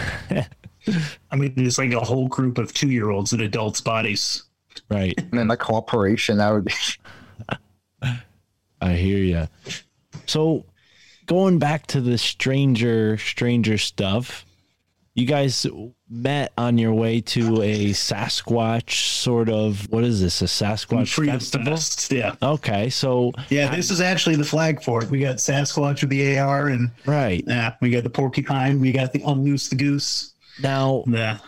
I 1.31 1.37
mean, 1.37 1.55
there's 1.57 1.79
like 1.79 1.93
a 1.93 2.01
whole 2.01 2.29
group 2.29 2.59
of 2.59 2.73
two 2.73 2.91
year 2.91 3.11
olds 3.11 3.33
in 3.33 3.41
adults' 3.41 3.81
bodies. 3.81 4.45
right. 4.91 5.15
And 5.19 5.33
then 5.33 5.49
the 5.49 5.57
corporation 5.57 6.39
that 6.39 6.53
would 6.53 6.67
be 6.67 6.75
I 8.81 8.93
hear 8.95 9.19
you. 9.19 9.49
So, 10.27 10.65
going 11.27 11.59
back 11.59 11.87
to 11.89 12.01
the 12.01 12.19
stranger, 12.19 13.17
stranger 13.19 13.79
stuff, 13.79 14.45
you 15.15 15.27
guys 15.27 15.67
met 16.11 16.53
on 16.59 16.77
your 16.77 16.93
way 16.93 17.23
to 17.23 17.63
a 17.63 17.91
Sasquatch 17.91 18.91
sort 19.23 19.49
of. 19.49 19.91
What 19.91 20.05
is 20.05 20.21
this? 20.21 20.43
A 20.43 20.45
Sasquatch 20.45 21.15
Freedom 21.15 21.39
festival? 21.39 21.77
Fest, 21.77 22.13
Yeah. 22.13 22.35
Okay, 22.43 22.91
so 22.91 23.33
Yeah, 23.49 23.75
this 23.75 23.91
is 23.91 24.01
actually 24.03 24.37
the 24.37 24.45
flag 24.45 24.83
for 24.83 25.03
it. 25.03 25.11
We 25.11 25.19
got 25.19 25.37
Sasquatch 25.37 26.03
with 26.03 26.11
the 26.11 26.39
AR, 26.39 26.69
and 26.69 26.91
right 27.07 27.43
yeah, 27.47 27.75
we 27.81 27.91
got 27.91 28.05
the 28.05 28.11
porcupine. 28.11 28.79
We 28.79 28.93
got 28.93 29.13
the 29.15 29.21
unloose 29.21 29.71
the 29.71 29.77
goose. 29.77 30.35
now, 30.63 31.03
Yeah. 31.07 31.39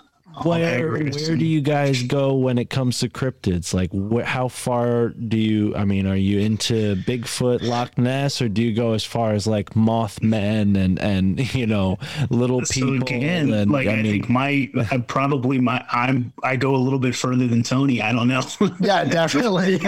Where 0.42 0.90
where 0.90 1.36
do 1.36 1.44
you 1.44 1.60
guys 1.60 2.02
go 2.02 2.34
when 2.34 2.58
it 2.58 2.70
comes 2.70 2.98
to 3.00 3.08
cryptids? 3.08 3.74
Like, 3.74 3.90
wh- 3.92 4.26
how 4.26 4.48
far 4.48 5.10
do 5.10 5.36
you? 5.36 5.74
I 5.74 5.84
mean, 5.84 6.06
are 6.06 6.16
you 6.16 6.40
into 6.40 6.96
Bigfoot, 6.96 7.62
Loch 7.62 7.96
Ness, 7.98 8.40
or 8.40 8.48
do 8.48 8.62
you 8.62 8.74
go 8.74 8.92
as 8.92 9.04
far 9.04 9.32
as 9.32 9.46
like 9.46 9.70
Mothman 9.70 10.76
and 10.76 10.98
and 10.98 11.54
you 11.54 11.66
know 11.66 11.98
little 12.30 12.64
So 12.64 12.74
people? 12.74 13.08
again, 13.08 13.52
and, 13.52 13.70
like 13.70 13.88
I, 13.88 13.96
mean, 13.96 14.04
think 14.04 14.28
my 14.28 14.70
I 14.90 14.98
probably 14.98 15.58
my 15.60 15.84
I'm 15.90 16.32
I 16.42 16.56
go 16.56 16.74
a 16.74 16.78
little 16.78 16.98
bit 16.98 17.14
further 17.14 17.46
than 17.46 17.62
Tony. 17.62 18.02
I 18.02 18.12
don't 18.12 18.28
know. 18.28 18.42
yeah, 18.80 19.04
definitely. 19.04 19.80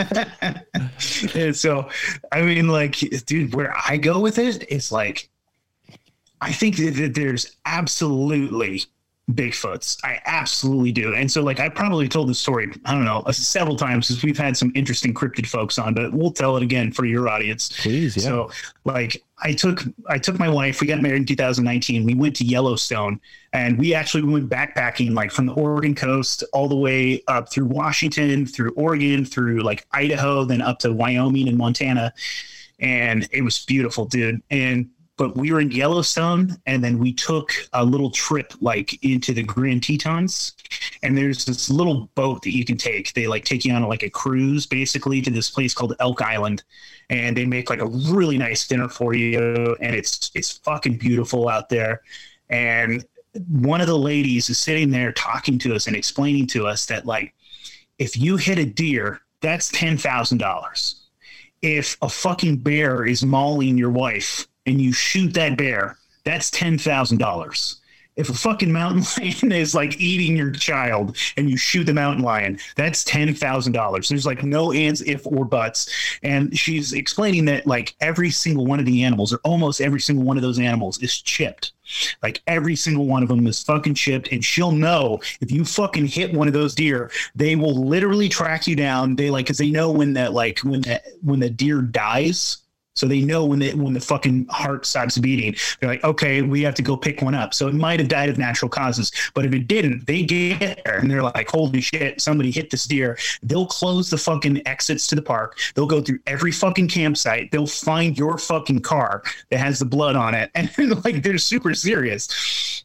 and 1.35 1.57
so 1.57 1.89
I 2.33 2.43
mean, 2.43 2.69
like, 2.69 2.99
dude, 3.27 3.55
where 3.55 3.75
I 3.87 3.97
go 3.97 4.21
with 4.21 4.39
it 4.39 4.71
is 4.71 4.93
like, 4.93 5.29
I 6.41 6.53
think 6.53 6.77
that, 6.77 6.93
that 6.97 7.15
there's 7.15 7.57
absolutely 7.67 8.85
Bigfoots. 9.35 9.99
I 10.05 10.21
absolutely 10.27 10.93
do. 10.93 11.15
And 11.15 11.31
so, 11.31 11.43
like, 11.43 11.61
I 11.61 11.69
probably 11.69 12.09
told 12.09 12.29
this 12.29 12.39
story, 12.39 12.73
I 12.85 12.93
don't 12.93 13.05
know, 13.05 13.23
uh, 13.27 13.33
several 13.33 13.77
times 13.77 14.09
because 14.09 14.23
we've 14.23 14.39
had 14.39 14.57
some 14.57 14.73
interesting 14.75 15.15
cryptid 15.15 15.47
folks 15.47 15.79
on, 15.79 15.95
but 15.95 16.13
we'll 16.13 16.33
tell 16.33 16.57
it 16.57 16.63
again 16.63 16.93
for 16.93 17.05
your 17.05 17.29
audience. 17.29 17.71
Please, 17.81 18.17
yeah. 18.17 18.23
So, 18.23 18.51
like, 18.85 19.23
I 19.43 19.53
took 19.53 19.83
I 20.09 20.19
took 20.19 20.39
my 20.39 20.49
wife. 20.49 20.81
We 20.81 20.87
got 20.87 21.01
married 21.01 21.21
in 21.21 21.27
2019. 21.27 22.05
We 22.05 22.15
went 22.15 22.37
to 22.37 22.45
Yellowstone, 22.45 23.21
and 23.53 23.79
we 23.79 23.95
actually 23.95 24.23
went 24.23 24.49
backpacking, 24.49 25.13
like 25.15 25.31
from 25.31 25.47
the 25.47 25.55
Oregon 25.55 25.95
coast 25.95 26.45
all 26.53 26.69
the 26.69 26.77
way 26.77 27.23
up 27.27 27.51
through 27.51 27.67
Washington, 27.67 28.47
through 28.47 28.73
Oregon, 28.73 29.25
through 29.25 29.61
like 29.61 29.87
Idaho, 29.93 30.45
then 30.45 30.61
up 30.61 30.79
to 30.81 30.93
Wyoming 30.93 31.49
and 31.49 31.57
Montana, 31.57 32.13
and 32.79 33.29
it 33.33 33.43
was 33.43 33.65
beautiful, 33.65 34.05
dude. 34.05 34.43
And 34.51 34.91
but 35.21 35.37
we 35.37 35.53
were 35.53 35.61
in 35.61 35.71
Yellowstone, 35.71 36.57
and 36.65 36.83
then 36.83 36.99
we 36.99 37.13
took 37.13 37.53
a 37.75 37.85
little 37.85 38.11
trip 38.11 38.55
like 38.63 38.99
into 39.05 39.35
the 39.35 39.43
Grand 39.43 39.83
Tetons, 39.83 40.55
and 41.03 41.15
there's 41.15 41.45
this 41.45 41.69
little 41.69 42.09
boat 42.15 42.41
that 42.41 42.57
you 42.57 42.65
can 42.65 42.79
take. 42.79 43.13
They 43.13 43.27
like 43.27 43.45
take 43.45 43.67
you 43.67 43.75
on 43.75 43.83
like 43.83 44.03
a 44.03 44.09
cruise, 44.09 44.65
basically, 44.65 45.21
to 45.21 45.31
this 45.31 45.51
place 45.51 45.75
called 45.75 45.95
Elk 46.01 46.23
Island, 46.23 46.63
and 47.11 47.37
they 47.37 47.45
make 47.45 47.69
like 47.69 47.83
a 47.83 47.87
really 47.87 48.39
nice 48.39 48.67
dinner 48.67 48.89
for 48.89 49.13
you, 49.13 49.77
and 49.83 49.95
it's 49.95 50.31
it's 50.35 50.53
fucking 50.53 50.97
beautiful 50.97 51.51
out 51.51 51.69
there. 51.69 52.01
And 52.49 53.05
one 53.51 53.83
of 53.83 53.89
the 53.89 53.99
ladies 53.99 54.49
is 54.49 54.59
sitting 54.59 54.89
there 54.89 55.13
talking 55.13 55.59
to 55.59 55.75
us 55.75 55.87
and 55.87 55.95
explaining 55.95 56.47
to 56.47 56.67
us 56.67 56.87
that 56.87 57.05
like 57.05 57.35
if 57.99 58.17
you 58.17 58.39
hit 58.39 58.57
a 58.57 58.65
deer, 58.65 59.21
that's 59.43 59.69
ten 59.69 59.99
thousand 59.99 60.39
dollars. 60.39 60.97
If 61.61 61.99
a 62.01 62.09
fucking 62.09 62.57
bear 62.63 63.05
is 63.05 63.23
mauling 63.23 63.77
your 63.77 63.91
wife 63.91 64.47
and 64.71 64.81
you 64.81 64.93
shoot 64.93 65.35
that 65.35 65.59
bear, 65.59 65.99
that's 66.25 66.51
ten 66.51 66.79
thousand 66.79 67.19
dollars. 67.19 67.77
If 68.17 68.29
a 68.29 68.35
fucking 68.35 68.71
mountain 68.71 69.05
lion 69.19 69.53
is 69.53 69.75
like 69.75 70.01
eating 70.01 70.37
your 70.37 70.51
child 70.51 71.17
and 71.37 71.49
you 71.49 71.57
shoot 71.57 71.85
the 71.85 71.95
mountain 71.95 72.23
lion, 72.23 72.59
that's 72.77 73.03
ten 73.03 73.35
thousand 73.35 73.73
dollars. 73.73 74.09
There's 74.09 74.27
like 74.27 74.43
no 74.43 74.73
ands, 74.73 75.03
if 75.03 75.27
or 75.27 75.45
buts. 75.45 75.91
And 76.23 76.57
she's 76.57 76.93
explaining 76.93 77.47
that 77.47 77.67
like 77.67 77.95
every 78.01 78.31
single 78.31 78.67
one 78.67 78.79
of 78.79 78.87
the 78.87 79.03
animals, 79.03 79.33
or 79.33 79.39
almost 79.39 79.81
every 79.81 80.01
single 80.01 80.25
one 80.25 80.37
of 80.37 80.43
those 80.43 80.59
animals, 80.59 81.03
is 81.03 81.21
chipped. 81.21 81.73
Like 82.23 82.43
every 82.47 82.77
single 82.77 83.07
one 83.07 83.23
of 83.23 83.29
them 83.29 83.47
is 83.47 83.63
fucking 83.63 83.95
chipped, 83.95 84.31
and 84.31 84.45
she'll 84.45 84.73
know 84.73 85.19
if 85.41 85.51
you 85.51 85.65
fucking 85.65 86.07
hit 86.07 86.33
one 86.33 86.47
of 86.47 86.55
those 86.55 86.75
deer, 86.75 87.11
they 87.35 87.57
will 87.57 87.87
literally 87.87 88.29
track 88.29 88.67
you 88.67 88.77
down. 88.77 89.17
They 89.17 89.31
like 89.31 89.47
because 89.47 89.59
they 89.59 89.71
know 89.71 89.91
when 89.91 90.13
that 90.15 90.33
like 90.33 90.61
when 90.61 90.83
that 90.83 91.05
when 91.23 91.41
the 91.41 91.51
deer 91.51 91.83
dies. 91.83 92.59
So 92.95 93.07
they 93.07 93.21
know 93.21 93.45
when 93.45 93.61
the 93.61 93.73
when 93.75 93.95
the 93.95 94.01
fucking 94.01 94.47
heart 94.49 94.85
stops 94.85 95.17
beating, 95.17 95.55
they're 95.79 95.89
like, 95.89 96.05
okay, 96.05 96.43
we 96.43 96.63
have 96.63 96.75
to 96.75 96.83
go 96.83 96.97
pick 96.97 97.23
one 97.23 97.35
up. 97.35 97.55
So 97.55 97.69
it 97.69 97.75
might 97.75 98.01
have 98.01 98.09
died 98.09 98.29
of 98.29 98.39
natural 98.39 98.69
causes, 98.69 99.13
but 99.35 99.45
if 99.45 99.53
it 99.53 99.69
didn't, 99.69 100.07
they 100.07 100.23
get 100.23 100.83
there 100.85 100.99
and 100.99 101.11
they're 101.11 101.23
like, 101.23 101.49
holy 101.49 101.81
shit, 101.81 102.21
somebody 102.21 102.51
hit 102.51 102.71
this 102.71 102.85
deer. 102.85 103.17
They'll 103.43 103.67
close 103.67 104.11
the 104.11 104.19
fucking 104.19 104.67
exits 104.67 105.07
to 105.09 105.15
the 105.15 105.23
park. 105.23 105.59
They'll 105.75 105.87
go 105.87 106.01
through 106.01 106.19
every 106.27 106.53
fucking 106.53 106.89
campsite. 106.89 107.51
They'll 107.53 107.67
find 107.67 108.19
your 108.19 108.39
fucking 108.39 108.81
car 108.81 109.23
that 109.51 109.59
has 109.59 109.79
the 109.79 109.85
blood 109.85 110.17
on 110.17 110.35
it, 110.35 110.51
and 110.55 110.71
like 111.05 111.23
they're 111.23 111.39
super 111.39 111.75
serious 111.75 112.85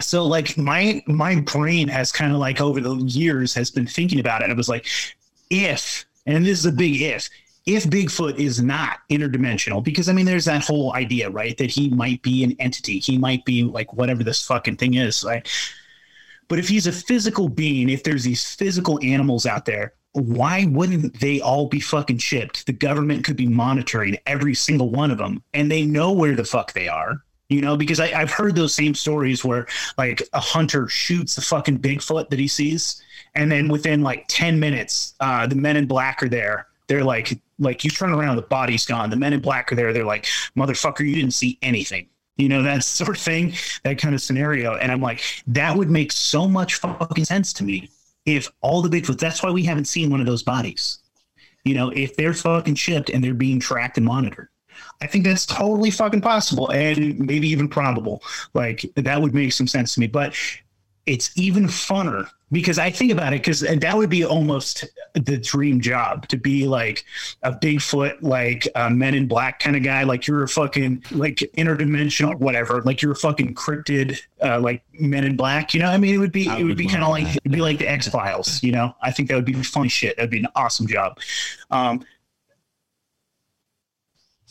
so 0.00 0.24
like 0.24 0.56
my 0.58 1.02
my 1.06 1.40
brain 1.40 1.88
has 1.88 2.10
kind 2.10 2.32
of 2.32 2.38
like 2.38 2.60
over 2.60 2.80
the 2.80 2.96
years 2.96 3.54
has 3.54 3.70
been 3.70 3.86
thinking 3.86 4.18
about 4.18 4.42
it 4.42 4.50
it 4.50 4.56
was 4.56 4.68
like 4.68 4.86
if 5.50 6.04
and 6.26 6.44
this 6.44 6.58
is 6.58 6.66
a 6.66 6.72
big 6.72 7.00
if 7.00 7.28
if 7.66 7.84
bigfoot 7.84 8.36
is 8.38 8.60
not 8.60 8.98
interdimensional 9.10 9.82
because 9.82 10.08
i 10.08 10.12
mean 10.12 10.26
there's 10.26 10.44
that 10.44 10.64
whole 10.64 10.94
idea 10.94 11.30
right 11.30 11.56
that 11.58 11.70
he 11.70 11.88
might 11.90 12.20
be 12.22 12.42
an 12.44 12.56
entity. 12.58 12.98
He 12.98 13.18
might 13.18 13.44
be 13.44 13.62
like 13.62 13.92
whatever 13.92 14.24
this 14.24 14.44
fucking 14.44 14.76
thing 14.76 14.94
is 14.94 15.24
like 15.24 15.46
but 16.48 16.58
if 16.58 16.68
he's 16.68 16.86
a 16.86 16.92
physical 16.92 17.48
being 17.48 17.88
if 17.88 18.02
there's 18.02 18.24
these 18.24 18.54
physical 18.54 18.98
animals 19.02 19.46
out 19.46 19.64
there 19.64 19.94
why 20.14 20.66
wouldn't 20.66 21.18
they 21.20 21.40
all 21.40 21.68
be 21.68 21.80
fucking 21.80 22.18
shipped? 22.18 22.66
The 22.66 22.72
government 22.74 23.24
could 23.24 23.36
be 23.36 23.46
monitoring 23.46 24.18
every 24.26 24.52
single 24.52 24.90
one 24.90 25.10
of 25.10 25.16
them 25.16 25.42
and 25.54 25.70
they 25.70 25.86
know 25.86 26.12
where 26.12 26.36
the 26.36 26.44
fuck 26.44 26.72
they 26.72 26.88
are 26.88 27.22
you 27.48 27.60
know? 27.60 27.76
Because 27.76 28.00
I, 28.00 28.06
i've 28.18 28.30
heard 28.30 28.56
those 28.56 28.74
same 28.74 28.94
stories 28.94 29.44
where 29.44 29.66
like 29.98 30.22
a 30.32 30.40
hunter 30.40 30.88
shoots 30.88 31.36
the 31.36 31.42
fucking 31.42 31.78
bigfoot 31.78 32.30
that 32.30 32.38
he 32.38 32.48
sees 32.48 33.02
and 33.34 33.50
then 33.50 33.68
within 33.68 34.02
like 34.02 34.24
10 34.28 34.58
minutes 34.58 35.14
uh, 35.20 35.46
the 35.46 35.54
men 35.54 35.76
in 35.76 35.86
black 35.86 36.22
are 36.22 36.28
there. 36.28 36.66
They're 36.88 37.04
like 37.04 37.38
like 37.62 37.84
you 37.84 37.90
turn 37.90 38.12
around 38.12 38.36
the 38.36 38.42
body's 38.42 38.84
gone. 38.84 39.10
The 39.10 39.16
men 39.16 39.32
in 39.32 39.40
black 39.40 39.72
are 39.72 39.74
there. 39.74 39.92
They're 39.92 40.04
like 40.04 40.26
motherfucker 40.56 41.06
you 41.06 41.14
didn't 41.14 41.34
see 41.34 41.58
anything. 41.62 42.08
You 42.36 42.48
know 42.48 42.62
that 42.62 42.84
sort 42.84 43.16
of 43.16 43.22
thing 43.22 43.54
that 43.84 43.98
kind 43.98 44.14
of 44.14 44.20
scenario. 44.20 44.74
And 44.76 44.90
i'm 44.90 45.00
like 45.00 45.22
that 45.46 45.76
would 45.76 45.90
make 45.90 46.12
so 46.12 46.48
much 46.48 46.76
fucking 46.76 47.24
sense 47.24 47.52
to 47.54 47.64
me 47.64 47.90
if 48.24 48.50
all 48.60 48.82
the 48.82 48.88
bigfoot 48.88 49.18
that's 49.18 49.42
why 49.42 49.50
we 49.50 49.64
haven't 49.64 49.86
seen 49.86 50.10
one 50.10 50.20
of 50.20 50.26
those 50.26 50.42
bodies. 50.42 50.98
You 51.64 51.74
know 51.74 51.90
if 51.90 52.16
they're 52.16 52.34
fucking 52.34 52.74
shipped 52.74 53.10
and 53.10 53.22
they're 53.22 53.34
being 53.34 53.60
tracked 53.60 53.96
and 53.96 54.06
monitored. 54.06 54.48
I 55.00 55.06
think 55.06 55.24
that's 55.24 55.46
totally 55.46 55.90
fucking 55.90 56.20
possible 56.20 56.70
and 56.70 57.18
maybe 57.18 57.48
even 57.48 57.68
probable. 57.68 58.22
Like 58.54 58.84
that 58.96 59.20
would 59.20 59.34
make 59.34 59.52
some 59.52 59.66
sense 59.66 59.94
to 59.94 60.00
me. 60.00 60.06
But 60.06 60.34
it's 61.06 61.36
even 61.36 61.64
funner 61.64 62.28
because 62.52 62.78
I 62.78 62.90
think 62.90 63.10
about 63.10 63.32
it 63.32 63.40
because 63.40 63.60
that 63.60 63.96
would 63.96 64.10
be 64.10 64.24
almost 64.24 64.84
the 65.14 65.38
dream 65.38 65.80
job 65.80 66.28
to 66.28 66.36
be 66.36 66.66
like 66.66 67.04
a 67.42 67.52
Bigfoot, 67.52 68.18
like 68.20 68.68
a 68.74 68.90
Men 68.90 69.14
in 69.14 69.26
Black 69.26 69.58
kind 69.60 69.76
of 69.76 69.82
guy. 69.82 70.02
Like 70.02 70.26
you're 70.26 70.42
a 70.42 70.48
fucking 70.48 71.04
like 71.12 71.36
interdimensional, 71.56 72.38
whatever. 72.38 72.82
Like 72.82 73.00
you're 73.00 73.12
a 73.12 73.16
fucking 73.16 73.54
cryptid, 73.54 74.18
uh, 74.42 74.60
like 74.60 74.82
Men 74.92 75.24
in 75.24 75.36
Black. 75.36 75.74
You 75.74 75.80
know, 75.80 75.88
I 75.88 75.96
mean, 75.96 76.14
it 76.14 76.18
would 76.18 76.32
be 76.32 76.48
I 76.48 76.58
it 76.58 76.64
would 76.64 76.72
would 76.72 76.78
be 76.78 76.86
kind 76.86 77.02
of 77.02 77.10
like 77.10 77.36
it'd 77.36 77.52
be 77.52 77.60
like 77.60 77.78
the 77.78 77.88
X 77.88 78.08
Files. 78.08 78.62
You 78.62 78.72
know, 78.72 78.94
I 79.02 79.10
think 79.10 79.28
that 79.28 79.36
would 79.36 79.44
be 79.44 79.54
funny 79.62 79.88
shit. 79.88 80.16
That'd 80.16 80.30
be 80.30 80.38
an 80.38 80.48
awesome 80.54 80.86
job. 80.86 81.18
Um, 81.70 82.04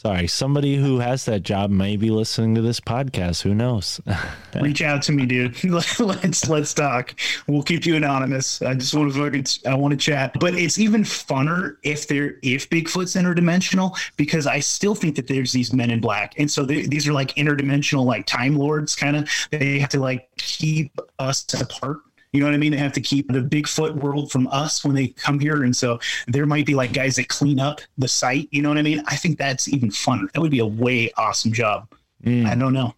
Sorry, 0.02 0.26
somebody 0.26 0.78
who 0.78 0.98
has 0.98 1.26
that 1.26 1.44
job 1.44 1.70
may 1.70 1.96
be 1.96 2.10
listening 2.10 2.56
to 2.56 2.62
this 2.64 2.80
podcast. 2.80 3.44
Who 3.44 3.54
knows? 3.54 4.02
reach 4.60 4.82
out 4.82 5.04
to 5.04 5.12
me, 5.12 5.28
dude. 5.28 5.64
let's 6.00 6.50
let's 6.50 6.74
talk. 6.74 7.14
We'll 7.46 7.62
keep 7.62 7.86
you 7.86 7.96
anonymous. 7.98 8.64
I 8.64 8.74
just 8.74 8.96
want 8.96 9.14
to 9.14 9.20
fucking 9.20 9.46
I 9.72 9.76
want 9.76 9.92
to 9.92 9.98
chat. 9.98 10.40
But 10.40 10.56
it's 10.56 10.80
even 10.80 11.04
funner 11.04 11.78
if 11.84 12.08
they're 12.08 12.38
if 12.42 12.68
Bigfoot's 12.72 13.14
interdimensional 13.14 13.96
because 14.18 14.48
I 14.48 14.60
still 14.60 14.96
think 14.96 15.18
that 15.18 15.28
there's 15.28 15.52
these 15.52 15.72
men 15.72 15.92
in 15.92 16.02
black, 16.02 16.34
and 16.40 16.50
so 16.50 16.66
they, 16.66 16.88
these 16.88 17.08
are 17.08 17.14
like 17.14 17.36
interdimensional 17.36 18.04
like 18.04 18.26
time 18.26 18.58
lords 18.58 18.96
kind 18.96 19.16
of. 19.16 19.30
They 19.52 19.78
have 19.78 19.90
to 19.90 20.00
like 20.00 20.30
keep 20.36 21.00
us 21.20 21.46
apart. 21.62 22.00
You 22.34 22.40
know 22.40 22.46
what 22.46 22.56
I 22.56 22.58
mean? 22.58 22.72
They 22.72 22.78
have 22.78 22.94
to 22.94 23.02
keep 23.02 23.28
the 23.28 23.42
Bigfoot 23.42 23.96
world 23.96 24.32
from 24.32 24.48
us 24.48 24.86
when 24.86 24.96
they 24.96 25.10
come 25.10 25.40
here. 25.40 25.64
And 25.64 25.76
so 25.76 26.00
there 26.28 26.46
might 26.46 26.66
be 26.66 26.76
like 26.76 26.94
guys 26.94 27.18
that 27.18 27.28
clean 27.28 27.60
up 27.60 27.82
the 27.98 28.08
site. 28.08 28.48
You 28.52 28.62
know 28.62 28.70
what 28.70 28.78
I 28.78 28.84
mean? 28.84 29.04
I 29.08 29.18
think 29.18 29.38
that's 29.38 29.68
even 29.68 29.90
funner. 29.90 30.32
That 30.32 30.40
would 30.40 30.52
be 30.52 30.60
a 30.60 30.66
way 30.66 31.12
awesome 31.18 31.52
job. 31.52 31.92
Mm. 32.24 32.46
I 32.46 32.56
don't 32.56 32.74
know. 32.74 32.96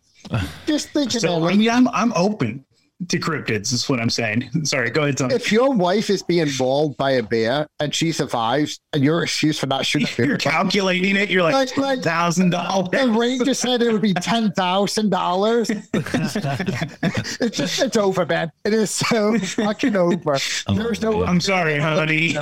Just 0.68 0.90
thinking, 0.90 1.20
So 1.20 1.40
man, 1.40 1.50
I 1.50 1.56
mean, 1.56 1.70
I'm 1.70 1.88
I'm 1.90 2.14
open 2.16 2.64
to 3.10 3.20
cryptids. 3.20 3.74
Is 3.74 3.88
what 3.90 4.00
I'm 4.00 4.10
saying. 4.10 4.50
Sorry, 4.66 4.90
go 4.90 5.04
ahead, 5.04 5.18
Tom. 5.18 5.32
if 5.32 5.52
your 5.52 5.74
wife 5.74 6.10
is 6.10 6.24
being 6.24 6.48
mauled 6.60 6.96
by 6.98 7.12
a 7.12 7.24
bear 7.24 7.68
and 7.80 7.94
she 7.94 8.12
survives, 8.12 8.80
and 8.94 9.04
you're 9.04 9.24
excused 9.24 9.60
for 9.60 9.68
not 9.68 9.86
shooting 9.86 10.08
a 10.08 10.18
bear, 10.18 10.26
You're 10.28 10.38
calculating 10.38 11.16
it. 11.16 11.30
You're 11.30 11.44
like 11.44 11.54
Like- 11.54 11.78
like- 11.78 12.02
thousand 12.02 12.50
the 12.52 12.58
dollars. 12.58 13.10
ranger 13.18 13.54
said 13.54 13.82
it 13.82 13.92
would 13.92 14.02
be 14.02 14.14
ten 14.22 14.52
thousand 14.54 15.10
dollars. 15.10 15.70
It's 15.70 17.58
just 17.58 17.82
it's 17.82 17.98
over, 17.98 18.26
man. 18.26 18.52
It 18.66 18.74
is 18.74 18.92
so 18.92 19.38
fucking 19.38 19.96
over. 19.96 20.38
Oh, 20.68 20.74
There's 20.76 21.02
no. 21.02 21.24
I'm 21.26 21.40
sorry, 21.42 21.80
honey. 21.80 22.36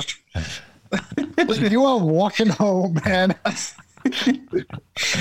You 1.70 1.84
are 1.84 1.98
walking 1.98 2.48
home, 2.48 2.98
man. 3.04 3.34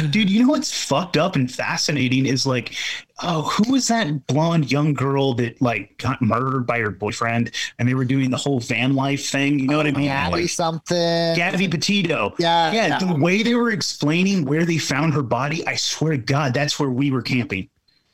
Dude, 0.09 0.29
you 0.29 0.43
know 0.43 0.49
what's 0.49 0.83
fucked 0.85 1.15
up 1.17 1.35
and 1.35 1.49
fascinating 1.51 2.25
is 2.25 2.45
like, 2.45 2.75
oh, 3.23 3.43
who 3.43 3.71
was 3.71 3.87
that 3.87 4.27
blonde 4.27 4.71
young 4.71 4.93
girl 4.93 5.33
that 5.35 5.61
like 5.61 5.97
got 5.97 6.21
murdered 6.21 6.65
by 6.65 6.79
her 6.79 6.89
boyfriend 6.89 7.51
and 7.79 7.87
they 7.87 7.93
were 7.93 8.05
doing 8.05 8.29
the 8.29 8.37
whole 8.37 8.59
van 8.59 8.95
life 8.95 9.29
thing? 9.29 9.59
You 9.59 9.67
know 9.67 9.77
what 9.77 9.87
I 9.87 9.91
mean? 9.91 10.09
Oh, 10.09 10.13
Abby 10.13 10.41
Like, 10.41 10.49
something. 10.49 10.97
Gabby 11.35 11.67
Petito. 11.67 12.33
Yeah, 12.39 12.71
yeah. 12.71 12.87
yeah. 12.87 12.99
The 12.99 13.15
way 13.15 13.43
they 13.43 13.55
were 13.55 13.71
explaining 13.71 14.45
where 14.45 14.65
they 14.65 14.77
found 14.77 15.13
her 15.13 15.23
body, 15.23 15.65
I 15.67 15.75
swear 15.75 16.11
to 16.11 16.17
God, 16.17 16.53
that's 16.53 16.79
where 16.79 16.89
we 16.89 17.11
were 17.11 17.21
camping. 17.21 17.69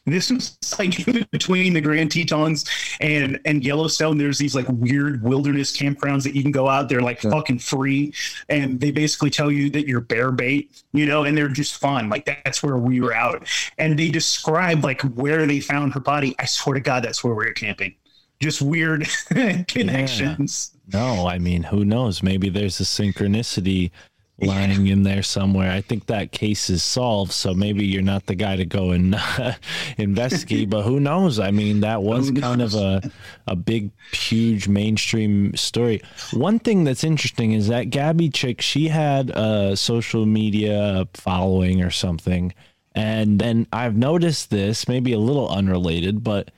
This 0.08 0.32
was 0.32 0.58
like 0.80 1.06
between 1.32 1.74
the 1.74 1.82
Grand 1.82 2.12
Tetons 2.12 2.66
and 3.02 3.40
and 3.44 3.64
Yellowstone. 3.64 4.18
There's 4.18 4.38
these 4.38 4.56
like 4.56 4.66
weird 4.70 5.22
wilderness 5.22 5.76
campgrounds 5.76 6.24
that 6.24 6.34
you 6.34 6.42
can 6.42 6.52
go 6.52 6.70
out. 6.70 6.88
They're 6.88 7.02
like 7.02 7.22
fucking 7.22 7.60
free, 7.60 8.14
and 8.48 8.80
they 8.80 8.92
basically 8.92 9.30
tell 9.30 9.52
you 9.52 9.70
that 9.72 9.86
you're 9.86 10.00
bear 10.00 10.32
bait, 10.32 10.82
you 10.94 11.06
know, 11.06 11.26
and 11.26 11.38
they're 11.38 11.50
just 11.50 11.76
fun. 11.80 12.10
Like 12.10 12.26
that's 12.26 12.64
where 12.64 12.78
we 12.78 13.02
were 13.02 13.14
out, 13.14 13.46
and 13.78 14.00
they 14.00 14.10
described 14.10 14.84
like 14.84 15.02
where 15.02 15.46
they 15.46 15.60
found 15.60 15.94
her 15.94 16.00
body. 16.00 16.36
I 16.40 16.46
swear 16.46 16.76
to 16.76 16.80
God, 16.80 17.04
that's 17.04 17.24
where 17.24 17.36
we 17.36 17.46
were 17.46 17.52
camping. 17.54 17.94
Just 18.40 18.62
weird 18.62 19.08
connections. 19.68 20.72
no, 20.94 21.28
I 21.28 21.38
mean, 21.38 21.64
who 21.64 21.84
knows? 21.84 22.24
Maybe 22.24 22.50
there's 22.50 22.80
a 22.80 22.84
synchronicity 22.84 23.92
lying 24.40 24.88
in 24.88 25.04
there 25.04 25.24
somewhere. 25.24 25.72
I 25.72 25.82
think 25.82 26.06
that 26.06 26.32
case 26.32 26.70
is 26.70 26.84
solved, 26.84 27.32
so 27.32 27.54
maybe 27.54 27.86
you're 27.86 28.04
not 28.04 28.28
the 28.28 28.36
guy 28.36 28.56
to 28.56 28.66
go 28.66 28.92
and 28.92 29.16
uh, 29.38 29.54
investigate. 29.98 30.70
but 30.70 30.84
who 30.84 31.00
knows? 31.00 31.40
I 31.40 31.52
mean, 31.52 31.80
that 31.82 32.04
was 32.04 32.32
kind 32.32 32.62
of 32.62 32.76
a 32.76 33.02
a 33.48 33.56
big, 33.56 33.92
huge 34.12 34.68
mainstream 34.68 35.56
story. 35.56 36.02
One 36.32 36.60
thing 36.60 36.84
that's 36.84 37.04
interesting 37.04 37.54
is 37.54 37.68
that 37.68 37.90
Gabby 37.90 38.30
chick, 38.30 38.62
she 38.62 38.90
had 38.90 39.32
a 39.32 39.76
social 39.76 40.26
media 40.26 41.08
following 41.14 41.82
or 41.82 41.92
something, 41.92 42.54
and 42.94 43.40
then 43.40 43.68
I've 43.74 43.96
noticed 43.96 44.50
this, 44.50 44.88
maybe 44.88 45.14
a 45.14 45.20
little 45.20 45.50
unrelated, 45.50 46.24
but. 46.24 46.52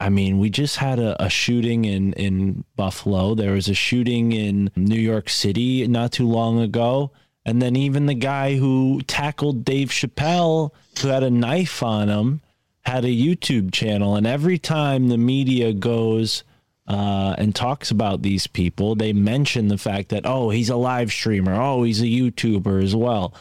I 0.00 0.08
mean, 0.08 0.38
we 0.38 0.48
just 0.48 0.78
had 0.78 0.98
a, 0.98 1.22
a 1.22 1.28
shooting 1.28 1.84
in, 1.84 2.14
in 2.14 2.64
Buffalo. 2.74 3.34
There 3.34 3.52
was 3.52 3.68
a 3.68 3.74
shooting 3.74 4.32
in 4.32 4.70
New 4.74 4.98
York 4.98 5.28
City 5.28 5.86
not 5.86 6.12
too 6.12 6.26
long 6.26 6.58
ago. 6.60 7.12
And 7.44 7.60
then 7.60 7.76
even 7.76 8.06
the 8.06 8.14
guy 8.14 8.56
who 8.56 9.02
tackled 9.06 9.64
Dave 9.64 9.90
Chappelle, 9.90 10.70
who 11.00 11.08
had 11.08 11.22
a 11.22 11.30
knife 11.30 11.82
on 11.82 12.08
him, 12.08 12.40
had 12.82 13.04
a 13.04 13.08
YouTube 13.08 13.72
channel. 13.72 14.16
And 14.16 14.26
every 14.26 14.58
time 14.58 15.08
the 15.08 15.18
media 15.18 15.72
goes 15.74 16.44
uh, 16.86 17.34
and 17.36 17.54
talks 17.54 17.90
about 17.90 18.22
these 18.22 18.46
people, 18.46 18.94
they 18.94 19.12
mention 19.12 19.68
the 19.68 19.78
fact 19.78 20.08
that, 20.10 20.24
oh, 20.24 20.48
he's 20.48 20.70
a 20.70 20.76
live 20.76 21.12
streamer. 21.12 21.54
Oh, 21.54 21.82
he's 21.82 22.00
a 22.00 22.06
YouTuber 22.06 22.82
as 22.82 22.96
well. 22.96 23.34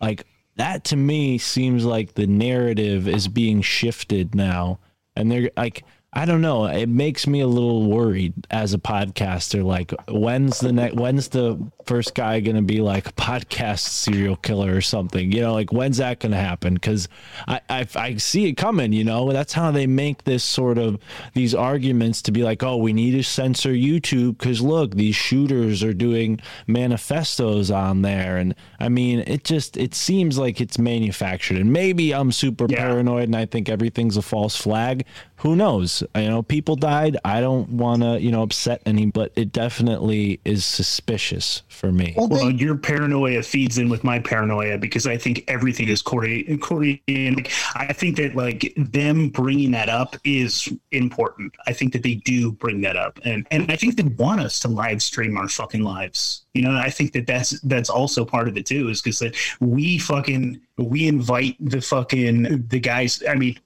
Like, 0.00 0.26
that 0.56 0.84
to 0.84 0.96
me 0.96 1.36
seems 1.36 1.84
like 1.84 2.14
the 2.14 2.26
narrative 2.26 3.06
is 3.06 3.28
being 3.28 3.60
shifted 3.60 4.34
now. 4.34 4.78
And 5.14 5.30
they're 5.30 5.50
like, 5.56 5.84
I 6.16 6.24
don't 6.24 6.40
know. 6.40 6.64
It 6.64 6.88
makes 6.88 7.26
me 7.26 7.40
a 7.40 7.46
little 7.46 7.90
worried 7.90 8.32
as 8.50 8.72
a 8.72 8.78
podcaster. 8.78 9.62
Like, 9.62 9.92
when's 10.08 10.60
the 10.60 10.72
next? 10.72 10.96
When's 10.96 11.28
the 11.28 11.58
first 11.84 12.14
guy 12.14 12.40
gonna 12.40 12.62
be 12.62 12.80
like 12.80 13.14
podcast 13.16 13.80
serial 13.80 14.36
killer 14.36 14.74
or 14.74 14.80
something? 14.80 15.30
You 15.30 15.42
know, 15.42 15.52
like 15.52 15.72
when's 15.74 15.98
that 15.98 16.20
gonna 16.20 16.38
happen? 16.40 16.72
Because 16.72 17.08
I, 17.46 17.60
I 17.68 17.86
I 17.94 18.16
see 18.16 18.46
it 18.48 18.54
coming. 18.54 18.94
You 18.94 19.04
know, 19.04 19.30
that's 19.30 19.52
how 19.52 19.70
they 19.70 19.86
make 19.86 20.24
this 20.24 20.42
sort 20.42 20.78
of 20.78 20.98
these 21.34 21.54
arguments 21.54 22.22
to 22.22 22.32
be 22.32 22.42
like, 22.42 22.62
oh, 22.62 22.78
we 22.78 22.94
need 22.94 23.10
to 23.10 23.22
censor 23.22 23.72
YouTube 23.72 24.38
because 24.38 24.62
look, 24.62 24.94
these 24.94 25.14
shooters 25.14 25.82
are 25.84 25.92
doing 25.92 26.40
manifestos 26.66 27.70
on 27.70 28.00
there, 28.00 28.38
and 28.38 28.54
I 28.80 28.88
mean, 28.88 29.18
it 29.26 29.44
just 29.44 29.76
it 29.76 29.94
seems 29.94 30.38
like 30.38 30.62
it's 30.62 30.78
manufactured. 30.78 31.58
And 31.58 31.74
maybe 31.74 32.14
I'm 32.14 32.32
super 32.32 32.66
Yeah. 32.70 32.78
paranoid 32.78 33.24
and 33.24 33.36
I 33.36 33.44
think 33.44 33.68
everything's 33.68 34.16
a 34.16 34.22
false 34.22 34.56
flag. 34.56 35.04
Who 35.40 35.54
knows? 35.54 36.02
You 36.14 36.28
know, 36.28 36.42
people 36.42 36.76
died. 36.76 37.18
I 37.24 37.40
don't 37.40 37.68
want 37.68 38.02
to, 38.02 38.18
you 38.20 38.30
know, 38.30 38.42
upset 38.42 38.80
any, 38.86 39.06
but 39.06 39.32
it 39.36 39.52
definitely 39.52 40.40
is 40.44 40.64
suspicious 40.64 41.62
for 41.68 41.92
me. 41.92 42.14
Well, 42.16 42.28
Well, 42.28 42.46
they, 42.46 42.54
your 42.54 42.76
paranoia 42.76 43.42
feeds 43.42 43.76
in 43.76 43.90
with 43.90 44.02
my 44.02 44.18
paranoia 44.18 44.78
because 44.78 45.06
I 45.06 45.18
think 45.18 45.44
everything 45.46 45.88
is 45.88 46.00
coordinated. 46.00 46.62
coordinated. 46.62 47.48
I 47.74 47.92
think 47.92 48.16
that 48.16 48.34
like 48.34 48.72
them 48.76 49.28
bringing 49.28 49.72
that 49.72 49.88
up 49.90 50.16
is 50.24 50.72
important. 50.92 51.54
I 51.66 51.72
think 51.72 51.92
that 51.92 52.02
they 52.02 52.14
do 52.14 52.52
bring 52.52 52.80
that 52.80 52.96
up, 52.96 53.20
and 53.24 53.46
and 53.50 53.70
I 53.70 53.76
think 53.76 53.96
they 53.96 54.04
want 54.04 54.40
us 54.40 54.58
to 54.60 54.68
live 54.68 55.02
stream 55.02 55.36
our 55.36 55.48
fucking 55.48 55.82
lives. 55.82 56.46
You 56.54 56.62
know, 56.62 56.72
I 56.74 56.88
think 56.88 57.12
that 57.12 57.26
that's 57.26 57.60
that's 57.60 57.90
also 57.90 58.24
part 58.24 58.48
of 58.48 58.56
it 58.56 58.64
too, 58.64 58.88
is 58.88 59.02
because 59.02 59.18
that 59.18 59.36
we 59.60 59.98
fucking 59.98 60.60
we 60.78 61.06
invite 61.06 61.56
the 61.60 61.80
fucking 61.82 62.66
the 62.68 62.80
guys. 62.80 63.22
I 63.28 63.34
mean, 63.34 63.58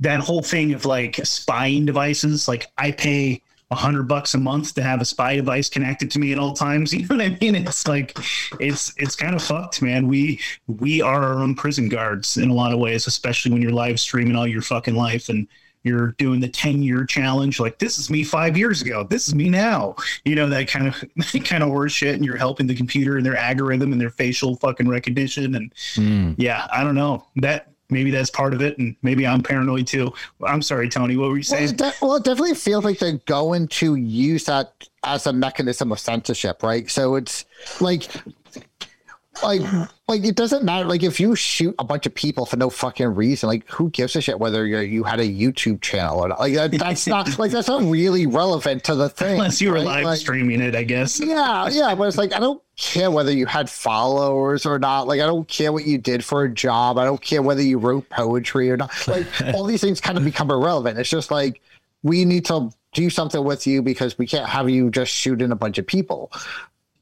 that 0.00 0.20
whole 0.20 0.42
thing 0.42 0.72
of 0.74 0.84
like 0.84 1.16
spying 1.24 1.86
devices. 1.86 2.48
Like 2.48 2.66
I 2.78 2.90
pay 2.90 3.42
a 3.70 3.74
hundred 3.76 4.04
bucks 4.08 4.34
a 4.34 4.38
month 4.38 4.74
to 4.74 4.82
have 4.82 5.00
a 5.00 5.04
spy 5.04 5.36
device 5.36 5.68
connected 5.68 6.10
to 6.12 6.18
me 6.18 6.32
at 6.32 6.38
all 6.38 6.52
times. 6.52 6.92
You 6.94 7.06
know 7.06 7.16
what 7.16 7.24
I 7.24 7.38
mean? 7.40 7.54
It's 7.54 7.88
like 7.88 8.16
it's 8.60 8.92
it's 8.98 9.16
kind 9.16 9.34
of 9.34 9.42
fucked, 9.42 9.82
man. 9.82 10.06
We 10.08 10.40
we 10.66 11.00
are 11.00 11.22
our 11.22 11.34
own 11.40 11.54
prison 11.54 11.88
guards 11.88 12.36
in 12.36 12.50
a 12.50 12.54
lot 12.54 12.72
of 12.72 12.78
ways, 12.78 13.06
especially 13.06 13.52
when 13.52 13.62
you're 13.62 13.72
live 13.72 13.98
streaming 14.00 14.36
all 14.36 14.46
your 14.46 14.62
fucking 14.62 14.94
life 14.94 15.28
and 15.28 15.48
you're 15.82 16.12
doing 16.12 16.40
the 16.40 16.48
10 16.48 16.82
year 16.82 17.04
challenge 17.04 17.60
like 17.60 17.78
this 17.78 17.98
is 17.98 18.08
me 18.08 18.24
five 18.24 18.56
years 18.56 18.80
ago 18.80 19.04
this 19.04 19.28
is 19.28 19.34
me 19.34 19.50
now 19.50 19.94
you 20.24 20.34
know 20.34 20.48
that 20.48 20.66
kind 20.66 20.86
of 20.88 20.94
that 21.32 21.44
kind 21.44 21.62
of 21.62 21.68
horse 21.68 21.92
shit 21.92 22.14
and 22.14 22.24
you're 22.24 22.38
helping 22.38 22.66
the 22.66 22.74
computer 22.74 23.18
and 23.18 23.26
their 23.26 23.36
algorithm 23.36 23.92
and 23.92 24.00
their 24.00 24.08
facial 24.08 24.56
fucking 24.56 24.88
recognition 24.88 25.54
and 25.54 25.74
Mm. 25.96 26.36
yeah 26.38 26.66
i 26.72 26.82
don't 26.82 26.94
know 26.94 27.26
that 27.36 27.73
maybe 27.90 28.10
that's 28.10 28.30
part 28.30 28.54
of 28.54 28.62
it 28.62 28.78
and 28.78 28.96
maybe 29.02 29.26
i'm 29.26 29.42
paranoid 29.42 29.86
too 29.86 30.12
i'm 30.44 30.62
sorry 30.62 30.88
tony 30.88 31.16
what 31.16 31.28
were 31.28 31.36
you 31.36 31.44
well, 31.50 31.58
saying 31.58 31.70
it 31.70 31.76
de- 31.76 31.92
well, 32.00 32.16
it 32.16 32.24
definitely 32.24 32.54
feels 32.54 32.84
like 32.84 32.98
they're 32.98 33.18
going 33.26 33.68
to 33.68 33.94
use 33.94 34.44
that 34.44 34.72
as 35.04 35.26
a 35.26 35.32
mechanism 35.32 35.92
of 35.92 35.98
censorship, 35.98 36.62
right? 36.62 36.90
So 36.90 37.14
it's 37.14 37.44
like, 37.80 38.08
like, 39.42 39.62
like 40.06 40.22
it 40.24 40.34
doesn't 40.36 40.64
matter. 40.64 40.86
Like 40.86 41.02
if 41.02 41.18
you 41.18 41.34
shoot 41.34 41.74
a 41.78 41.84
bunch 41.84 42.04
of 42.04 42.14
people 42.14 42.44
for 42.44 42.56
no 42.58 42.68
fucking 42.68 43.14
reason, 43.14 43.48
like 43.48 43.66
who 43.70 43.88
gives 43.90 44.14
a 44.16 44.20
shit 44.20 44.38
whether 44.38 44.66
you 44.66 44.78
you 44.80 45.02
had 45.02 45.18
a 45.18 45.24
YouTube 45.26 45.80
channel 45.80 46.20
or 46.20 46.28
not? 46.28 46.40
Like 46.40 46.54
that, 46.54 46.72
that's 46.72 47.06
not 47.08 47.38
like 47.38 47.50
that's 47.52 47.68
not 47.68 47.82
really 47.84 48.26
relevant 48.26 48.84
to 48.84 48.94
the 48.94 49.08
thing. 49.08 49.32
unless 49.32 49.62
you 49.62 49.70
were 49.70 49.76
right? 49.76 49.84
live 49.84 50.04
Like- 50.04 50.18
streaming 50.18 50.60
it 50.60 50.76
i 50.76 50.82
guess 50.82 51.18
Yeah, 51.20 51.68
yeah, 51.70 51.94
but 51.94 52.04
it's 52.08 52.18
like 52.18 52.34
I 52.34 52.38
don't 52.38 52.62
care 52.76 53.10
whether 53.10 53.32
you 53.32 53.46
had 53.46 53.70
followers 53.70 54.66
or 54.66 54.78
not. 54.78 55.06
Like 55.06 55.20
I 55.20 55.26
don't 55.26 55.48
care 55.48 55.72
what 55.72 55.86
you 55.86 55.96
did 55.96 56.24
for 56.24 56.44
a 56.44 56.52
job. 56.52 56.98
I 56.98 57.04
don't 57.04 57.20
care 57.22 57.40
whether 57.40 57.62
you 57.62 57.78
wrote 57.78 58.08
poetry 58.10 58.70
or 58.70 58.76
not. 58.76 58.90
Like 59.08 59.26
all 59.54 59.64
these 59.64 59.80
things 59.80 60.00
kind 60.00 60.18
of 60.18 60.24
become 60.24 60.50
irrelevant. 60.50 60.98
It's 60.98 61.08
just 61.08 61.30
like 61.30 61.62
we 62.02 62.26
need 62.26 62.44
to 62.46 62.70
do 62.92 63.08
something 63.08 63.42
with 63.42 63.66
you 63.66 63.80
because 63.80 64.18
we 64.18 64.26
can't 64.26 64.48
have 64.48 64.68
you 64.68 64.90
just 64.90 65.12
shooting 65.12 65.50
a 65.50 65.56
bunch 65.56 65.78
of 65.78 65.86
people. 65.86 66.30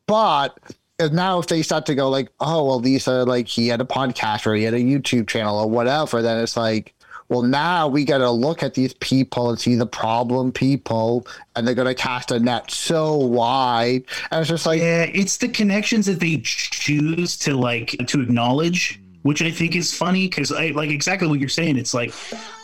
But 0.07 0.57
now 1.01 1.39
if 1.39 1.47
they 1.47 1.63
start 1.63 1.87
to 1.87 1.95
go 1.95 2.09
like, 2.09 2.31
oh 2.41 2.65
well, 2.67 2.81
these 2.81 3.09
are 3.09 3.25
like 3.25 3.49
he 3.49 3.69
had 3.69 3.81
a 3.81 3.85
podcast 3.85 4.47
or 4.47 4.55
he 4.55 4.63
had 4.65 4.75
a 4.75 4.79
YouTube 4.79 5.29
channel 5.29 5.59
or 5.59 5.69
whatever, 5.69 6.23
then 6.23 6.43
it's 6.43 6.57
like, 6.57 6.95
well, 7.29 7.43
now 7.43 7.89
we 7.89 8.05
got 8.05 8.19
to 8.19 8.31
look 8.31 8.63
at 8.63 8.75
these 8.75 8.93
people 8.95 9.49
and 9.49 9.59
see 9.59 9.75
the 9.75 9.87
problem 9.87 10.53
people, 10.53 11.27
and 11.57 11.67
they're 11.67 11.75
going 11.75 11.89
to 11.89 11.95
cast 11.95 12.31
a 12.31 12.39
net 12.39 12.71
so 12.71 13.17
wide, 13.17 14.05
and 14.31 14.41
it's 14.41 14.51
just 14.51 14.67
like, 14.67 14.81
Yeah, 14.81 15.05
it's 15.05 15.39
the 15.39 15.49
connections 15.49 16.07
that 16.07 16.21
they 16.21 16.41
choose 16.43 17.39
to 17.39 17.57
like 17.57 17.97
to 18.09 18.21
acknowledge, 18.21 19.01
which 19.23 19.43
I 19.43 19.51
think 19.51 19.77
is 19.77 19.95
funny 19.95 20.29
because 20.29 20.53
I 20.53 20.69
like 20.69 20.91
exactly 20.91 21.29
what 21.29 21.41
you're 21.41 21.49
saying. 21.49 21.77
It's 21.77 21.95
like 21.95 22.13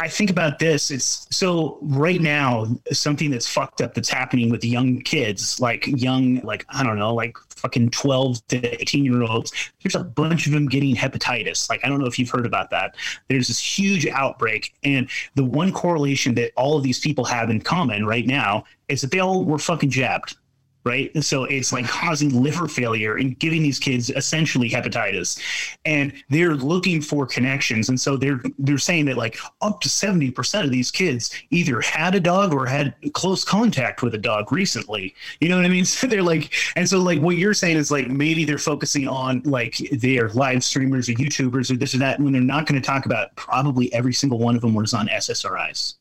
I 0.01 0.09
think 0.09 0.31
about 0.31 0.59
this. 0.59 0.91
It's 0.91 1.27
so 1.31 1.79
right 1.83 2.21
now 2.21 2.67
something 2.93 3.31
that's 3.31 3.47
fucked 3.47 3.81
up 3.81 3.95
that's 3.95 4.09
happening 4.09 4.51
with 4.51 4.65
young 4.65 5.01
kids, 5.01 5.61
like 5.61 5.87
young, 5.87 6.37
like 6.41 6.65
I 6.69 6.83
don't 6.83 6.99
know, 6.99 7.15
like 7.15 7.37
fucking 7.51 7.91
12 7.91 8.47
to 8.49 8.81
18 8.81 9.05
year 9.05 9.23
olds. 9.23 9.53
There's 9.83 9.95
a 9.95 10.05
bunch 10.05 10.47
of 10.47 10.53
them 10.53 10.69
getting 10.69 10.95
hepatitis. 10.95 11.69
Like 11.71 11.85
I 11.85 11.89
don't 11.89 12.01
know 12.01 12.07
if 12.07 12.19
you've 12.19 12.31
heard 12.31 12.47
about 12.47 12.71
that. 12.71 12.97
There's 13.29 13.49
this 13.49 13.79
huge 13.79 14.07
outbreak, 14.07 14.75
and 14.85 15.09
the 15.35 15.45
one 15.45 15.73
correlation 15.73 16.35
that 16.35 16.53
all 16.57 16.77
of 16.77 16.83
these 16.83 16.99
people 16.99 17.25
have 17.25 17.51
in 17.51 17.61
common 17.61 18.07
right 18.07 18.27
now 18.27 18.65
is 18.89 19.01
that 19.01 19.11
they 19.11 19.21
all 19.21 19.45
were 19.45 19.59
fucking 19.59 19.91
jabbed 19.91 20.37
right? 20.85 21.11
So 21.23 21.45
it's 21.45 21.73
like 21.73 21.87
causing 21.87 22.43
liver 22.43 22.69
failure 22.69 23.17
and 23.17 23.39
giving 23.39 23.63
these 23.63 23.79
kids 23.79 24.11
essentially 24.11 24.71
hepatitis. 24.71 25.39
And 25.85 26.13
they're 26.31 26.55
looking 26.55 27.01
for 27.03 27.27
connections. 27.27 27.89
And 27.89 28.01
so 28.01 28.17
they're 28.17 28.41
they're 28.59 28.79
saying 28.79 29.07
that 29.07 29.17
like 29.17 29.39
up 29.61 29.81
to 29.83 29.89
70% 29.89 30.65
of 30.65 30.71
these 30.71 30.91
kids 30.91 31.31
either 31.51 31.81
had 31.81 32.15
a 32.15 32.21
dog 32.21 32.55
or 32.55 32.67
had 32.67 32.95
close 33.13 33.45
contact 33.45 34.03
with 34.03 34.15
a 34.15 34.19
dog 34.19 34.53
recently. 34.53 35.15
You 35.41 35.49
know 35.49 35.57
what 35.57 35.65
I 35.65 35.69
mean? 35.69 35.85
So 35.99 36.07
they're 36.07 36.23
like 36.23 36.53
and 36.77 36.89
so 36.89 36.99
like 36.99 37.19
what 37.21 37.39
you're 37.39 37.55
saying 37.55 37.77
is 37.77 37.91
like 37.91 38.09
maybe 38.09 38.45
they're 38.45 38.59
focusing 38.59 39.09
on 39.09 39.43
like 39.45 39.79
they're 39.91 40.29
live 40.29 40.63
streamers 40.63 41.09
or 41.09 41.15
YouTubers 41.15 41.73
or 41.73 41.77
this 41.77 41.95
or 41.95 41.99
that 41.99 42.21
when 42.21 42.33
they're 42.33 42.43
not 42.43 42.67
going 42.67 42.81
to 42.81 42.87
talk 42.87 43.07
about 43.07 43.35
probably 43.35 43.93
every 43.93 44.13
single 44.13 44.39
one 44.39 44.55
of 44.55 44.61
them 44.61 44.75
was 44.75 44.95
on 44.95 45.09
SSRIs. 45.09 45.95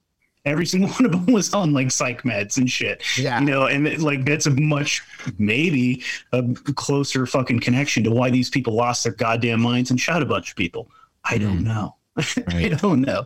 Every 0.48 0.66
single 0.66 0.90
one 0.98 1.06
of 1.06 1.12
them 1.12 1.26
was 1.28 1.54
on 1.54 1.74
like 1.74 1.92
psych 1.92 2.24
meds 2.24 2.58
and 2.58 2.70
shit 2.70 3.04
yeah, 3.18 3.40
you 3.40 3.46
know 3.46 3.66
and 3.68 3.88
it- 3.88 4.00
like 4.00 4.26
that's 4.26 4.46
a 4.46 4.52
much 4.52 5.04
maybe 5.38 6.04
a 6.32 6.44
closer 6.76 7.26
fucking 7.26 7.60
connection 7.60 8.04
to 8.06 8.12
why 8.12 8.30
these 8.30 8.50
people 8.50 8.74
lost 8.74 9.04
their 9.04 9.14
goddamn 9.14 9.62
minds 9.62 9.92
and 9.92 10.00
shot 10.00 10.22
a 10.22 10.26
bunch 10.26 10.52
of 10.52 10.56
people 10.56 10.90
i 11.26 11.38
don't 11.38 11.60
mm-hmm. 11.60 11.66
know 11.66 11.96
i 12.18 12.24
Right. 12.70 12.78
don't 12.82 13.02
know 13.02 13.26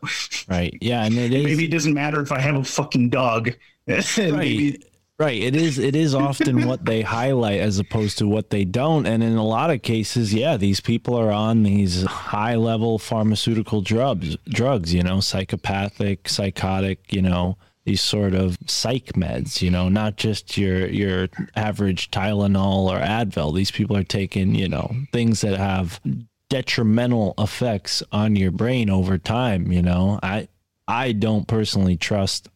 Right. 0.49 0.77
Yeah. 0.81 1.05
And 1.05 1.15
it 1.17 1.33
is. 1.33 1.45
maybe 1.45 1.65
it 1.65 1.71
doesn't 1.71 1.93
matter 1.93 2.21
if 2.21 2.31
i 2.31 2.39
have 2.39 2.55
a 2.55 2.63
fucking 2.63 3.09
dog 3.09 3.51
Maybe- 3.87 4.83
right. 5.21 5.41
It 5.41 5.55
is 5.55 5.77
it 5.77 5.95
is 5.95 6.15
often 6.15 6.65
what 6.67 6.85
they 6.85 7.03
highlight 7.03 7.59
as 7.59 7.79
opposed 7.79 8.17
to 8.17 8.27
what 8.27 8.49
they 8.49 8.65
don't. 8.65 9.05
And 9.05 9.21
in 9.23 9.37
a 9.37 9.45
lot 9.45 9.69
of 9.69 9.81
cases 9.81 10.33
yeah 10.33 10.57
these 10.57 10.81
people 10.81 11.15
are 11.15 11.31
on 11.31 11.63
these 11.63 12.03
high 12.03 12.55
level 12.55 12.97
pharmaceutical 12.97 13.81
drugs 13.81 14.35
drugs 14.49 14.93
you 14.93 15.03
know 15.03 15.19
psychopathic 15.19 16.27
psychotic 16.27 17.13
you 17.13 17.21
know 17.21 17.57
these 17.85 18.01
sort 18.01 18.33
of 18.33 18.57
psych 18.67 19.13
meds 19.13 19.61
you 19.61 19.71
know 19.71 19.89
not 19.89 20.17
just 20.17 20.57
your 20.57 20.87
your 20.87 21.29
average 21.55 22.11
tylenol 22.11 22.89
or 22.91 22.99
advil. 22.99 23.55
These 23.55 23.71
people 23.71 23.95
are 23.95 24.03
taking 24.03 24.55
you 24.55 24.67
know 24.67 24.91
things 25.11 25.41
that 25.41 25.57
have 25.57 26.01
detrimental 26.49 27.33
effects 27.37 28.03
on 28.11 28.35
your 28.35 28.51
brain 28.51 28.89
over 28.89 29.17
time 29.17 29.71
you 29.71 29.81
know. 29.81 30.19
I 30.23 30.47
i 30.87 31.11
don't 31.11 31.47
personally 31.47 31.95
trust 31.95 32.49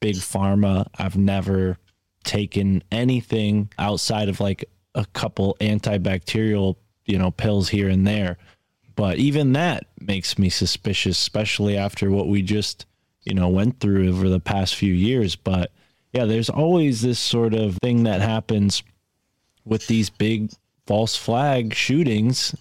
big 0.00 0.16
pharma. 0.16 0.86
I've 0.98 1.16
never 1.16 1.78
taken 2.24 2.82
anything 2.90 3.70
outside 3.78 4.28
of 4.28 4.40
like 4.40 4.64
a 4.94 5.04
couple 5.06 5.56
antibacterial 5.60 6.76
you 7.06 7.18
know, 7.18 7.30
pills 7.30 7.68
here 7.68 7.88
and 7.88 8.06
there. 8.06 8.38
But 8.96 9.18
even 9.18 9.52
that 9.54 9.86
makes 10.00 10.38
me 10.38 10.48
suspicious, 10.48 11.18
especially 11.18 11.76
after 11.76 12.10
what 12.10 12.28
we 12.28 12.42
just, 12.42 12.86
you 13.22 13.34
know, 13.34 13.48
went 13.48 13.80
through 13.80 14.08
over 14.08 14.28
the 14.28 14.40
past 14.40 14.76
few 14.76 14.92
years. 14.92 15.36
But 15.36 15.72
yeah, 16.12 16.24
there's 16.26 16.50
always 16.50 17.02
this 17.02 17.18
sort 17.18 17.54
of 17.54 17.76
thing 17.78 18.04
that 18.04 18.20
happens 18.20 18.82
with 19.64 19.86
these 19.86 20.10
big 20.10 20.52
false 20.86 21.16
flag 21.16 21.74
shootings 21.74 22.54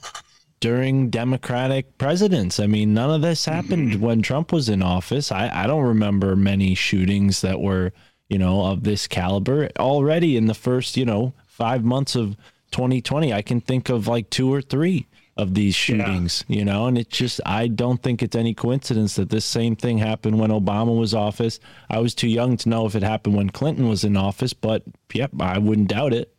during 0.60 1.10
Democratic 1.10 1.98
presidents. 1.98 2.60
I 2.60 2.68
mean, 2.68 2.94
none 2.94 3.12
of 3.12 3.22
this 3.22 3.46
happened 3.46 4.02
when 4.02 4.22
Trump 4.22 4.52
was 4.52 4.70
in 4.70 4.82
office. 4.82 5.32
I, 5.32 5.50
I 5.54 5.68
don't 5.68 5.84
remember 5.84 6.36
many 6.36 6.74
shootings 6.74 7.42
that 7.42 7.60
were, 7.60 7.92
you 8.30 8.38
know, 8.38 8.66
of 8.66 8.84
this 8.84 9.08
caliber. 9.08 9.70
Already 9.78 10.38
in 10.38 10.46
the 10.46 10.54
first, 10.54 10.98
you 10.98 11.06
know, 11.06 11.34
five 11.46 11.84
months 11.84 12.16
of 12.16 12.36
2020, 12.72 13.32
I 13.34 13.42
can 13.42 13.62
think 13.62 13.90
of 13.90 14.08
like 14.08 14.30
two 14.30 14.52
or 14.52 14.62
three 14.62 15.08
of 15.36 15.56
these 15.56 15.74
shootings, 15.74 16.46
you 16.48 16.64
know, 16.64 16.86
and 16.86 16.96
it's 16.98 17.18
just, 17.18 17.42
I 17.44 17.68
don't 17.68 18.02
think 18.02 18.22
it's 18.22 18.36
any 18.36 18.54
coincidence 18.54 19.16
that 19.16 19.30
this 19.30 19.46
same 19.46 19.76
thing 19.76 19.98
happened 19.98 20.40
when 20.40 20.52
Obama 20.52 20.96
was 20.98 21.16
office. 21.16 21.60
I 21.90 22.00
was 22.00 22.14
too 22.14 22.28
young 22.28 22.56
to 22.58 22.70
know 22.70 22.86
if 22.86 22.94
it 22.96 23.02
happened 23.02 23.36
when 23.36 23.50
Clinton 23.50 23.88
was 23.88 24.04
in 24.04 24.16
office, 24.16 24.54
but 24.54 24.84
yep, 25.12 25.32
I 25.40 25.58
wouldn't 25.58 25.88
doubt 25.88 26.14
it. 26.14 26.36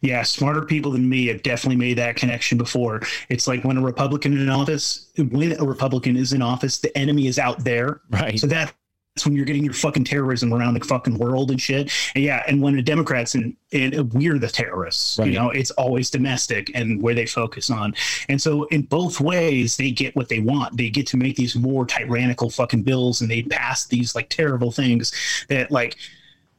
Yeah, 0.00 0.22
smarter 0.22 0.62
people 0.62 0.92
than 0.92 1.08
me 1.08 1.26
have 1.26 1.42
definitely 1.42 1.76
made 1.76 1.94
that 1.98 2.16
connection 2.16 2.56
before. 2.58 3.00
It's 3.28 3.46
like 3.46 3.64
when 3.64 3.76
a 3.78 3.82
Republican 3.82 4.36
in 4.38 4.48
office, 4.48 5.10
when 5.16 5.52
a 5.52 5.64
Republican 5.64 6.16
is 6.16 6.32
in 6.32 6.42
office, 6.42 6.78
the 6.78 6.96
enemy 6.96 7.26
is 7.26 7.38
out 7.38 7.64
there. 7.64 8.00
Right. 8.10 8.38
So 8.38 8.46
that- 8.48 8.74
that's 9.16 9.24
when 9.24 9.34
you're 9.34 9.46
getting 9.46 9.64
your 9.64 9.72
fucking 9.72 10.04
terrorism 10.04 10.52
around 10.52 10.74
the 10.74 10.80
fucking 10.84 11.16
world 11.16 11.50
and 11.50 11.58
shit. 11.58 11.90
And 12.14 12.22
yeah, 12.22 12.42
and 12.46 12.60
when 12.60 12.78
a 12.78 12.82
Democrats 12.82 13.34
and, 13.34 13.56
and 13.72 14.12
we're 14.12 14.38
the 14.38 14.48
terrorists, 14.48 15.18
Right. 15.18 15.28
you 15.28 15.34
know, 15.38 15.48
it's 15.48 15.70
always 15.72 16.10
domestic 16.10 16.70
and 16.74 17.00
where 17.00 17.14
they 17.14 17.24
focus 17.24 17.70
on. 17.70 17.94
And 18.28 18.40
so 18.40 18.64
in 18.64 18.82
both 18.82 19.18
ways, 19.18 19.78
they 19.78 19.90
get 19.90 20.14
what 20.16 20.28
they 20.28 20.40
want. 20.40 20.76
They 20.76 20.90
get 20.90 21.06
to 21.08 21.16
make 21.16 21.34
these 21.36 21.56
more 21.56 21.86
tyrannical 21.86 22.50
fucking 22.50 22.82
bills 22.82 23.22
and 23.22 23.30
they 23.30 23.42
pass 23.42 23.86
these 23.86 24.14
like 24.14 24.28
terrible 24.28 24.70
things 24.70 25.14
that 25.48 25.70
like 25.70 25.96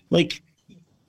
like 0.09 0.41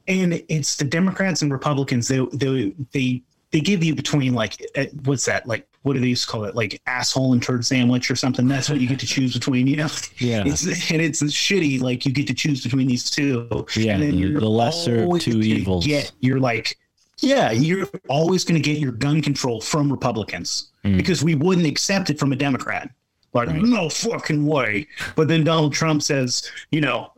and 0.07 0.43
it's 0.49 0.77
the 0.77 0.85
Democrats 0.85 1.41
and 1.41 1.51
Republicans. 1.51 2.09
They 2.09 2.27
they 2.35 2.75
they 2.93 3.23
they 3.53 3.61
give 3.61 3.83
you 3.83 3.95
between 3.95 4.35
like 4.35 4.63
uh, 4.77 4.85
what's 5.05 5.25
that 5.25 5.47
like 5.47 5.67
what 5.83 5.95
do 5.95 6.01
they 6.01 6.09
used 6.09 6.25
to 6.27 6.31
call 6.31 6.45
it 6.45 6.55
like 6.55 6.81
asshole 6.87 7.33
and 7.33 7.43
turd 7.43 7.65
sandwich 7.65 8.11
or 8.11 8.17
something. 8.17 8.47
That's 8.49 8.69
what 8.69 8.81
you 8.81 8.89
get 8.89 8.99
to 9.01 9.07
choose 9.17 9.33
between. 9.33 9.67
You 9.67 9.77
know, 9.77 9.89
Yeah. 10.19 10.43
it's, 10.47 10.65
and 10.91 11.01
it's 11.01 11.23
shitty. 11.23 11.81
Like 11.81 12.05
you 12.07 12.13
get 12.13 12.27
to 12.27 12.35
choose 12.35 12.63
between 12.63 12.87
these 12.89 13.11
two. 13.11 13.47
Yeah, 13.77 13.95
and 13.95 14.03
then 14.03 14.11
the- 14.13 14.17
you're 14.17 14.41
the 14.41 14.49
lesser 14.51 15.05
of 15.05 15.21
two 15.21 15.41
evils. 15.41 15.87
Get 15.87 16.13
you're 16.21 16.41
like. 16.41 16.77
Yeah, 17.21 17.51
you're 17.51 17.89
always 18.09 18.45
going 18.45 18.63
to 18.63 18.65
get 18.65 18.79
your 18.81 18.93
gun 18.93 19.21
control 19.23 19.61
from 19.61 19.91
Republicans 19.91 20.71
because 20.85 21.25
we 21.25 21.35
wouldn't 21.35 21.67
accept 21.67 22.11
it 22.11 22.19
from 22.19 22.33
a 22.33 22.37
Democrat. 22.37 22.91
Like, 23.35 23.49
Mm. 23.49 23.53
Right. 23.55 23.63
no 23.65 23.89
fucking 23.89 24.47
way. 24.47 24.87
But 25.17 25.27
then 25.27 25.43
Donald 25.43 25.73
Trump 25.73 26.03
says, 26.05 26.49
you 26.71 26.81
know, 26.81 27.11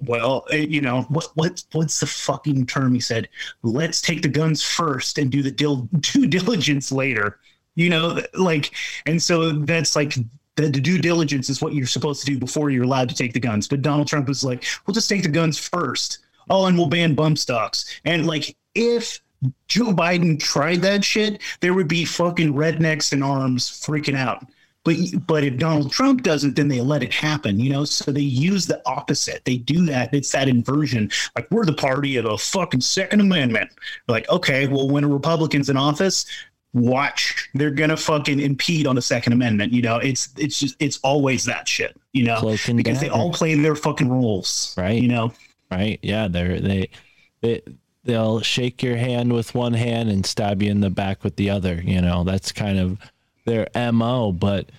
well, 0.00 0.44
eh, 0.50 0.66
you 0.68 0.80
know, 0.80 1.02
what 1.02 1.28
what 1.36 1.62
what's 1.70 2.00
the 2.00 2.06
fucking 2.06 2.66
term 2.66 2.94
he 2.94 3.00
said? 3.00 3.28
Let's 3.62 4.00
take 4.00 4.22
the 4.22 4.28
guns 4.28 4.62
first 4.64 5.18
and 5.18 5.30
do 5.30 5.40
the 5.40 5.52
dil- 5.52 5.88
due 6.00 6.26
diligence 6.26 6.90
later. 6.90 7.38
You 7.74 7.90
know, 7.90 8.20
like, 8.34 8.72
and 9.06 9.20
so 9.20 9.50
that's 9.50 9.96
like 9.96 10.14
the, 10.56 10.70
due 10.70 10.98
diligence 10.98 11.50
is 11.50 11.60
what 11.60 11.74
you're 11.74 11.86
supposed 11.86 12.24
to 12.24 12.32
do 12.32 12.38
before 12.38 12.70
you're 12.70 12.84
allowed 12.84 13.08
to 13.08 13.14
take 13.14 13.32
the 13.32 13.40
guns. 13.40 13.66
But 13.66 13.82
Donald 13.82 14.06
Trump 14.06 14.28
is 14.28 14.44
like, 14.44 14.64
we'll 14.86 14.94
just 14.94 15.08
take 15.08 15.22
the 15.22 15.28
guns 15.28 15.58
first. 15.58 16.18
Oh, 16.50 16.66
and 16.66 16.76
we'll 16.76 16.88
ban 16.88 17.14
bump 17.14 17.38
stocks. 17.38 18.00
And 18.04 18.26
like, 18.26 18.56
if 18.74 19.20
Joe 19.68 19.92
Biden 19.92 20.38
tried 20.38 20.82
that 20.82 21.04
shit, 21.04 21.42
there 21.60 21.74
would 21.74 21.88
be 21.88 22.04
fucking 22.04 22.54
rednecks 22.54 23.12
in 23.12 23.22
arms 23.22 23.68
freaking 23.68 24.16
out. 24.16 24.46
But 24.84 24.96
but 25.26 25.44
if 25.44 25.56
Donald 25.56 25.90
Trump 25.90 26.22
doesn't, 26.22 26.56
then 26.56 26.68
they 26.68 26.82
let 26.82 27.02
it 27.02 27.12
happen, 27.12 27.58
you 27.58 27.70
know. 27.70 27.86
So 27.86 28.12
they 28.12 28.20
use 28.20 28.66
the 28.66 28.82
opposite. 28.86 29.42
They 29.46 29.56
do 29.56 29.86
that. 29.86 30.12
It's 30.12 30.32
that 30.32 30.46
inversion. 30.46 31.10
Like 31.34 31.50
we're 31.50 31.64
the 31.64 31.72
party 31.72 32.18
of 32.18 32.24
the 32.24 32.36
fucking 32.36 32.82
Second 32.82 33.20
Amendment. 33.20 33.70
Like 34.08 34.28
okay, 34.28 34.66
well 34.66 34.88
when 34.88 35.04
a 35.04 35.08
Republican's 35.08 35.70
in 35.70 35.78
office, 35.78 36.26
watch 36.74 37.48
they're 37.54 37.70
gonna 37.70 37.96
fucking 37.96 38.40
impede 38.40 38.86
on 38.86 38.96
the 38.96 39.02
Second 39.02 39.32
Amendment. 39.32 39.72
You 39.72 39.82
know, 39.82 39.96
it's 39.96 40.28
it's 40.36 40.58
just 40.58 40.76
it's 40.80 40.98
always 41.02 41.44
that 41.44 41.66
shit. 41.68 41.96
You 42.12 42.24
know, 42.24 42.56
because 42.66 43.00
they 43.00 43.08
all 43.08 43.32
play 43.32 43.54
their 43.54 43.76
fucking 43.76 44.08
roles, 44.08 44.74
Right. 44.76 45.00
You 45.00 45.08
know, 45.08 45.32
right? 45.70 45.98
Yeah, 46.02 46.28
they're 46.28 46.60
they 46.60 46.90
they 47.40 47.62
they'll 48.04 48.40
shake 48.40 48.82
your 48.82 48.96
hand 48.96 49.32
with 49.32 49.54
one 49.54 49.72
hand 49.72 50.10
and 50.10 50.26
stab 50.26 50.62
you 50.62 50.70
in 50.70 50.80
the 50.80 50.90
back 50.90 51.24
with 51.24 51.36
the 51.36 51.50
other. 51.50 51.80
You 51.82 52.00
know, 52.00 52.24
that's 52.24 52.52
kind 52.52 52.78
of 52.78 52.98
their 53.44 53.68
mo. 53.92 54.32
But 54.32 54.70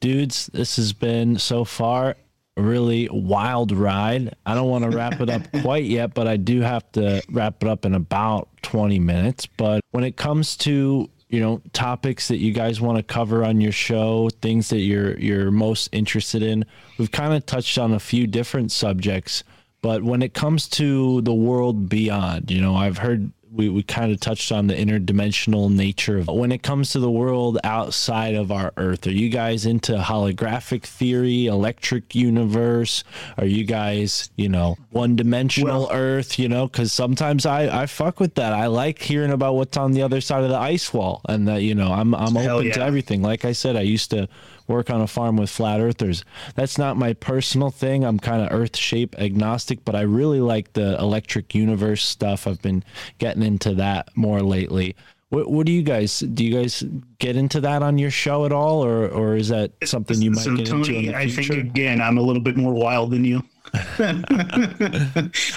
dudes, 0.00 0.46
this 0.52 0.76
has 0.76 0.92
been 0.92 1.38
so 1.38 1.64
far 1.64 2.16
really 2.56 3.08
wild 3.10 3.72
ride. 3.72 4.34
I 4.44 4.54
don't 4.54 4.68
want 4.68 4.84
to 4.84 4.96
wrap 4.96 5.20
it 5.20 5.30
up 5.30 5.42
quite 5.62 5.84
yet, 5.84 6.14
but 6.14 6.26
I 6.28 6.36
do 6.36 6.60
have 6.60 6.90
to 6.92 7.22
wrap 7.30 7.62
it 7.62 7.68
up 7.68 7.84
in 7.84 7.94
about 7.94 8.48
20 8.62 8.98
minutes. 8.98 9.46
But 9.46 9.82
when 9.90 10.04
it 10.04 10.16
comes 10.16 10.56
to 10.58 11.08
you 11.28 11.40
know 11.40 11.62
topics 11.72 12.28
that 12.28 12.36
you 12.36 12.52
guys 12.52 12.80
want 12.80 12.98
to 12.98 13.02
cover 13.02 13.42
on 13.44 13.60
your 13.60 13.72
show 13.72 14.28
things 14.42 14.68
that 14.68 14.80
you're 14.80 15.18
you're 15.18 15.50
most 15.50 15.88
interested 15.90 16.42
in 16.42 16.62
we've 16.98 17.10
kind 17.10 17.32
of 17.32 17.46
touched 17.46 17.78
on 17.78 17.94
a 17.94 17.98
few 17.98 18.26
different 18.26 18.70
subjects 18.70 19.42
but 19.80 20.02
when 20.04 20.20
it 20.20 20.34
comes 20.34 20.68
to 20.68 21.22
the 21.22 21.32
world 21.32 21.88
beyond 21.88 22.50
you 22.50 22.60
know 22.60 22.76
i've 22.76 22.98
heard 22.98 23.32
we, 23.52 23.68
we 23.68 23.82
kind 23.82 24.10
of 24.10 24.20
touched 24.20 24.50
on 24.50 24.66
the 24.66 24.74
interdimensional 24.74 25.70
nature 25.70 26.18
of 26.18 26.28
when 26.28 26.52
it 26.52 26.62
comes 26.62 26.90
to 26.90 26.98
the 26.98 27.10
world 27.10 27.58
outside 27.64 28.34
of 28.34 28.50
our 28.50 28.72
earth 28.76 29.06
are 29.06 29.12
you 29.12 29.28
guys 29.28 29.66
into 29.66 29.96
holographic 29.96 30.82
theory 30.84 31.46
electric 31.46 32.14
universe? 32.14 33.04
Are 33.36 33.44
you 33.44 33.64
guys 33.64 34.30
you 34.36 34.48
know 34.48 34.76
one 34.90 35.16
dimensional 35.16 35.88
earth 35.92 36.38
you 36.38 36.48
know? 36.48 36.66
Because 36.66 36.92
sometimes 36.92 37.44
i 37.44 37.82
i 37.82 37.86
fuck 37.86 38.20
with 38.20 38.34
that. 38.36 38.52
I 38.52 38.66
like 38.66 39.00
hearing 39.00 39.30
about 39.30 39.54
what's 39.54 39.76
on 39.76 39.92
the 39.92 40.02
other 40.02 40.20
side 40.20 40.44
of 40.44 40.50
the 40.50 40.58
ice 40.58 40.92
wall 40.92 41.20
and 41.28 41.46
that 41.48 41.62
you 41.62 41.74
know 41.74 41.92
i'm 41.92 42.14
i'm 42.14 42.36
open 42.36 42.72
to 42.72 42.82
everything. 42.82 43.22
Like 43.22 43.44
i 43.44 43.52
said 43.52 43.76
i 43.76 43.82
used 43.82 44.10
to 44.10 44.28
work 44.66 44.90
on 44.90 45.00
a 45.00 45.06
farm 45.06 45.36
with 45.36 45.50
flat 45.50 45.80
earthers. 45.80 46.24
That's 46.54 46.78
not 46.78 46.96
my 46.96 47.12
personal 47.12 47.70
thing. 47.70 48.04
I'm 48.04 48.18
kind 48.18 48.42
of 48.42 48.52
earth 48.52 48.76
shape 48.76 49.14
agnostic 49.18 49.84
but 49.84 49.94
i 49.94 50.02
really 50.02 50.40
like 50.40 50.72
the 50.74 50.98
electric 50.98 51.54
universe 51.54 52.04
stuff. 52.04 52.46
I've 52.46 52.62
been 52.62 52.84
getting 53.18 53.42
into 53.42 53.74
that 53.74 54.08
more 54.16 54.40
lately. 54.40 54.96
What, 55.30 55.50
what 55.50 55.66
do 55.66 55.72
you 55.72 55.82
guys 55.82 56.20
do 56.20 56.44
you 56.44 56.54
guys 56.54 56.84
get 57.18 57.36
into 57.36 57.60
that 57.62 57.82
on 57.82 57.98
your 57.98 58.10
show 58.10 58.44
at 58.44 58.52
all 58.52 58.84
or 58.84 59.08
or 59.08 59.36
is 59.36 59.48
that 59.48 59.72
something 59.84 60.20
you 60.20 60.30
might 60.30 60.42
so 60.42 60.56
get 60.56 60.68
into 60.68 60.76
in 60.76 60.84
Tony, 60.84 61.06
the 61.08 61.16
I 61.16 61.28
think 61.28 61.50
again, 61.50 62.00
I'm 62.02 62.18
a 62.18 62.22
little 62.22 62.42
bit 62.42 62.56
more 62.56 62.74
wild 62.74 63.12
than 63.12 63.24
you. 63.24 63.42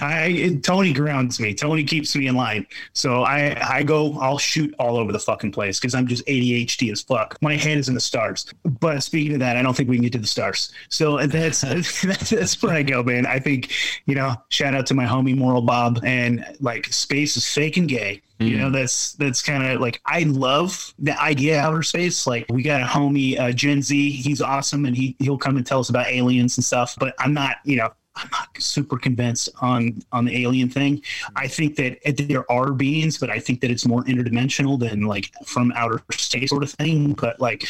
I 0.01 0.59
Tony 0.63 0.93
grounds 0.93 1.39
me. 1.39 1.53
Tony 1.53 1.83
keeps 1.83 2.15
me 2.15 2.27
in 2.27 2.35
line. 2.35 2.65
So 2.93 3.23
I 3.23 3.57
I 3.61 3.83
go. 3.83 4.17
I'll 4.19 4.37
shoot 4.37 4.73
all 4.79 4.97
over 4.97 5.11
the 5.11 5.19
fucking 5.19 5.51
place 5.51 5.79
because 5.79 5.93
I'm 5.95 6.07
just 6.07 6.25
ADHD 6.27 6.91
as 6.91 7.01
fuck. 7.01 7.37
My 7.41 7.55
head 7.55 7.77
is 7.77 7.89
in 7.89 7.95
the 7.95 7.99
stars. 7.99 8.45
But 8.63 9.03
speaking 9.03 9.33
of 9.33 9.39
that, 9.39 9.57
I 9.57 9.61
don't 9.61 9.75
think 9.75 9.89
we 9.89 9.97
can 9.97 10.03
get 10.03 10.13
to 10.13 10.19
the 10.19 10.27
stars. 10.27 10.71
So 10.89 11.17
that's 11.27 11.61
that's, 11.61 12.29
that's 12.29 12.61
where 12.61 12.73
I 12.73 12.83
go, 12.83 13.03
man. 13.03 13.25
I 13.25 13.39
think 13.39 13.71
you 14.05 14.15
know. 14.15 14.35
Shout 14.49 14.75
out 14.75 14.85
to 14.87 14.93
my 14.93 15.05
homie 15.05 15.35
Moral 15.35 15.61
Bob 15.61 15.99
and 16.03 16.45
like 16.61 16.85
space 16.85 17.35
is 17.35 17.47
fake 17.47 17.77
and 17.77 17.89
gay. 17.89 18.21
You 18.39 18.57
know, 18.57 18.69
that's 18.69 19.13
that's 19.13 19.41
kind 19.41 19.65
of 19.65 19.79
like 19.79 20.01
I 20.05 20.23
love 20.23 20.93
the 20.99 21.19
idea 21.21 21.57
of 21.59 21.65
outer 21.65 21.83
space. 21.83 22.27
Like 22.27 22.45
we 22.49 22.63
got 22.63 22.81
a 22.81 22.85
homie 22.85 23.39
uh, 23.39 23.53
Gen 23.53 23.81
Z, 23.81 24.11
he's 24.11 24.41
awesome, 24.41 24.85
and 24.85 24.95
he 24.95 25.15
he'll 25.19 25.37
come 25.37 25.55
and 25.55 25.65
tell 25.65 25.79
us 25.79 25.89
about 25.89 26.07
aliens 26.07 26.57
and 26.57 26.65
stuff. 26.65 26.97
But 26.99 27.15
I'm 27.19 27.33
not, 27.33 27.57
you 27.63 27.77
know, 27.77 27.93
I'm 28.17 28.29
not 28.33 28.49
super 28.59 28.97
convinced 28.97 29.49
on 29.61 30.01
on 30.11 30.25
the 30.25 30.37
alien 30.43 30.69
thing. 30.69 31.01
I 31.37 31.47
think 31.47 31.77
that 31.77 31.99
there 32.27 32.49
are 32.51 32.73
beings, 32.73 33.17
but 33.17 33.29
I 33.29 33.39
think 33.39 33.61
that 33.61 33.71
it's 33.71 33.85
more 33.85 34.03
interdimensional 34.03 34.77
than 34.77 35.03
like 35.03 35.31
from 35.45 35.71
outer 35.73 36.01
space 36.11 36.49
sort 36.49 36.63
of 36.63 36.71
thing. 36.71 37.13
But 37.13 37.39
like. 37.39 37.65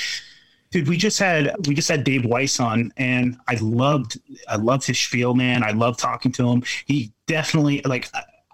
Dude, 0.71 0.89
we 0.89 0.97
just 0.97 1.19
had 1.19 1.55
we 1.67 1.75
just 1.75 1.87
had 1.87 2.03
Dave 2.03 2.25
Weiss 2.25 2.59
on, 2.59 2.91
and 2.97 3.37
I 3.47 3.55
loved 3.61 4.19
I 4.49 4.57
loved 4.57 4.85
his 4.85 4.99
spiel, 4.99 5.33
man. 5.33 5.63
I 5.63 5.71
love 5.71 5.95
talking 5.95 6.33
to 6.33 6.49
him. 6.49 6.63
He 6.85 7.13
definitely 7.27 7.81
like 7.85 8.09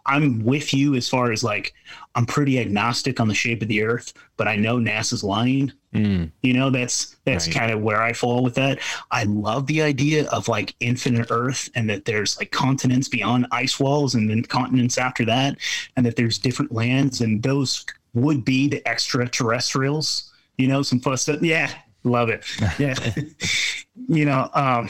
I'm 0.05 0.43
with 0.43 0.73
you 0.73 0.95
as 0.95 1.07
far 1.07 1.31
as 1.31 1.43
like 1.43 1.73
I'm 2.15 2.25
pretty 2.25 2.59
agnostic 2.59 3.19
on 3.19 3.27
the 3.29 3.33
shape 3.33 3.61
of 3.61 3.67
the 3.69 3.83
Earth, 3.83 4.13
but 4.37 4.47
I 4.47 4.55
know 4.57 4.77
NASA's 4.77 5.23
lying. 5.23 5.71
Mm, 5.93 6.31
You 6.41 6.53
know, 6.53 6.69
that's 6.69 7.15
that's 7.25 7.47
Right. 7.47 7.55
kind 7.55 7.71
of 7.71 7.81
where 7.81 8.01
I 8.01 8.13
fall 8.13 8.43
with 8.43 8.55
that. 8.55 8.79
I 9.11 9.23
love 9.23 9.67
the 9.67 9.81
idea 9.81 10.27
of 10.29 10.47
like 10.47 10.75
infinite 10.79 11.27
Earth 11.29 11.69
and 11.75 11.89
that 11.89 12.05
there's 12.05 12.37
like 12.37 12.51
continents 12.51 13.07
beyond 13.07 13.47
ice 13.51 13.79
walls 13.79 14.15
and 14.15 14.29
then 14.29 14.41
continents 14.43 14.97
after 14.97 15.23
that, 15.25 15.57
and 15.95 16.05
that 16.05 16.15
there's 16.17 16.37
different 16.37 16.71
lands, 16.71 17.21
and 17.21 17.41
those 17.43 17.85
would 18.13 18.43
be 18.43 18.67
the 18.67 18.85
extraterrestrials. 18.87 20.31
You 20.57 20.67
know, 20.67 20.81
some 20.81 20.99
fun 20.99 21.17
stuff. 21.17 21.41
Yeah, 21.41 21.71
love 22.03 22.29
it. 22.29 22.43
Yeah, 22.77 22.95
you 24.07 24.25
know, 24.25 24.49
um, 24.53 24.89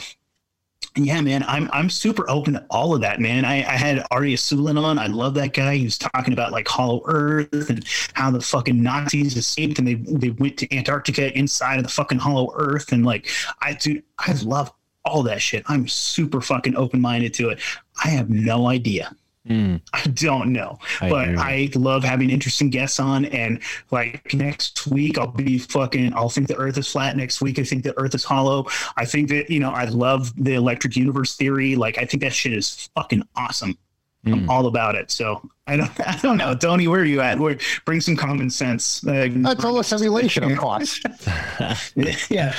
Yeah, 0.94 1.22
man, 1.22 1.42
I'm 1.48 1.70
I'm 1.72 1.88
super 1.88 2.28
open 2.28 2.52
to 2.52 2.66
all 2.68 2.94
of 2.94 3.00
that, 3.00 3.18
man. 3.18 3.46
I, 3.46 3.58
I 3.58 3.76
had 3.76 4.06
Arya 4.10 4.36
Sulin 4.36 4.82
on. 4.82 4.98
I 4.98 5.06
love 5.06 5.32
that 5.34 5.54
guy. 5.54 5.76
He 5.76 5.84
was 5.84 5.96
talking 5.96 6.34
about 6.34 6.52
like 6.52 6.68
Hollow 6.68 7.00
Earth 7.06 7.70
and 7.70 7.82
how 8.12 8.30
the 8.30 8.40
fucking 8.42 8.82
Nazis 8.82 9.36
escaped 9.36 9.78
and 9.78 9.88
they 9.88 9.94
they 9.94 10.30
went 10.30 10.58
to 10.58 10.76
Antarctica 10.76 11.36
inside 11.36 11.78
of 11.78 11.84
the 11.84 11.90
fucking 11.90 12.18
Hollow 12.18 12.52
Earth 12.56 12.92
and 12.92 13.06
like 13.06 13.28
I 13.62 13.72
dude, 13.72 14.02
I 14.18 14.32
love 14.42 14.70
all 15.04 15.22
that 15.22 15.40
shit. 15.40 15.64
I'm 15.66 15.88
super 15.88 16.40
fucking 16.40 16.76
open 16.76 17.00
minded 17.00 17.32
to 17.34 17.48
it. 17.48 17.60
I 18.04 18.08
have 18.08 18.28
no 18.28 18.68
idea. 18.68 19.16
Mm, 19.48 19.80
I 19.92 20.06
don't 20.08 20.52
know, 20.52 20.78
I 21.00 21.10
but 21.10 21.28
hear. 21.28 21.38
I 21.38 21.68
love 21.74 22.04
having 22.04 22.30
interesting 22.30 22.70
guests 22.70 23.00
on. 23.00 23.24
And 23.26 23.60
like 23.90 24.32
next 24.34 24.86
week, 24.86 25.18
I'll 25.18 25.26
be 25.26 25.58
fucking. 25.58 26.14
I'll 26.14 26.28
think 26.28 26.46
the 26.48 26.56
Earth 26.56 26.78
is 26.78 26.88
flat. 26.90 27.16
Next 27.16 27.40
week, 27.40 27.58
I 27.58 27.64
think 27.64 27.82
the 27.82 27.98
Earth 27.98 28.14
is 28.14 28.22
hollow. 28.24 28.66
I 28.96 29.04
think 29.04 29.28
that 29.30 29.50
you 29.50 29.58
know, 29.58 29.70
I 29.70 29.86
love 29.86 30.32
the 30.36 30.54
electric 30.54 30.94
universe 30.96 31.34
theory. 31.36 31.74
Like, 31.74 31.98
I 31.98 32.04
think 32.04 32.22
that 32.22 32.32
shit 32.32 32.52
is 32.52 32.88
fucking 32.94 33.22
awesome. 33.34 33.76
I'm 34.24 34.42
Mm. 34.46 34.48
all 34.48 34.66
about 34.68 34.94
it. 34.94 35.10
So 35.10 35.42
I 35.66 35.76
don't, 35.76 35.90
I 36.08 36.16
don't 36.22 36.36
know, 36.36 36.54
Tony. 36.54 36.86
Where 36.86 37.00
are 37.00 37.04
you 37.04 37.20
at? 37.20 37.40
Where, 37.40 37.58
bring 37.84 38.00
some 38.00 38.14
common 38.14 38.50
sense. 38.50 39.04
Uh, 39.04 39.26
That's 39.28 39.64
all 39.64 39.80
a 39.80 39.82
simulation, 39.82 40.44
of 40.44 40.56
course. 40.56 41.00
yeah, 41.96 42.54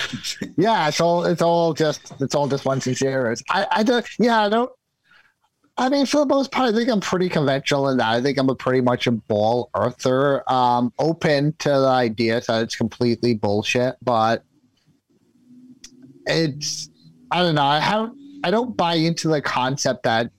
yeah, 0.58 0.88
it's 0.90 1.00
all 1.00 1.24
it's 1.24 1.42
all 1.42 1.74
just 1.74 2.12
it's 2.20 2.36
all 2.36 2.50
just 2.50 2.66
ones 2.66 2.86
and 2.88 2.98
zeros. 2.98 3.42
I 3.50 3.66
I 3.72 3.84
don't 3.84 4.06
yeah 4.20 4.42
I 4.44 4.50
don't. 4.50 4.70
I 5.76 5.90
mean, 5.90 6.06
for 6.06 6.18
the 6.18 6.26
most 6.28 6.52
part, 6.52 6.74
I 6.74 6.78
think 6.78 6.90
I'm 6.90 7.00
pretty 7.00 7.30
conventional 7.30 7.90
in 7.90 7.98
that. 7.98 8.10
I 8.10 8.22
think 8.22 8.38
I'm 8.38 8.50
a 8.50 8.56
pretty 8.56 8.82
much 8.82 9.08
a 9.08 9.12
ball 9.12 9.72
earther, 9.76 10.50
um, 10.52 10.94
open 11.00 11.54
to 11.60 11.70
the 11.70 11.88
idea 11.88 12.42
that 12.42 12.62
it's 12.62 12.76
completely 12.76 13.34
bullshit, 13.34 13.96
but 14.02 14.44
it's 16.26 16.90
I 17.32 17.42
don't 17.42 17.56
know. 17.56 17.64
I 17.64 17.80
haven't 17.80 18.18
I 18.44 18.52
don't 18.52 18.78
buy 18.78 18.96
into 18.96 19.30
the 19.30 19.42
concept 19.42 20.04
that 20.04 20.32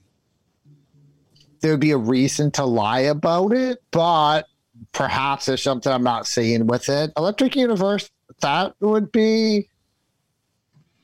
there 1.59 1.71
would 1.71 1.79
be 1.79 1.91
a 1.91 1.97
reason 1.97 2.51
to 2.51 2.63
lie 2.63 2.99
about 2.99 3.51
it, 3.51 3.79
but 3.91 4.45
perhaps 4.93 5.47
there's 5.47 5.63
something 5.63 5.91
I'm 5.91 6.03
not 6.03 6.27
seeing 6.27 6.67
with 6.67 6.87
it. 6.89 7.11
Electric 7.17 7.55
Universe, 7.55 8.09
that 8.41 8.75
would 8.79 9.11
be. 9.11 9.67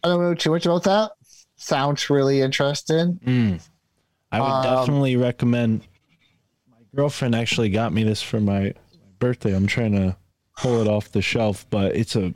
I 0.03 0.07
don't 0.07 0.21
know 0.21 0.35
too 0.35 0.51
much 0.51 0.65
about 0.65 0.83
that. 0.83 1.11
Sounds 1.57 2.09
really 2.09 2.41
interesting. 2.41 3.19
Mm. 3.25 3.69
I 4.31 4.39
would 4.39 4.47
Um, 4.47 4.63
definitely 4.63 5.15
recommend. 5.15 5.81
My 6.69 6.77
girlfriend 6.95 7.35
actually 7.35 7.69
got 7.69 7.93
me 7.93 8.03
this 8.03 8.21
for 8.21 8.39
my, 8.39 8.73
birthday. 9.19 9.55
I'm 9.55 9.67
trying 9.67 9.93
to 9.93 10.17
pull 10.57 10.81
it 10.81 10.87
off 10.87 11.11
the 11.11 11.21
shelf, 11.21 11.65
but 11.69 11.95
it's 11.95 12.15
a 12.15 12.33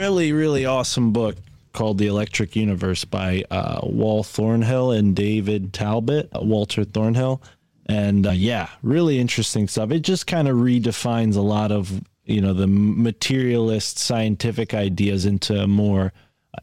really, 0.00 0.32
really 0.32 0.64
awesome 0.64 1.12
book 1.12 1.36
called 1.72 1.98
The 1.98 2.06
Electric 2.06 2.56
Universe 2.56 3.04
by 3.04 3.44
uh, 3.50 3.80
Wal 3.82 4.24
Thornhill 4.24 4.90
and 4.90 5.14
David 5.14 5.72
Talbot, 5.72 6.28
uh, 6.34 6.40
Walter 6.42 6.84
Thornhill. 6.84 7.42
And 7.86 8.26
uh, 8.26 8.32
yeah, 8.32 8.68
really 8.82 9.18
interesting 9.18 9.68
stuff. 9.68 9.90
It 9.90 10.00
just 10.00 10.26
kind 10.26 10.48
of 10.48 10.56
redefines 10.56 11.36
a 11.36 11.40
lot 11.40 11.70
of, 11.70 12.02
you 12.24 12.40
know, 12.40 12.52
the 12.52 12.66
materialist 12.66 13.98
scientific 13.98 14.74
ideas 14.74 15.24
into 15.24 15.66
more 15.66 16.12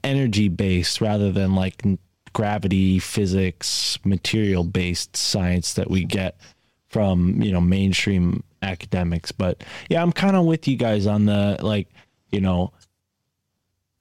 energy 0.03 0.49
based 0.49 0.99
rather 0.99 1.31
than 1.31 1.55
like 1.55 1.81
gravity 2.35 2.99
physics 2.99 3.97
material 4.03 4.65
based 4.65 5.15
science 5.15 5.75
that 5.75 5.89
we 5.89 6.03
get 6.03 6.37
from 6.89 7.41
you 7.41 7.49
know 7.49 7.61
mainstream 7.61 8.43
academics. 8.61 9.31
But 9.31 9.63
yeah 9.89 10.01
i'm 10.03 10.11
kind 10.11 10.35
of 10.35 10.43
with 10.43 10.67
you 10.67 10.75
guys 10.75 11.07
on 11.07 11.25
the 11.25 11.57
like 11.61 11.87
you 12.31 12.41
know 12.41 12.73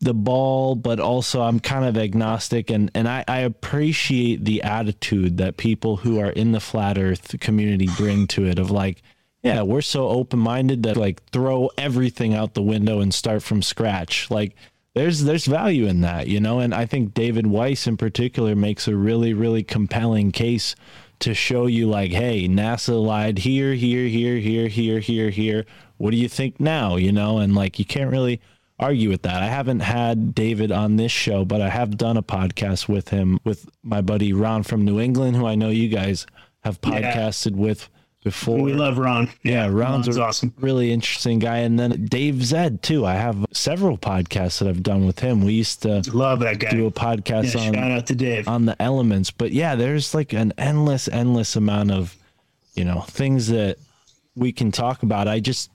the 0.01 0.13
ball 0.13 0.75
but 0.75 0.99
also 0.99 1.43
i'm 1.43 1.61
kind 1.61 1.85
of 1.85 1.97
agnostic. 1.97 2.71
And 2.71 2.91
and 2.93 3.09
I, 3.09 3.25
I 3.29 3.39
appreciate 3.39 4.45
the 4.45 4.65
attitude 4.65 5.37
that 5.37 5.57
people 5.57 5.99
who 5.99 6.19
are 6.19 6.31
in 6.31 6.51
the 6.51 6.61
flat 6.61 6.99
earth 6.99 7.39
community 7.39 7.89
bring 7.97 8.27
to 8.29 8.47
it 8.47 8.59
of 8.59 8.69
like 8.69 9.01
yeah 9.45 9.63
we're 9.63 9.81
so 9.81 10.09
open-minded 10.09 10.83
that 10.83 10.97
like 10.97 11.25
throw 11.31 11.71
everything 11.79 12.35
out 12.35 12.55
the 12.55 12.63
window 12.63 12.99
and 12.99 13.15
start 13.15 13.45
from 13.45 13.63
scratch. 13.63 14.29
Like 14.29 14.57
there's 14.95 15.25
there's 15.25 15.47
value 15.47 15.87
in 15.87 16.01
that 16.03 16.29
you 16.29 16.41
know? 16.41 16.61
And 16.61 16.75
i 16.75 16.87
think 16.87 17.15
david 17.15 17.47
weiss 17.47 17.87
in 17.87 17.97
particular 17.97 18.55
makes 18.55 18.87
a 18.89 18.95
really 18.97 19.35
really 19.35 19.63
compelling 19.63 20.33
case 20.33 20.75
to 21.21 21.35
show 21.35 21.67
you 21.67 21.89
like 21.89 22.11
hey 22.13 22.47
nasa 22.49 23.01
lied 23.03 23.39
here 23.39 23.75
here 23.75 24.07
here 24.09 24.37
here 24.39 24.69
here 24.69 25.01
here 25.01 25.31
here. 25.31 25.65
What 25.97 26.11
do 26.11 26.17
you 26.17 26.29
think 26.29 26.59
now 26.59 26.97
you 26.97 27.13
know? 27.13 27.39
And 27.39 27.55
like 27.55 27.79
you 27.79 27.85
can't 27.85 28.11
really 28.11 28.41
argue 28.81 29.09
with 29.09 29.23
that. 29.23 29.41
I 29.43 29.47
haven't 29.47 29.81
had 29.81 30.35
david 30.35 30.73
on 30.73 30.97
this 30.97 31.13
show 31.13 31.45
but 31.45 31.61
i 31.61 31.69
have 31.69 31.97
done 31.97 32.17
a 32.17 32.23
podcast 32.23 32.89
with 32.89 33.11
him 33.11 33.39
with 33.45 33.69
my 33.85 34.01
buddy 34.01 34.33
ron 34.33 34.65
from 34.65 34.85
new 34.85 34.99
england 34.99 35.37
who 35.37 35.47
i 35.47 35.55
know 35.55 35.69
you 35.69 35.89
guys 35.89 36.27
have 36.65 36.79
Yeah. 36.83 36.91
podcasted 37.15 37.53
with 37.55 37.89
before 38.25 38.61
we 38.61 38.73
love 38.73 38.99
Ron. 38.99 39.31
yeah, 39.45 39.67
Ron's, 39.67 40.09
Ron's 40.09 40.17
a 40.17 40.23
awesome. 40.25 40.55
really 40.59 40.91
interesting 40.93 41.39
guy. 41.39 41.59
And 41.59 41.79
then 41.79 42.07
Dave 42.07 42.43
Zed 42.43 42.83
too. 42.83 43.07
I 43.07 43.15
have 43.15 43.45
several 43.53 43.97
podcasts 43.97 44.59
that 44.59 44.67
I've 44.69 44.83
done 44.83 45.07
with 45.07 45.21
him. 45.21 45.45
We 45.45 45.53
used 45.53 45.83
to 45.83 46.03
Love 46.13 46.41
that 46.41 46.59
guy. 46.59 46.71
do 46.71 46.87
a 46.87 46.91
podcast 46.91 47.55
Yeah, 47.55 47.61
on 47.69 47.75
shout 47.75 47.91
out 47.93 48.07
to 48.09 48.15
Dave. 48.17 48.49
on 48.49 48.65
the 48.65 48.81
elements. 48.83 49.31
But 49.31 49.53
yeah, 49.53 49.77
there's 49.77 50.15
like 50.15 50.33
an 50.33 50.53
endless, 50.59 51.07
endless 51.07 51.55
amount 51.55 51.93
of, 51.93 52.17
you 52.75 52.85
know, 52.85 53.03
things 53.03 53.49
that 53.49 53.77
we 54.35 54.51
can 54.53 54.73
talk 54.73 55.03
about. 55.05 55.29
I 55.29 55.39
just, 55.39 55.71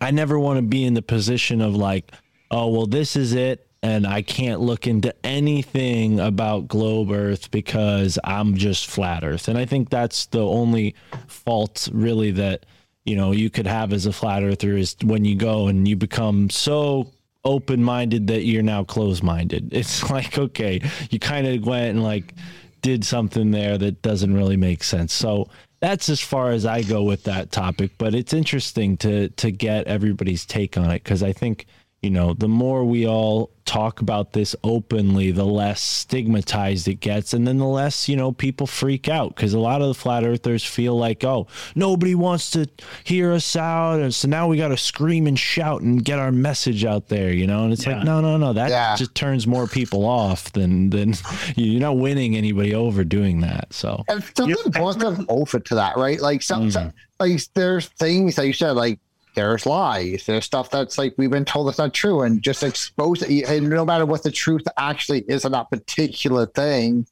I 0.00 0.10
never 0.10 0.38
want 0.38 0.56
to 0.58 0.62
be 0.62 0.84
in 0.84 0.94
the 0.94 1.02
position 1.02 1.60
of 1.60 1.76
like, 1.76 2.10
oh, 2.50 2.68
well, 2.68 2.86
this 2.86 3.14
is 3.14 3.34
it. 3.34 3.67
And 3.82 4.06
I 4.06 4.22
can't 4.22 4.60
look 4.60 4.86
into 4.88 5.14
anything 5.24 6.18
about 6.18 6.66
globe 6.66 7.12
Earth 7.12 7.50
because 7.50 8.18
I'm 8.24 8.56
just 8.56 8.88
flat 8.88 9.22
Earth. 9.22 9.46
And 9.46 9.56
I 9.56 9.66
think 9.66 9.88
that's 9.88 10.26
the 10.26 10.44
only 10.44 10.96
fault 11.28 11.88
really 11.92 12.32
that, 12.32 12.66
you 13.04 13.14
know, 13.14 13.30
you 13.30 13.50
could 13.50 13.66
have 13.66 13.92
as 13.92 14.06
a 14.06 14.12
flat 14.12 14.42
earther 14.42 14.76
is 14.76 14.96
when 15.04 15.24
you 15.24 15.36
go 15.36 15.68
and 15.68 15.86
you 15.86 15.96
become 15.96 16.50
so 16.50 17.12
open 17.44 17.82
minded 17.82 18.26
that 18.26 18.44
you're 18.44 18.62
now 18.62 18.84
closed 18.84 19.22
minded. 19.22 19.72
It's 19.72 20.10
like, 20.10 20.38
okay, 20.38 20.82
you 21.10 21.18
kind 21.18 21.46
of 21.46 21.64
went 21.64 21.90
and 21.90 22.02
like 22.02 22.34
did 22.82 23.04
something 23.04 23.50
there 23.50 23.78
that 23.78 24.02
doesn't 24.02 24.34
really 24.34 24.56
make 24.56 24.82
sense. 24.82 25.12
So 25.12 25.48
that's 25.80 26.08
as 26.08 26.20
far 26.20 26.50
as 26.50 26.66
I 26.66 26.82
go 26.82 27.02
with 27.04 27.24
that 27.24 27.52
topic, 27.52 27.92
but 27.98 28.14
it's 28.14 28.32
interesting 28.32 28.96
to 28.98 29.28
to 29.28 29.50
get 29.50 29.86
everybody's 29.86 30.44
take 30.44 30.76
on 30.76 30.90
it 30.90 31.04
because 31.04 31.22
I 31.22 31.32
think 31.32 31.66
you 32.02 32.10
know 32.10 32.32
the 32.32 32.48
more 32.48 32.84
we 32.84 33.06
all 33.08 33.50
talk 33.64 34.00
about 34.00 34.32
this 34.32 34.54
openly 34.64 35.30
the 35.30 35.44
less 35.44 35.80
stigmatized 35.82 36.88
it 36.88 37.00
gets 37.00 37.34
and 37.34 37.46
then 37.46 37.58
the 37.58 37.66
less 37.66 38.08
you 38.08 38.16
know 38.16 38.32
people 38.32 38.66
freak 38.66 39.08
out 39.08 39.34
because 39.34 39.52
a 39.52 39.58
lot 39.58 39.82
of 39.82 39.88
the 39.88 39.94
flat 39.94 40.24
earthers 40.24 40.64
feel 40.64 40.96
like 40.96 41.22
oh 41.24 41.46
nobody 41.74 42.14
wants 42.14 42.50
to 42.50 42.66
hear 43.04 43.32
us 43.32 43.56
out 43.56 44.00
and 44.00 44.14
so 44.14 44.26
now 44.28 44.46
we 44.46 44.56
got 44.56 44.68
to 44.68 44.76
scream 44.76 45.26
and 45.26 45.38
shout 45.38 45.82
and 45.82 46.04
get 46.04 46.18
our 46.18 46.32
message 46.32 46.84
out 46.84 47.08
there 47.08 47.32
you 47.32 47.46
know 47.46 47.64
and 47.64 47.72
it's 47.72 47.84
Yeah. 47.84 47.96
like 47.96 48.04
no 48.04 48.20
no 48.20 48.36
no 48.36 48.52
that 48.54 48.70
Yeah. 48.70 48.96
just 48.96 49.14
turns 49.14 49.46
more 49.46 49.66
people 49.66 50.04
off 50.06 50.52
than 50.52 50.90
than 50.90 51.14
you're 51.56 51.80
not 51.80 51.98
winning 51.98 52.36
anybody 52.36 52.74
over 52.74 53.04
doing 53.04 53.40
that 53.40 53.72
so 53.72 54.04
And 54.08 54.22
something 54.36 54.56
Yeah. 54.72 54.80
positive 54.80 55.26
over 55.28 55.58
to 55.58 55.74
that, 55.74 55.96
right? 55.96 56.20
Like 56.20 56.42
some, 56.42 56.68
Mhm. 56.68 56.72
some 56.72 56.92
like 57.20 57.40
there's 57.54 57.86
things 57.98 58.36
that 58.36 58.46
you 58.46 58.52
said, 58.52 58.72
like 58.72 58.98
there's 59.38 59.66
lies, 59.66 60.26
there's 60.26 60.44
stuff 60.44 60.68
that's 60.68 60.98
like 60.98 61.14
we've 61.16 61.30
been 61.30 61.44
told 61.44 61.68
that's 61.68 61.78
not 61.78 61.94
true, 61.94 62.22
and 62.22 62.42
just 62.42 62.64
expose 62.64 63.22
it. 63.22 63.48
And 63.48 63.70
no 63.70 63.84
matter 63.84 64.04
what 64.04 64.24
the 64.24 64.32
truth 64.32 64.64
actually 64.76 65.20
is 65.28 65.44
on 65.44 65.52
that 65.52 65.70
particular 65.70 66.46
thing, 66.46 67.06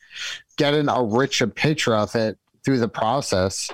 getting 0.56 0.88
a 0.88 1.04
richer 1.04 1.46
picture 1.46 1.94
of 1.94 2.16
it 2.16 2.36
through 2.64 2.80
the 2.80 2.88
process. 2.88 3.70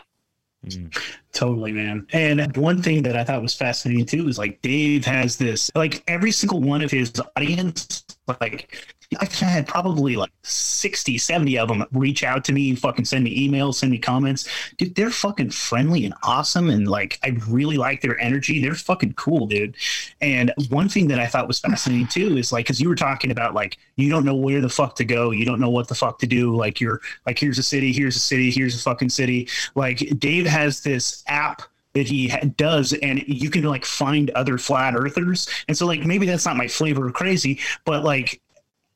Mm. 0.67 0.95
Totally, 1.33 1.73
man. 1.73 2.07
And 2.13 2.55
one 2.59 2.83
thing 2.83 3.03
that 3.05 3.17
I 3.17 3.25
thought 3.25 3.41
was 3.41 3.55
fascinating 3.55 4.05
too 4.05 4.29
is 4.29 4.37
like 4.37 4.61
Dave 4.61 5.07
has 5.07 5.37
this, 5.37 5.71
like 5.75 6.05
every 6.07 6.31
single 6.31 6.61
one 6.61 6.83
of 6.83 6.91
his 6.91 7.11
audience, 7.35 8.05
like 8.29 8.87
I've 9.21 9.33
had 9.33 9.67
probably 9.67 10.17
like 10.17 10.31
60, 10.43 11.19
70 11.19 11.59
of 11.59 11.69
them 11.69 11.85
reach 11.93 12.25
out 12.25 12.45
to 12.45 12.53
me, 12.53 12.75
fucking 12.75 13.05
send 13.05 13.25
me 13.25 13.49
emails, 13.49 13.75
send 13.77 13.93
me 13.93 13.99
comments. 13.99 14.49
Dude, 14.77 14.95
they're 14.95 15.11
fucking 15.11 15.51
friendly 15.51 16.05
and 16.05 16.15
awesome. 16.23 16.71
And 16.71 16.89
like, 16.89 17.19
I 17.23 17.37
really 17.49 17.77
like 17.77 18.01
their 18.01 18.19
energy. 18.19 18.61
They're 18.61 18.75
fucking 18.75 19.15
cool, 19.15 19.47
dude. 19.47 19.77
And 20.21 20.53
one 20.69 20.89
thing 20.89 21.09
that 21.09 21.21
I 21.21 21.27
thought 21.27 21.49
was 21.49 21.61
fascinating 21.61 22.09
too 22.09 22.37
is 22.37 22.53
like, 22.53 22.67
cause 22.67 22.81
you 22.81 22.89
were 22.89 22.95
talking 22.95 23.31
about 23.31 23.55
like, 23.55 23.79
you 23.97 24.11
don't 24.11 24.25
know 24.25 24.37
where 24.37 24.61
the 24.61 24.69
fuck 24.69 24.97
to 24.97 25.05
go. 25.05 25.31
You 25.31 25.45
don't 25.45 25.61
know 25.61 25.71
what 25.71 25.89
the 25.89 25.95
fuck 25.95 26.19
to 26.21 26.27
do. 26.27 26.57
Like, 26.57 26.81
you're 26.81 27.01
like, 27.27 27.39
here's 27.39 27.59
a 27.59 27.63
city, 27.63 27.93
here's 27.93 28.17
a 28.17 28.21
city, 28.21 28.51
here's 28.51 28.75
a 28.75 28.83
fucking 28.83 29.11
city. 29.11 29.49
Like, 29.75 30.19
Dave 30.19 30.47
has 30.47 30.83
this 30.83 31.23
app 31.27 31.63
that 31.95 32.09
he 32.09 32.29
ha- 32.29 32.41
does 32.57 32.93
and 32.95 33.23
you 33.27 33.51
can 33.51 33.65
like 33.65 33.85
find 33.85 34.31
other 34.31 34.59
flat 34.59 34.95
earthers 34.97 35.49
and 35.69 35.77
so 35.77 35.87
like 35.87 36.05
maybe 36.05 36.27
that's 36.27 36.47
not 36.47 36.57
my 36.57 36.69
flavor 36.69 37.07
of 37.07 37.13
crazy 37.13 37.61
but 37.85 38.05
like 38.05 38.41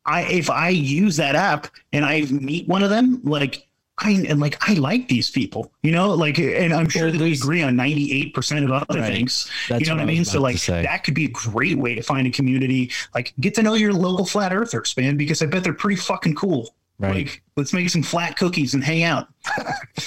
i 0.07 0.23
if 0.23 0.49
i 0.51 0.69
use 0.69 1.17
that 1.17 1.35
app 1.35 1.67
and 1.93 2.05
i 2.05 2.23
meet 2.23 2.67
one 2.69 2.83
of 2.83 2.91
them 2.91 3.21
like 3.25 3.67
I 3.99 4.11
and 4.11 4.41
like 4.41 4.59
I 4.61 4.75
like 4.75 5.09
these 5.09 5.31
people, 5.31 5.73
you 5.83 5.91
know, 5.91 6.11
like, 6.13 6.39
and 6.39 6.75
I'm 6.75 6.87
sure 6.87 7.11
we 7.11 7.33
agree 7.33 7.63
on 7.63 7.77
98 7.77 8.35
percent 8.35 8.65
of 8.67 8.71
other 8.71 9.01
Right. 9.01 9.11
things. 9.11 9.51
That's 9.71 9.81
you 9.81 9.87
know 9.87 9.95
what, 9.95 10.03
I 10.03 10.05
mean? 10.05 10.25
So 10.27 10.39
like 10.39 10.61
that 10.67 11.03
could 11.03 11.15
be 11.15 11.25
a 11.25 11.31
great 11.31 11.79
way 11.79 11.95
to 11.95 12.03
find 12.03 12.27
a 12.27 12.31
community. 12.31 12.91
Like 13.15 13.33
get 13.41 13.55
to 13.55 13.63
know 13.63 13.73
your 13.73 13.95
local 13.95 14.27
flat 14.27 14.53
earthers, 14.53 14.95
man, 14.99 15.17
because 15.17 15.41
I 15.41 15.47
bet 15.47 15.65
they're 15.65 15.73
pretty 15.73 15.97
fucking 15.97 16.35
cool. 16.35 16.75
Right. 16.99 17.15
Like 17.27 17.43
let's 17.57 17.73
make 17.73 17.89
some 17.89 18.03
flat 18.03 18.37
cookies 18.37 18.75
and 18.75 18.85
hang 18.85 19.03
out. 19.03 19.29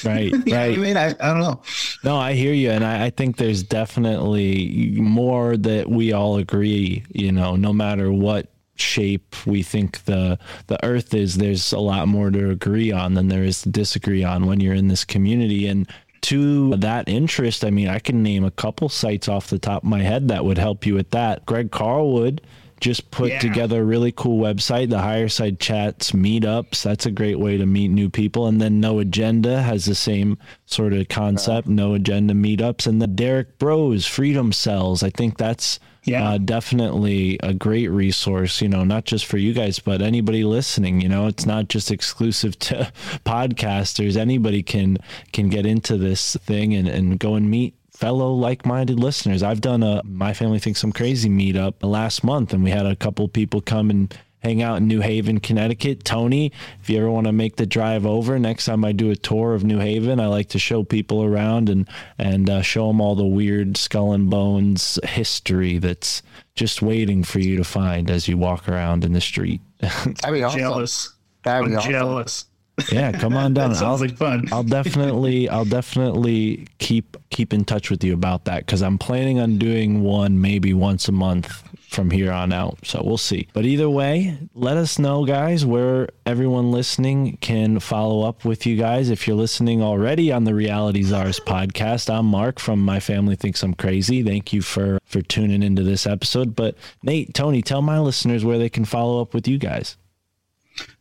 right, 0.04 0.32
what 0.46 0.54
I 0.54 0.76
mean, 0.76 0.96
I, 0.98 1.08
I 1.20 1.34
don't 1.34 1.40
know. 1.40 1.62
No, 2.04 2.16
I 2.16 2.34
hear 2.34 2.54
you, 2.54 2.70
and 2.70 2.84
I, 2.84 3.06
I 3.06 3.10
think 3.10 3.38
there's 3.38 3.64
definitely 3.64 4.92
more 5.00 5.58
that 5.58 5.90
we 5.90 6.14
all 6.14 6.38
agree. 6.38 7.04
You 7.10 7.32
know, 7.32 7.56
no 7.56 7.74
matter 7.74 8.12
what 8.12 8.52
shape 8.80 9.36
we 9.46 9.64
think 9.64 10.04
the 10.06 10.38
the 10.68 10.84
Earth 10.86 11.14
is, 11.14 11.38
there's 11.38 11.72
a 11.74 11.80
lot 11.80 12.08
more 12.08 12.32
to 12.32 12.50
agree 12.50 12.92
on 12.92 13.14
than 13.14 13.28
there 13.28 13.44
is 13.44 13.62
to 13.64 13.70
disagree 13.70 14.24
on 14.24 14.46
when 14.46 14.60
you're 14.60 14.74
in 14.74 14.88
this 14.88 15.06
community. 15.06 15.68
And 15.68 15.88
to 16.22 16.76
that 16.78 17.08
interest, 17.08 17.64
I 17.64 17.70
mean, 17.70 17.88
I 17.88 18.00
can 18.00 18.22
name 18.24 18.44
a 18.44 18.52
couple 18.52 18.90
sites 18.90 19.28
off 19.30 19.50
the 19.50 19.60
top 19.60 19.84
of 19.84 19.90
my 19.90 20.02
head 20.02 20.28
that 20.28 20.44
would 20.44 20.58
help 20.58 20.86
you 20.86 20.94
with 20.96 21.10
that. 21.12 21.46
Greg 21.46 21.72
Carlwood 21.72 22.40
just 22.82 23.12
put 23.12 23.30
Yeah. 23.30 23.40
together 23.40 23.82
a 23.82 23.86
really 23.86 24.14
cool 24.14 24.42
website, 24.42 24.90
the 24.90 24.98
Higherside 25.00 25.60
Chats 25.60 26.12
meetups. 26.12 26.82
That's 26.82 27.06
a 27.06 27.12
great 27.12 27.38
way 27.40 27.58
to 27.58 27.66
meet 27.66 27.90
new 27.90 28.10
people. 28.10 28.48
And 28.48 28.62
then 28.62 28.80
No 28.80 29.00
Agenda 29.00 29.62
has 29.62 29.84
the 29.86 29.96
same 29.96 30.38
sort 30.66 30.94
of 30.94 31.10
concept, 31.10 31.68
uh-huh. 31.68 31.76
No 31.76 31.94
Agenda 31.94 32.34
meetups. 32.34 32.88
And 32.88 33.02
the 33.02 33.08
Derrick 33.08 33.58
Broze 33.60 34.06
Freedom 34.08 34.54
Cells. 34.54 35.04
I 35.04 35.10
think 35.10 35.38
that's 35.38 35.80
Yeah. 36.10 36.30
uh, 36.30 36.38
definitely 36.38 37.40
a 37.42 37.54
great 37.54 37.88
resource, 37.88 38.62
you 38.62 38.70
know, 38.70 38.84
not 38.84 39.06
just 39.06 39.26
for 39.26 39.38
you 39.38 39.54
guys, 39.54 39.80
but 39.80 40.02
anybody 40.02 40.44
listening, 40.44 41.02
you 41.02 41.10
know, 41.10 41.28
it's 41.28 41.46
not 41.46 41.68
just 41.68 41.92
exclusive 41.92 42.58
to 42.60 42.92
podcasters. 43.26 44.18
Anybody 44.18 44.64
can, 44.64 44.98
can 45.34 45.50
get 45.50 45.66
into 45.66 45.98
this 45.98 46.36
thing 46.38 46.74
and, 46.74 46.88
and 46.88 47.20
go 47.20 47.36
and 47.36 47.50
meet 47.50 47.76
fellow 47.92 48.34
like-minded 48.34 48.98
listeners. 49.00 49.44
I've 49.44 49.62
done 49.62 49.84
a 49.84 50.02
My 50.06 50.34
Family 50.34 50.60
Thinks 50.60 50.82
I'm 50.84 50.94
Crazy 50.94 51.30
meetup 51.30 51.76
last 51.82 52.24
month 52.24 52.54
and 52.54 52.64
we 52.64 52.72
had 52.72 52.86
a 52.86 52.96
couple 52.96 53.28
people 53.28 53.60
come 53.60 53.90
and 53.90 54.18
hang 54.40 54.62
out 54.62 54.78
in 54.78 54.88
New 54.88 55.02
Haven, 55.02 55.40
Connecticut. 55.40 56.04
Tony, 56.04 56.52
if 56.82 56.90
you 56.90 56.98
ever 56.98 57.12
want 57.12 57.28
to 57.28 57.34
make 57.34 57.58
the 57.58 57.66
drive 57.66 58.06
over, 58.06 58.40
next 58.40 58.66
time 58.66 58.84
I 58.86 58.92
do 58.92 59.12
a 59.12 59.16
tour 59.16 59.54
of 59.54 59.64
New 59.64 59.80
Haven, 59.80 60.20
I 60.20 60.28
like 60.28 60.50
to 60.50 60.60
show 60.60 60.84
people 60.84 61.24
around 61.24 61.70
and 61.70 61.88
and 62.18 62.50
uh, 62.50 62.62
show 62.62 62.88
them 62.88 63.02
all 63.02 63.16
the 63.16 63.26
weird 63.26 63.78
skull 63.78 64.14
and 64.14 64.30
bones 64.30 65.00
history 65.04 65.78
that's 65.78 66.22
just 66.56 66.82
waiting 66.82 67.24
for 67.24 67.40
you 67.40 67.58
to 67.58 67.64
find 67.64 68.10
as 68.10 68.28
you 68.28 68.38
walk 68.38 68.68
around 68.68 69.06
in 69.06 69.14
the 69.14 69.22
street. 69.22 69.62
That'd 69.80 70.34
be 70.34 70.44
awesome. 70.44 70.60
Jealous. 70.60 71.14
That'd 71.44 71.68
be 71.68 71.72
I'm 71.74 71.80
awesome. 71.80 71.92
jealous. 71.92 72.46
yeah, 72.92 73.12
come 73.12 73.36
on 73.36 73.54
down. 73.56 73.72
That 73.72 73.78
sounds 73.78 74.02
I'll, 74.02 74.08
like 74.08 74.18
fun. 74.18 74.48
I'll 74.52 74.64
definitely 74.64 75.50
I'll 75.50 75.66
definitely 75.66 76.68
keep 76.80 77.18
keep 77.30 77.54
in 77.54 77.66
touch 77.66 77.90
with 77.90 78.04
you 78.04 78.14
about 78.14 78.46
that 78.46 78.68
cuz 78.68 78.82
I'm 78.82 78.98
planning 78.98 79.40
on 79.40 79.58
doing 79.58 80.02
one 80.02 80.40
maybe 80.40 80.74
once 80.74 81.08
a 81.08 81.12
month 81.12 81.64
from 81.90 82.12
here 82.12 82.32
on 82.32 82.54
out. 82.54 82.78
So 82.84 83.02
we'll 83.04 83.18
see. 83.18 83.48
But 83.54 83.66
either 83.66 83.90
way, 83.90 84.38
let 84.54 84.78
us 84.78 85.00
know 85.00 85.26
guys 85.26 85.66
where 85.66 86.10
everyone 86.26 86.72
listening 86.72 87.38
can 87.42 87.80
follow 87.80 88.28
up 88.28 88.46
with 88.46 88.66
you 88.66 88.78
guys. 88.78 89.10
If 89.10 89.28
you're 89.28 89.36
listening 89.36 89.82
already 89.82 90.32
on 90.32 90.44
the 90.44 90.54
Reality 90.54 91.04
Czars 91.04 91.40
podcast, 91.40 92.14
I'm 92.14 92.28
Mark 92.28 92.60
from 92.60 92.80
My 92.84 93.00
Family 93.00 93.36
Thinks 93.36 93.64
I'm 93.64 93.74
Crazy. 93.74 94.24
Thank 94.24 94.54
you 94.54 94.62
for 94.62 95.00
for 95.06 95.22
tuning 95.22 95.64
into 95.64 95.84
this 95.84 96.06
episode. 96.06 96.56
But 96.56 96.76
Nate, 97.04 97.34
Tony, 97.34 97.62
tell 97.62 97.82
my 97.82 98.00
listeners 98.00 98.46
where 98.46 98.60
they 98.60 98.70
can 98.70 98.86
follow 98.86 99.22
up 99.22 99.34
with 99.34 99.48
you 99.48 99.58
guys. 99.58 99.98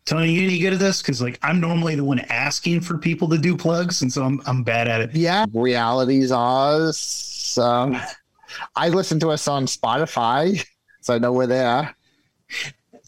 Tony, 0.06 0.32
you 0.32 0.44
any 0.44 0.58
good 0.58 0.72
at 0.72 0.78
this? 0.78 1.02
Because 1.02 1.20
like 1.20 1.38
I'm 1.42 1.60
normally 1.60 1.94
the 1.94 2.04
one 2.04 2.20
asking 2.20 2.80
for 2.80 2.96
people 2.96 3.28
to 3.28 3.38
do 3.38 3.56
plugs, 3.56 4.00
and 4.00 4.12
so 4.12 4.24
I'm 4.24 4.40
I'm 4.46 4.62
bad 4.62 4.88
at 4.88 5.02
it. 5.02 5.14
Yeah, 5.14 5.44
Reality 5.52 6.22
Czars. 6.22 7.58
Um, 7.60 8.00
I 8.74 8.88
listen 8.88 9.20
to 9.20 9.30
us 9.30 9.46
on 9.48 9.66
Spotify, 9.66 10.64
so 11.08 11.14
I 11.14 11.18
know 11.18 11.32
we're. 11.32 11.94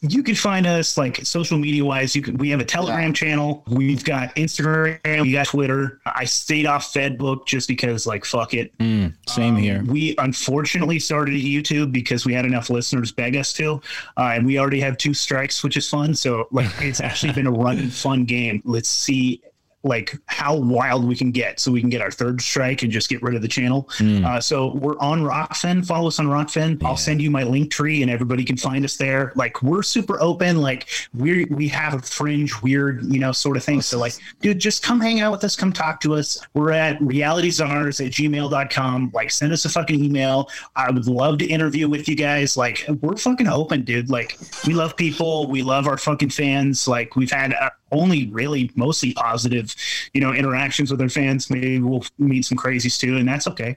You 0.03 0.23
can 0.23 0.35
find 0.35 0.67
us 0.67 0.97
like 0.97 1.17
social 1.27 1.59
media 1.59 1.85
wise. 1.85 2.17
You 2.17 2.23
can. 2.23 2.39
We 2.39 2.49
have 2.49 2.61
a 2.61 2.65
Telegram 2.65 3.13
channel. 3.13 3.63
We've 3.69 4.03
got 4.03 4.35
Instagram. 4.35 5.21
We 5.21 5.33
got 5.33 5.49
Twitter. 5.49 6.01
I 6.07 6.25
stayed 6.25 6.65
off 6.65 6.91
FedBook 6.95 7.47
just 7.47 7.69
because 7.69 8.07
like 8.07 8.25
fuck 8.25 8.55
it. 8.55 8.77
Mm, 8.79 9.13
same 9.29 9.57
Um, 9.57 9.61
here. 9.61 9.85
We 9.87 10.15
unfortunately 10.17 10.99
started 11.01 11.35
at 11.35 11.43
YouTube 11.43 11.93
because 11.93 12.25
we 12.25 12.33
had 12.33 12.47
enough 12.47 12.71
listeners 12.71 13.13
beg 13.13 13.37
us 13.37 13.53
to, 13.55 13.83
uh, 14.17 14.33
and 14.35 14.47
we 14.47 14.59
already 14.59 14.81
have 14.81 14.97
two 14.97 15.13
strikes, 15.13 15.63
which 15.63 15.77
is 15.77 15.87
fun. 15.87 16.15
So 16.15 16.49
like, 16.51 16.71
it's 16.81 17.01
actually 17.01 17.33
been 17.35 17.47
a 17.47 17.53
running 17.53 17.91
fun 17.91 18.25
game. 18.25 18.63
Let's 18.65 18.89
see 18.89 19.43
like 19.83 20.19
how 20.27 20.55
wild 20.57 21.07
we 21.07 21.17
can 21.17 21.31
get, 21.31 21.59
so 21.59 21.73
we 21.73 21.81
can 21.81 21.89
get 21.89 22.03
our 22.03 22.11
third 22.11 22.41
strike 22.41 22.83
and 22.83 22.93
just 22.93 23.09
get 23.09 23.23
rid 23.23 23.35
of 23.35 23.43
the 23.43 23.49
channel. 23.49 23.89
Mm. 23.99 24.25
Uh, 24.25 24.41
so 24.41 24.75
we're 24.75 24.99
on 24.99 25.23
Rokfin. 25.23 25.87
Follow 25.87 26.09
us 26.09 26.19
on 26.19 26.27
Rokfin. 26.27 26.83
I'll 26.85 26.97
send 26.97 27.23
you 27.23 27.31
my 27.31 27.45
link 27.45 27.71
tree, 27.71 28.03
and 28.03 28.11
everybody 28.11 28.45
can 28.45 28.57
find 28.57 28.85
us 28.85 28.97
there. 28.97 29.33
Like 29.37 29.63
we're 29.63 29.83
super 29.83 30.21
open. 30.21 30.61
Like 30.61 30.89
we 31.15 31.47
we 31.47 31.69
have 31.69 31.95
a 31.95 31.99
fringe, 32.01 32.61
weird, 32.63 33.05
you 33.07 33.19
know, 33.19 33.33
sort 33.33 33.57
of 33.57 33.65
thing. 33.65 33.81
So 33.81 33.99
like, 33.99 34.15
dude, 34.41 34.59
just 34.59 34.83
come 34.83 35.01
hang 35.01 35.21
out 35.21 35.33
with 35.33 35.45
us. 35.45 35.57
Come 35.57 35.73
talk 35.73 36.01
to 36.03 36.15
us. 36.15 36.39
We're 36.55 36.73
at 36.73 36.99
realityczars 37.01 38.05
at 38.05 38.13
gmail.com. 38.13 39.11
Like 39.15 39.31
send 39.31 39.53
us 39.53 39.65
a 39.65 39.69
fucking 39.71 40.05
email. 40.05 40.51
I 40.77 40.91
would 40.91 41.07
love 41.07 41.39
to 41.39 41.47
interview 41.47 41.89
with 41.89 42.09
you 42.09 42.17
guys. 42.17 42.57
Like 42.57 42.85
we're 43.01 43.17
fucking 43.17 43.49
open, 43.49 43.83
dude. 43.85 44.11
Like 44.11 44.39
we 44.67 44.75
love 44.75 44.97
people. 44.97 45.47
We 45.47 45.63
love 45.63 45.87
our 45.87 45.97
fucking 45.97 46.31
fans. 46.31 46.87
Like 46.87 47.17
we've 47.17 47.31
had. 47.31 47.55
Only 47.93 48.29
really 48.29 48.71
mostly 48.75 49.13
positive, 49.15 49.75
you 50.15 50.21
know, 50.21 50.33
interactions 50.33 50.91
with 50.91 51.01
our 51.01 51.09
fans. 51.09 51.51
Maybe 51.51 51.79
we'll 51.81 52.05
meet 52.19 52.45
some 52.45 52.59
crazies 52.59 52.99
too, 52.99 53.17
and 53.17 53.29
that's 53.29 53.47
okay. 53.49 53.77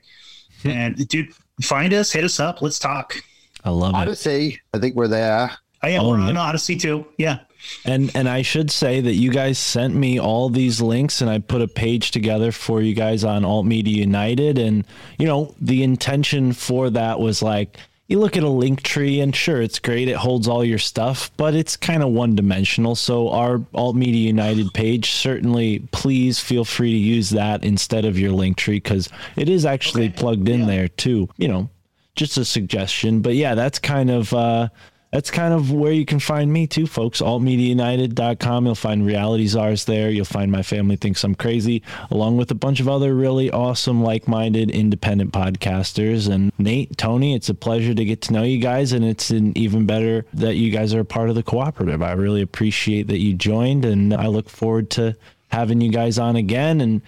Hmm. 0.61 0.69
And 0.69 1.07
dude, 1.07 1.33
find 1.61 1.93
us, 1.93 2.11
hit 2.11 2.23
us 2.23 2.39
up, 2.39 2.61
let's 2.61 2.79
talk. 2.79 3.15
I 3.63 3.69
love 3.69 3.93
it. 3.95 3.97
Odysee, 4.09 4.59
I 4.73 4.79
think 4.79 4.95
we're 4.95 5.07
there. 5.07 5.49
Oh, 5.51 5.55
I 5.81 5.89
am 5.91 6.01
Oh, 6.03 6.09
we're 6.09 6.19
yeah. 6.19 6.27
on 6.29 6.37
Odysee 6.37 6.77
too. 6.79 7.05
Yeah. 7.17 7.39
And 7.85 8.11
and 8.13 8.27
I 8.27 8.41
should 8.41 8.69
say 8.69 8.99
that 8.99 9.13
you 9.13 9.31
guys 9.31 9.57
sent 9.57 9.95
me 9.95 10.19
all 10.19 10.49
these 10.49 10.81
links 10.81 11.21
and 11.21 11.29
I 11.29 11.39
put 11.39 11.61
a 11.61 11.67
page 11.67 12.11
together 12.11 12.51
for 12.51 12.81
you 12.81 12.93
guys 12.93 13.23
on 13.23 13.45
Alt 13.45 13.65
Media 13.65 13.97
United 13.99 14.57
and 14.57 14.85
you 15.17 15.25
know 15.25 15.55
the 15.61 15.81
intention 15.81 16.51
for 16.51 16.89
that 16.89 17.21
was 17.21 17.41
like 17.41 17.77
you 18.07 18.19
look 18.19 18.35
at 18.35 18.43
a 18.43 18.49
link 18.49 18.83
tree 18.83 19.21
and 19.21 19.35
sure 19.35 19.61
it's 19.61 19.79
great 19.79 20.07
it 20.07 20.15
holds 20.15 20.47
all 20.47 20.63
your 20.63 20.77
stuff 20.79 21.31
but 21.37 21.55
it's 21.55 21.75
kind 21.77 22.03
of 22.03 22.09
one 22.09 22.35
dimensional 22.35 22.95
so 22.95 23.29
our 23.29 23.61
Alt 23.73 23.95
Media 23.95 24.27
United 24.27 24.73
page 24.73 25.11
certainly 25.11 25.79
please 25.91 26.39
feel 26.39 26.65
free 26.65 26.91
to 26.91 26.97
use 26.97 27.29
that 27.29 27.63
instead 27.63 28.05
of 28.05 28.19
your 28.19 28.31
link 28.31 28.57
tree 28.57 28.79
cuz 28.79 29.09
it 29.35 29.49
is 29.49 29.65
actually 29.65 30.09
plugged 30.09 30.49
in 30.49 30.67
there 30.67 30.87
too 30.87 31.29
you 31.37 31.47
know 31.47 31.69
just 32.15 32.37
a 32.37 32.45
suggestion 32.45 33.21
but 33.21 33.35
yeah 33.35 33.55
that's 33.55 33.79
kind 33.79 34.11
of 34.11 34.33
uh 34.33 34.67
that's 35.13 35.29
kind 35.29 35.53
of 35.53 35.71
where 35.71 35.91
you 35.91 36.05
can 36.05 36.19
find 36.19 36.51
me 36.51 36.65
too, 36.65 36.87
folks. 36.87 37.21
AltMediaUnited.com. 37.21 38.65
You'll 38.65 38.73
find 38.73 39.05
Reality 39.05 39.45
Czars 39.45 39.85
there. 39.85 40.09
You'll 40.09 40.25
find 40.25 40.51
My 40.51 40.63
Family 40.63 40.95
Thinks 40.95 41.23
I'm 41.23 41.35
Crazy, 41.35 41.83
along 42.09 42.37
with 42.37 42.49
a 42.49 42.55
bunch 42.55 42.79
of 42.79 42.89
other 42.89 43.13
really 43.13 43.51
awesome, 43.51 44.01
like 44.01 44.27
minded, 44.27 44.71
independent 44.71 45.31
podcasters. 45.31 46.27
And 46.27 46.51
Nate, 46.57 46.97
Tony, 46.97 47.35
it's 47.35 47.47
a 47.47 47.53
pleasure 47.53 47.93
to 47.93 48.03
get 48.03 48.21
to 48.23 48.33
know 48.33 48.41
you 48.41 48.57
guys. 48.57 48.91
And 48.91 49.05
it's 49.05 49.29
an 49.29 49.55
even 49.55 49.85
better 49.85 50.25
that 50.33 50.55
you 50.55 50.71
guys 50.71 50.95
are 50.95 51.01
a 51.01 51.05
part 51.05 51.29
of 51.29 51.35
the 51.35 51.43
cooperative. 51.43 52.01
I 52.01 52.13
really 52.13 52.41
appreciate 52.41 53.05
that 53.09 53.19
you 53.19 53.35
joined. 53.35 53.85
And 53.85 54.15
I 54.15 54.25
look 54.25 54.49
forward 54.49 54.89
to 54.91 55.15
having 55.49 55.79
you 55.79 55.91
guys 55.91 56.17
on 56.17 56.35
again 56.37 56.81
and 56.81 57.03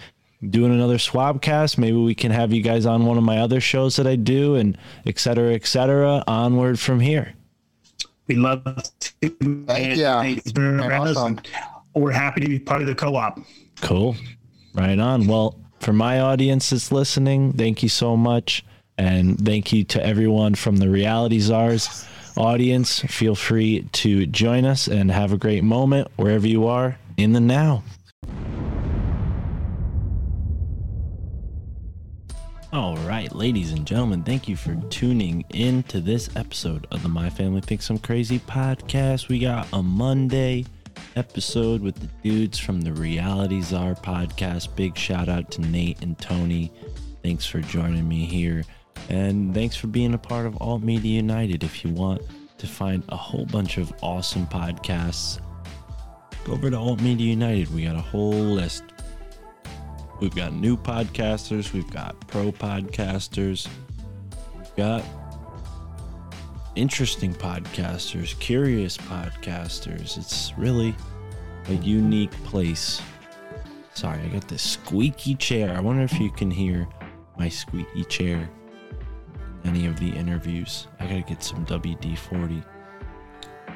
doing 0.48 0.72
another 0.72 0.98
swabcast. 0.98 1.80
Maybe 1.80 1.98
we 1.98 2.14
can 2.14 2.32
have 2.32 2.53
you 2.53 2.61
guys 2.61 2.86
on 2.86 3.07
one 3.07 3.18
of 3.18 3.23
my 3.23 3.40
other 3.40 3.60
shows 3.60 3.95
that 3.95 4.06
I 4.06 4.15
do 4.15 4.53
and 4.53 4.77
et 5.07 5.18
cetera, 5.18 5.56
et 5.56 5.65
cetera. 5.65 6.23
Onward 6.27 6.80
from 6.80 6.99
here. 6.99 7.34
We 8.27 8.35
love 8.35 8.64
to 8.64 9.11
Thank 9.22 9.97
you. 9.97 10.03
Thanks 10.03 10.52
for 10.52 10.77
having 10.77 10.91
us. 10.91 11.18
Awesome. 11.18 11.39
We're 11.93 12.11
happy 12.11 12.41
to 12.41 12.47
be 12.47 12.60
part 12.60 12.81
of 12.81 12.88
the 12.88 12.95
co-op. 12.95 13.39
Cool. 13.81 14.15
Right 14.73 14.99
on. 14.99 15.27
Well, 15.27 15.57
for 15.80 15.93
my 15.93 16.19
audience 16.19 16.72
that's 16.72 16.91
listening, 16.91 17.53
thank 17.53 17.84
you 17.84 17.89
so 17.89 18.18
much. 18.18 18.65
And 18.97 19.39
thank 19.45 19.72
you 19.73 19.84
to 19.85 20.06
everyone 20.06 20.56
from 20.56 20.77
the 20.77 20.89
Reality 20.89 21.39
Czars 21.39 22.06
audience. 22.38 22.99
Feel 23.02 23.35
free 23.35 23.88
to 23.93 24.26
join 24.26 24.65
us 24.65 24.88
and 24.88 25.11
have 25.11 25.34
a 25.34 25.38
great 25.38 25.64
moment 25.64 26.07
wherever 26.15 26.47
you 26.47 26.68
are 26.68 26.97
in 27.18 27.34
the 27.34 27.39
now. 27.39 27.84
All 32.76 32.97
right, 32.97 33.34
ladies 33.34 33.72
and 33.72 33.88
gentlemen, 33.88 34.22
thank 34.23 34.49
you 34.49 34.57
for 34.57 34.76
tuning 34.89 35.45
in 35.53 35.84
to 35.84 36.02
this 36.02 36.30
episode 36.35 36.85
of 36.91 37.03
the 37.03 37.07
My 37.07 37.30
Family 37.30 37.61
Thinks 37.61 37.89
I'm 37.89 37.97
Crazy 37.97 38.38
podcast. 38.38 39.30
We 39.30 39.39
got 39.39 39.69
a 39.72 39.81
Monday 39.81 40.65
episode 41.15 41.80
with 41.80 41.95
the 41.95 42.10
dudes 42.22 42.60
from 42.60 42.81
the 42.81 42.91
Reality 42.91 43.61
Czar 43.61 43.95
podcast. 43.95 44.76
Big 44.76 44.97
shout 44.97 45.30
out 45.30 45.52
to 45.52 45.61
Nate 45.61 46.02
and 46.02 46.19
Tony. 46.19 46.69
Thanks 47.23 47.45
for 47.45 47.61
joining 47.61 48.10
me 48.10 48.26
here. 48.26 48.65
And 49.07 49.53
thanks 49.53 49.77
for 49.77 49.88
being 49.88 50.14
a 50.14 50.18
part 50.18 50.45
of 50.45 50.61
Alt 50.61 50.84
Media 50.84 51.15
United. 51.15 51.64
If 51.64 51.85
you 51.85 51.91
want 51.91 52.23
to 52.57 52.68
find 52.68 53.06
a 53.07 53.15
whole 53.15 53.45
bunch 53.45 53.77
of 53.77 53.93
awesome 54.02 54.47
podcasts 54.47 55.39
Go 56.45 56.53
over 56.53 56.69
to 56.69 56.77
Alt 56.77 57.02
Media 57.02 57.27
United. 57.27 57.73
We 57.73 57.85
got 57.85 57.95
a 57.95 58.02
whole 58.02 58.31
list. 58.31 58.84
We've 60.21 60.33
got 60.33 60.53
new 60.53 60.77
podcasters, 60.77 61.73
we've 61.73 61.91
got 61.91 62.15
pro 62.27 62.51
podcasters, 62.51 63.67
we've 64.57 64.75
got 64.77 65.03
interesting 66.75 67.33
podcasters, 67.33 68.39
curious 68.39 68.97
podcasters. 68.97 70.17
It's 70.17 70.53
really 70.57 70.95
a 71.67 71.73
unique 71.73 72.31
place. 72.45 73.01
Sorry, 73.93 74.21
I 74.21 74.27
got 74.27 74.47
this 74.47 74.61
squeaky 74.61 75.35
chair. 75.35 75.75
I 75.75 75.81
wonder 75.81 76.03
if 76.03 76.17
you 76.17 76.31
can 76.31 76.49
hear 76.49 76.87
my 77.37 77.49
squeaky 77.49 78.05
chair 78.05 78.49
in 79.65 79.69
any 79.69 79.85
of 79.85 79.99
the 79.99 80.09
interviews. 80.09 80.87
I 80.99 81.07
gotta 81.07 81.23
get 81.23 81.43
some 81.43 81.65
WD 81.65 82.17
40. 82.17 82.63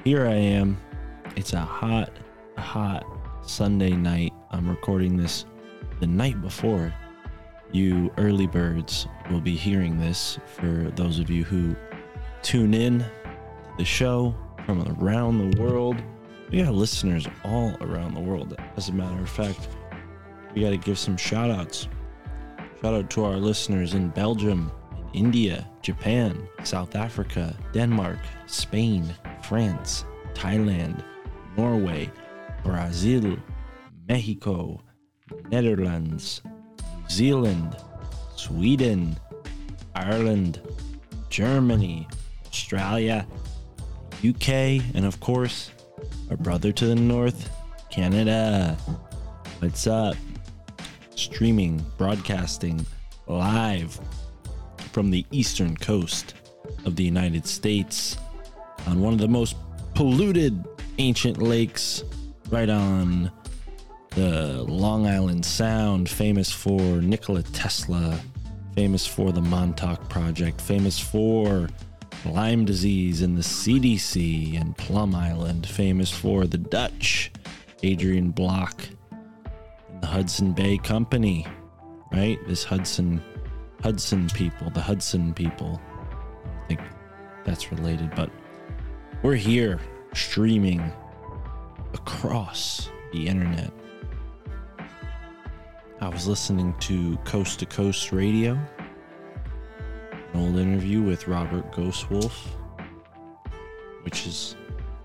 Here 0.05 0.25
I 0.25 0.35
am. 0.35 0.77
It's 1.35 1.51
a 1.51 1.59
hot, 1.59 2.11
hot 2.57 3.05
Sunday 3.41 3.91
night. 3.91 4.33
I'm 4.51 4.69
recording 4.69 5.17
this 5.17 5.43
the 5.99 6.07
night 6.07 6.41
before. 6.41 6.93
You 7.71 8.11
early 8.17 8.47
birds 8.47 9.07
will 9.29 9.41
be 9.41 9.55
hearing 9.55 9.99
this 9.99 10.39
for 10.45 10.91
those 10.95 11.19
of 11.19 11.29
you 11.29 11.43
who 11.43 11.75
tune 12.41 12.73
in 12.73 12.99
to 12.99 13.09
the 13.77 13.85
show 13.85 14.35
from 14.65 14.81
around 14.99 15.37
the 15.37 15.61
world. 15.61 15.97
We 16.51 16.63
got 16.63 16.73
listeners 16.73 17.27
all 17.43 17.75
around 17.81 18.15
the 18.15 18.21
world. 18.21 18.55
As 18.75 18.89
a 18.89 18.93
matter 18.93 19.21
of 19.21 19.29
fact, 19.29 19.69
we 20.55 20.61
got 20.61 20.71
to 20.71 20.77
give 20.77 20.97
some 20.97 21.15
shout 21.15 21.51
outs. 21.51 21.87
Shout 22.81 22.93
out 22.93 23.09
to 23.11 23.25
our 23.25 23.35
listeners 23.35 23.93
in 23.93 24.09
Belgium, 24.09 24.71
in 25.13 25.25
India, 25.25 25.67
Japan, 25.81 26.47
South 26.63 26.95
Africa, 26.95 27.55
Denmark, 27.73 28.19
Spain, 28.47 29.13
France, 29.43 30.05
Thailand, 30.33 31.03
Norway, 31.55 32.09
Brazil, 32.63 33.37
Mexico, 34.07 34.81
Netherlands, 35.49 36.41
New 36.83 37.09
Zealand, 37.09 37.77
Sweden, 38.35 39.17
Ireland, 39.95 40.61
Germany, 41.29 42.07
Australia, 42.47 43.27
UK, 44.27 44.49
and 44.95 45.05
of 45.05 45.19
course, 45.19 45.71
our 46.29 46.37
brother 46.37 46.71
to 46.71 46.85
the 46.85 46.95
north, 46.95 47.49
Canada. 47.89 48.77
What's 49.59 49.87
up? 49.87 50.15
Streaming, 51.15 51.83
broadcasting 51.97 52.85
live 53.27 53.99
from 54.91 55.11
the 55.11 55.25
eastern 55.31 55.75
coast 55.75 56.33
of 56.85 56.95
the 56.95 57.03
United 57.03 57.45
States 57.45 58.17
on 58.87 59.01
one 59.01 59.13
of 59.13 59.19
the 59.19 59.27
most 59.27 59.55
polluted 59.95 60.65
ancient 60.97 61.37
lakes 61.41 62.03
right 62.49 62.69
on 62.69 63.31
the 64.19 64.63
Long 64.63 65.07
Island 65.07 65.45
Sound, 65.45 66.09
famous 66.09 66.51
for 66.51 66.81
Nikola 66.81 67.41
Tesla, 67.41 68.19
famous 68.75 69.07
for 69.07 69.31
the 69.31 69.39
Montauk 69.39 70.09
Project, 70.09 70.59
famous 70.59 70.99
for 70.99 71.69
Lyme 72.25 72.65
disease 72.65 73.21
and 73.21 73.37
the 73.37 73.41
CDC, 73.41 74.59
and 74.59 74.75
Plum 74.75 75.15
Island, 75.15 75.65
famous 75.65 76.11
for 76.11 76.47
the 76.47 76.57
Dutch, 76.57 77.31
Adrian 77.81 78.31
Block, 78.31 78.83
and 79.89 80.01
the 80.01 80.07
Hudson 80.07 80.51
Bay 80.51 80.77
Company, 80.77 81.47
right? 82.11 82.45
This 82.45 82.65
Hudson, 82.65 83.23
Hudson 83.81 84.27
people, 84.31 84.69
the 84.71 84.81
Hudson 84.81 85.33
people. 85.33 85.79
I 86.45 86.67
think 86.67 86.81
that's 87.45 87.71
related, 87.71 88.13
but 88.17 88.29
we're 89.23 89.35
here 89.35 89.79
streaming 90.13 90.91
across 91.93 92.89
the 93.13 93.25
internet. 93.25 93.71
I 96.01 96.07
was 96.07 96.27
listening 96.27 96.73
to 96.79 97.17
Coast 97.25 97.59
to 97.59 97.65
Coast 97.65 98.13
Radio, 98.13 98.57
an 100.33 100.39
old 100.39 100.55
interview 100.55 101.01
with 101.01 101.27
Robert 101.27 101.73
Ghostwolf, 101.73 102.31
which 104.03 104.25
is 104.25 104.55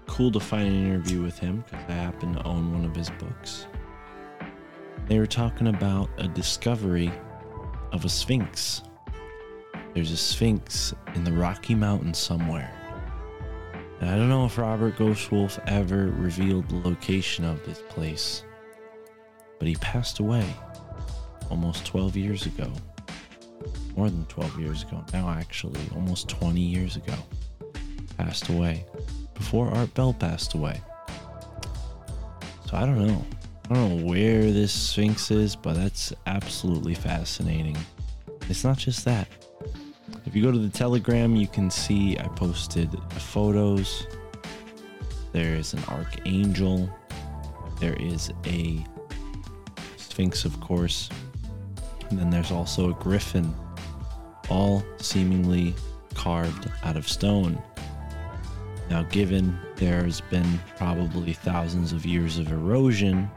cool 0.06 0.30
to 0.30 0.38
find 0.38 0.68
an 0.68 0.86
interview 0.86 1.20
with 1.20 1.36
him 1.36 1.64
because 1.64 1.84
I 1.88 1.94
happen 1.94 2.34
to 2.34 2.46
own 2.46 2.72
one 2.72 2.84
of 2.84 2.94
his 2.94 3.10
books. 3.10 3.66
They 5.08 5.18
were 5.18 5.26
talking 5.26 5.66
about 5.66 6.10
a 6.16 6.28
discovery 6.28 7.10
of 7.90 8.04
a 8.04 8.08
sphinx. 8.08 8.82
There's 9.94 10.12
a 10.12 10.16
sphinx 10.16 10.94
in 11.16 11.24
the 11.24 11.32
Rocky 11.32 11.74
Mountains 11.74 12.18
somewhere. 12.18 12.72
And 14.00 14.10
I 14.10 14.16
don't 14.16 14.28
know 14.28 14.44
if 14.44 14.58
Robert 14.58 14.96
Ghostwolf 14.96 15.60
ever 15.66 16.12
revealed 16.16 16.68
the 16.68 16.88
location 16.88 17.44
of 17.44 17.64
this 17.66 17.82
place, 17.88 18.44
but 19.58 19.66
he 19.66 19.74
passed 19.74 20.20
away 20.20 20.46
almost 21.54 21.86
12 21.86 22.16
years 22.16 22.46
ago. 22.46 22.68
More 23.96 24.10
than 24.10 24.26
12 24.26 24.58
years 24.58 24.82
ago 24.82 25.04
now, 25.12 25.30
actually, 25.30 25.80
almost 25.94 26.28
20 26.28 26.60
years 26.60 26.96
ago. 26.96 27.14
Passed 28.18 28.48
away 28.48 28.84
before 29.34 29.68
Art 29.68 29.94
Bell 29.94 30.12
passed 30.12 30.54
away. 30.54 30.80
So 32.66 32.76
I 32.76 32.80
don't 32.80 33.06
know. 33.06 33.24
I 33.70 33.74
don't 33.74 33.98
know 33.98 34.04
where 34.04 34.50
this 34.50 34.72
Sphinx 34.72 35.30
is, 35.30 35.54
but 35.54 35.74
that's 35.74 36.12
absolutely 36.26 36.94
fascinating. 36.94 37.76
It's 38.50 38.64
not 38.64 38.76
just 38.76 39.04
that. 39.04 39.28
If 40.26 40.34
you 40.34 40.42
go 40.42 40.50
to 40.50 40.58
the 40.58 40.68
Telegram, 40.68 41.36
you 41.36 41.46
can 41.46 41.70
see 41.70 42.18
I 42.18 42.26
posted 42.34 42.90
photos. 43.12 44.08
There 45.30 45.54
is 45.54 45.72
an 45.72 45.84
archangel. 45.88 46.90
There 47.78 47.94
is 48.00 48.32
a 48.44 48.84
Sphinx, 50.14 50.44
of 50.44 50.60
course. 50.60 51.10
And 52.10 52.18
then 52.18 52.30
there's 52.30 52.50
also 52.50 52.90
a 52.90 52.94
griffin, 52.94 53.54
all 54.48 54.84
seemingly 54.98 55.74
carved 56.14 56.70
out 56.82 56.96
of 56.96 57.08
stone. 57.08 57.60
Now, 58.90 59.02
given 59.04 59.58
there's 59.76 60.20
been 60.20 60.60
probably 60.76 61.32
thousands 61.32 61.92
of 61.92 62.04
years 62.04 62.38
of 62.38 62.52
erosion, 62.52 63.30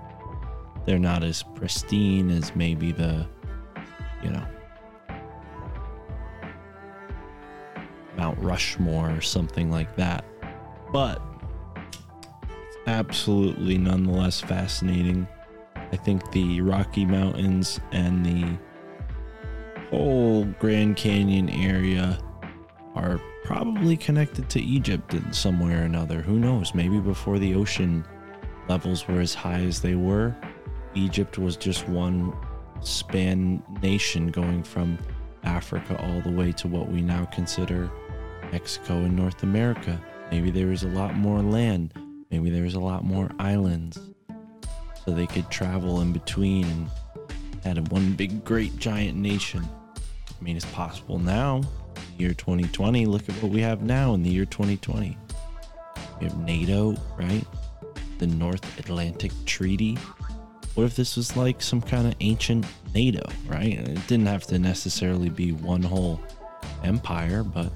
they're 0.85 0.99
not 0.99 1.23
as 1.23 1.43
pristine 1.55 2.29
as 2.29 2.55
maybe 2.55 2.91
the, 2.91 3.27
you 4.23 4.29
know, 4.29 4.45
Mount 8.17 8.39
Rushmore 8.39 9.11
or 9.11 9.21
something 9.21 9.71
like 9.71 9.95
that. 9.95 10.25
But 10.91 11.21
it's 12.51 12.77
absolutely 12.87 13.77
nonetheless 13.77 14.41
fascinating. 14.41 15.27
I 15.91 15.95
think 15.95 16.31
the 16.31 16.61
Rocky 16.61 17.05
Mountains 17.05 17.79
and 17.91 18.25
the 18.25 18.57
whole 19.89 20.45
Grand 20.59 20.97
Canyon 20.97 21.49
area 21.49 22.19
are 22.95 23.21
probably 23.43 23.95
connected 23.95 24.49
to 24.49 24.59
Egypt 24.59 25.13
in 25.13 25.31
some 25.31 25.59
way 25.59 25.73
or 25.73 25.83
another. 25.83 26.21
Who 26.21 26.39
knows? 26.39 26.73
Maybe 26.75 26.99
before 26.99 27.39
the 27.39 27.55
ocean 27.55 28.05
levels 28.67 29.07
were 29.07 29.21
as 29.21 29.33
high 29.33 29.61
as 29.61 29.81
they 29.81 29.95
were, 29.95 30.35
Egypt 30.95 31.37
was 31.37 31.55
just 31.55 31.87
one 31.87 32.33
span 32.81 33.63
nation 33.81 34.27
going 34.27 34.63
from 34.63 34.97
Africa 35.43 35.97
all 36.01 36.21
the 36.21 36.31
way 36.31 36.51
to 36.53 36.67
what 36.67 36.89
we 36.89 37.01
now 37.01 37.25
consider 37.25 37.89
Mexico 38.51 38.95
and 38.95 39.15
North 39.15 39.43
America. 39.43 40.01
Maybe 40.31 40.51
there 40.51 40.67
was 40.67 40.83
a 40.83 40.89
lot 40.89 41.15
more 41.15 41.41
land. 41.41 41.93
Maybe 42.29 42.49
there 42.49 42.63
was 42.63 42.73
a 42.73 42.79
lot 42.79 43.05
more 43.05 43.29
islands. 43.39 43.97
So 45.07 45.13
they 45.13 45.25
could 45.25 45.49
travel 45.49 46.01
in 46.01 46.11
between 46.11 46.65
and 46.65 47.77
had 47.77 47.91
one 47.93 48.11
big, 48.11 48.43
great, 48.43 48.77
giant 48.77 49.17
nation. 49.17 49.65
I 49.95 50.43
mean, 50.43 50.57
it's 50.57 50.65
possible 50.65 51.17
now. 51.17 51.61
Year 52.17 52.33
2020, 52.33 53.05
look 53.05 53.29
at 53.29 53.35
what 53.35 53.49
we 53.53 53.61
have 53.61 53.83
now 53.83 54.15
in 54.15 54.21
the 54.21 54.29
year 54.29 54.43
2020. 54.43 55.17
We 56.19 56.27
have 56.27 56.37
NATO, 56.39 56.97
right? 57.17 57.45
The 58.17 58.27
North 58.27 58.79
Atlantic 58.79 59.31
Treaty. 59.45 59.95
What 60.75 60.83
if 60.83 60.97
this 60.97 61.15
was 61.15 61.37
like 61.37 61.61
some 61.61 61.81
kind 61.81 62.05
of 62.05 62.15
ancient 62.19 62.65
NATO, 62.93 63.23
right? 63.47 63.79
It 63.79 64.07
didn't 64.07 64.25
have 64.25 64.45
to 64.47 64.59
necessarily 64.59 65.29
be 65.29 65.53
one 65.53 65.83
whole 65.83 66.19
empire, 66.83 67.43
but 67.43 67.71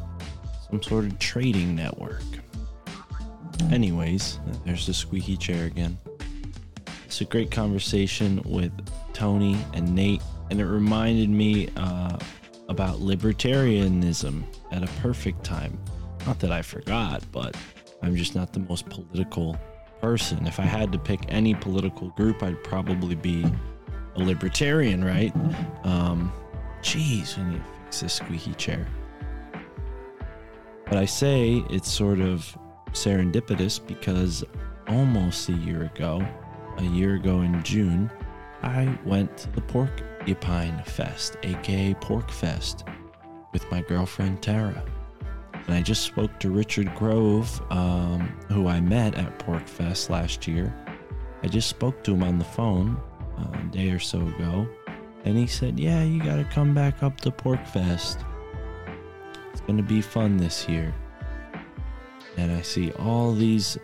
some 0.70 0.84
sort 0.84 1.06
of 1.06 1.18
trading 1.18 1.78
network. 1.78 2.24
Anyways, 3.72 4.38
there's 4.66 4.86
the 4.86 4.94
squeaky 4.94 5.38
chair 5.38 5.66
again. 5.66 5.98
It's 7.12 7.20
a 7.20 7.26
great 7.26 7.52
conversation 7.52 8.42
with 8.46 8.72
Tony 9.12 9.58
and 9.74 9.94
Nate, 9.94 10.22
and 10.50 10.62
it 10.62 10.66
reminded 10.66 11.30
me 11.30 11.68
uh, 11.76 12.18
about 12.70 13.00
libertarianism 13.00 14.44
at 14.72 14.82
a 14.82 14.88
perfect 15.02 15.44
time. 15.44 15.78
Not 16.26 16.40
that 16.40 16.54
I 16.54 16.62
forgot, 16.62 17.22
but 17.34 17.58
I'm 18.02 18.16
just 18.16 18.34
not 18.34 18.54
the 18.54 18.62
most 18.62 18.88
political 18.90 19.60
person. 20.00 20.48
If 20.48 20.58
I 20.58 20.64
had 20.64 20.94
to 20.94 20.98
pick 20.98 21.20
any 21.28 21.54
political 21.54 22.12
group, 22.12 22.42
I'd 22.44 22.64
probably 22.64 23.16
be 23.16 23.46
a 24.16 24.20
libertarian, 24.20 25.04
right? 25.04 25.36
Um, 25.84 26.32
jeez, 26.82 27.38
we 27.38 27.44
need 27.44 27.58
to 27.58 27.84
fix 27.84 28.00
this 28.00 28.14
squeaky 28.14 28.54
chair. 28.54 28.88
But 30.86 30.96
I 30.96 31.04
say 31.04 31.62
it's 31.70 31.92
sort 31.92 32.22
of 32.22 32.58
serendipitous 32.94 33.86
because 33.86 34.46
almost 34.88 35.50
a 35.50 35.54
year 35.54 35.84
ago, 35.94 36.26
a 36.82 36.86
year 36.86 37.16
ago 37.16 37.42
in 37.42 37.62
June, 37.64 38.12
I 38.64 38.98
went 39.06 39.38
to 39.38 39.52
the 39.52 39.62
Porcupine 39.62 40.82
Fest, 40.86 41.38
aka 41.44 41.94
PorcFest, 41.96 42.88
with 43.54 43.70
my 43.72 43.82
girlfriend 43.82 44.42
Tara. 44.42 44.84
And 45.54 45.76
I 45.76 45.82
just 45.82 46.04
spoke 46.04 46.40
to 46.40 46.50
Richard 46.50 46.94
Grove, 46.96 47.62
um, 47.72 48.22
who 48.50 48.68
I 48.68 48.82
met 48.82 49.16
at 49.16 49.40
PorcFest 49.40 50.10
last 50.10 50.48
year. 50.48 50.74
I 51.44 51.48
just 51.48 51.70
spoke 51.70 52.04
to 52.04 52.14
him 52.14 52.24
on 52.24 52.40
the 52.40 52.46
phone 52.46 53.00
uh, 53.38 53.60
a 53.60 53.72
day 53.72 53.92
or 53.92 54.00
so 54.00 54.20
ago, 54.20 54.68
and 55.24 55.38
he 55.38 55.48
said, 55.48 55.80
Yeah, 55.80 56.04
you 56.04 56.24
got 56.24 56.38
to 56.38 56.44
come 56.46 56.74
back 56.74 57.04
up 57.04 57.22
to 57.22 57.32
PorcFest. 57.32 58.26
It's 59.52 59.62
going 59.62 59.78
to 59.78 59.84
be 59.84 60.02
fun 60.02 60.38
this 60.38 60.68
year. 60.68 60.94
And 62.38 62.52
I 62.52 62.62
see 62.62 62.92
all 62.94 63.34
these 63.34 63.78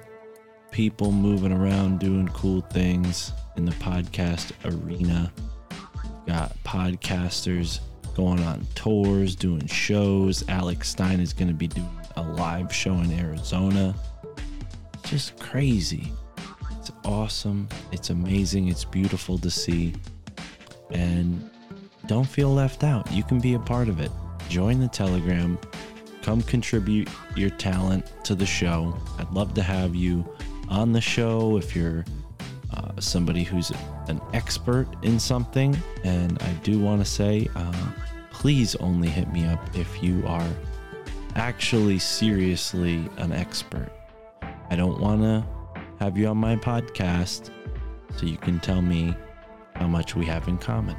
people 0.77 1.11
moving 1.11 1.51
around 1.51 1.99
doing 1.99 2.27
cool 2.27 2.61
things 2.61 3.33
in 3.55 3.65
the 3.65 3.71
podcast 3.71 4.51
arena. 4.63 5.33
Got 6.27 6.55
podcasters 6.63 7.79
going 8.15 8.43
on 8.43 8.63
tours, 8.75 9.35
doing 9.35 9.65
shows. 9.65 10.47
Alex 10.49 10.89
Stein 10.89 11.19
is 11.19 11.33
going 11.33 11.47
to 11.47 11.55
be 11.55 11.67
doing 11.67 11.89
a 12.15 12.21
live 12.21 12.71
show 12.71 12.93
in 12.93 13.11
Arizona. 13.13 13.95
Just 15.03 15.39
crazy. 15.39 16.13
It's 16.77 16.91
awesome. 17.03 17.67
It's 17.91 18.11
amazing. 18.11 18.67
It's 18.67 18.85
beautiful 18.85 19.39
to 19.39 19.49
see. 19.49 19.95
And 20.91 21.49
don't 22.05 22.27
feel 22.27 22.53
left 22.53 22.83
out. 22.83 23.11
You 23.11 23.23
can 23.23 23.39
be 23.39 23.55
a 23.55 23.59
part 23.59 23.89
of 23.89 23.99
it. 23.99 24.11
Join 24.47 24.79
the 24.79 24.89
Telegram. 24.89 25.57
Come 26.21 26.43
contribute 26.43 27.09
your 27.35 27.49
talent 27.49 28.05
to 28.25 28.35
the 28.35 28.45
show. 28.45 28.95
I'd 29.17 29.31
love 29.31 29.55
to 29.55 29.63
have 29.63 29.95
you 29.95 30.23
on 30.69 30.91
the 30.91 31.01
show 31.01 31.57
if 31.57 31.75
you're 31.75 32.05
uh, 32.73 32.91
somebody 32.99 33.43
who's 33.43 33.71
an 34.07 34.21
expert 34.33 34.87
in 35.03 35.19
something. 35.19 35.77
And 36.03 36.41
I 36.41 36.51
do 36.63 36.79
want 36.79 36.99
to 37.03 37.05
say, 37.05 37.47
uh, 37.55 37.91
please 38.31 38.75
only 38.75 39.07
hit 39.07 39.31
me 39.31 39.45
up 39.45 39.59
if 39.75 40.03
you 40.03 40.23
are 40.27 40.47
actually 41.35 41.99
seriously 41.99 43.09
an 43.17 43.31
expert. 43.31 43.91
I 44.69 44.75
don't 44.75 44.99
want 44.99 45.21
to 45.21 45.45
have 45.99 46.17
you 46.17 46.27
on 46.27 46.37
my 46.37 46.55
podcast 46.55 47.49
so 48.15 48.25
you 48.25 48.37
can 48.37 48.59
tell 48.59 48.81
me 48.81 49.15
how 49.75 49.87
much 49.87 50.15
we 50.15 50.25
have 50.25 50.47
in 50.47 50.57
common. 50.57 50.97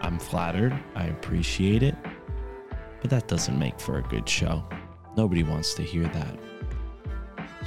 I'm 0.00 0.18
flattered, 0.18 0.78
I 0.94 1.06
appreciate 1.06 1.82
it, 1.82 1.96
but 3.00 3.10
that 3.10 3.28
doesn't 3.28 3.58
make 3.58 3.80
for 3.80 3.98
a 3.98 4.02
good 4.02 4.28
show. 4.28 4.64
Nobody 5.16 5.42
wants 5.42 5.74
to 5.74 5.82
hear 5.82 6.04
that. 6.04 6.38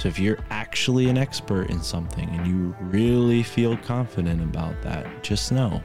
So 0.00 0.08
if 0.08 0.18
you're 0.18 0.38
actually 0.48 1.10
an 1.10 1.18
expert 1.18 1.68
in 1.68 1.82
something 1.82 2.26
and 2.30 2.46
you 2.46 2.74
really 2.80 3.42
feel 3.42 3.76
confident 3.76 4.40
about 4.40 4.80
that, 4.80 5.22
just 5.22 5.52
know 5.52 5.82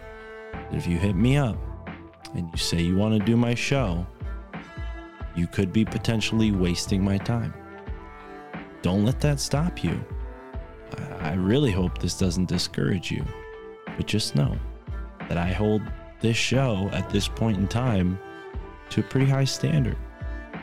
that 0.54 0.74
if 0.74 0.88
you 0.88 0.98
hit 0.98 1.18
me 1.18 1.36
up 1.36 1.58
and 2.34 2.50
you 2.50 2.58
say 2.58 2.82
you 2.82 2.96
want 2.96 3.20
to 3.20 3.26
do 3.26 3.36
my 3.36 3.54
show, 3.54 4.08
you 5.36 5.48
could 5.48 5.74
be 5.74 5.84
potentially 5.84 6.54
wasting 6.54 7.04
my 7.04 7.18
time. 7.18 7.54
Don't 8.82 9.04
let 9.04 9.20
that 9.20 9.42
stop 9.42 9.84
you. 9.84 10.00
I 11.20 11.34
really 11.34 11.72
hope 11.72 11.98
this 11.98 12.18
doesn't 12.18 12.46
discourage 12.46 13.12
you, 13.12 13.26
but 13.98 14.06
just 14.06 14.34
know 14.34 14.58
that 15.28 15.38
I 15.38 15.52
hold 15.52 15.82
this 16.22 16.38
show 16.38 16.90
at 16.94 17.10
this 17.10 17.28
point 17.28 17.58
in 17.58 17.68
time 17.68 18.18
to 18.92 19.02
a 19.02 19.04
pretty 19.04 19.30
high 19.30 19.44
standard. 19.44 19.98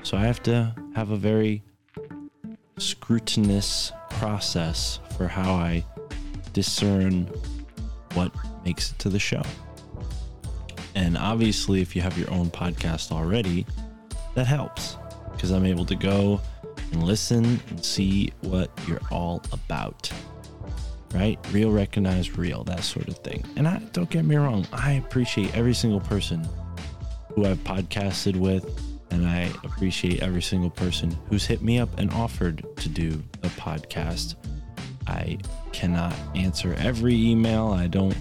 So 0.05 0.17
I 0.17 0.23
have 0.23 0.43
to 0.45 0.75
have 0.95 1.11
a 1.11 1.17
very 1.17 1.63
scrutinous 2.79 3.93
process 4.11 5.01
for 5.17 5.29
how 5.29 5.53
I 5.53 5.85
discern 6.53 7.31
what 8.15 8.33
makes 8.65 8.93
it 8.93 8.99
to 9.01 9.09
the 9.09 9.19
show. 9.19 9.43
And 10.95 11.17
obviously, 11.17 11.81
if 11.81 11.97
you 11.97 12.03
have 12.03 12.19
your 12.19 12.31
own 12.31 12.51
podcast 12.51 13.13
already, 13.13 13.67
that 14.35 14.47
helps 14.47 14.97
because 15.33 15.51
I'm 15.51 15.65
able 15.65 15.87
to 15.87 15.95
go 15.97 16.41
and 16.93 17.03
listen 17.03 17.61
and 17.71 17.85
see 17.85 18.33
what 18.43 18.71
you're 18.87 19.01
all 19.11 19.43
about. 19.53 20.11
Right? 21.15 21.39
Real, 21.51 21.71
recognize 21.71 22.39
real, 22.39 22.65
that 22.65 22.85
sort 22.85 23.09
of 23.09 23.19
thing. 23.19 23.45
And 23.57 23.69
I 23.69 23.79
don't 23.93 24.09
get 24.09 24.25
me 24.25 24.37
wrong, 24.37 24.67
I 24.73 24.93
appreciate 24.93 25.55
every 25.55 25.75
single 25.75 26.01
person 26.01 26.47
who 27.35 27.47
I've 27.47 27.59
podcasted 27.65 28.37
with, 28.37 28.65
and 29.13 29.29
I 29.29 29.53
appreciate 29.63 30.23
every 30.23 30.41
single 30.41 30.71
person 30.71 31.17
who's 31.29 31.45
hit 31.45 31.63
me 31.63 31.79
up 31.79 31.91
and 31.99 32.11
offered 32.13 32.65
to 32.79 32.89
do 32.89 33.23
a 33.43 33.49
podcast. 33.49 34.37
I 35.07 35.39
cannot 35.73 36.15
answer 36.35 36.75
every 36.79 37.15
email. 37.15 37.69
I 37.69 37.89
don't 37.89 38.17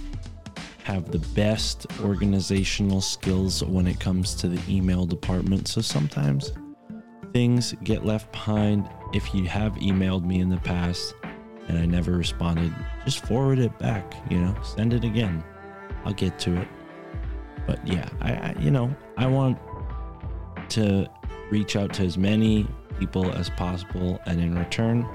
have 0.84 1.10
the 1.10 1.20
best 1.34 1.88
organizational 2.02 3.00
skills 3.00 3.64
when 3.64 3.88
it 3.88 4.02
comes 4.02 4.36
to 4.36 4.50
the 4.50 4.60
email 4.70 5.06
department. 5.06 5.70
So 5.70 5.80
sometimes 5.80 6.52
things 7.32 7.74
get 7.84 8.06
left 8.06 8.30
behind. 8.34 8.90
If 9.14 9.34
you 9.34 9.46
have 9.46 9.74
emailed 9.76 10.26
me 10.26 10.42
in 10.42 10.50
the 10.50 10.58
past 10.58 11.14
and 11.70 11.78
I 11.78 11.86
never 11.86 12.12
responded, 12.12 12.76
just 13.06 13.26
forward 13.26 13.60
it 13.60 13.78
back, 13.80 14.14
you 14.30 14.40
know, 14.40 14.56
send 14.62 14.94
it 14.94 15.06
again. 15.06 15.42
I'll 16.04 16.14
get 16.14 16.38
to 16.40 16.58
it. 16.60 16.68
But 17.66 17.88
yeah, 17.88 18.10
I, 18.20 18.34
I 18.34 18.56
you 18.60 18.72
know, 18.72 18.94
I 19.16 19.28
want 19.28 19.58
to 20.72 21.08
reach 21.50 21.76
out 21.76 21.94
to 21.94 22.04
as 22.04 22.18
many 22.18 22.68
people 23.00 23.32
as 23.34 23.50
possible 23.50 24.20
and 24.26 24.40
in 24.40 24.58
return 24.58 25.06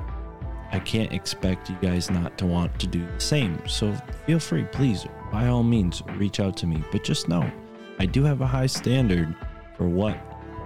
I 0.73 0.81
can't 0.81 1.13
expect 1.13 1.71
you 1.71 1.77
guys 1.81 2.11
not 2.11 2.37
to 2.39 2.47
want 2.47 2.79
to 2.81 2.87
do 2.87 3.07
the 3.07 3.21
same. 3.21 3.67
So 3.69 3.95
feel 4.27 4.39
free, 4.39 4.65
please, 4.65 5.07
by 5.31 5.47
all 5.49 5.63
means, 5.63 6.03
reach 6.17 6.41
out 6.41 6.57
to 6.59 6.67
me. 6.67 6.83
But 6.91 7.05
just 7.05 7.29
know, 7.29 7.51
I 7.99 8.07
do 8.07 8.25
have 8.25 8.41
a 8.41 8.47
high 8.47 8.67
standard 8.67 9.35
for 9.77 9.89
what 9.89 10.19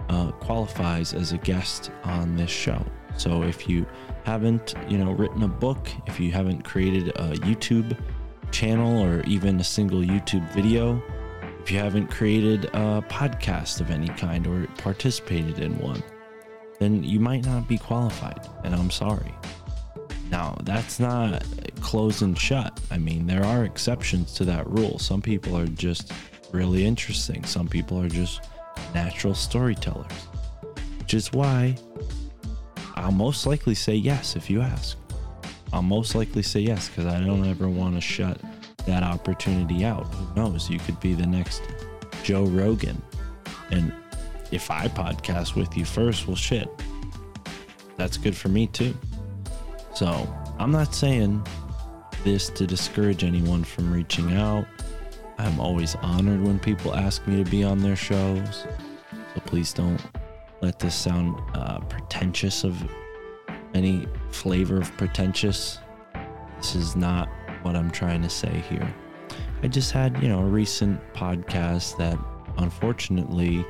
uh, 0.09 0.33
qualifies 0.33 1.15
as 1.15 1.33
a 1.33 1.39
guest 1.39 1.91
on 2.05 2.37
this 2.37 2.51
show. 2.51 2.85
So 3.17 3.43
if 3.43 3.69
you 3.69 3.87
haven't, 4.25 4.75
you 4.89 4.99
know, 4.99 5.12
written 5.12 5.43
a 5.43 5.49
book, 5.49 5.89
if 6.07 6.19
you 6.19 6.33
haven't 6.33 6.62
created 6.62 7.09
a 7.11 7.35
YouTube 7.35 7.97
channel 8.51 9.03
or 9.03 9.23
even 9.25 9.61
a 9.61 9.65
single 9.65 10.01
YouTube 10.01 10.51
video, 10.53 11.01
if 11.62 11.70
you 11.70 11.78
haven't 11.78 12.07
created 12.07 12.65
a 12.66 13.05
podcast 13.09 13.81
of 13.82 13.91
any 13.91 14.09
kind 14.09 14.47
or 14.47 14.66
participated 14.78 15.59
in 15.59 15.78
one, 15.78 16.03
then 16.78 17.05
you 17.05 17.20
might 17.20 17.45
not 17.45 17.69
be 17.69 17.77
qualified. 17.77 18.49
And 18.65 18.74
I'm 18.74 18.91
sorry. 18.91 19.35
Now, 20.31 20.57
that's 20.62 20.99
not 20.99 21.45
closed 21.81 22.23
and 22.23 22.39
shut. 22.39 22.81
I 22.91 22.97
mean, 22.97 23.27
there 23.27 23.45
are 23.45 23.65
exceptions 23.65 24.32
to 24.35 24.45
that 24.47 24.66
rule. 24.70 24.99
Some 24.99 25.20
people 25.20 25.55
are 25.57 25.66
just 25.66 26.12
really 26.51 26.87
interesting, 26.87 27.45
some 27.45 27.69
people 27.69 28.01
are 28.01 28.09
just 28.09 28.41
natural 28.95 29.35
storytellers, 29.35 30.11
which 30.99 31.15
is 31.15 31.31
why 31.32 31.77
I'll 32.95 33.12
most 33.12 33.47
likely 33.47 33.74
say 33.74 33.95
yes 33.95 34.35
if 34.35 34.49
you 34.49 34.62
ask. 34.62 34.97
I'll 35.73 35.82
most 35.82 36.15
likely 36.15 36.43
say 36.43 36.61
yes 36.61 36.89
because 36.89 37.07
I 37.07 37.20
don't 37.20 37.47
ever 37.47 37.69
want 37.69 37.95
to 37.97 38.01
shut 38.01 38.41
that 38.86 39.02
opportunity 39.02 39.85
out. 39.85 40.07
Who 40.15 40.35
knows? 40.35 40.70
You 40.70 40.78
could 40.78 40.98
be 41.01 41.15
the 41.15 41.27
next 41.27 41.62
Joe 42.23 42.44
Rogan. 42.44 43.01
And 43.70 43.93
if 44.51 44.70
I 44.70 44.89
podcast 44.89 45.55
with 45.55 45.77
you 45.77 45.85
first, 45.85 46.27
well, 46.27 46.36
shit, 46.36 46.69
that's 47.97 48.16
good 48.16 48.36
for 48.36 48.48
me 48.48 48.66
too. 48.66 48.97
So 49.94 50.28
I'm 50.59 50.70
not 50.70 50.94
saying 50.94 51.47
this 52.24 52.48
to 52.51 52.66
discourage 52.66 53.24
anyone 53.24 53.65
from 53.65 53.93
reaching 53.93 54.35
out. 54.35 54.66
I'm 55.39 55.59
always 55.59 55.94
honored 55.97 56.43
when 56.43 56.59
people 56.59 56.94
ask 56.94 57.27
me 57.27 57.43
to 57.43 57.51
be 57.51 57.65
on 57.65 57.78
their 57.78 57.97
shows. 57.97 58.66
So 59.35 59.40
please 59.47 59.73
don't 59.73 60.01
let 60.61 60.78
this 60.78 60.94
sound 60.94 61.40
uh, 61.55 61.81
pretentious 61.81 62.65
of 62.65 62.77
any 63.74 64.07
flavor 64.31 64.78
of 64.78 64.94
pretentious. 64.97 65.78
This 66.59 66.74
is 66.74 66.97
not 66.97 67.28
what 67.62 67.77
I'm 67.77 67.91
trying 67.91 68.23
to 68.23 68.31
say 68.31 68.62
here. 68.69 68.95
I 69.62 69.69
just 69.69 69.93
had, 69.93 70.20
you 70.23 70.28
know, 70.28 70.41
a 70.41 70.47
recent 70.47 71.01
podcast 71.12 71.97
that 71.99 72.19
unfortunately 72.59 73.65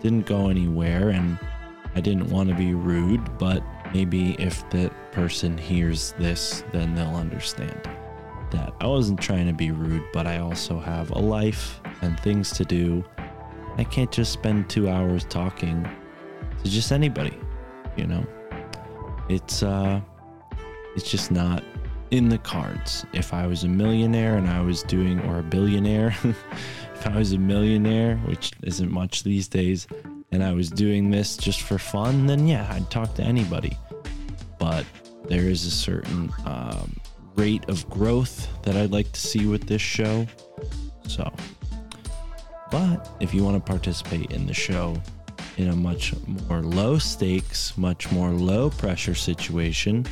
didn't 0.00 0.26
go 0.26 0.48
anywhere 0.48 1.10
and 1.10 1.38
I 1.94 2.00
didn't 2.00 2.30
want 2.30 2.48
to 2.48 2.54
be 2.54 2.74
rude, 2.74 3.38
but 3.38 3.62
maybe 3.92 4.34
if 4.38 4.68
that 4.70 4.92
person 5.12 5.58
hears 5.58 6.12
this, 6.18 6.62
then 6.72 6.94
they'll 6.94 7.16
understand 7.16 7.88
that 8.50 8.72
I 8.80 8.86
wasn't 8.86 9.20
trying 9.20 9.46
to 9.46 9.52
be 9.52 9.70
rude, 9.70 10.02
but 10.12 10.26
I 10.26 10.38
also 10.38 10.78
have 10.78 11.10
a 11.10 11.18
life 11.18 11.80
and 12.02 12.18
things 12.20 12.50
to 12.52 12.64
do. 12.64 13.04
I 13.76 13.84
can't 13.84 14.10
just 14.10 14.32
spend 14.32 14.68
two 14.68 14.88
hours 14.88 15.24
talking 15.24 15.88
to 16.62 16.70
just 16.70 16.92
anybody, 16.92 17.38
you 17.96 18.06
know? 18.06 18.26
It's, 19.28 19.62
uh, 19.62 20.00
it's 20.96 21.08
just 21.08 21.30
not 21.30 21.62
in 22.10 22.28
the 22.28 22.38
cards. 22.38 23.04
If 23.12 23.32
I 23.32 23.46
was 23.46 23.64
a 23.64 23.68
millionaire 23.68 24.36
and 24.36 24.48
I 24.48 24.60
was 24.60 24.82
doing, 24.82 25.20
or 25.20 25.38
a 25.38 25.42
billionaire, 25.42 26.14
if 26.94 27.06
I 27.06 27.16
was 27.16 27.32
a 27.32 27.38
millionaire, 27.38 28.16
which 28.18 28.52
isn't 28.62 28.90
much 28.90 29.22
these 29.22 29.48
days, 29.48 29.86
and 30.32 30.42
I 30.42 30.52
was 30.52 30.70
doing 30.70 31.10
this 31.10 31.36
just 31.36 31.62
for 31.62 31.78
fun, 31.78 32.26
then 32.26 32.46
yeah, 32.46 32.66
I'd 32.70 32.90
talk 32.90 33.14
to 33.14 33.22
anybody. 33.22 33.76
But 34.58 34.84
there 35.24 35.48
is 35.48 35.64
a 35.64 35.70
certain 35.70 36.32
um, 36.44 36.96
rate 37.36 37.68
of 37.68 37.88
growth 37.88 38.48
that 38.62 38.76
I'd 38.76 38.92
like 38.92 39.10
to 39.12 39.20
see 39.20 39.46
with 39.46 39.66
this 39.66 39.82
show. 39.82 40.26
So, 41.06 41.32
but 42.70 43.08
if 43.20 43.34
you 43.34 43.44
want 43.44 43.64
to 43.64 43.72
participate 43.72 44.30
in 44.30 44.46
the 44.46 44.54
show 44.54 45.00
in 45.56 45.68
a 45.68 45.76
much 45.76 46.14
more 46.48 46.62
low 46.62 46.98
stakes, 46.98 47.76
much 47.76 48.10
more 48.12 48.30
low 48.30 48.70
pressure 48.70 49.14
situation, 49.14 50.06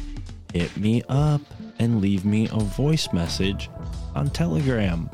hit 0.53 0.77
me 0.77 1.03
up 1.09 1.41
and 1.79 2.01
leave 2.01 2.25
me 2.25 2.49
a 2.53 2.59
voice 2.59 3.13
message 3.13 3.71
on 4.15 4.31
Telegram. 4.31 5.09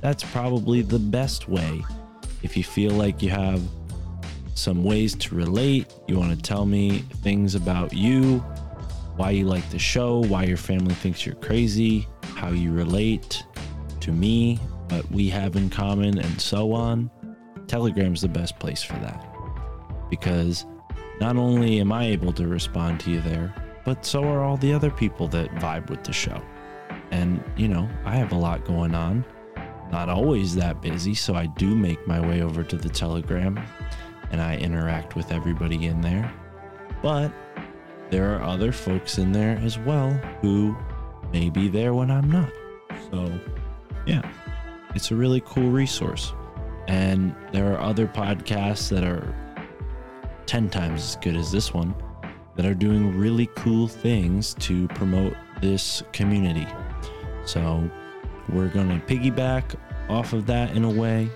That's 0.00 0.24
probably 0.24 0.82
the 0.82 0.98
best 0.98 1.48
way. 1.48 1.84
If 2.42 2.56
you 2.56 2.64
feel 2.64 2.92
like 2.92 3.22
you 3.22 3.30
have 3.30 3.60
some 4.54 4.84
ways 4.84 5.14
to 5.16 5.34
relate, 5.34 5.92
you 6.06 6.18
want 6.18 6.34
to 6.34 6.42
tell 6.42 6.66
me 6.66 6.98
things 7.22 7.54
about 7.54 7.92
you, 7.92 8.38
why 9.16 9.30
you 9.30 9.44
like 9.44 9.68
the 9.70 9.78
show, 9.78 10.20
why 10.24 10.44
your 10.44 10.56
family 10.56 10.94
thinks 10.94 11.26
you're 11.26 11.34
crazy, 11.36 12.06
how 12.34 12.50
you 12.50 12.72
relate 12.72 13.44
to 14.00 14.12
me, 14.12 14.56
what 14.90 15.10
we 15.10 15.28
have 15.28 15.56
in 15.56 15.68
common, 15.68 16.18
and 16.18 16.40
so 16.40 16.72
on, 16.72 17.10
Telegram's 17.66 18.22
the 18.22 18.28
best 18.28 18.58
place 18.58 18.82
for 18.82 18.94
that. 18.94 19.26
Because 20.08 20.64
not 21.20 21.36
only 21.36 21.80
am 21.80 21.92
I 21.92 22.06
able 22.06 22.32
to 22.34 22.46
respond 22.46 23.00
to 23.00 23.10
you 23.10 23.20
there, 23.20 23.52
but 23.84 24.04
so 24.04 24.24
are 24.24 24.42
all 24.42 24.56
the 24.56 24.72
other 24.72 24.90
people 24.90 25.28
that 25.28 25.50
vibe 25.56 25.90
with 25.90 26.04
the 26.04 26.12
show. 26.12 26.42
And, 27.10 27.42
you 27.56 27.68
know, 27.68 27.88
I 28.04 28.16
have 28.16 28.32
a 28.32 28.36
lot 28.36 28.64
going 28.64 28.94
on. 28.94 29.24
Not 29.90 30.10
always 30.10 30.54
that 30.56 30.82
busy, 30.82 31.14
so 31.14 31.34
I 31.34 31.46
do 31.46 31.74
make 31.74 32.06
my 32.06 32.20
way 32.20 32.42
over 32.42 32.62
to 32.62 32.76
the 32.76 32.90
Telegram 32.90 33.58
and 34.30 34.40
I 34.40 34.56
interact 34.58 35.16
with 35.16 35.32
everybody 35.32 35.86
in 35.86 36.02
there. 36.02 36.30
But 37.02 37.32
there 38.10 38.34
are 38.34 38.42
other 38.42 38.72
folks 38.72 39.18
in 39.18 39.32
there 39.32 39.58
as 39.62 39.78
well 39.78 40.10
who 40.42 40.76
may 41.32 41.48
be 41.48 41.68
there 41.68 41.94
when 41.94 42.10
I'm 42.10 42.30
not. 42.30 42.52
So, 43.10 43.40
yeah, 44.06 44.30
it's 44.94 45.10
a 45.10 45.14
really 45.14 45.42
cool 45.46 45.70
resource. 45.70 46.34
And 46.86 47.34
there 47.52 47.72
are 47.72 47.80
other 47.80 48.06
podcasts 48.06 48.88
that 48.90 49.04
are 49.04 49.34
10 50.46 50.68
times 50.70 51.02
as 51.02 51.16
good 51.16 51.36
as 51.36 51.52
this 51.52 51.72
one 51.72 51.94
that 52.58 52.66
are 52.66 52.74
doing 52.74 53.16
really 53.16 53.46
cool 53.54 53.86
things 53.86 54.52
to 54.54 54.88
promote 54.88 55.32
this 55.62 56.02
community. 56.12 56.66
So, 57.46 57.88
we're 58.48 58.68
going 58.68 58.88
to 58.88 59.06
piggyback 59.06 59.76
off 60.08 60.32
of 60.32 60.44
that 60.46 60.74
in 60.74 60.84
a 60.84 60.90
way. 60.90 61.30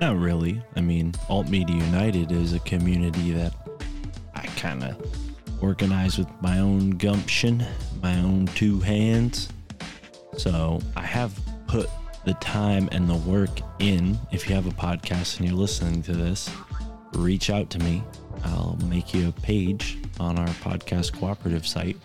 Not 0.00 0.16
really. 0.16 0.62
I 0.76 0.82
mean, 0.82 1.14
Alt 1.28 1.48
Media 1.48 1.76
United 1.76 2.30
is 2.30 2.52
a 2.52 2.60
community 2.60 3.32
that 3.32 3.54
I 4.36 4.46
kind 4.56 4.84
of 4.84 4.96
organize 5.60 6.16
with 6.16 6.28
my 6.40 6.60
own 6.60 6.90
gumption, 6.90 7.64
my 8.00 8.16
own 8.20 8.46
two 8.48 8.78
hands. 8.80 9.48
So 10.36 10.80
I 10.96 11.02
have 11.02 11.36
put 11.66 11.90
the 12.24 12.34
time 12.34 12.88
and 12.92 13.08
the 13.08 13.16
work 13.16 13.50
in. 13.80 14.16
If 14.30 14.48
you 14.48 14.54
have 14.54 14.66
a 14.66 14.70
podcast 14.70 15.38
and 15.38 15.48
you're 15.48 15.58
listening 15.58 16.02
to 16.02 16.12
this, 16.12 16.50
reach 17.14 17.50
out 17.50 17.68
to 17.70 17.78
me. 17.80 18.04
I'll 18.44 18.78
make 18.84 19.12
you 19.12 19.28
a 19.28 19.32
page 19.32 19.98
on 20.20 20.38
our 20.38 20.48
podcast 20.48 21.18
cooperative 21.18 21.66
site. 21.66 21.96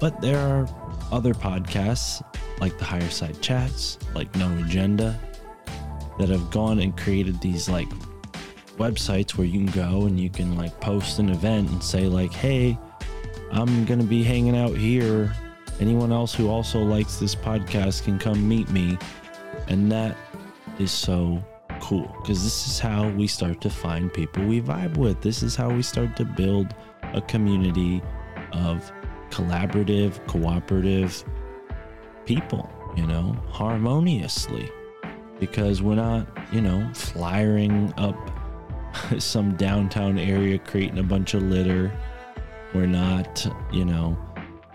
But 0.00 0.20
there 0.20 0.38
are 0.38 0.68
other 1.12 1.34
podcasts 1.34 2.22
like 2.60 2.78
the 2.78 2.84
Higherside 2.84 3.40
Chats, 3.40 3.98
like 4.14 4.34
No 4.36 4.52
Agenda, 4.58 5.18
that 6.18 6.28
have 6.28 6.50
gone 6.50 6.80
and 6.80 6.96
created 6.96 7.40
these 7.40 7.68
like 7.68 7.88
websites 8.78 9.36
where 9.36 9.46
you 9.46 9.64
can 9.64 9.90
go 9.90 10.06
and 10.06 10.18
you 10.18 10.30
can 10.30 10.56
like 10.56 10.78
post 10.80 11.18
an 11.18 11.28
event 11.28 11.70
and 11.70 11.82
say 11.82 12.06
like, 12.06 12.32
"Hey, 12.32 12.78
I'm 13.52 13.84
going 13.84 14.00
to 14.00 14.06
be 14.06 14.22
hanging 14.22 14.56
out 14.56 14.76
here. 14.76 15.34
Anyone 15.80 16.12
else 16.12 16.34
who 16.34 16.48
also 16.48 16.80
likes 16.80 17.16
this 17.16 17.34
podcast 17.34 18.04
can 18.04 18.18
come 18.18 18.48
meet 18.48 18.68
me." 18.70 18.98
And 19.68 19.90
that 19.92 20.16
is 20.78 20.90
so 20.90 21.42
cool 21.80 22.14
because 22.20 22.42
this 22.42 22.66
is 22.66 22.78
how 22.78 23.08
we 23.10 23.26
start 23.26 23.60
to 23.60 23.70
find 23.70 24.12
people 24.12 24.44
we 24.44 24.60
vibe 24.60 24.96
with. 24.96 25.20
This 25.20 25.42
is 25.42 25.56
how 25.56 25.70
we 25.70 25.82
start 25.82 26.16
to 26.16 26.24
build 26.24 26.74
a 27.14 27.20
community 27.22 28.02
of 28.52 28.92
collaborative, 29.30 30.24
cooperative 30.26 31.24
people, 32.26 32.70
you 32.96 33.06
know, 33.06 33.36
harmoniously. 33.48 34.70
Because 35.40 35.82
we're 35.82 35.96
not, 35.96 36.26
you 36.52 36.60
know, 36.60 36.88
flyering 36.94 37.92
up 37.96 38.16
some 39.18 39.56
downtown 39.56 40.18
area 40.18 40.58
creating 40.58 40.98
a 40.98 41.02
bunch 41.02 41.34
of 41.34 41.42
litter. 41.42 41.92
We're 42.74 42.86
not, 42.86 43.46
you 43.72 43.84
know, 43.84 44.16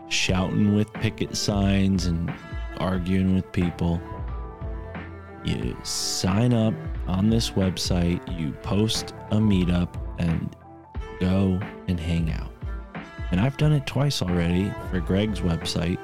shouting 0.09 0.75
with 0.75 0.91
picket 0.93 1.35
signs 1.35 2.05
and 2.05 2.33
arguing 2.79 3.35
with 3.35 3.51
people. 3.51 4.01
You 5.43 5.77
sign 5.83 6.53
up 6.53 6.73
on 7.07 7.29
this 7.29 7.51
website, 7.51 8.21
you 8.37 8.51
post 8.63 9.13
a 9.31 9.37
meetup, 9.37 9.95
and 10.19 10.55
go 11.19 11.59
and 11.87 11.99
hang 11.99 12.31
out. 12.31 12.51
And 13.31 13.41
I've 13.41 13.57
done 13.57 13.73
it 13.73 13.85
twice 13.85 14.21
already 14.21 14.71
for 14.89 14.99
Greg's 14.99 15.41
website, 15.41 15.97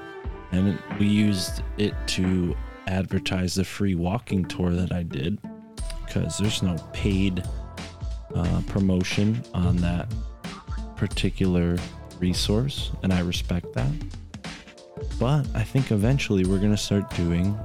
and 0.52 0.78
we 1.00 1.08
used 1.08 1.62
it 1.78 1.94
to 2.08 2.56
advertise 2.88 3.56
the 3.56 3.64
free 3.64 3.96
walking 3.96 4.46
tour 4.46 4.72
that 4.72 4.92
I 4.92 5.04
did 5.04 5.40
because 6.06 6.38
there's 6.38 6.62
no 6.62 6.76
paid 6.92 7.44
uh, 8.36 8.62
promotion 8.68 9.42
on 9.54 9.78
that 9.78 10.12
particular 10.96 11.78
resource, 12.20 12.92
and 13.04 13.14
I 13.14 13.20
respect 13.22 13.74
that. 13.74 13.92
But 15.20 15.48
I 15.54 15.64
think 15.64 15.92
eventually 15.92 16.46
we're 16.46 16.60
going 16.60 16.72
to 16.72 16.78
start 16.78 17.10
doing 17.16 17.58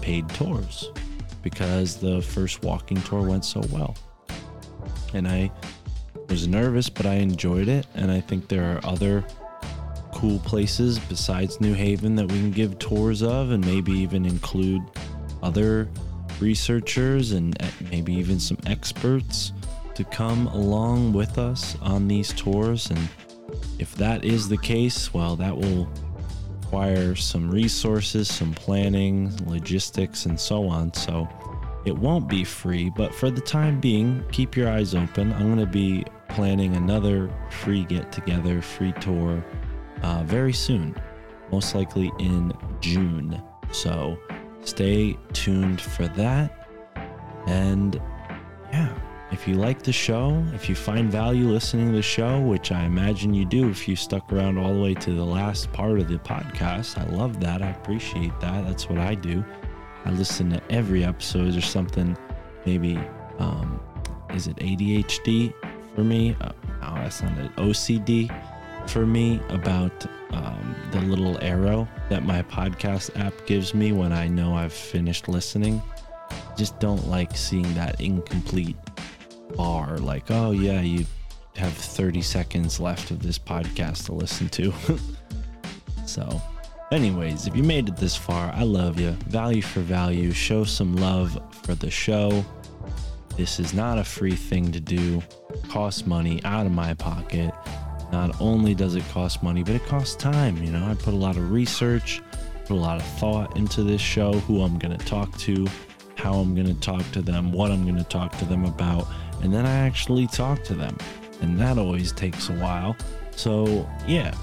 paid 0.00 0.28
tours 0.30 0.90
because 1.42 1.96
the 1.96 2.22
first 2.22 2.62
walking 2.62 3.00
tour 3.02 3.22
went 3.22 3.44
so 3.44 3.62
well. 3.70 3.96
And 5.14 5.26
I 5.26 5.50
was 6.28 6.48
nervous, 6.48 6.88
but 6.88 7.06
I 7.06 7.14
enjoyed 7.14 7.68
it. 7.68 7.86
And 7.94 8.10
I 8.10 8.20
think 8.20 8.48
there 8.48 8.64
are 8.64 8.80
other 8.84 9.24
cool 10.12 10.38
places 10.40 10.98
besides 10.98 11.60
New 11.60 11.74
Haven 11.74 12.16
that 12.16 12.30
we 12.30 12.38
can 12.38 12.50
give 12.50 12.78
tours 12.78 13.22
of 13.22 13.50
and 13.50 13.64
maybe 13.64 13.92
even 13.92 14.26
include 14.26 14.82
other 15.42 15.88
researchers 16.40 17.32
and 17.32 17.60
uh, 17.62 17.66
maybe 17.90 18.14
even 18.14 18.40
some 18.40 18.58
experts 18.66 19.52
to 19.94 20.04
come 20.04 20.46
along 20.48 21.12
with 21.12 21.38
us 21.38 21.76
on 21.80 22.08
these 22.08 22.32
tours. 22.32 22.90
And 22.90 23.08
if 23.78 23.94
that 23.96 24.24
is 24.24 24.48
the 24.48 24.58
case, 24.58 25.12
well, 25.12 25.36
that 25.36 25.56
will 25.56 25.88
require 26.62 27.14
some 27.14 27.50
resources, 27.50 28.28
some 28.28 28.52
planning, 28.52 29.32
logistics, 29.46 30.26
and 30.26 30.38
so 30.38 30.68
on. 30.68 30.92
So 30.92 31.28
it 31.84 31.96
won't 31.96 32.28
be 32.28 32.44
free, 32.44 32.90
but 32.90 33.14
for 33.14 33.30
the 33.30 33.40
time 33.40 33.80
being, 33.80 34.24
keep 34.32 34.56
your 34.56 34.68
eyes 34.68 34.94
open. 34.94 35.32
I'm 35.32 35.54
going 35.54 35.58
to 35.58 35.66
be 35.66 36.04
planning 36.28 36.76
another 36.76 37.30
free 37.50 37.84
get 37.84 38.12
together, 38.12 38.60
free 38.60 38.92
tour 39.00 39.44
uh, 40.02 40.22
very 40.24 40.52
soon, 40.52 40.94
most 41.50 41.74
likely 41.74 42.12
in 42.18 42.52
June. 42.80 43.42
So 43.72 44.18
stay 44.62 45.16
tuned 45.32 45.80
for 45.80 46.08
that. 46.08 46.68
And 47.46 48.00
yeah, 48.72 48.96
if 49.30 49.46
you 49.46 49.54
like 49.54 49.82
the 49.82 49.92
show, 49.92 50.42
if 50.54 50.68
you 50.68 50.74
find 50.74 51.10
value 51.10 51.48
listening 51.48 51.90
to 51.90 51.96
the 51.96 52.02
show, 52.02 52.40
which 52.40 52.72
I 52.72 52.84
imagine 52.84 53.34
you 53.34 53.44
do 53.44 53.68
if 53.68 53.88
you 53.88 53.96
stuck 53.96 54.32
around 54.32 54.58
all 54.58 54.74
the 54.74 54.80
way 54.80 54.94
to 54.94 55.12
the 55.12 55.24
last 55.24 55.72
part 55.72 55.98
of 55.98 56.08
the 56.08 56.18
podcast, 56.18 56.98
I 56.98 57.04
love 57.14 57.40
that. 57.40 57.62
I 57.62 57.70
appreciate 57.70 58.38
that. 58.40 58.66
That's 58.66 58.88
what 58.88 58.98
I 58.98 59.14
do. 59.14 59.44
I 60.08 60.10
listen 60.12 60.48
to 60.52 60.62
every 60.70 61.04
episode. 61.04 61.52
There's 61.52 61.68
something, 61.68 62.16
maybe, 62.64 62.98
um, 63.38 63.78
is 64.30 64.46
it 64.46 64.56
ADHD 64.56 65.52
for 65.94 66.02
me? 66.02 66.34
Uh, 66.40 66.52
no, 66.80 66.94
that's 66.94 67.20
not 67.22 67.36
it. 67.36 67.54
OCD 67.56 68.34
for 68.88 69.04
me 69.04 69.38
about 69.50 70.06
um, 70.30 70.74
the 70.92 71.02
little 71.02 71.38
arrow 71.44 71.86
that 72.08 72.24
my 72.24 72.40
podcast 72.44 73.20
app 73.20 73.34
gives 73.44 73.74
me 73.74 73.92
when 73.92 74.14
I 74.14 74.28
know 74.28 74.54
I've 74.54 74.72
finished 74.72 75.28
listening. 75.28 75.82
Just 76.56 76.80
don't 76.80 77.06
like 77.06 77.36
seeing 77.36 77.74
that 77.74 78.00
incomplete 78.00 78.76
bar 79.56 79.96
like 79.96 80.30
oh 80.30 80.50
yeah 80.50 80.82
you 80.82 81.06
have 81.56 81.72
30 81.72 82.20
seconds 82.20 82.78
left 82.78 83.10
of 83.10 83.22
this 83.22 83.38
podcast 83.38 84.04
to 84.04 84.12
listen 84.12 84.46
to 84.50 84.74
so 86.06 86.42
anyways 86.90 87.46
if 87.46 87.56
you 87.56 87.62
made 87.62 87.88
it 87.88 87.96
this 87.96 88.16
far 88.16 88.52
i 88.54 88.62
love 88.62 88.98
you 88.98 89.10
value 89.26 89.62
for 89.62 89.80
value 89.80 90.32
show 90.32 90.64
some 90.64 90.96
love 90.96 91.38
for 91.62 91.74
the 91.74 91.90
show 91.90 92.44
this 93.36 93.60
is 93.60 93.74
not 93.74 93.98
a 93.98 94.04
free 94.04 94.34
thing 94.34 94.72
to 94.72 94.80
do 94.80 95.22
costs 95.68 96.06
money 96.06 96.40
out 96.44 96.66
of 96.66 96.72
my 96.72 96.94
pocket 96.94 97.52
not 98.10 98.38
only 98.40 98.74
does 98.74 98.94
it 98.94 99.04
cost 99.10 99.42
money 99.42 99.62
but 99.62 99.74
it 99.74 99.84
costs 99.86 100.16
time 100.16 100.56
you 100.62 100.70
know 100.70 100.84
i 100.86 100.94
put 100.94 101.14
a 101.14 101.16
lot 101.16 101.36
of 101.36 101.50
research 101.50 102.22
put 102.64 102.70
a 102.70 102.74
lot 102.74 102.96
of 102.96 103.06
thought 103.18 103.54
into 103.56 103.82
this 103.82 104.00
show 104.00 104.32
who 104.32 104.62
i'm 104.62 104.78
going 104.78 104.96
to 104.96 105.04
talk 105.06 105.36
to 105.38 105.66
how 106.16 106.34
i'm 106.34 106.54
going 106.54 106.66
to 106.66 106.80
talk 106.80 107.08
to 107.12 107.20
them 107.20 107.52
what 107.52 107.70
i'm 107.70 107.84
going 107.84 107.96
to 107.96 108.04
talk 108.04 108.36
to 108.38 108.44
them 108.46 108.64
about 108.64 109.06
and 109.42 109.52
then 109.52 109.66
I 109.66 109.72
actually 109.72 110.26
talk 110.26 110.62
to 110.64 110.74
them. 110.74 110.96
And 111.40 111.58
that 111.60 111.78
always 111.78 112.12
takes 112.12 112.48
a 112.48 112.54
while. 112.54 112.96
So, 113.36 113.88
yeah, 114.06 114.34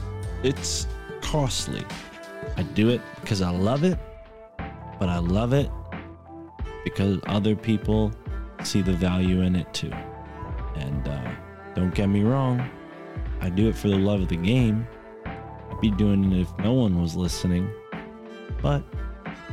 it's 0.44 0.88
costly. 1.22 1.84
I 2.58 2.64
do 2.64 2.90
it 2.90 3.02
because 3.22 3.42
I 3.42 3.50
love 3.50 3.84
it, 3.84 4.00
but 5.00 5.10
I 5.10 5.18
love 5.18 5.54
it 5.54 5.70
because 6.84 7.20
other 7.28 7.56
people 7.56 8.12
see 8.64 8.82
the 8.82 8.94
value 8.94 9.42
in 9.42 9.56
it 9.56 9.74
too. 9.74 9.92
And 10.76 11.08
uh, 11.08 11.32
don't 11.76 11.94
get 11.94 12.08
me 12.08 12.24
wrong, 12.24 12.70
I 13.42 13.50
do 13.50 13.68
it 13.68 13.76
for 13.76 13.90
the 13.90 13.98
love 13.98 14.22
of 14.22 14.30
the 14.30 14.38
game. 14.38 14.88
I'd 15.26 15.82
be 15.82 15.92
doing 15.92 16.32
it 16.32 16.42
if 16.42 16.58
no 16.60 16.74
one 16.74 17.02
was 17.02 17.16
listening. 17.16 17.70
But 18.62 18.82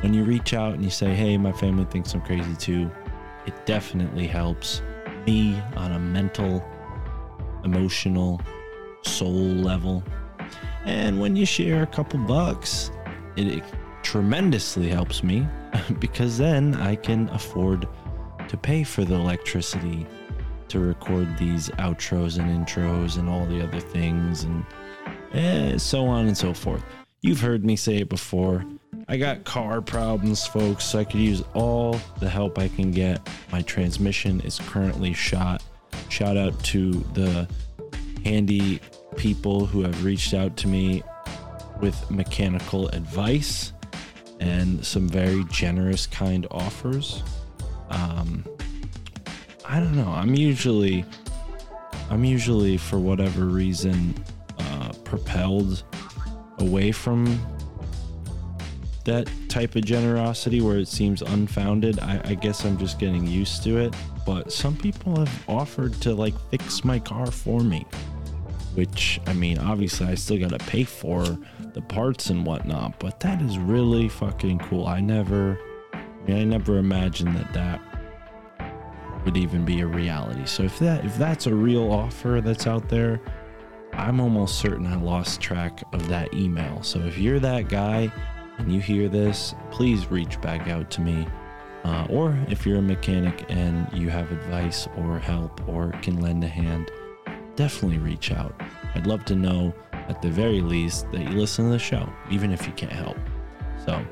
when 0.00 0.14
you 0.14 0.22
reach 0.22 0.54
out 0.54 0.74
and 0.74 0.84
you 0.84 0.90
say, 0.90 1.14
hey, 1.14 1.36
my 1.36 1.52
family 1.52 1.84
thinks 1.86 2.14
I'm 2.14 2.22
crazy 2.22 2.54
too, 2.54 2.90
it 3.46 3.66
definitely 3.66 4.26
helps 4.28 4.82
me 5.26 5.60
on 5.76 5.92
a 5.92 5.98
mental, 5.98 6.64
emotional, 7.64 8.40
soul 9.02 9.32
level. 9.32 10.02
And 10.84 11.20
when 11.20 11.34
you 11.36 11.44
share 11.44 11.82
a 11.82 11.86
couple 11.86 12.20
bucks, 12.20 12.91
it, 13.36 13.46
it 13.46 13.64
tremendously 14.02 14.88
helps 14.88 15.22
me 15.22 15.46
because 15.98 16.38
then 16.38 16.74
I 16.76 16.96
can 16.96 17.28
afford 17.30 17.88
to 18.48 18.56
pay 18.56 18.84
for 18.84 19.04
the 19.04 19.14
electricity 19.14 20.06
to 20.68 20.80
record 20.80 21.36
these 21.38 21.68
outros 21.70 22.38
and 22.38 22.66
intros 22.66 23.18
and 23.18 23.28
all 23.28 23.46
the 23.46 23.62
other 23.62 23.80
things 23.80 24.44
and 24.44 24.64
eh, 25.32 25.76
so 25.76 26.06
on 26.06 26.26
and 26.26 26.36
so 26.36 26.54
forth. 26.54 26.82
You've 27.20 27.40
heard 27.40 27.64
me 27.64 27.76
say 27.76 27.98
it 27.98 28.08
before. 28.08 28.64
I 29.08 29.16
got 29.16 29.44
car 29.44 29.80
problems, 29.80 30.46
folks, 30.46 30.84
so 30.84 30.98
I 30.98 31.04
could 31.04 31.20
use 31.20 31.42
all 31.54 32.00
the 32.18 32.28
help 32.28 32.58
I 32.58 32.68
can 32.68 32.90
get. 32.90 33.28
My 33.50 33.62
transmission 33.62 34.40
is 34.40 34.58
currently 34.58 35.12
shot. 35.12 35.62
Shout 36.08 36.36
out 36.36 36.58
to 36.64 36.92
the 37.14 37.48
handy 38.24 38.80
people 39.16 39.66
who 39.66 39.82
have 39.82 40.04
reached 40.04 40.34
out 40.34 40.56
to 40.58 40.68
me 40.68 41.02
with 41.82 42.10
mechanical 42.10 42.88
advice 42.88 43.74
and 44.40 44.84
some 44.84 45.08
very 45.08 45.44
generous, 45.50 46.06
kind 46.06 46.46
offers. 46.50 47.22
Um, 47.90 48.44
I 49.66 49.78
don't 49.78 49.94
know. 49.94 50.08
I'm 50.08 50.34
usually, 50.34 51.04
I'm 52.08 52.24
usually 52.24 52.76
for 52.78 52.98
whatever 52.98 53.44
reason, 53.44 54.14
uh, 54.58 54.92
propelled 55.04 55.82
away 56.58 56.92
from 56.92 57.38
that 59.04 59.28
type 59.48 59.74
of 59.74 59.84
generosity 59.84 60.60
where 60.60 60.78
it 60.78 60.88
seems 60.88 61.22
unfounded. 61.22 61.98
I, 62.00 62.20
I 62.24 62.34
guess 62.34 62.64
I'm 62.64 62.78
just 62.78 62.98
getting 62.98 63.26
used 63.26 63.62
to 63.64 63.78
it. 63.78 63.94
But 64.24 64.52
some 64.52 64.76
people 64.76 65.16
have 65.16 65.48
offered 65.48 65.94
to 66.02 66.14
like 66.14 66.34
fix 66.50 66.84
my 66.84 66.98
car 66.98 67.26
for 67.26 67.60
me, 67.60 67.84
which 68.74 69.20
I 69.26 69.32
mean, 69.32 69.58
obviously, 69.58 70.06
I 70.06 70.14
still 70.14 70.38
got 70.38 70.50
to 70.50 70.58
pay 70.66 70.84
for 70.84 71.24
the 71.74 71.82
parts 71.82 72.30
and 72.30 72.44
whatnot. 72.44 72.98
But 72.98 73.20
that 73.20 73.40
is 73.42 73.58
really 73.58 74.08
fucking 74.08 74.60
cool. 74.60 74.86
I 74.86 75.00
never, 75.00 75.58
I, 75.92 76.02
mean, 76.26 76.36
I 76.38 76.44
never 76.44 76.78
imagined 76.78 77.36
that 77.36 77.52
that 77.52 77.80
would 79.24 79.36
even 79.36 79.64
be 79.64 79.80
a 79.80 79.86
reality. 79.86 80.46
So 80.46 80.64
if 80.64 80.78
that 80.80 81.04
if 81.04 81.16
that's 81.16 81.46
a 81.46 81.54
real 81.54 81.90
offer 81.90 82.40
that's 82.42 82.66
out 82.66 82.88
there, 82.88 83.20
I'm 83.92 84.20
almost 84.20 84.58
certain 84.58 84.86
I 84.86 84.96
lost 84.96 85.40
track 85.40 85.82
of 85.92 86.08
that 86.08 86.32
email. 86.34 86.82
So 86.82 86.98
if 87.00 87.18
you're 87.18 87.40
that 87.40 87.68
guy 87.68 88.10
and 88.58 88.72
you 88.72 88.80
hear 88.80 89.08
this, 89.08 89.54
please 89.70 90.10
reach 90.10 90.40
back 90.40 90.68
out 90.68 90.90
to 90.92 91.00
me. 91.00 91.26
Uh, 91.84 92.06
or 92.10 92.38
if 92.48 92.64
you're 92.64 92.78
a 92.78 92.82
mechanic 92.82 93.44
and 93.48 93.88
you 93.92 94.08
have 94.08 94.30
advice 94.30 94.86
or 94.96 95.18
help 95.18 95.66
or 95.68 95.90
can 96.00 96.20
lend 96.20 96.44
a 96.44 96.48
hand, 96.48 96.90
definitely 97.56 97.98
reach 97.98 98.32
out. 98.32 98.54
I'd 98.94 99.06
love 99.06 99.24
to 99.26 99.34
know 99.34 99.74
at 99.92 100.20
the 100.22 100.30
very 100.30 100.60
least 100.60 101.10
that 101.12 101.20
you 101.20 101.30
listen 101.30 101.66
to 101.66 101.70
the 101.70 101.78
show, 101.78 102.08
even 102.30 102.52
if 102.52 102.66
you 102.66 102.72
can't 102.72 102.92
help. 102.92 103.16
So, 103.84 104.04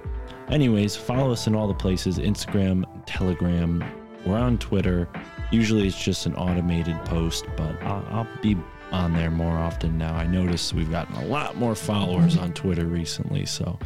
anyways, 0.48 0.96
follow 0.96 1.32
us 1.32 1.46
in 1.46 1.54
all 1.54 1.68
the 1.68 1.74
places 1.74 2.18
Instagram, 2.18 2.84
Telegram, 3.06 3.84
we're 4.26 4.38
on 4.38 4.58
Twitter. 4.58 5.08
Usually 5.50 5.86
it's 5.86 6.02
just 6.02 6.26
an 6.26 6.34
automated 6.34 6.96
post, 7.06 7.46
but 7.56 7.80
I'll, 7.82 8.04
I'll 8.10 8.28
be 8.42 8.56
on 8.92 9.14
there 9.14 9.30
more 9.30 9.56
often 9.56 9.96
now. 9.96 10.14
I 10.14 10.26
noticed 10.26 10.74
we've 10.74 10.90
gotten 10.90 11.16
a 11.16 11.26
lot 11.26 11.56
more 11.56 11.74
followers 11.74 12.36
on 12.36 12.52
Twitter 12.52 12.86
recently, 12.86 13.46
so 13.46 13.78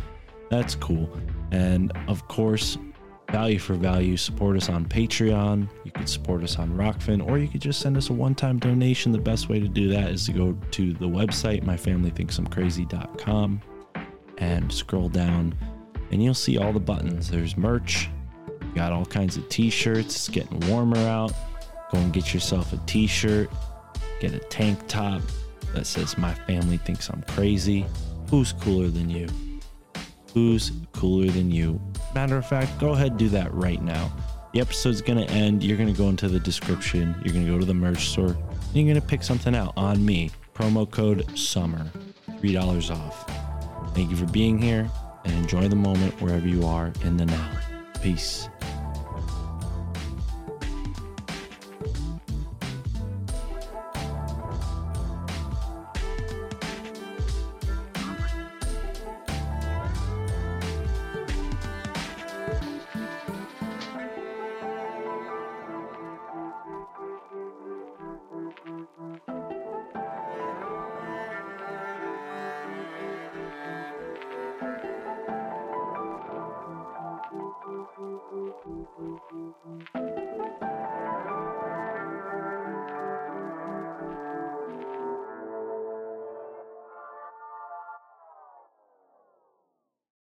that's 0.50 0.74
cool. 0.74 1.08
And 1.52 1.92
of 2.08 2.26
course, 2.28 2.78
value 3.34 3.58
for 3.58 3.74
value, 3.74 4.16
support 4.16 4.56
us 4.56 4.68
on 4.68 4.84
Patreon. 4.84 5.68
You 5.82 5.90
could 5.90 6.08
support 6.08 6.44
us 6.44 6.56
on 6.56 6.70
Rokfin, 6.70 7.26
or 7.26 7.36
you 7.36 7.48
could 7.48 7.60
just 7.60 7.80
send 7.80 7.96
us 7.96 8.08
a 8.08 8.12
one 8.12 8.36
time 8.36 8.60
donation. 8.60 9.10
The 9.10 9.18
best 9.18 9.48
way 9.48 9.58
to 9.58 9.66
do 9.66 9.88
that 9.88 10.12
is 10.12 10.26
to 10.26 10.32
go 10.32 10.56
to 10.70 10.92
the 10.92 11.08
website, 11.08 11.64
myfamilythinksimcrazy.com, 11.64 13.60
and 14.38 14.72
scroll 14.72 15.08
down, 15.08 15.52
and 16.12 16.22
you'll 16.22 16.32
see 16.32 16.58
all 16.58 16.72
the 16.72 16.78
buttons. 16.78 17.28
There's 17.28 17.56
merch, 17.56 18.08
got 18.72 18.92
all 18.92 19.04
kinds 19.04 19.36
of 19.36 19.48
t 19.48 19.68
shirts. 19.68 20.14
It's 20.14 20.28
getting 20.28 20.60
warmer 20.70 20.98
out. 20.98 21.32
Go 21.90 21.98
and 21.98 22.12
get 22.12 22.32
yourself 22.32 22.72
a 22.72 22.76
t 22.86 23.08
shirt, 23.08 23.50
get 24.20 24.32
a 24.32 24.38
tank 24.38 24.78
top 24.86 25.22
that 25.74 25.86
says, 25.88 26.16
My 26.16 26.34
family 26.34 26.76
thinks 26.76 27.08
I'm 27.08 27.22
crazy. 27.22 27.84
Who's 28.30 28.52
cooler 28.52 28.86
than 28.86 29.10
you? 29.10 29.26
Who's 30.34 30.70
cooler 30.92 31.26
than 31.32 31.50
you? 31.50 31.80
Matter 32.14 32.36
of 32.36 32.46
fact, 32.46 32.78
go 32.78 32.90
ahead 32.90 33.08
and 33.08 33.18
do 33.18 33.28
that 33.30 33.52
right 33.52 33.82
now. 33.82 34.12
The 34.52 34.60
episode's 34.60 35.02
gonna 35.02 35.24
end. 35.24 35.64
You're 35.64 35.76
gonna 35.76 35.92
go 35.92 36.08
into 36.08 36.28
the 36.28 36.38
description. 36.38 37.20
You're 37.24 37.34
gonna 37.34 37.50
go 37.50 37.58
to 37.58 37.64
the 37.64 37.74
merch 37.74 38.08
store. 38.10 38.28
And 38.28 38.74
you're 38.74 38.86
gonna 38.86 39.04
pick 39.04 39.24
something 39.24 39.54
out 39.54 39.72
on 39.76 40.04
me. 40.04 40.30
Promo 40.54 40.88
code 40.88 41.26
SUMMER, 41.36 41.90
$3 42.40 42.90
off. 42.90 43.28
Thank 43.94 44.10
you 44.10 44.16
for 44.16 44.26
being 44.26 44.56
here 44.56 44.88
and 45.24 45.34
enjoy 45.34 45.66
the 45.66 45.76
moment 45.76 46.20
wherever 46.20 46.46
you 46.46 46.64
are 46.64 46.92
in 47.02 47.16
the 47.16 47.26
now. 47.26 47.50
Peace. 48.00 48.48